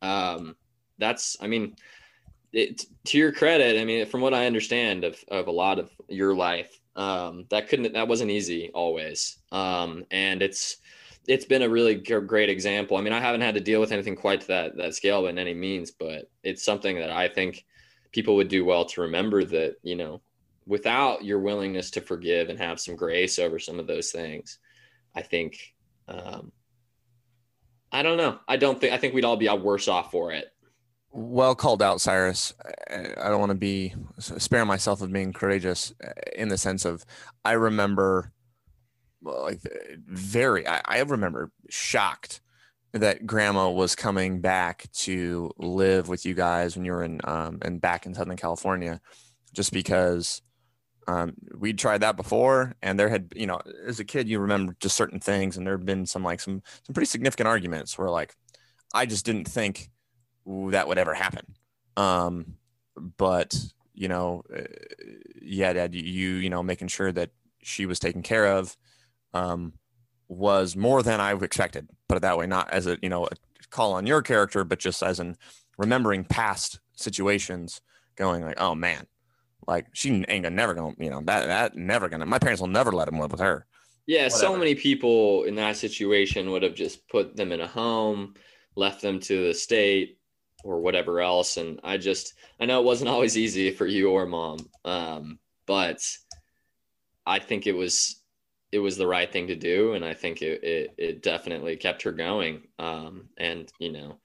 Um 0.01 0.55
that's 0.97 1.35
i 1.41 1.47
mean 1.47 1.75
it, 2.53 2.85
to 3.05 3.17
your 3.17 3.31
credit 3.31 3.79
i 3.79 3.85
mean 3.85 4.05
from 4.05 4.21
what 4.21 4.33
i 4.33 4.45
understand 4.45 5.03
of 5.03 5.23
of 5.29 5.47
a 5.47 5.51
lot 5.51 5.79
of 5.79 5.89
your 6.09 6.35
life 6.35 6.80
um 6.95 7.45
that 7.49 7.69
couldn't 7.69 7.93
that 7.93 8.07
wasn't 8.07 8.29
easy 8.29 8.69
always 8.73 9.37
um 9.51 10.03
and 10.11 10.41
it's 10.41 10.77
it's 11.27 11.45
been 11.45 11.61
a 11.61 11.69
really 11.69 11.95
g- 11.95 12.19
great 12.21 12.49
example 12.49 12.97
i 12.97 13.01
mean 13.01 13.13
i 13.13 13.19
haven't 13.19 13.41
had 13.41 13.55
to 13.55 13.61
deal 13.61 13.79
with 13.79 13.91
anything 13.91 14.15
quite 14.15 14.41
to 14.41 14.47
that 14.47 14.75
that 14.75 14.93
scale 14.93 15.23
by 15.23 15.29
any 15.29 15.53
means 15.53 15.91
but 15.91 16.29
it's 16.43 16.63
something 16.63 16.97
that 16.97 17.09
i 17.09 17.27
think 17.27 17.65
people 18.11 18.35
would 18.35 18.49
do 18.49 18.65
well 18.65 18.83
to 18.83 19.01
remember 19.01 19.45
that 19.45 19.75
you 19.83 19.95
know 19.95 20.21
without 20.65 21.23
your 21.23 21.39
willingness 21.39 21.91
to 21.91 22.01
forgive 22.01 22.49
and 22.49 22.59
have 22.59 22.79
some 22.79 22.95
grace 22.95 23.39
over 23.39 23.57
some 23.57 23.79
of 23.79 23.87
those 23.87 24.11
things 24.11 24.59
i 25.15 25.21
think 25.21 25.73
um 26.07 26.51
I 27.91 28.03
don't 28.03 28.17
know. 28.17 28.39
I 28.47 28.57
don't 28.57 28.79
think. 28.79 28.93
I 28.93 28.97
think 28.97 29.13
we'd 29.13 29.25
all 29.25 29.37
be 29.37 29.49
worse 29.49 29.87
off 29.87 30.11
for 30.11 30.31
it. 30.31 30.45
Well 31.13 31.55
called 31.55 31.81
out, 31.81 32.01
Cyrus. 32.01 32.53
I 32.89 33.29
don't 33.29 33.39
want 33.39 33.51
to 33.51 33.55
be 33.57 33.93
spare 34.19 34.65
myself 34.65 35.01
of 35.01 35.11
being 35.11 35.33
courageous 35.33 35.93
in 36.35 36.47
the 36.49 36.57
sense 36.57 36.85
of 36.85 37.05
I 37.43 37.53
remember, 37.53 38.31
like 39.21 39.59
very. 40.07 40.67
I, 40.67 40.81
I 40.85 41.01
remember 41.01 41.51
shocked 41.69 42.41
that 42.93 43.25
Grandma 43.25 43.69
was 43.69 43.95
coming 43.95 44.41
back 44.41 44.89
to 44.93 45.51
live 45.57 46.07
with 46.09 46.25
you 46.25 46.33
guys 46.33 46.75
when 46.75 46.85
you 46.85 46.93
were 46.93 47.03
in 47.03 47.19
um 47.25 47.59
and 47.61 47.81
back 47.81 48.05
in 48.05 48.13
Southern 48.13 48.37
California. 48.37 49.01
just 49.53 49.71
because 49.73 50.41
um, 51.07 51.33
we'd 51.57 51.79
tried 51.79 52.01
that 52.01 52.15
before, 52.15 52.75
and 52.81 52.99
there 52.99 53.09
had 53.09 53.33
you 53.35 53.47
know 53.47 53.59
as 53.87 53.99
a 53.99 54.05
kid 54.05 54.29
you 54.29 54.39
remember 54.39 54.75
just 54.79 54.95
certain 54.95 55.19
things, 55.19 55.57
and 55.57 55.65
there 55.65 55.77
had 55.77 55.85
been 55.85 56.05
some 56.05 56.23
like 56.23 56.39
some 56.39 56.61
some 56.85 56.93
pretty 56.93 57.07
significant 57.07 57.47
arguments 57.47 57.97
where 57.97 58.09
like 58.09 58.35
I 58.93 59.05
just 59.05 59.25
didn't 59.25 59.47
think 59.47 59.89
that 60.45 60.87
would 60.87 60.97
ever 60.97 61.13
happen. 61.13 61.45
Um, 61.97 62.55
but 63.17 63.57
you 63.93 64.07
know, 64.07 64.43
uh, 64.55 64.61
yeah, 65.41 65.73
Dad, 65.73 65.93
you 65.95 66.01
you 66.01 66.49
know 66.49 66.63
making 66.63 66.87
sure 66.87 67.11
that 67.11 67.31
she 67.61 67.85
was 67.85 67.99
taken 67.99 68.21
care 68.23 68.47
of 68.47 68.75
um, 69.33 69.73
was 70.27 70.75
more 70.75 71.03
than 71.03 71.19
I 71.19 71.33
expected. 71.33 71.89
Put 72.07 72.17
it 72.17 72.21
that 72.21 72.37
way, 72.37 72.47
not 72.47 72.71
as 72.71 72.87
a 72.87 72.97
you 73.01 73.09
know 73.09 73.25
a 73.25 73.29
call 73.69 73.93
on 73.93 74.05
your 74.05 74.21
character, 74.21 74.63
but 74.63 74.79
just 74.79 75.03
as 75.03 75.19
in 75.19 75.37
remembering 75.77 76.23
past 76.23 76.79
situations, 76.93 77.81
going 78.15 78.43
like, 78.43 78.59
oh 78.59 78.75
man, 78.75 79.05
like 79.67 79.87
she 79.93 80.25
ain't 80.27 80.43
gonna 80.43 80.49
never 80.51 80.73
gonna 80.73 80.95
you 80.97 81.09
know 81.09 81.21
that 81.25 81.47
that 81.47 81.75
never 81.75 82.09
gonna 82.09 82.25
my 82.25 82.39
parents 82.39 82.61
will 82.61 82.67
never 82.67 82.91
let 82.91 83.07
him 83.07 83.19
live 83.19 83.31
with 83.31 83.41
her. 83.41 83.65
Yeah, 84.07 84.23
Whatever. 84.23 84.39
so 84.39 84.57
many 84.57 84.75
people 84.75 85.43
in 85.43 85.55
that 85.55 85.77
situation 85.77 86.51
would 86.51 86.63
have 86.63 86.75
just 86.75 87.07
put 87.07 87.35
them 87.35 87.51
in 87.51 87.61
a 87.61 87.67
home, 87.67 88.33
left 88.75 89.01
them 89.01 89.19
to 89.21 89.47
the 89.47 89.53
state 89.53 90.17
or 90.63 90.79
whatever 90.81 91.21
else. 91.21 91.57
And 91.57 91.79
I 91.83 91.97
just 91.97 92.33
I 92.59 92.65
know 92.65 92.79
it 92.79 92.85
wasn't 92.85 93.09
always 93.11 93.37
easy 93.37 93.71
for 93.71 93.85
you 93.85 94.11
or 94.11 94.25
mom, 94.25 94.69
um, 94.85 95.39
but 95.65 96.01
I 97.25 97.39
think 97.39 97.67
it 97.67 97.73
was 97.73 98.21
it 98.71 98.79
was 98.79 98.97
the 98.97 99.07
right 99.07 99.31
thing 99.31 99.47
to 99.47 99.55
do, 99.55 99.93
and 99.93 100.05
I 100.05 100.13
think 100.13 100.41
it 100.41 100.63
it, 100.63 100.93
it 100.97 101.23
definitely 101.23 101.75
kept 101.75 102.03
her 102.03 102.11
going. 102.11 102.67
Um, 102.79 103.29
and 103.37 103.71
you 103.79 103.91
know 103.91 104.19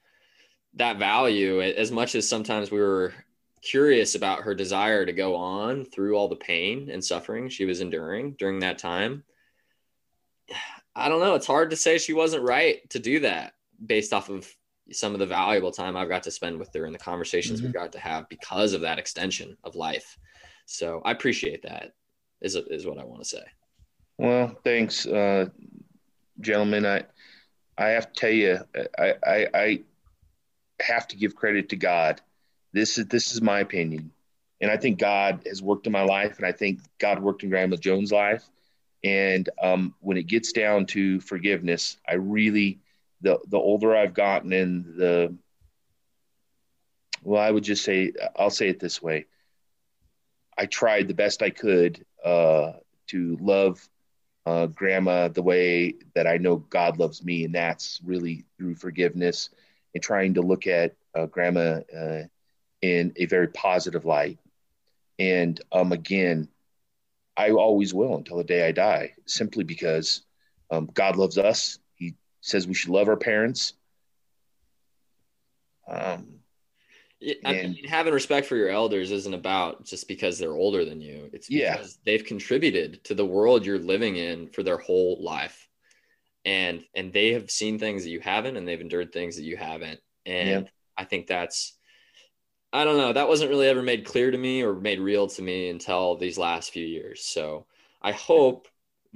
that 0.75 0.99
value, 0.99 1.61
as 1.63 1.91
much 1.91 2.15
as 2.15 2.29
sometimes 2.29 2.71
we 2.71 2.79
were 2.79 3.15
curious 3.63 4.15
about 4.15 4.43
her 4.43 4.55
desire 4.55 5.05
to 5.05 5.13
go 5.13 5.35
on 5.35 5.85
through 5.85 6.17
all 6.17 6.29
the 6.29 6.37
pain 6.37 6.91
and 6.91 7.05
suffering 7.05 7.49
she 7.49 7.65
was 7.65 7.81
enduring 7.81 8.37
during 8.39 8.61
that 8.61 8.79
time. 8.79 9.25
I 10.99 11.11
don't 11.11 11.21
know. 11.21 11.35
It's 11.35 11.47
hard 11.47 11.71
to 11.71 11.77
say 11.77 11.99
she 11.99 12.15
wasn't 12.15 12.49
right 12.49 12.89
to 12.91 12.99
do 12.99 13.21
that 13.21 13.53
based 13.85 14.15
off 14.15 14.31
of 14.31 14.51
some 14.93 15.13
of 15.15 15.19
the 15.19 15.27
valuable 15.27 15.73
time 15.73 15.97
I've 15.97 16.09
got 16.09 16.23
to 16.25 16.31
spend 16.31 16.59
with 16.59 16.73
her 16.75 16.85
and 16.85 16.95
the 16.95 16.99
conversations 16.99 17.59
mm-hmm. 17.59 17.69
we've 17.69 17.75
got 17.75 17.93
to 17.93 17.99
have 17.99 18.29
because 18.29 18.73
of 18.73 18.83
that 18.83 18.99
extension 18.99 19.57
of 19.65 19.75
life. 19.75 20.19
So 20.67 21.03
I 21.05 21.13
appreciate 21.13 21.63
that 21.63 21.93
is, 22.41 22.57
is 22.57 22.87
what 22.87 22.99
I 22.99 23.05
want 23.05 23.23
to 23.23 23.29
say. 23.29 23.45
Well, 24.19 24.57
thanks, 24.65 25.07
uh, 25.07 25.47
gentlemen. 26.41 26.87
I, 26.87 27.05
I 27.79 27.89
have 27.89 28.13
to 28.13 28.21
tell 28.21 28.31
you, 28.31 28.59
I, 28.99 29.15
I, 29.27 29.49
I 29.55 29.83
have 30.81 31.09
to 31.09 31.17
give 31.17 31.35
credit 31.35 31.69
to 31.71 31.77
God 31.77 32.21
this 32.77 32.99
is 32.99 33.07
this 33.07 33.33
is 33.33 33.41
my 33.41 33.61
opinion, 33.61 34.13
and 34.61 34.71
I 34.71 34.77
think 34.77 34.99
God 34.99 35.41
has 35.47 35.63
worked 35.63 35.87
in 35.87 35.93
my 35.95 36.03
life, 36.03 36.37
and 36.37 36.45
I 36.45 36.53
think 36.53 36.81
God 36.99 37.23
worked 37.23 37.43
in 37.43 37.49
Grandma 37.49 37.77
Joanie's 37.77 38.13
life. 38.13 38.45
And 39.03 39.49
um, 39.63 39.95
when 40.01 40.19
it 40.19 40.27
gets 40.27 40.53
down 40.53 40.85
to 40.87 41.21
forgiveness, 41.21 41.97
I 42.07 42.15
really 42.15 42.81
the 43.21 43.39
the 43.49 43.59
older 43.59 43.95
I've 43.95 44.15
gotten, 44.15 44.53
and 44.53 44.85
the 44.97 45.37
well, 47.23 47.43
I 47.43 47.51
would 47.51 47.65
just 47.65 47.85
say 47.85 48.13
I'll 48.37 48.51
say 48.51 48.69
it 48.69 48.81
this 48.81 49.03
way: 49.03 49.27
I 50.57 50.67
tried 50.67 51.09
the 51.09 51.15
best 51.15 51.43
I 51.43 51.51
could 51.51 52.05
uh, 52.25 52.73
to 53.09 53.37
love 53.41 53.89
uh, 54.47 54.67
grandma 54.67 55.29
the 55.29 55.43
way 55.43 55.95
that 56.15 56.27
I 56.27 56.37
know 56.39 56.57
God 56.57 56.99
loves 56.99 57.25
me, 57.25 57.45
and 57.45 57.55
that's 57.55 58.01
really 58.05 58.45
through 58.57 58.77
forgiveness 58.77 59.51
and 59.95 60.03
trying 60.03 60.35
to 60.35 60.43
look 60.43 60.67
at 60.67 60.95
uh, 61.15 61.27
grandma 61.27 61.81
uh, 61.97 62.23
in 62.81 63.13
a 63.17 63.27
very 63.27 63.49
positive 63.49 64.05
light. 64.05 64.39
And 65.19 65.61
um, 65.73 65.93
again, 65.93 66.49
I 67.37 67.51
always 67.51 67.93
will 67.93 68.17
until 68.17 68.39
the 68.39 68.45
day 68.45 68.67
I 68.67 68.73
die, 68.73 69.15
simply 69.27 69.65
because 69.65 70.23
um, 70.71 70.89
God 70.93 71.17
loves 71.17 71.39
us. 71.39 71.79
Says 72.47 72.69
we 72.69 72.75
should 72.75 72.91
love 72.91 73.09
our 73.09 73.17
parents. 73.17 73.73
Um, 75.89 76.37
I 77.45 77.53
mean, 77.53 77.85
having 77.89 78.15
respect 78.15 78.47
for 78.47 78.55
your 78.55 78.69
elders 78.69 79.11
isn't 79.11 79.35
about 79.35 79.85
just 79.85 80.07
because 80.07 80.39
they're 80.39 80.53
older 80.53 80.85
than 80.85 81.01
you. 81.01 81.29
It's 81.33 81.49
because 81.49 81.99
yeah. 81.99 82.03
they've 82.05 82.25
contributed 82.25 83.03
to 83.03 83.17
the 83.17 83.27
world 83.27 83.67
you're 83.67 83.81
living 83.81 84.15
in 84.15 84.47
for 84.47 84.63
their 84.63 84.79
whole 84.79 85.21
life. 85.21 85.69
And 86.45 86.85
and 86.95 87.13
they 87.13 87.33
have 87.33 87.51
seen 87.51 87.81
things 87.81 88.05
that 88.05 88.11
you 88.11 88.21
haven't 88.21 88.57
and 88.57 88.69
they've 88.69 88.81
endured 88.81 89.13
things 89.13 89.35
that 89.37 89.43
you 89.43 89.57
haven't. 89.57 89.99
And 90.25 90.67
yeah. 90.67 90.71
I 90.97 91.03
think 91.03 91.27
that's 91.27 91.77
I 92.73 92.85
don't 92.85 92.97
know. 92.97 93.13
That 93.13 93.29
wasn't 93.29 93.51
really 93.51 93.67
ever 93.67 93.83
made 93.83 94.05
clear 94.05 94.31
to 94.31 94.39
me 94.39 94.63
or 94.63 94.73
made 94.73 95.01
real 95.01 95.27
to 95.27 95.43
me 95.43 95.69
until 95.69 96.17
these 96.17 96.39
last 96.39 96.71
few 96.71 96.87
years. 96.87 97.25
So 97.25 97.67
I 98.01 98.13
hope 98.13 98.69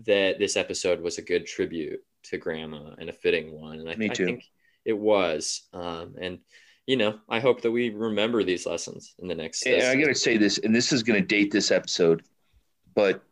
that 0.05 0.41
this 0.41 0.57
episode 0.57 1.01
was 1.01 1.19
a 1.19 1.23
good 1.23 1.47
tribute 1.47 2.03
to 2.25 2.39
grandma 2.39 2.95
and 2.99 3.09
a 3.09 3.13
fitting 3.13 3.53
one. 3.53 3.81
And 3.81 3.89
I. 3.89 3.93
I 3.93 4.15
think 4.15 4.45
it 4.85 4.99
was. 4.99 5.63
Um, 5.73 6.15
and, 6.21 6.39
you 6.87 6.97
know, 6.97 7.19
I 7.29 7.41
hope 7.41 7.63
that 7.63 7.71
we 7.71 7.91
remember 7.91 8.43
these 8.43 8.67
lessons 8.67 9.15
in 9.19 9.29
the 9.29 9.35
next. 9.35 9.65
Yeah, 9.67 9.91
I 9.91 9.97
got 9.97 10.07
to 10.07 10.15
say 10.15 10.37
this, 10.37 10.59
and 10.59 10.75
this 10.75 10.93
is 10.93 11.03
going 11.03 11.21
to 11.21 11.27
date 11.27 11.51
this 11.51 11.71
episode, 11.71 12.23
but 12.95 13.23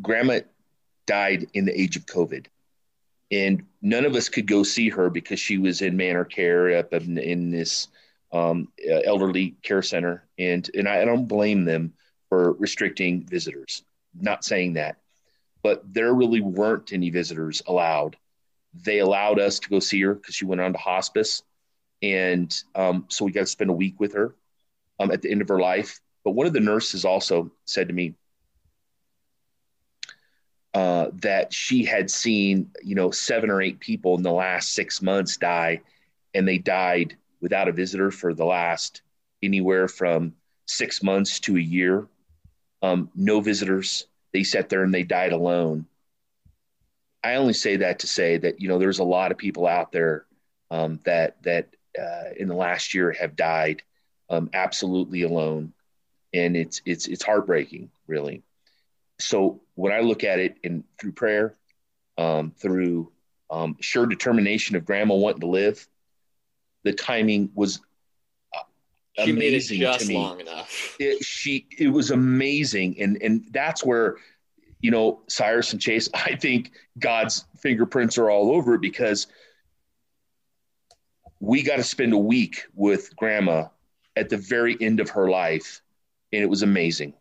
grandma 0.00 0.40
died 1.06 1.46
in 1.54 1.64
the 1.64 1.80
age 1.80 1.96
of 1.96 2.06
COVID. 2.06 2.46
And 3.30 3.64
none 3.80 4.04
of 4.04 4.14
us 4.14 4.28
could 4.28 4.46
go 4.46 4.62
see 4.62 4.90
her 4.90 5.08
because 5.08 5.40
she 5.40 5.56
was 5.56 5.80
in 5.80 5.96
manor 5.96 6.24
care 6.24 6.76
up 6.76 6.92
in, 6.92 7.16
in 7.16 7.50
this 7.50 7.88
um, 8.30 8.68
uh, 8.86 9.00
elderly 9.04 9.56
care 9.62 9.82
center, 9.82 10.26
and 10.38 10.68
and 10.74 10.88
I, 10.88 11.02
I 11.02 11.04
don't 11.04 11.26
blame 11.26 11.64
them 11.64 11.94
for 12.28 12.52
restricting 12.54 13.26
visitors. 13.26 13.84
Not 14.18 14.44
saying 14.44 14.74
that, 14.74 14.96
but 15.62 15.82
there 15.92 16.12
really 16.12 16.40
weren't 16.40 16.92
any 16.92 17.10
visitors 17.10 17.62
allowed. 17.66 18.16
They 18.74 18.98
allowed 18.98 19.38
us 19.38 19.58
to 19.60 19.68
go 19.68 19.80
see 19.80 20.00
her 20.02 20.14
because 20.14 20.34
she 20.34 20.44
went 20.44 20.60
on 20.60 20.72
to 20.72 20.78
hospice, 20.78 21.42
and 22.02 22.54
um, 22.74 23.06
so 23.08 23.24
we 23.24 23.32
got 23.32 23.40
to 23.40 23.46
spend 23.46 23.70
a 23.70 23.74
week 23.74 24.00
with 24.00 24.14
her 24.14 24.34
um, 24.98 25.10
at 25.10 25.22
the 25.22 25.30
end 25.30 25.42
of 25.42 25.48
her 25.48 25.60
life. 25.60 26.00
But 26.24 26.32
one 26.32 26.46
of 26.46 26.52
the 26.52 26.60
nurses 26.60 27.04
also 27.04 27.50
said 27.64 27.88
to 27.88 27.94
me 27.94 28.14
uh, 30.74 31.08
that 31.20 31.52
she 31.52 31.84
had 31.84 32.10
seen, 32.10 32.70
you 32.82 32.94
know, 32.94 33.10
seven 33.10 33.50
or 33.50 33.60
eight 33.60 33.78
people 33.80 34.16
in 34.16 34.22
the 34.22 34.32
last 34.32 34.72
six 34.72 35.02
months 35.02 35.36
die, 35.36 35.82
and 36.34 36.48
they 36.48 36.58
died 36.58 37.16
without 37.40 37.68
a 37.68 37.72
visitor 37.72 38.10
for 38.10 38.32
the 38.32 38.44
last 38.44 39.02
anywhere 39.42 39.88
from 39.88 40.34
six 40.66 41.02
months 41.02 41.40
to 41.40 41.56
a 41.56 41.60
year. 41.60 42.06
Um, 42.80 43.10
no 43.14 43.40
visitors. 43.40 44.06
They 44.32 44.44
sat 44.44 44.68
there 44.68 44.82
and 44.82 44.94
they 44.94 45.02
died 45.02 45.32
alone. 45.32 45.86
I 47.24 47.34
only 47.34 47.52
say 47.52 47.76
that 47.76 48.00
to 48.00 48.06
say 48.06 48.36
that 48.38 48.60
you 48.60 48.68
know 48.68 48.78
there's 48.78 48.98
a 48.98 49.04
lot 49.04 49.30
of 49.30 49.38
people 49.38 49.66
out 49.66 49.92
there 49.92 50.24
um, 50.70 51.00
that 51.04 51.40
that 51.42 51.68
uh, 51.98 52.30
in 52.36 52.48
the 52.48 52.54
last 52.54 52.94
year 52.94 53.12
have 53.12 53.36
died 53.36 53.82
um, 54.30 54.50
absolutely 54.52 55.22
alone, 55.22 55.72
and 56.32 56.56
it's 56.56 56.82
it's 56.84 57.06
it's 57.06 57.22
heartbreaking, 57.22 57.90
really. 58.06 58.42
So 59.20 59.60
when 59.74 59.92
I 59.92 60.00
look 60.00 60.24
at 60.24 60.40
it 60.40 60.56
in 60.64 60.84
through 60.98 61.12
prayer, 61.12 61.54
um, 62.18 62.52
through 62.56 63.12
um, 63.50 63.76
sure 63.80 64.06
determination 64.06 64.74
of 64.74 64.84
Grandma 64.84 65.14
wanting 65.14 65.42
to 65.42 65.46
live, 65.46 65.86
the 66.82 66.92
timing 66.92 67.50
was 67.54 67.80
she 69.18 69.30
amazing 69.30 69.78
made 69.78 69.84
it 69.84 69.92
just 69.92 70.00
to 70.00 70.08
me. 70.08 70.14
long 70.14 70.40
enough. 70.40 70.96
It, 70.98 71.22
she 71.24 71.66
it 71.78 71.88
was 71.88 72.10
amazing, 72.10 73.00
and 73.00 73.20
and 73.22 73.44
that's 73.50 73.84
where 73.84 74.16
you 74.80 74.90
know 74.90 75.20
Cyrus 75.28 75.72
and 75.72 75.80
Chase. 75.80 76.08
I 76.14 76.36
think 76.36 76.72
God's 76.98 77.44
fingerprints 77.58 78.16
are 78.18 78.30
all 78.30 78.52
over 78.52 78.74
it 78.74 78.80
because 78.80 79.26
we 81.40 81.62
got 81.62 81.76
to 81.76 81.82
spend 81.82 82.12
a 82.12 82.18
week 82.18 82.64
with 82.74 83.14
Grandma 83.16 83.66
at 84.16 84.28
the 84.28 84.36
very 84.36 84.76
end 84.80 85.00
of 85.00 85.10
her 85.10 85.28
life, 85.28 85.82
and 86.32 86.42
it 86.42 86.48
was 86.48 86.62
amazing. 86.62 87.14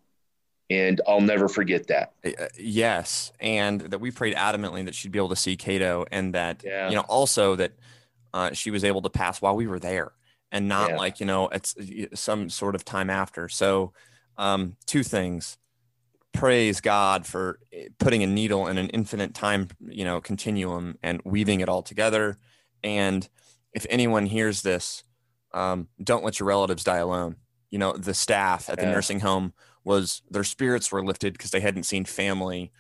And 0.70 1.02
I'll 1.06 1.20
never 1.20 1.50
forget 1.50 1.88
that. 1.88 2.14
Uh, 2.24 2.46
yes, 2.58 3.34
and 3.42 3.82
that 3.82 4.00
we 4.00 4.12
prayed 4.12 4.36
adamantly 4.38 4.86
that 4.86 4.96
she'd 4.96 5.12
be 5.12 5.20
able 5.20 5.30
to 5.30 5.36
see 5.36 5.58
Cato, 5.58 6.06
and 6.10 6.34
that 6.36 6.64
yeah. 6.64 6.88
you 6.88 6.96
know 6.96 7.02
also 7.02 7.58
that 7.58 7.74
uh, 8.34 8.54
she 8.54 8.72
was 8.72 8.86
able 8.86 9.02
to 9.02 9.10
pass 9.10 9.42
while 9.42 9.58
we 9.58 9.68
were 9.68 9.80
there 9.80 10.14
and 10.52 10.68
not 10.68 10.92
yeah. 10.92 10.98
like 10.98 11.20
you 11.20 11.26
know 11.26 11.48
it's 11.50 11.76
some 12.14 12.50
sort 12.50 12.76
of 12.76 12.86
time 12.86 13.10
after. 13.10 13.50
So 13.50 13.94
um, 14.38 14.76
two 14.86 15.04
things. 15.04 15.58
Praise 16.34 16.80
god 16.80 17.26
for 17.26 17.60
eh, 17.74 17.90
putting 18.00 18.24
a 18.24 18.28
needle 18.28 18.68
in 18.68 18.78
an 18.78 18.88
infinite 18.90 19.34
time 19.34 19.68
you 19.82 20.06
know 20.06 20.22
continuum 20.22 20.98
and 21.04 21.22
weaving 21.26 21.60
it 21.60 21.70
all 21.70 21.82
together. 21.82 22.38
And 22.84 23.28
if 23.74 23.86
anyone 23.90 24.26
hears 24.26 24.62
this 24.62 25.04
um, 25.54 25.88
don't 26.02 26.24
let 26.24 26.40
your 26.40 26.48
relatives 26.48 26.84
die 26.84 26.98
alone. 26.98 27.36
You 27.70 27.80
know 27.80 27.94
the 27.94 28.14
staff 28.14 28.70
at 28.70 28.78
the 28.78 28.86
yeah. 28.86 28.92
nursing 28.92 29.22
home 29.22 29.54
was 29.84 30.22
their 30.30 30.44
spirits 30.44 30.92
were 30.92 31.04
lifted 31.04 31.34
because 31.34 31.52
they 31.52 31.60
hadn't 31.60 31.84
seen 31.84 32.06
family 32.06 32.72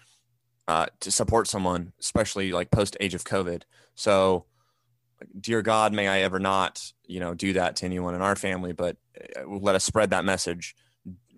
uh, 0.67 0.85
to 0.99 1.11
support 1.11 1.47
someone 1.47 1.91
especially 1.99 2.51
like 2.51 2.71
post 2.71 2.95
age 2.99 3.13
of 3.13 3.23
covid. 3.23 3.63
So 3.95 4.45
dear 5.39 5.61
God, 5.61 5.93
may 5.93 6.07
I 6.07 6.21
ever 6.21 6.39
not, 6.39 6.91
you 7.05 7.19
know, 7.19 7.33
do 7.33 7.53
that 7.53 7.75
to 7.77 7.85
anyone 7.85 8.15
in 8.15 8.21
our 8.21 8.35
family, 8.35 8.73
but 8.73 8.97
uh, 9.37 9.47
let 9.47 9.75
us 9.75 9.83
spread 9.83 10.09
that 10.11 10.25
message. 10.25 10.75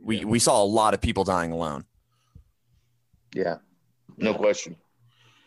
we 0.01 0.19
Yeah. 0.19 0.25
we 0.25 0.39
saw 0.39 0.61
a 0.61 0.65
lot 0.65 0.93
of 0.93 1.01
people 1.01 1.23
dying 1.23 1.51
alone. 1.51 1.85
Yeah, 3.33 3.57
no 4.17 4.33
question. 4.33 4.75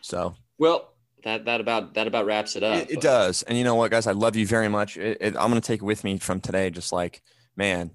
So 0.01 0.35
Well, 0.57 0.93
that 1.23 1.45
that 1.45 1.61
about 1.61 1.93
that 1.95 2.07
about 2.07 2.25
wraps 2.25 2.55
it 2.55 2.63
up. 2.63 2.77
it, 2.83 2.91
it 2.91 3.01
does, 3.01 3.43
and 3.43 3.57
you 3.57 3.63
know 3.63 3.75
what, 3.75 3.91
guys, 3.91 4.07
I 4.07 4.11
love 4.11 4.35
you 4.35 4.45
very 4.47 4.67
much. 4.67 4.97
It, 4.97 5.17
it, 5.21 5.35
I'm 5.37 5.49
gonna 5.49 5.61
take 5.61 5.81
with 5.81 6.03
me 6.03 6.17
from 6.19 6.39
today, 6.41 6.69
just 6.69 6.91
like 6.91 7.21
man, 7.55 7.91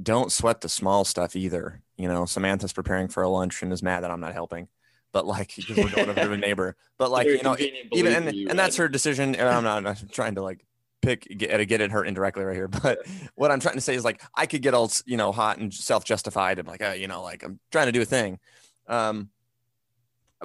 don't 0.00 0.30
sweat 0.32 0.60
the 0.60 0.68
small 0.68 1.04
stuff 1.04 1.34
either. 1.34 1.82
You 1.96 2.08
know, 2.08 2.24
Samantha's 2.24 2.72
preparing 2.72 3.08
for 3.08 3.22
a 3.22 3.28
lunch 3.28 3.62
and 3.62 3.72
is 3.72 3.82
mad 3.82 4.02
that 4.04 4.10
I'm 4.10 4.20
not 4.20 4.32
helping, 4.32 4.68
but 5.12 5.26
like 5.26 5.54
because 5.56 5.76
we're 5.76 5.90
going 5.90 6.08
over 6.08 6.14
to 6.14 6.32
a 6.32 6.36
neighbor, 6.36 6.76
but 6.98 7.10
like 7.10 7.26
Very 7.26 7.38
you 7.38 7.42
know, 7.42 7.56
even 7.92 8.12
and, 8.12 8.34
you, 8.34 8.48
and 8.48 8.58
that's 8.58 8.76
her 8.76 8.88
decision 8.88 9.34
and 9.34 9.48
i'm 9.48 9.64
not, 9.64 9.86
I'm 9.86 10.08
trying 10.10 10.36
to 10.36 10.42
like 10.42 10.64
pick 11.02 11.26
get, 11.36 11.66
get 11.66 11.80
at 11.80 11.90
her 11.90 12.04
indirectly 12.04 12.44
right 12.44 12.54
here 12.54 12.68
but 12.82 12.98
what 13.34 13.50
i'm 13.50 13.60
trying 13.60 13.76
to 13.76 13.80
say 13.80 13.94
is 13.94 14.04
like 14.04 14.22
i 14.34 14.46
could 14.46 14.62
get 14.62 14.74
all 14.74 14.90
you 15.06 15.16
know 15.16 15.32
hot 15.32 15.58
and 15.58 15.72
self-justified 15.72 16.58
and 16.58 16.68
like 16.68 16.82
uh, 16.82 16.90
you 16.90 17.08
know 17.08 17.22
like 17.22 17.42
i'm 17.42 17.58
trying 17.70 17.86
to 17.86 17.92
do 17.92 18.02
a 18.02 18.06
thing. 18.06 18.38
Um 18.86 19.30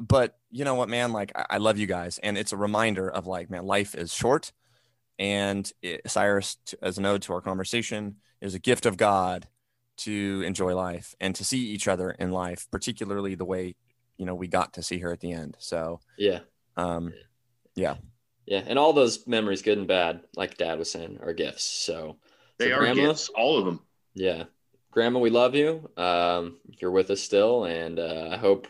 but 0.01 0.37
you 0.51 0.65
know 0.65 0.75
what 0.75 0.89
man? 0.89 1.13
Like 1.13 1.31
I, 1.35 1.45
I 1.51 1.57
love 1.57 1.77
you 1.77 1.87
guys 1.87 2.19
and 2.21 2.37
it's 2.37 2.51
a 2.51 2.57
reminder 2.57 3.09
of 3.09 3.27
like 3.27 3.49
man 3.49 3.65
life 3.65 3.95
is 3.95 4.13
short 4.13 4.51
and 5.17 5.71
it, 5.81 6.01
cyrus 6.09 6.57
t- 6.65 6.77
as 6.81 6.97
an 6.97 7.05
ode 7.05 7.21
to 7.23 7.33
our 7.33 7.41
conversation 7.41 8.17
is 8.41 8.53
a 8.53 8.59
gift 8.59 8.85
of 8.85 8.97
god 8.97 9.47
to 9.97 10.43
enjoy 10.45 10.75
life 10.75 11.15
and 11.21 11.35
to 11.35 11.45
see 11.45 11.59
each 11.59 11.87
other 11.87 12.11
in 12.11 12.31
life 12.31 12.67
particularly 12.69 13.35
the 13.35 13.45
way 13.45 13.75
you 14.17 14.25
know 14.25 14.35
we 14.35 14.47
got 14.47 14.73
to 14.73 14.83
see 14.83 14.99
her 14.99 15.11
at 15.11 15.19
the 15.19 15.31
end 15.31 15.55
so 15.59 15.99
Yeah. 16.17 16.39
um 16.77 17.13
Yeah. 17.75 17.95
Yeah, 18.45 18.63
and 18.67 18.77
all 18.77 18.93
those 18.93 19.25
memories, 19.25 19.63
good 19.63 19.79
and 19.79 19.87
bad, 19.87 20.21
like 20.35 20.55
dad 20.55 20.77
was 20.77 20.91
saying, 20.91 21.17
are 21.23 21.33
gifts. 21.33 21.63
So 21.63 22.17
They 22.59 22.69
so 22.69 22.75
are 22.75 22.79
Grandma, 22.79 23.07
gifts, 23.07 23.29
all 23.29 23.57
of 23.57 23.65
them. 23.65 23.79
Yeah. 24.13 24.43
Grandma, 24.91 25.19
we 25.19 25.31
love 25.31 25.55
you. 25.55 25.89
Um, 25.97 26.59
you're 26.79 26.91
with 26.91 27.09
us 27.09 27.21
still. 27.21 27.65
And 27.65 27.97
uh, 27.99 28.29
I 28.31 28.37
hope, 28.37 28.67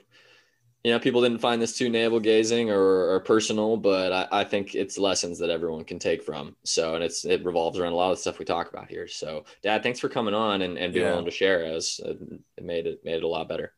you 0.86 0.94
know, 0.94 1.00
people 1.00 1.22
didn't 1.22 1.42
find 1.42 1.62
this 1.62 1.78
too 1.78 1.90
navel 1.90 2.22
gazing 2.22 2.72
or, 2.72 3.14
or 3.16 3.20
personal, 3.20 3.76
but 3.76 4.14
I, 4.14 4.28
I 4.32 4.44
think 4.46 4.76
it's 4.76 4.98
lessons 4.98 5.38
that 5.40 5.50
everyone 5.50 5.84
can 5.84 6.00
take 6.00 6.24
from. 6.24 6.56
So, 6.64 6.96
and 6.96 7.04
it's, 7.04 7.26
it 7.26 7.44
revolves 7.44 7.78
around 7.78 7.92
a 7.92 7.96
lot 7.98 8.12
of 8.12 8.18
the 8.18 8.22
stuff 8.22 8.40
we 8.40 8.46
talk 8.46 8.70
about 8.70 8.90
here. 8.90 9.10
So 9.10 9.44
dad, 9.62 9.84
thanks 9.84 10.00
for 10.00 10.08
coming 10.08 10.34
on 10.34 10.62
and, 10.62 10.78
and 10.78 10.94
being 10.94 11.06
Yeah. 11.06 11.12
willing 11.12 11.26
to 11.26 11.32
share 11.32 11.66
us. 11.76 12.00
It 12.00 12.64
made 12.64 12.88
it, 12.88 13.04
made 13.04 13.18
it 13.18 13.24
a 13.24 13.28
lot 13.28 13.50
better. 13.50 13.74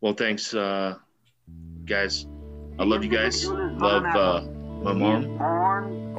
Well, 0.00 0.12
thanks, 0.12 0.52
uh, 0.52 0.96
guys. 1.84 2.26
I 2.78 2.84
love 2.84 3.02
you 3.02 3.10
guys. 3.10 3.46
Love 3.46 4.04
uh, 4.04 4.42
my 4.82 4.92
mom. 4.92 5.22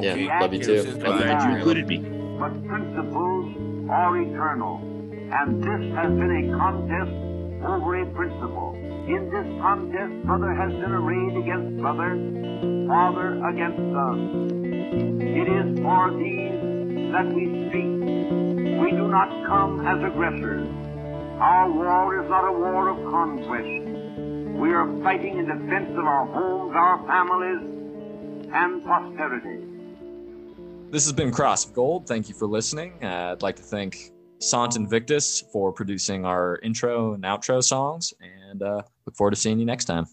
Yeah. 0.01 0.39
Love 0.41 0.53
you 0.53 0.63
too. 0.63 0.73
this 0.73 0.85
is 0.85 0.97
Love 0.97 1.21
I'm 1.21 1.21
glad 1.21 1.49
you 1.49 1.57
included 1.57 1.87
me. 1.87 1.97
but 2.39 2.53
principles 2.65 3.89
are 3.89 4.17
eternal. 4.17 4.77
And 5.29 5.61
this 5.61 5.95
has 5.95 6.09
been 6.09 6.49
a 6.49 6.57
contest 6.57 7.11
over 7.65 8.01
a 8.01 8.05
principle. 8.13 8.73
In 9.07 9.29
this 9.29 9.61
contest, 9.61 10.25
brother 10.25 10.53
has 10.53 10.71
been 10.71 10.91
arrayed 10.91 11.37
against 11.37 11.77
brother, 11.77 12.17
father 12.87 13.37
against 13.45 13.77
son. 13.77 15.21
It 15.21 15.47
is 15.47 15.79
for 15.79 16.11
these 16.17 17.11
that 17.13 17.27
we 17.29 17.45
speak. 17.69 17.93
We 18.81 18.91
do 18.91 19.07
not 19.07 19.29
come 19.45 19.85
as 19.85 20.03
aggressors. 20.03 20.67
Our 21.39 21.71
war 21.71 22.23
is 22.23 22.27
not 22.31 22.47
a 22.47 22.51
war 22.51 22.89
of 22.89 22.97
conquest. 23.11 24.57
We 24.57 24.73
are 24.73 24.87
fighting 25.03 25.37
in 25.37 25.45
defense 25.45 25.91
of 25.91 26.03
our 26.03 26.25
homes, 26.25 26.73
our 26.75 26.97
families, 27.05 28.49
and 28.51 28.83
posterity. 28.83 29.63
This 30.89 31.05
has 31.05 31.13
been 31.13 31.31
Cross 31.31 31.67
of 31.67 31.73
Gold. 31.73 32.07
Thank 32.07 32.27
you 32.27 32.33
for 32.33 32.47
listening. 32.47 32.93
Uh, 33.03 33.33
I'd 33.33 33.43
like 33.43 33.55
to 33.57 33.61
thank 33.61 34.11
Sant 34.39 34.75
Invictus 34.75 35.43
for 35.53 35.71
producing 35.71 36.25
our 36.25 36.57
intro 36.63 37.13
and 37.13 37.23
outro 37.23 37.63
songs, 37.63 38.15
and 38.19 38.63
uh, 38.63 38.81
look 39.05 39.15
forward 39.15 39.35
to 39.35 39.37
seeing 39.39 39.59
you 39.59 39.65
next 39.65 39.85
time. 39.85 40.07